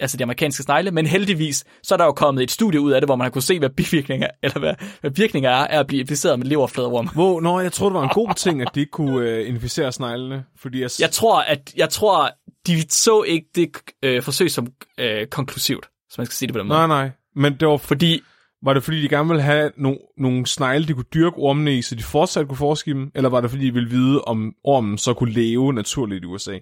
altså 0.00 0.16
de 0.16 0.22
amerikanske 0.22 0.62
snegle, 0.62 0.90
men 0.90 1.06
heldigvis, 1.06 1.64
så 1.82 1.94
er 1.94 1.96
der 1.96 2.04
jo 2.04 2.12
kommet 2.12 2.42
et 2.42 2.50
studie 2.50 2.80
ud 2.80 2.92
af 2.92 3.00
det, 3.00 3.08
hvor 3.08 3.16
man 3.16 3.24
har 3.24 3.30
kunne 3.30 3.42
se, 3.42 3.58
hvad 3.58 3.70
bivirkninger, 3.70 4.28
eller 4.42 4.58
hvad, 4.58 4.74
hvad 5.00 5.10
virkninger 5.10 5.50
er, 5.50 5.66
af 5.66 5.78
at 5.78 5.86
blive 5.86 6.00
inficeret 6.00 6.38
med 6.38 6.46
leverfladeorm. 6.46 7.08
Hvor, 7.08 7.40
nå, 7.40 7.60
jeg 7.60 7.72
troede, 7.72 7.94
det 7.94 7.98
var 8.00 8.08
en 8.08 8.14
god 8.14 8.34
ting, 8.34 8.62
at 8.62 8.68
de 8.74 8.80
ikke 8.80 8.90
kunne 8.90 9.28
øh, 9.28 9.48
inficere 9.48 9.92
sneglene, 9.92 10.44
fordi 10.56 10.80
jeg... 10.80 10.90
Jeg 11.00 11.10
tror, 11.10 11.40
at 11.40 11.74
jeg 11.76 11.90
tror, 11.90 12.30
de 12.66 12.90
så 12.90 13.22
ikke 13.22 13.46
det 13.54 13.70
øh, 14.02 14.22
forsøg 14.22 14.50
som 14.50 14.66
øh, 14.98 15.26
konklusivt, 15.26 15.86
så 16.10 16.14
man 16.18 16.26
skal 16.26 16.34
sige 16.34 16.46
det 16.46 16.54
på 16.54 16.58
den 16.58 16.68
måde. 16.68 16.78
Nej, 16.78 16.86
nej. 16.86 17.10
Men 17.36 17.56
det 17.60 17.68
var, 17.68 17.76
Fordi, 17.76 18.20
var 18.62 18.74
det 18.74 18.82
fordi, 18.84 19.02
de 19.02 19.08
gerne 19.08 19.28
ville 19.28 19.42
have 19.42 19.70
no, 19.76 19.94
nogle 20.16 20.46
snegle, 20.46 20.86
de 20.88 20.92
kunne 20.94 21.04
dyrke 21.14 21.36
ormene 21.36 21.78
i, 21.78 21.82
så 21.82 21.94
de 21.94 22.02
fortsat 22.02 22.48
kunne 22.48 22.56
forske 22.56 22.90
dem? 22.90 23.10
Eller 23.14 23.28
var 23.30 23.40
det 23.40 23.50
fordi, 23.50 23.64
de 23.66 23.74
ville 23.74 23.90
vide, 23.90 24.20
om 24.22 24.54
ormen 24.64 24.98
så 24.98 25.14
kunne 25.14 25.32
leve 25.32 25.72
naturligt 25.72 26.22
i 26.24 26.26
USA? 26.26 26.58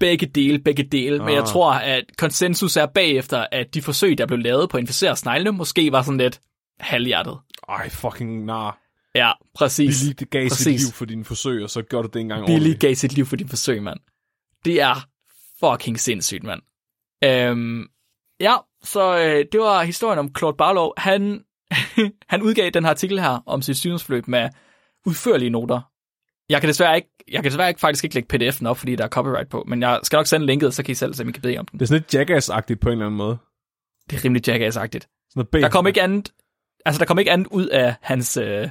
begge 0.00 0.26
dele, 0.26 0.58
begge 0.58 0.82
dele, 0.82 1.16
ah. 1.18 1.24
men 1.24 1.34
jeg 1.34 1.42
Ah. 1.42 1.48
tror, 1.48 1.72
at 1.72 2.04
konsensus 2.18 2.76
er 2.76 2.86
bagefter, 2.86 3.46
at 3.52 3.74
de 3.74 3.82
forsøg, 3.82 4.18
der 4.18 4.26
blev 4.26 4.38
lavet 4.38 4.70
på 4.70 4.76
at 4.76 4.80
inficere 4.80 5.16
sneglene, 5.16 5.52
måske 5.56 5.92
var 5.92 6.02
sådan 6.02 6.18
lidt 6.18 6.40
halvhjertet. 6.80 7.38
Ej, 7.68 7.88
fucking 7.88 8.44
nar. 8.44 8.78
Ja, 9.14 9.32
præcis. 9.54 10.02
Billy, 10.02 10.28
gav 10.30 10.42
sit 10.48 10.50
Præcis. 10.50 10.82
liv 10.86 10.92
for 10.92 11.04
dine 11.04 11.24
forsøg, 11.24 11.62
og 11.64 11.70
så 11.70 11.82
gjorde 11.82 12.08
du 12.08 12.12
det 12.12 12.20
engang 12.20 12.46
Billy 12.46 12.54
ordentligt. 12.54 12.80
gav 12.80 12.94
sit 12.94 13.12
liv 13.12 13.26
for 13.26 13.36
de 13.36 13.48
forsøg, 13.48 13.82
mand. 13.82 13.98
Det 14.64 14.80
er 14.80 14.94
fucking 15.60 16.00
sindssygt, 16.00 16.44
mand. 16.44 16.60
Øhm, 17.24 17.86
ja, 18.40 18.54
så 18.82 19.18
øh, 19.18 19.44
det 19.52 19.60
var 19.60 19.82
historien 19.82 20.18
om 20.18 20.30
Claude 20.38 20.56
Barlow. 20.56 20.90
Han, 20.96 21.44
han 22.32 22.42
udgav 22.42 22.70
den 22.70 22.84
her 22.84 22.90
artikel 22.90 23.20
her 23.20 23.42
om 23.46 23.62
sit 23.62 23.76
sygdomsforløb 23.76 24.28
med 24.28 24.48
udførlige 25.06 25.50
noter. 25.50 25.80
Jeg 26.48 26.60
kan 26.60 26.68
desværre 26.68 26.96
ikke, 26.96 27.08
jeg 27.28 27.42
kan 27.42 27.50
desværre 27.50 27.68
ikke 27.68 27.80
faktisk 27.80 28.04
ikke 28.04 28.14
lægge 28.14 28.48
pdf'en 28.48 28.66
op, 28.66 28.78
fordi 28.78 28.96
der 28.96 29.04
er 29.04 29.08
copyright 29.08 29.48
på, 29.48 29.64
men 29.66 29.82
jeg 29.82 30.00
skal 30.02 30.16
nok 30.16 30.26
sende 30.26 30.46
linket, 30.46 30.74
så 30.74 30.82
kan 30.82 30.92
I 30.92 30.94
selv 30.94 31.14
se, 31.14 31.22
om 31.22 31.28
I 31.28 31.32
kan 31.32 31.42
bede 31.42 31.58
om 31.58 31.66
den. 31.66 31.78
Det 31.78 31.84
er 31.84 31.88
sådan 31.88 32.04
lidt 32.10 32.14
Jackass-agtigt 32.14 32.78
på 32.80 32.88
en 32.88 32.92
eller 32.92 33.06
anden 33.06 33.18
måde. 33.18 33.38
Det 34.10 34.16
er 34.16 34.24
rimelig 34.24 34.48
jackass-agtigt. 34.48 35.32
Der 35.52 35.68
kom 35.68 35.86
ikke 35.86 36.02
andet, 36.02 36.32
altså 36.86 36.98
der 36.98 37.04
kom 37.04 37.18
ikke 37.18 37.30
andet 37.30 37.46
ud 37.46 37.66
af 37.66 37.94
hans 38.02 38.36
øh, 38.36 38.68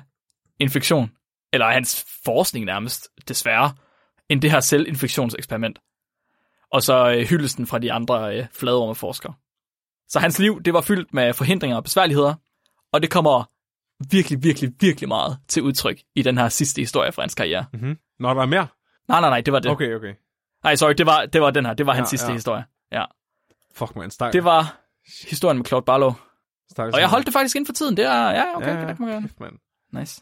infektion, 0.59 1.11
eller 1.53 1.65
hans 1.65 2.05
forskning 2.25 2.65
nærmest, 2.65 3.09
desværre, 3.27 3.73
end 4.29 4.41
det 4.41 4.51
her 4.51 4.59
selvinfektionseksperiment. 4.59 5.79
Og 6.71 6.83
så 6.83 7.11
øh, 7.11 7.27
hyldesten 7.27 7.67
fra 7.67 7.79
de 7.79 7.91
andre 7.93 8.37
øh, 8.37 8.45
fladormeforskere. 8.53 9.33
Så 10.09 10.19
hans 10.19 10.39
liv, 10.39 10.61
det 10.63 10.73
var 10.73 10.81
fyldt 10.81 11.13
med 11.13 11.33
forhindringer 11.33 11.77
og 11.77 11.83
besværligheder, 11.83 12.33
og 12.93 13.01
det 13.01 13.11
kommer 13.11 13.49
virkelig, 14.11 14.43
virkelig, 14.43 14.71
virkelig 14.79 15.07
meget 15.07 15.37
til 15.47 15.63
udtryk 15.63 15.99
i 16.15 16.21
den 16.21 16.37
her 16.37 16.49
sidste 16.49 16.81
historie 16.81 17.11
fra 17.11 17.21
hans 17.21 17.35
karriere. 17.35 17.65
Mm-hmm. 17.73 17.97
Nå, 18.19 18.33
der 18.33 18.41
er 18.41 18.45
mere? 18.45 18.67
Nej, 19.07 19.21
nej, 19.21 19.29
nej, 19.29 19.41
det 19.41 19.53
var 19.53 19.59
det. 19.59 19.71
Okay, 19.71 19.95
okay. 19.95 20.13
Nej, 20.63 20.75
sorry, 20.75 20.93
det 20.93 21.05
var, 21.05 21.25
det 21.25 21.41
var 21.41 21.51
den 21.51 21.65
her. 21.65 21.73
Det 21.73 21.85
var 21.85 21.93
hans 21.93 22.05
Ja, 22.07 22.09
sidste 22.09 22.27
ja. 22.27 22.33
historie. 22.33 22.63
Ja. 22.91 23.05
Fuck, 23.75 23.95
man. 23.95 24.11
Stak. 24.11 24.33
Det 24.33 24.43
var 24.43 24.77
historien 25.29 25.57
med 25.57 25.65
Claude 25.65 25.85
Barlow. 25.85 26.11
Stak, 26.71 26.93
Og 26.93 26.99
jeg 26.99 27.09
holdt 27.09 27.25
det 27.25 27.33
faktisk 27.33 27.55
inden 27.55 27.65
for 27.65 27.73
tiden. 27.73 27.97
Det 27.97 28.05
er, 28.05 28.29
ja, 28.31 28.55
okay, 28.57 28.67
ja, 28.67 28.73
ja, 28.81 28.87
det 28.87 28.97
kan 28.97 29.05
man 29.05 29.21
gøre. 29.21 29.29
mand. 29.39 29.55
Nice. 29.99 30.21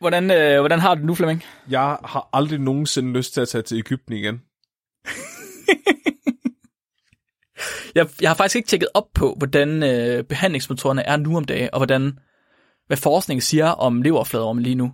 Hvordan, 0.00 0.30
øh, 0.30 0.58
hvordan 0.60 0.78
har 0.80 0.94
du 0.94 0.98
det 0.98 1.06
nu, 1.06 1.14
Flemming? 1.14 1.42
Jeg 1.70 1.98
har 2.04 2.28
aldrig 2.32 2.58
nogensinde 2.58 3.12
lyst 3.12 3.34
til 3.34 3.40
at 3.40 3.48
tage 3.48 3.62
til 3.62 3.78
Ægypten 3.78 4.14
igen. 4.14 4.42
Jeg, 7.94 8.08
jeg 8.20 8.30
har 8.30 8.34
faktisk 8.34 8.56
ikke 8.56 8.68
tjekket 8.68 8.88
op 8.94 9.06
på, 9.14 9.34
hvordan 9.38 9.82
øh, 9.82 10.24
behandlingsmetoderne 10.24 11.02
er 11.02 11.16
nu 11.16 11.36
om 11.36 11.44
dagen, 11.44 11.68
og 11.72 11.78
hvordan, 11.78 12.18
hvad 12.86 12.96
forskningen 12.96 13.40
siger 13.40 13.66
om 13.66 14.02
leverfladeorm 14.02 14.58
lige 14.58 14.74
nu. 14.74 14.92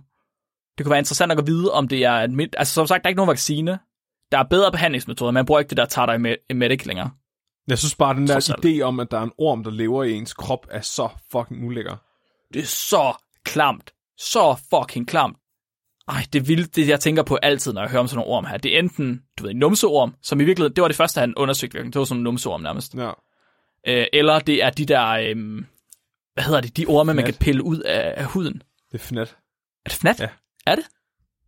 Det 0.77 0.85
kunne 0.85 0.91
være 0.91 0.99
interessant 0.99 1.31
at 1.31 1.47
vide, 1.47 1.71
om 1.71 1.87
det 1.87 2.03
er... 2.05 2.11
et 2.13 2.31
midt- 2.31 2.55
Altså, 2.57 2.73
som 2.73 2.87
sagt, 2.87 3.03
der 3.03 3.07
er 3.07 3.09
ikke 3.09 3.17
nogen 3.17 3.29
vaccine. 3.29 3.79
Der 4.31 4.37
er 4.37 4.43
bedre 4.43 4.71
behandlingsmetoder. 4.71 5.31
Man 5.31 5.45
bruger 5.45 5.59
ikke 5.59 5.69
det 5.69 5.77
der 5.77 5.85
tartar 5.85 6.17
medic 6.53 6.85
længere. 6.85 7.09
Jeg 7.67 7.77
synes 7.77 7.95
bare, 7.95 8.13
den 8.15 8.27
der 8.27 8.35
alt. 8.35 8.65
idé 8.65 8.81
om, 8.81 8.99
at 8.99 9.11
der 9.11 9.17
er 9.19 9.23
en 9.23 9.31
orm, 9.37 9.63
der 9.63 9.71
lever 9.71 10.03
i 10.03 10.13
ens 10.13 10.33
krop, 10.33 10.67
er 10.71 10.81
så 10.81 11.09
fucking 11.31 11.65
ulækker. 11.65 11.95
Det 12.53 12.61
er 12.61 12.65
så 12.65 13.13
klamt. 13.43 13.93
Så 14.17 14.55
fucking 14.73 15.07
klamt. 15.07 15.37
Ej, 16.07 16.25
det 16.33 16.47
vildt, 16.47 16.75
det 16.75 16.87
jeg 16.87 16.99
tænker 16.99 17.23
på 17.23 17.35
altid, 17.35 17.73
når 17.73 17.81
jeg 17.81 17.89
hører 17.89 17.99
om 17.99 18.07
sådan 18.07 18.17
nogle 18.17 18.31
orm 18.31 18.45
her. 18.45 18.57
Det 18.57 18.75
er 18.75 18.79
enten, 18.79 19.21
du 19.37 19.43
ved, 19.43 19.51
en 19.51 19.57
numseorm, 19.57 20.15
som 20.21 20.41
i 20.41 20.43
virkeligheden, 20.43 20.75
det 20.75 20.81
var 20.81 20.87
det 20.87 20.97
første, 20.97 21.19
han 21.19 21.33
undersøgte. 21.37 21.83
Det 21.83 21.95
var 21.95 22.03
sådan 22.03 22.19
en 22.19 22.23
numseorm 22.23 22.61
nærmest. 22.61 22.95
Ja. 22.95 23.11
Øh, 23.87 24.05
eller 24.13 24.39
det 24.39 24.63
er 24.63 24.69
de 24.69 24.85
der, 24.85 25.07
øh, 25.07 25.35
hvad 26.33 26.43
hedder 26.43 26.61
det, 26.61 26.77
de 26.77 26.85
orme, 26.87 27.13
man 27.13 27.23
Fnat. 27.23 27.33
kan 27.33 27.45
pille 27.45 27.63
ud 27.63 27.79
af, 27.79 28.13
af 28.17 28.25
huden. 28.25 28.53
Det 28.91 28.93
er 28.93 29.03
fnat. 29.03 29.37
Er 29.85 29.89
det 29.89 29.93
fnat? 29.99 30.19
Ja. 30.19 30.29
Er 30.67 30.75
det? 30.75 30.83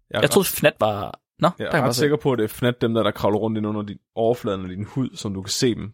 Jeg 0.10 0.18
er, 0.18 0.22
Jeg 0.22 0.30
troede, 0.32 0.48
fnat 0.48 0.74
var... 0.80 1.20
Nå, 1.40 1.50
jeg 1.60 1.68
er 1.72 1.82
ret 1.82 1.96
sikker 1.96 2.18
på, 2.18 2.32
at 2.32 2.38
det 2.38 2.44
er 2.44 2.48
fnat 2.48 2.82
dem 2.82 2.94
der, 2.94 3.04
der 3.04 3.12
kravler 3.12 3.38
rundt 3.38 3.58
ind 3.58 3.68
under 3.68 3.82
din 3.82 3.98
overfladen 4.16 4.62
af 4.62 4.70
din 4.70 4.84
hud, 4.84 5.10
som 5.16 5.34
du 5.34 5.42
kan 5.42 5.50
se 5.52 5.76
dem. 5.76 5.94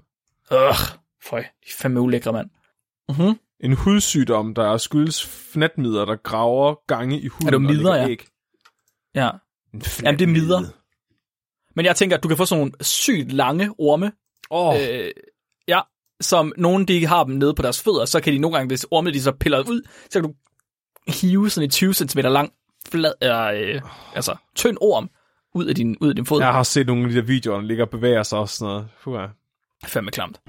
Øh, 0.53 0.59
føj, 1.23 1.39
de 1.41 1.45
er 1.45 1.71
fandme 1.77 2.01
ulækre, 2.01 2.33
mand. 2.33 2.49
Mm-hmm. 3.09 3.39
En 3.59 3.73
hudsygdom, 3.73 4.53
der 4.55 4.77
skyldes 4.77 5.25
fnatmider, 5.25 6.05
der 6.05 6.15
graver 6.15 6.75
gange 6.87 7.19
i 7.19 7.27
huden 7.27 7.47
Er 7.47 7.51
det 7.51 7.61
midder, 7.61 7.95
ja? 7.95 8.09
æg. 8.09 8.25
Ja. 9.15 9.29
En 9.73 9.81
Jamen, 10.03 10.19
det 10.19 10.25
er 10.25 10.31
midder. 10.31 10.61
Men 11.75 11.85
jeg 11.85 11.95
tænker, 11.95 12.17
at 12.17 12.23
du 12.23 12.27
kan 12.27 12.37
få 12.37 12.45
sådan 12.45 12.59
nogle 12.59 12.73
sygt 12.81 13.31
lange 13.31 13.69
orme, 13.77 14.11
Åh, 14.51 14.67
oh, 14.67 14.75
øh, 14.75 15.11
ja, 15.67 15.79
som 16.21 16.53
nogen 16.57 16.87
de 16.87 17.05
har 17.05 17.23
dem 17.23 17.35
nede 17.35 17.53
på 17.53 17.61
deres 17.61 17.81
fødder, 17.81 18.05
så 18.05 18.21
kan 18.21 18.33
de 18.33 18.39
nogle 18.39 18.57
gange, 18.57 18.67
hvis 18.67 18.85
ormene 18.91 19.13
de 19.13 19.21
så 19.21 19.31
piller 19.31 19.59
ud, 19.59 19.81
så 20.09 20.21
kan 20.21 20.23
du 20.23 20.33
hive 21.07 21.49
sådan 21.49 21.67
en 21.67 21.69
20 21.69 21.93
cm 21.93 22.19
lang, 22.19 22.51
flad, 22.89 23.13
øh, 23.23 23.81
altså 24.15 24.35
tynd 24.55 24.77
orm 24.81 25.09
ud 25.55 25.65
af 25.65 25.75
din, 25.75 25.97
ud 26.01 26.09
af 26.09 26.15
din 26.15 26.25
fod. 26.25 26.41
jeg 26.41 26.53
har 26.53 26.63
set 26.63 26.87
nogle 26.87 27.03
af 27.03 27.09
de 27.09 27.15
der 27.15 27.21
videoer, 27.21 27.57
der 27.57 27.65
ligger 27.65 27.85
og 27.85 27.89
bevæger 27.89 28.23
sig 28.23 28.39
og 28.39 28.49
sådan 28.49 28.73
noget. 28.73 28.87
Puh, 29.03 29.13
ja. 29.13 29.25
Fandme 29.85 30.11
klamt. 30.11 30.39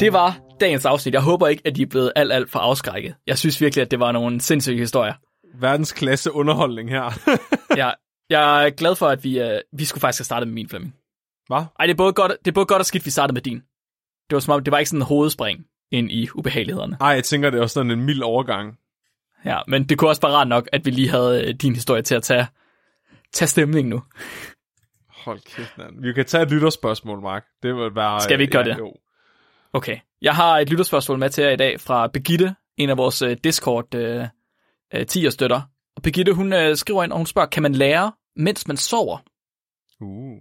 Det 0.00 0.12
var 0.12 0.40
dagens 0.60 0.84
afsnit. 0.86 1.14
Jeg 1.14 1.22
håber 1.22 1.48
ikke, 1.48 1.62
at 1.64 1.76
de 1.76 1.82
er 1.82 1.86
blevet 1.86 2.12
alt, 2.16 2.32
alt 2.32 2.50
for 2.50 2.58
afskrækket. 2.58 3.14
Jeg 3.26 3.38
synes 3.38 3.60
virkelig, 3.60 3.82
at 3.82 3.90
det 3.90 4.00
var 4.00 4.12
nogle 4.12 4.40
sindssyge 4.40 4.78
historier. 4.78 5.14
Verdensklasse 5.54 6.32
underholdning 6.32 6.90
her. 6.90 7.10
Jeg, 7.76 7.94
jeg 8.30 8.66
er 8.66 8.70
glad 8.70 8.94
for, 8.94 9.08
at 9.08 9.24
vi, 9.24 9.42
uh, 9.42 9.48
vi 9.72 9.84
skulle 9.84 10.00
faktisk 10.00 10.20
have 10.20 10.24
startet 10.24 10.48
med 10.48 10.54
min 10.54 10.68
Flemming. 10.68 10.94
Hvad? 11.46 11.64
Ej, 11.78 11.86
det 11.86 11.92
er, 11.92 11.96
både 11.96 12.12
godt, 12.12 12.32
det 12.44 12.50
er 12.50 12.54
både 12.54 12.66
godt 12.66 12.80
og 12.80 12.86
skidt, 12.86 13.06
vi 13.06 13.10
startede 13.10 13.34
med 13.34 13.42
din. 13.42 13.56
Det 14.30 14.34
var 14.34 14.40
som 14.40 14.54
om, 14.54 14.64
det 14.64 14.72
var 14.72 14.78
ikke 14.78 14.88
sådan 14.88 15.00
en 15.00 15.06
hovedspring 15.06 15.66
ind 15.92 16.10
i 16.10 16.28
ubehagelighederne. 16.34 16.96
Ej, 17.00 17.08
jeg 17.08 17.24
tænker, 17.24 17.50
det 17.50 17.58
er 17.58 17.62
også 17.62 17.74
sådan 17.74 17.90
en 17.90 18.04
mild 18.04 18.22
overgang. 18.22 18.78
Ja, 19.44 19.58
men 19.68 19.84
det 19.84 19.98
kunne 19.98 20.10
også 20.10 20.20
være 20.22 20.32
rart 20.32 20.48
nok, 20.48 20.68
at 20.72 20.86
vi 20.86 20.90
lige 20.90 21.10
havde 21.10 21.48
øh, 21.48 21.54
din 21.54 21.74
historie 21.74 22.02
til 22.02 22.14
at 22.14 22.22
tage, 22.22 22.46
tage 23.32 23.48
stemning 23.48 23.88
nu. 23.88 24.02
Hold 25.08 25.40
kæft, 25.56 25.78
man. 25.78 25.96
Vi 26.02 26.12
kan 26.12 26.24
tage 26.24 26.42
et 26.42 26.50
lytterspørgsmål, 26.50 27.20
Mark. 27.20 27.44
Det 27.62 27.74
vil 27.74 27.94
være... 27.94 28.20
Skal 28.20 28.38
vi 28.38 28.42
ikke 28.42 28.52
gøre 28.52 28.66
ja, 28.66 28.72
det? 28.72 28.78
Jo. 28.78 28.94
Okay. 29.72 29.98
Jeg 30.22 30.34
har 30.34 30.58
et 30.58 30.70
lytterspørgsmål 30.70 31.18
med 31.18 31.30
til 31.30 31.44
jer 31.44 31.50
i 31.50 31.56
dag 31.56 31.80
fra 31.80 32.06
Begitte, 32.06 32.54
en 32.76 32.90
af 32.90 32.96
vores 32.96 33.22
uh, 33.22 33.32
Discord 33.44 33.94
uh, 34.98 35.06
10 35.06 35.30
støtter. 35.30 35.60
Og 35.96 36.02
Begitte, 36.02 36.32
hun 36.32 36.52
uh, 36.52 36.74
skriver 36.74 37.04
ind, 37.04 37.12
og 37.12 37.18
hun 37.18 37.26
spørger, 37.26 37.48
kan 37.48 37.62
man 37.62 37.74
lære, 37.74 38.12
mens 38.36 38.66
man 38.68 38.76
sover? 38.76 39.18
Uh. 40.00 40.38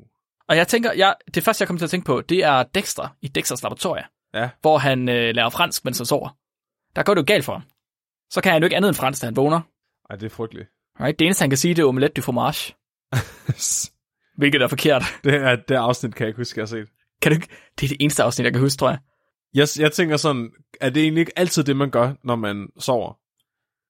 Og 0.50 0.58
jeg 0.58 0.68
tænker, 0.68 0.92
jeg, 0.94 1.16
det 1.36 1.44
første, 1.44 1.62
jeg 1.62 1.68
kommer 1.68 1.80
til 1.80 1.86
at 1.86 1.90
tænke 1.90 2.06
på, 2.06 2.22
det 2.22 2.44
er 2.44 2.64
Dexter 2.64 3.16
i 3.22 3.28
Dexters 3.28 3.64
laboratorie, 3.64 4.04
Ja. 4.34 4.50
hvor 4.62 4.78
han 4.78 5.00
uh, 5.00 5.14
lærer 5.16 5.50
fransk, 5.50 5.86
mens 5.86 5.98
han 5.98 6.06
sover. 6.06 6.30
Der 6.96 7.04
går 7.04 7.14
det 7.14 7.22
jo 7.22 7.26
galt 7.28 7.46
for 7.46 7.54
ham. 7.54 7.62
Så 8.30 8.42
kan 8.42 8.52
han 8.52 8.62
jo 8.62 8.66
ikke 8.66 8.76
andet 8.76 8.90
end 8.90 8.96
fransk, 8.96 9.22
da 9.22 9.28
han 9.28 9.36
vågner. 9.36 9.62
Ej, 10.10 10.16
det 10.16 10.26
er 10.26 10.30
frygteligt. 10.30 10.70
Right? 11.00 11.20
Det 11.20 11.26
eneste, 11.26 11.42
han 11.42 11.50
kan 11.50 11.58
sige, 11.58 11.74
det 11.74 11.82
er 11.82 11.86
omelette 11.88 12.14
du 12.14 12.22
fromage, 12.22 12.74
hvilket 14.40 14.62
er 14.62 14.68
forkert. 14.68 15.04
det, 15.24 15.34
er, 15.36 15.56
det 15.56 15.76
afsnit 15.76 16.16
kan 16.16 16.24
jeg 16.24 16.28
ikke 16.30 16.38
huske, 16.40 16.58
jeg 16.60 16.62
har 16.62 16.68
set. 16.68 16.88
Kan 17.22 17.32
du 17.32 17.36
ikke? 17.36 17.48
Det 17.80 17.84
er 17.86 17.88
det 17.90 17.98
eneste 18.00 18.24
afsnit, 18.24 18.44
jeg 18.46 18.54
kan 18.54 18.62
huske, 18.62 18.80
tror 18.80 18.90
jeg. 18.90 19.00
Jeg, 19.54 19.68
jeg 19.80 19.92
tænker 19.92 20.18
sådan, 20.18 20.50
er 20.82 20.90
det 20.90 21.04
egentlig 21.04 21.22
ikke 21.22 21.40
altid 21.40 21.64
det, 21.64 21.76
man 21.78 21.90
gør, 21.92 22.14
når 22.24 22.36
man 22.36 22.68
sover? 22.80 23.14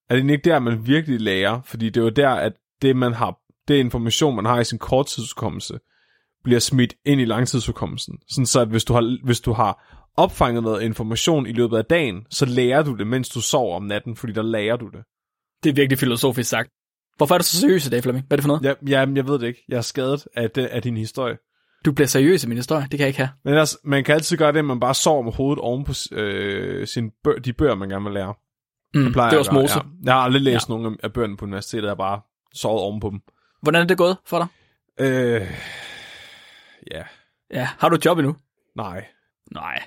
Er 0.10 0.16
det 0.16 0.30
ikke 0.30 0.49
der, 0.49 0.60
man 0.60 0.88
virkelig 0.88 1.22
lærer? 1.22 1.62
Fordi 1.66 1.86
det 1.86 1.97
er 1.97 2.03
jo 2.03 2.10
der, 2.10 2.30
at 2.30 2.53
det, 2.82 2.95
man 2.95 3.14
har, 3.14 3.38
det 3.68 3.76
information, 3.76 4.36
man 4.36 4.45
har 4.45 4.60
i 4.60 4.64
sin 4.64 4.80
korttidsudkommelse, 4.80 5.80
bliver 6.43 6.60
smidt 6.60 6.93
ind 7.05 7.22
i 7.22 7.26
langtidsudkommelsen. 7.26 8.18
Sådan 8.30 8.45
så, 8.45 8.62
at 8.62 8.68
hvis 8.68 8.84
du, 8.84 8.93
har, 8.93 9.26
hvis 9.26 9.41
du 9.41 9.53
har 9.53 9.99
opfanget 10.18 10.64
noget 10.64 10.82
information 10.82 11.47
i 11.47 11.51
løbet 11.51 11.78
af 11.78 11.86
dagen, 11.86 12.26
så 12.30 12.45
lærer 12.45 12.84
du 12.84 12.95
det, 12.95 13.07
mens 13.07 13.30
du 13.30 13.41
sover 13.41 13.76
om 13.76 13.84
natten, 13.84 14.16
fordi 14.16 14.34
der 14.34 14.41
lærer 14.41 14.76
du 14.76 14.86
det. 14.86 15.03
Det 15.64 15.70
er 15.70 15.74
virkelig 15.74 15.99
filosofisk 15.99 16.49
sagt. 16.49 16.70
Hvorfor 17.18 17.36
er 17.36 17.39
du 17.39 17.43
så 17.43 17.60
seriøs 17.60 17.88
i 17.88 17.89
dag, 17.89 18.03
Flemming? 18.03 18.26
Hvad 18.28 18.36
er 18.36 18.38
det 18.38 18.43
for 18.43 18.47
noget? 18.47 18.64
Ja, 18.64 18.99
ja, 19.05 19.14
jeg 19.16 19.28
ved 19.28 19.39
det 19.39 19.47
ikke. 19.47 19.66
Jeg 19.70 19.78
er 19.78 19.82
skadet 19.82 20.28
af, 20.36 20.51
det, 20.51 20.66
af 20.66 20.82
din 20.82 20.97
historie. 20.97 21.38
Du 21.86 21.91
bliver 21.91 22.07
seriøs 22.07 22.43
i 22.43 22.47
min 22.47 22.57
historie. 22.57 22.82
Det 22.82 22.89
kan 22.91 22.99
jeg 22.99 23.07
ikke 23.07 23.20
have. 23.20 23.30
Men 23.45 23.53
altså, 23.53 23.78
man 23.84 24.03
kan 24.03 24.16
altid 24.16 24.38
gøre 24.38 24.51
det, 24.51 24.60
at 24.60 24.66
man 24.66 24.80
bare 24.80 24.93
sover 24.93 25.22
med 25.22 25.34
hovedet 25.34 25.60
oven 25.60 25.84
på 25.84 25.93
øh, 26.12 26.88
sin 26.88 27.12
bø- 27.28 27.39
de 27.39 27.53
bøger, 27.53 27.76
man 27.76 27.89
gerne 27.89 28.05
vil 28.05 28.14
lære. 28.14 28.34
Mm, 28.93 29.03
det 29.05 29.15
er 29.17 29.29
jeg 29.29 29.39
også 29.39 29.51
Mose. 29.51 29.75
Ja. 29.75 29.81
Jeg 30.03 30.13
har 30.13 30.21
aldrig 30.21 30.41
læst 30.41 30.69
ja. 30.69 30.73
nogen 30.73 30.97
af 31.03 31.13
bøgerne 31.13 31.37
på 31.37 31.45
universitetet, 31.45 31.83
jeg 31.83 31.89
har 31.89 31.95
bare 31.95 32.21
sovet 32.53 32.81
oven 32.81 32.99
på 32.99 33.09
dem. 33.09 33.21
Hvordan 33.61 33.81
er 33.81 33.87
det 33.87 33.97
gået 33.97 34.17
for 34.25 34.37
dig? 34.37 34.47
Øh, 35.05 35.47
ja, 36.91 37.03
Ja, 37.53 37.69
har 37.79 37.89
du 37.89 37.95
et 37.95 38.05
job 38.05 38.17
endnu? 38.17 38.35
nej. 38.75 39.05
Nej. 39.51 39.83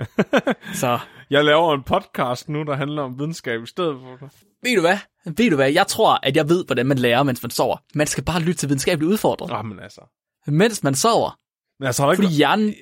Så 0.82 0.98
jeg 1.30 1.44
laver 1.44 1.74
en 1.74 1.82
podcast 1.82 2.48
nu, 2.48 2.62
der 2.62 2.76
handler 2.76 3.02
om 3.02 3.18
videnskab 3.18 3.62
i 3.62 3.66
stedet 3.66 3.96
for. 4.00 4.30
ved 4.62 4.74
du 4.76 4.80
hvad? 4.80 4.98
Ved 5.24 5.50
du 5.50 5.56
hvad? 5.56 5.72
Jeg 5.72 5.86
tror, 5.86 6.18
at 6.22 6.36
jeg 6.36 6.48
ved, 6.48 6.64
hvordan 6.66 6.86
man 6.86 6.98
lærer, 6.98 7.22
mens 7.22 7.42
man 7.42 7.50
sover. 7.50 7.76
Man 7.94 8.06
skal 8.06 8.24
bare 8.24 8.40
lytte 8.40 8.54
til 8.54 8.68
videnskabeligt 8.68 9.12
udfordret. 9.12 9.50
Ah, 9.52 9.64
men 9.64 9.80
altså. 9.80 10.00
Mens 10.46 10.82
man 10.82 10.94
sover. 10.94 11.38
Men 11.78 11.86
altså, 11.86 12.02
har 12.02 12.12
ikke... 12.12 12.22
Fordi 12.22 12.34
hjernen... 12.34 12.74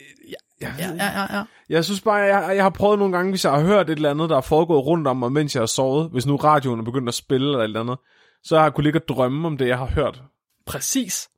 Ja, 0.62 0.72
Ja, 0.78 0.86
ja, 0.98 1.20
ja, 1.20 1.36
ja. 1.38 1.44
Jeg 1.68 1.84
synes 1.84 2.00
bare, 2.00 2.16
jeg, 2.16 2.56
jeg 2.56 2.64
har 2.64 2.70
prøvet 2.70 2.98
nogle 2.98 3.16
gange, 3.16 3.30
hvis 3.32 3.44
jeg 3.44 3.52
har 3.52 3.61
hørt 3.61 3.90
et 3.90 3.96
eller 3.96 4.11
andet, 4.11 4.30
der 4.30 4.36
er 4.36 4.40
foregået 4.40 4.86
rundt 4.86 5.06
om 5.08 5.16
mig, 5.16 5.32
mens 5.32 5.54
jeg 5.54 5.61
har 5.61 5.66
sovet. 5.66 6.11
Hvis 6.11 6.26
nu 6.26 6.36
radioen 6.36 6.80
er 6.80 6.84
begyndt 6.84 7.08
at 7.08 7.14
spille 7.14 7.46
eller 7.46 7.58
et 7.58 7.64
eller 7.64 7.80
andet. 7.80 7.98
Så 8.44 8.56
har 8.56 8.62
jeg 8.62 8.74
kunnet 8.74 8.84
ligge 8.84 8.98
og 9.00 9.08
drømme 9.08 9.46
om 9.46 9.56
det, 9.58 9.68
jeg 9.68 9.78
har 9.78 9.86
hørt. 9.86 10.22
Præcis. 10.66 11.28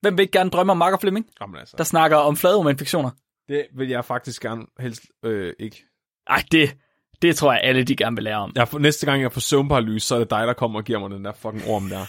Hvem 0.00 0.16
vil 0.18 0.22
ikke 0.22 0.38
gerne 0.38 0.50
drømme 0.50 0.70
om 0.70 0.76
Mark 0.76 0.92
og 0.92 1.00
Flemming, 1.00 1.26
Jamen 1.40 1.56
altså. 1.56 1.74
der 1.78 1.84
snakker 1.84 2.16
om 2.16 2.36
fladeorminfektioner? 2.36 3.10
Det 3.48 3.66
vil 3.76 3.88
jeg 3.88 4.04
faktisk 4.04 4.42
gerne 4.42 4.62
helst 4.80 5.02
øh, 5.24 5.52
ikke. 5.60 5.84
Ej, 6.26 6.42
det, 6.52 6.76
det 7.22 7.36
tror 7.36 7.52
jeg 7.52 7.60
alle, 7.64 7.84
de 7.84 7.96
gerne 7.96 8.16
vil 8.16 8.24
lære 8.24 8.36
om. 8.36 8.52
Jeg, 8.56 8.68
får- 8.68 8.78
næste 8.78 9.06
gang 9.06 9.22
jeg 9.22 9.32
får 9.32 9.40
søvnparalyse, 9.40 10.06
så 10.06 10.14
er 10.14 10.18
det 10.18 10.30
dig, 10.30 10.46
der 10.46 10.52
kommer 10.52 10.78
og 10.80 10.84
giver 10.84 10.98
mig 10.98 11.10
den 11.10 11.24
der 11.24 11.32
fucking 11.32 11.62
orm 11.66 11.88
der. 11.88 12.04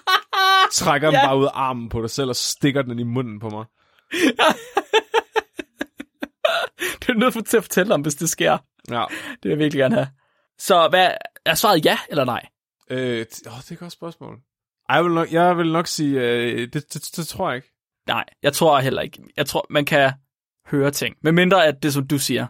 Trækker 0.72 1.10
den 1.10 1.14
Ja. 1.22 1.26
bare 1.26 1.38
ud 1.38 1.44
af 1.44 1.50
armen 1.54 1.88
på 1.88 2.00
dig 2.02 2.10
selv 2.10 2.28
og 2.28 2.36
stikker 2.36 2.82
den 2.82 2.98
i 2.98 3.02
munden 3.02 3.40
på 3.40 3.48
mig. 3.48 3.64
Det 7.00 7.08
er 7.08 7.14
nødt 7.14 7.32
for- 7.34 7.40
til 7.40 7.56
at 7.56 7.62
fortælle 7.64 7.94
om, 7.94 8.00
hvis 8.00 8.14
det 8.14 8.28
sker. 8.28 8.58
Ja. 8.90 9.04
Det 9.32 9.42
vil 9.42 9.50
jeg 9.50 9.58
virkelig 9.58 9.78
gerne 9.80 9.94
have. 9.94 10.08
Så 10.58 10.88
hvad, 10.88 11.10
er 11.46 11.54
svaret 11.54 11.84
ja 11.84 11.98
eller 12.10 12.24
nej? 12.24 12.46
Øh, 12.90 13.26
t- 13.32 13.48
åh, 13.48 13.56
det 13.58 13.68
er 13.70 13.72
et 13.72 13.78
godt 13.78 13.92
spørgsmål. 13.92 14.38
Ej, 14.88 14.96
Jeg 14.96 15.04
vil 15.04 15.12
nok, 15.12 15.32
jeg 15.32 15.56
vil 15.58 15.72
nok 15.72 15.86
sige, 15.86 16.20
øh, 16.20 16.58
det, 16.58 16.74
det, 16.74 16.92
det, 16.94 17.16
det 17.16 17.26
tror 17.26 17.48
jeg 17.50 17.56
ikke. 17.56 17.72
Nej, 18.06 18.24
jeg 18.42 18.52
tror 18.52 18.80
heller 18.80 19.02
ikke. 19.02 19.22
Jeg 19.36 19.46
tror, 19.46 19.66
man 19.70 19.84
kan 19.84 20.12
høre 20.66 20.90
ting. 20.90 21.16
Med 21.22 21.32
mindre 21.32 21.66
at 21.66 21.82
det, 21.82 21.92
som 21.92 22.06
du 22.08 22.18
siger. 22.18 22.46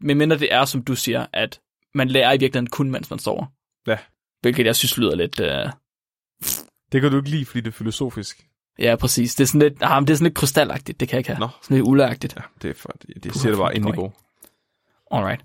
Med 0.00 0.14
mindre 0.14 0.38
det 0.38 0.52
er, 0.52 0.64
som 0.64 0.84
du 0.84 0.94
siger, 0.94 1.26
at 1.32 1.60
man 1.94 2.08
lærer 2.08 2.32
i 2.32 2.38
virkeligheden 2.38 2.66
kun, 2.70 2.90
mens 2.90 3.10
man 3.10 3.18
sover. 3.18 3.46
Ja. 3.86 3.98
Hvilket 4.40 4.66
jeg 4.66 4.76
synes 4.76 4.98
lyder 4.98 5.14
lidt... 5.14 5.40
Uh... 5.40 5.72
Det 6.92 7.00
kan 7.00 7.10
du 7.10 7.16
ikke 7.16 7.30
lide, 7.30 7.46
fordi 7.46 7.60
det 7.60 7.68
er 7.68 7.72
filosofisk. 7.72 8.46
Ja, 8.78 8.96
præcis. 8.96 9.34
Det 9.34 9.44
er 9.44 9.46
sådan 9.48 9.60
lidt, 9.60 9.74
ah, 9.80 10.00
men 10.02 10.06
det 10.06 10.12
er 10.12 10.16
sådan 10.16 10.24
lidt 10.24 10.34
krystalagtigt. 10.34 11.00
Det 11.00 11.08
kan 11.08 11.14
jeg 11.14 11.20
ikke 11.20 11.30
have. 11.30 11.40
Nå. 11.40 11.48
Sådan 11.62 11.76
lidt 11.76 11.86
uleagtigt. 11.86 12.36
Ja, 12.36 12.42
det 12.62 12.70
er 12.70 12.74
for, 12.74 12.88
det, 12.88 13.24
det 13.24 13.34
siger 13.34 13.50
det 13.50 13.58
bare 13.58 13.72
det 13.72 13.78
i 13.78 13.80
niveau. 13.80 14.12
Alright. 15.10 15.44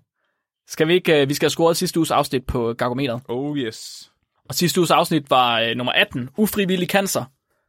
Skal 0.67 0.87
vi 0.87 0.93
ikke... 0.93 1.21
Uh, 1.21 1.29
vi 1.29 1.33
skal 1.33 1.45
have 1.45 1.51
scoret 1.51 1.77
sidste 1.77 1.99
uges 1.99 2.11
afsnit 2.11 2.45
på 2.45 2.73
Gargometeret. 2.73 3.21
Oh 3.27 3.57
yes. 3.57 4.11
Og 4.49 4.55
sidste 4.55 4.79
uges 4.79 4.91
afsnit 4.91 5.29
var 5.29 5.61
uh, 5.61 5.77
nummer 5.77 5.93
18. 5.93 6.29
Ufrivillig 6.37 6.89
cancer. 6.89 7.23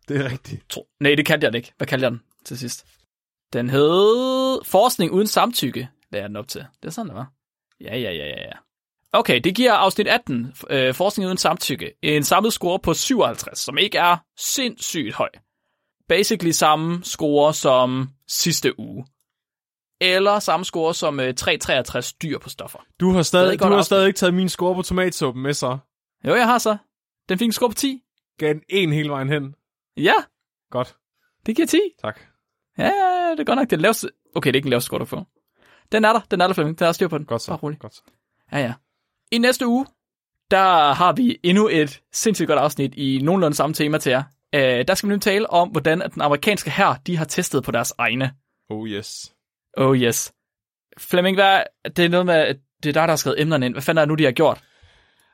Det 0.09 0.17
er 0.17 0.31
rigtigt. 0.31 0.71
Tro. 0.71 0.87
Nej, 1.01 1.15
det 1.15 1.27
kaldte 1.27 1.45
jeg 1.45 1.53
den 1.53 1.57
ikke. 1.57 1.73
Hvad 1.77 1.87
kaldte 1.87 2.05
jeg 2.05 2.11
den 2.11 2.21
til 2.45 2.59
sidst? 2.59 2.87
Den 3.53 3.71
hed 3.71 4.65
Forskning 4.65 5.13
uden 5.13 5.27
samtykke, 5.27 5.89
lagde 6.11 6.23
jeg 6.23 6.29
den 6.29 6.37
op 6.37 6.49
til. 6.49 6.65
Det 6.83 6.89
er 6.89 6.93
sådan, 6.93 7.09
det 7.09 7.17
var. 7.17 7.33
Ja, 7.81 7.99
ja, 7.99 8.11
ja, 8.13 8.27
ja, 8.27 8.41
ja. 8.41 8.53
Okay, 9.13 9.41
det 9.41 9.55
giver 9.55 9.73
afsnit 9.73 10.09
18, 10.09 10.53
øh, 10.71 10.95
Forskning 10.95 11.27
uden 11.27 11.39
samtykke, 11.39 11.93
en 12.03 12.25
samlet 12.25 12.53
score 12.53 12.79
på 12.79 12.95
57, 12.95 13.59
som 13.59 13.79
ikke 13.79 13.99
er 13.99 14.17
sindssygt 14.39 15.15
høj. 15.15 15.29
Basically 16.09 16.51
samme 16.51 17.05
score 17.05 17.55
som 17.55 18.09
sidste 18.29 18.79
uge. 18.81 19.07
Eller 20.01 20.39
samme 20.39 20.65
score 20.65 20.95
som 20.95 21.21
øh, 21.21 21.35
363 21.35 22.13
dyr 22.13 22.39
på 22.39 22.49
stoffer. 22.49 22.79
Du 23.01 23.11
har 23.11 23.23
Stadig 23.23 23.59
du 23.61 23.65
har 23.65 23.83
stadig 23.83 24.07
ikke 24.07 24.19
taget 24.19 24.35
min 24.35 24.49
score 24.49 24.75
på 24.75 24.83
tomatsuppen 24.83 25.43
med 25.43 25.55
så. 25.55 25.79
Jo, 26.25 26.35
jeg 26.35 26.47
har 26.47 26.59
så. 26.59 26.77
Den 27.29 27.39
fik 27.39 27.47
en 27.47 27.53
score 27.53 27.71
på 27.71 27.75
10. 27.75 28.03
Gav 28.39 28.49
den 28.53 28.63
en 28.69 28.93
hele 28.93 29.09
vejen 29.11 29.29
hen. 29.29 29.55
Ja, 29.97 30.13
Godt. 30.71 30.97
det 31.47 31.57
giver 31.57 31.67
10. 31.67 31.79
Tak. 32.03 32.21
Ja, 32.79 32.91
det 33.31 33.41
er 33.41 33.45
godt 33.45 33.59
nok 33.59 33.71
det 33.71 33.81
laveste. 33.81 34.11
Okay, 34.35 34.49
det 34.49 34.55
er 34.55 34.59
ikke 34.59 34.65
den 34.65 34.71
laveste 34.71 34.87
score, 34.87 35.01
du 35.01 35.05
får. 35.05 35.27
Den 35.93 36.05
er 36.05 36.13
der, 36.13 36.21
den 36.31 36.41
er 36.41 36.47
der, 36.47 36.55
Flemming. 36.55 36.79
Der 36.79 36.87
er 36.87 36.93
styr 36.93 37.09
på 37.09 37.19
den. 37.19 37.27
Godt 37.27 37.43
så. 37.43 37.51
Bare 37.51 37.59
rolig. 37.59 37.79
Godt 37.79 37.95
så. 37.95 38.03
Ja, 38.53 38.59
ja. 38.59 38.75
I 39.33 39.39
næste 39.39 39.67
uge, 39.67 39.87
der 40.51 40.93
har 40.93 41.13
vi 41.13 41.39
endnu 41.43 41.69
et 41.69 42.03
sindssygt 42.13 42.47
godt 42.47 42.59
afsnit 42.59 42.95
i 42.95 43.21
nogenlunde 43.23 43.57
samme 43.57 43.75
tema 43.75 43.99
til 43.99 44.11
jer. 44.11 44.23
Uh, 44.57 44.85
der 44.89 44.95
skal 44.95 45.09
vi 45.09 45.15
nu 45.15 45.19
tale 45.19 45.51
om, 45.51 45.69
hvordan 45.69 46.03
at 46.03 46.15
den 46.15 46.23
amerikanske 46.23 46.71
hær, 46.71 47.01
de 47.07 47.17
har 47.17 47.25
testet 47.25 47.65
på 47.65 47.71
deres 47.71 47.93
egne. 47.99 48.31
Oh 48.71 48.89
yes. 48.89 49.33
Oh 49.77 49.97
yes. 49.97 50.33
Flemming, 50.99 51.37
hvad, 51.37 51.63
det 51.97 52.05
er 52.05 52.09
noget 52.09 52.27
med, 52.27 52.35
at 52.35 52.57
det 52.83 52.89
er 52.89 52.93
dig, 52.93 53.03
der 53.03 53.13
har 53.13 53.17
skrevet 53.17 53.41
emnerne 53.41 53.67
ind. 53.67 53.75
Hvad 53.75 53.83
fanden 53.83 53.99
er 53.99 54.05
det 54.05 54.09
nu, 54.09 54.15
de 54.15 54.25
har 54.25 54.33
gjort? 54.33 54.63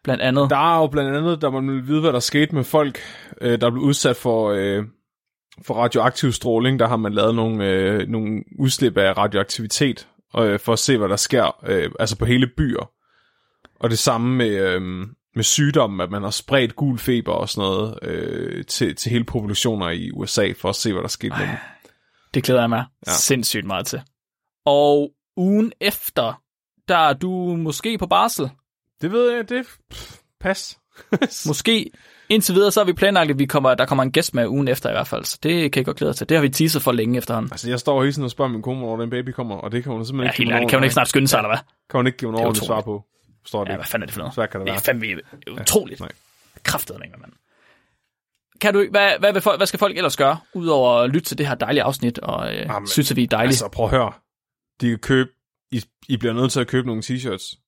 Blandt 0.05 0.23
andet. 0.23 0.51
Der 0.51 0.75
er 0.75 0.81
jo 0.81 0.87
blandt 0.87 1.16
andet, 1.16 1.43
der 1.43 1.51
man 1.51 1.68
vil 1.68 1.87
vide, 1.87 2.01
hvad 2.01 2.12
der 2.12 2.20
skete 2.20 2.55
med 2.55 2.64
folk, 2.64 2.99
øh, 3.41 3.61
der 3.61 3.70
blev 3.70 3.83
udsat 3.83 4.16
for, 4.16 4.51
øh, 4.51 4.85
for 5.66 5.75
radioaktiv 5.75 6.33
stråling. 6.33 6.79
Der 6.79 6.89
har 6.89 6.97
man 6.97 7.12
lavet 7.12 7.35
nogle, 7.35 7.68
øh, 7.68 8.09
nogle 8.09 8.43
udslip 8.59 8.97
af 8.99 9.16
radioaktivitet, 9.16 10.09
øh, 10.39 10.61
for 10.61 10.73
at 10.73 10.79
se, 10.79 10.99
hvad 10.99 11.09
der 11.09 11.16
sker, 11.16 11.64
øh, 11.66 11.91
altså 12.01 12.18
på 12.18 12.25
hele 12.25 12.47
byer. 12.57 12.91
Og 13.81 13.91
det 13.91 13.99
samme 13.99 14.37
med, 14.37 14.51
øh, 14.51 15.07
med 15.35 15.45
sygdommen, 15.45 16.01
at 16.01 16.11
man 16.11 16.22
har 16.22 16.30
spredt 16.30 16.76
gul 16.76 16.99
feber 16.99 17.33
og 17.33 17.49
sådan 17.49 17.68
noget 17.70 17.99
øh, 18.03 18.64
til, 18.64 18.97
til 18.97 19.11
hele 19.12 19.24
populationer 19.24 19.89
i 19.91 20.11
USA, 20.11 20.53
for 20.59 20.68
at 20.68 20.76
se, 20.76 20.93
hvad 20.93 21.03
der 21.03 21.09
skete 21.09 21.35
med 21.39 21.47
dem. 21.47 21.57
Det 22.35 22.45
glæder 22.45 22.61
jeg 22.61 22.70
mig 22.70 22.85
Ja. 23.07 23.12
sindssygt 23.12 23.66
meget 23.66 23.87
til. 23.87 24.03
Og 24.66 25.11
ugen 25.37 25.72
efter, 25.80 26.41
der 26.89 26.97
er 26.97 27.12
du 27.12 27.30
måske 27.57 27.99
på 27.99 28.07
barsel. 28.07 28.51
Det 29.01 29.12
ved 29.12 29.30
jeg, 29.30 29.49
det 29.49 29.66
pff, 29.91 30.16
pas. 30.41 30.78
Måske 31.49 31.91
indtil 32.28 32.55
videre, 32.55 32.70
så 32.70 32.80
har 32.80 32.85
vi 32.85 32.93
planlagt, 32.93 33.30
at 33.30 33.39
vi 33.39 33.47
kommer, 33.47 33.74
der 33.74 33.87
kommer 33.87 34.03
en 34.03 34.12
gæst 34.12 34.35
med 34.35 34.47
ugen 34.47 34.68
efter 34.68 34.89
i 34.89 34.93
hvert 34.93 35.07
fald. 35.09 35.24
Så 35.24 35.39
det 35.43 35.72
kan 35.72 35.80
jeg 35.80 35.85
godt 35.87 35.97
glæde 35.97 36.12
til. 36.12 36.28
Det 36.28 36.37
har 36.37 36.43
vi 36.43 36.49
teaset 36.49 36.83
for 36.83 36.93
længe 36.93 37.18
efterhånden. 37.18 37.53
altså, 37.53 37.68
jeg 37.70 37.80
står 37.80 38.03
hele 38.03 38.12
tiden 38.12 38.24
og 38.24 38.30
spørger 38.30 38.51
min 38.53 38.62
kone, 38.62 38.78
hvornår 38.78 38.97
den 38.97 39.11
baby 39.11 39.28
kommer, 39.28 39.57
og 39.57 39.72
det 39.72 39.83
kan 39.83 39.93
hun 39.93 40.05
simpelthen 40.07 40.24
Ja, 40.24 40.30
ikke 40.30 40.37
helt 40.39 40.47
give 40.49 40.53
mig 40.53 40.57
ærligt, 40.57 40.70
kan 40.70 40.78
hun 40.78 40.85
ikke 40.85 40.93
snart 40.95 41.09
skynde 41.09 41.28
sig, 41.28 41.39
eller 41.39 41.49
hvad? 41.49 41.59
kan 41.91 41.99
hun 41.99 42.07
ikke 42.07 42.18
give 42.18 42.30
er 42.35 42.39
ordentligt 42.39 42.66
svar 42.66 42.80
på. 42.80 43.05
Forstår 43.43 43.64
det 43.64 43.70
Ja, 43.70 43.76
hvad 43.76 43.84
fanden 43.86 44.03
er 44.03 44.07
det 44.07 44.14
for 44.14 44.18
noget? 44.20 44.34
Svært 44.34 44.51
kan 44.51 44.61
det 44.61 44.66
Det 44.66 44.72
være. 44.72 44.78
er 44.78 44.82
fandme 44.82 45.61
utroligt. 45.61 46.01
Nej. 46.01 46.09
Kræftet 46.62 47.01
ikke, 47.05 47.16
mand. 47.20 47.32
Kan 48.61 48.74
du, 48.74 48.86
hvad, 48.90 49.18
hvad, 49.18 49.40
folk, 49.40 49.59
hvad 49.59 49.66
skal 49.66 49.78
folk 49.78 49.97
ellers 49.97 50.16
gøre, 50.16 50.38
udover 50.55 50.93
at 50.95 51.11
lytte 51.11 51.28
til 51.28 51.38
det 51.38 51.47
her 51.47 51.55
dejlige 51.55 51.82
afsnit, 51.82 52.18
og 52.18 52.55
øh, 52.55 52.61
Jamen, 52.61 52.88
synes, 52.88 53.11
at 53.11 53.16
vi 53.16 53.22
er 53.22 53.26
dejlige? 53.26 53.49
Altså, 53.49 53.68
prøv 53.68 53.84
at 53.86 53.90
høre. 53.90 54.12
De 54.80 54.88
kan 54.88 54.99
købe, 54.99 55.30
I, 55.72 55.82
I 56.09 56.16
bliver 56.16 56.32
nødt 56.34 56.53
til 56.53 56.61
at 56.61 56.66
købe 56.66 56.86
nogle 56.86 57.03
t-shirts. 57.03 57.59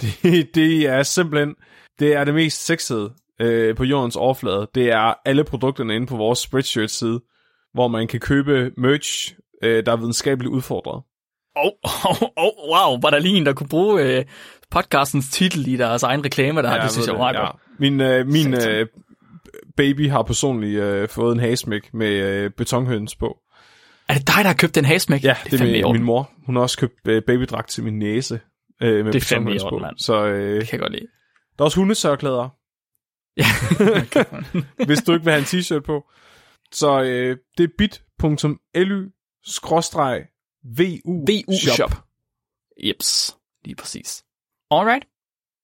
Det, 0.22 0.54
det 0.54 0.86
er 0.86 1.02
simpelthen, 1.02 1.54
det 1.98 2.12
er 2.14 2.24
det 2.24 2.34
mest 2.34 2.64
sexede 2.66 3.14
øh, 3.40 3.76
på 3.76 3.84
jordens 3.84 4.16
overflade. 4.16 4.68
Det 4.74 4.90
er 4.90 5.14
alle 5.24 5.44
produkterne 5.44 5.96
inde 5.96 6.06
på 6.06 6.16
vores 6.16 6.38
Spreadshirt-side, 6.38 7.20
hvor 7.74 7.88
man 7.88 8.08
kan 8.08 8.20
købe 8.20 8.70
merch, 8.76 9.34
øh, 9.62 9.86
der 9.86 9.92
er 9.92 9.96
videnskabeligt 9.96 10.52
udfordret. 10.52 11.02
Oh, 11.56 11.70
oh, 11.84 12.22
oh, 12.36 12.68
wow, 12.70 13.00
var 13.00 13.10
der 13.10 13.18
lige 13.18 13.36
en, 13.36 13.46
der 13.46 13.52
kunne 13.52 13.68
bruge 13.68 14.02
øh, 14.02 14.24
podcastens 14.72 15.28
titel 15.30 15.68
i 15.68 15.76
deres 15.76 16.02
egen 16.02 16.24
reklame, 16.24 16.62
der 16.62 16.68
ja, 16.68 16.74
jeg 16.74 16.82
det 16.82 16.90
synes 16.92 17.06
jeg 17.08 17.16
meget 17.16 17.34
ja. 17.34 17.46
godt. 17.46 17.56
Min, 17.78 18.00
øh, 18.00 18.26
min 18.26 18.54
øh, 18.54 18.86
baby 19.76 20.10
har 20.10 20.22
personligt 20.22 20.80
øh, 20.82 21.08
fået 21.08 21.32
en 21.34 21.40
hasmæk 21.40 21.94
med 21.94 22.08
øh, 22.08 22.50
betonhøns 22.50 23.16
på. 23.16 23.38
Er 24.08 24.14
det 24.14 24.26
dig, 24.26 24.34
der 24.36 24.46
har 24.46 24.54
købt 24.54 24.74
den 24.74 24.84
hasmæk? 24.84 25.24
Ja, 25.24 25.36
det 25.44 25.52
er, 25.52 25.58
fandme 25.58 25.78
i 25.78 25.82
min, 25.82 25.92
min 25.92 26.02
mor. 26.02 26.30
Hun 26.46 26.56
har 26.56 26.62
også 26.62 26.78
købt 26.78 27.08
øh, 27.08 27.22
babydragt 27.26 27.68
til 27.68 27.84
min 27.84 27.98
næse. 27.98 28.40
Øh, 28.82 29.04
med 29.04 29.12
Det 29.12 29.22
er 29.22 29.26
fandme 29.26 29.50
i 29.50 29.54
betonhøns 29.54 29.62
orden, 29.62 29.78
på. 29.78 29.84
mand. 29.84 29.98
Så 29.98 30.24
øh, 30.26 30.60
Det 30.60 30.68
kan 30.68 30.72
jeg 30.72 30.80
godt 30.80 30.92
lide. 30.92 31.06
der 31.58 31.62
er 31.62 31.64
også 31.64 31.80
hundesørklæder. 31.80 32.48
Ja. 33.36 33.44
hvis 34.86 35.02
du 35.02 35.12
ikke 35.12 35.24
vil 35.24 35.32
have 35.32 35.38
en 35.38 35.44
t-shirt 35.44 35.80
på. 35.80 36.04
Så 36.72 37.02
øh, 37.02 37.36
det 37.58 37.64
er 37.64 37.68
bit.ly 37.78 39.08
skråstreg 39.44 40.22
VU, 40.64 41.24
VU 41.28 41.54
Shop. 41.76 41.94
Jeps, 42.84 43.36
lige 43.64 43.76
præcis. 43.76 44.24
Alright. 44.72 45.04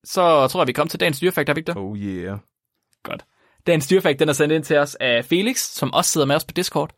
Så 0.05 0.49
tror 0.49 0.61
jeg, 0.61 0.67
vi 0.67 0.73
kom 0.73 0.89
til 0.89 1.01
dagens 1.01 1.21
dyrefakt, 1.21 1.49
har 1.49 1.55
vi 1.55 1.59
ikke 1.59 1.73
det? 1.73 1.77
Oh 1.77 1.99
yeah. 1.99 2.39
Godt. 3.03 3.25
Dagens 3.67 3.87
dyrefakt, 3.87 4.19
den 4.19 4.29
er 4.29 4.33
sendt 4.33 4.53
ind 4.53 4.65
til 4.65 4.77
os 4.77 4.95
af 4.95 5.25
Felix, 5.25 5.59
som 5.59 5.93
også 5.93 6.11
sidder 6.11 6.27
med 6.27 6.37
os 6.37 6.45
på 6.45 6.53
Discord. 6.53 6.91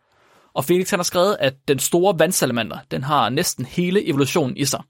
Og 0.54 0.64
Felix 0.64 0.90
han 0.90 0.98
har 0.98 1.04
skrevet, 1.04 1.36
at 1.40 1.54
den 1.68 1.78
store 1.78 2.18
vandsalamander, 2.18 2.78
den 2.90 3.02
har 3.02 3.28
næsten 3.28 3.64
hele 3.64 4.08
evolutionen 4.08 4.56
i 4.56 4.64
sig. 4.64 4.82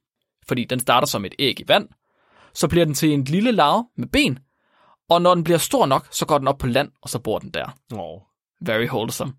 Fordi 0.49 0.64
den 0.64 0.81
starter 0.81 1.07
som 1.07 1.25
et 1.25 1.35
æg 1.39 1.61
i 1.61 1.64
vand, 1.68 1.89
så 2.55 2.68
bliver 2.68 2.85
den 2.85 2.95
til 2.95 3.12
en 3.12 3.25
lille 3.25 3.53
larve 3.53 3.85
med 3.97 4.09
ben, 4.09 4.39
og 5.11 5.23
når 5.23 5.35
den 5.35 5.45
bliver 5.45 5.59
stor 5.59 5.87
nok, 5.87 6.09
så 6.11 6.27
går 6.27 6.39
den 6.39 6.49
op 6.49 6.59
på 6.59 6.66
land, 6.66 6.91
og 7.03 7.09
så 7.09 7.18
bor 7.18 7.39
den 7.39 7.51
der. 7.51 7.77
Oh. 7.95 8.21
Very 8.66 8.87
wholesome. 8.87 9.33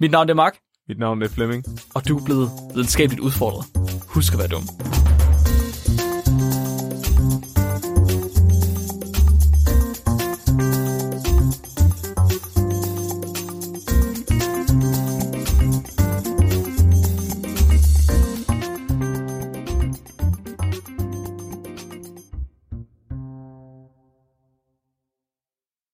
Mit 0.00 0.10
navn 0.10 0.28
er 0.30 0.34
Mark, 0.34 0.58
Mit 0.88 0.98
navn 0.98 1.22
er 1.22 1.28
Flemming. 1.28 1.64
og 1.94 2.08
du 2.08 2.18
er 2.18 2.24
blevet 2.24 2.50
videnskabeligt 2.74 3.20
udfordret. 3.20 3.64
Husk 4.08 4.32
at 4.32 4.38
være 4.38 4.48
dum. 4.48 4.62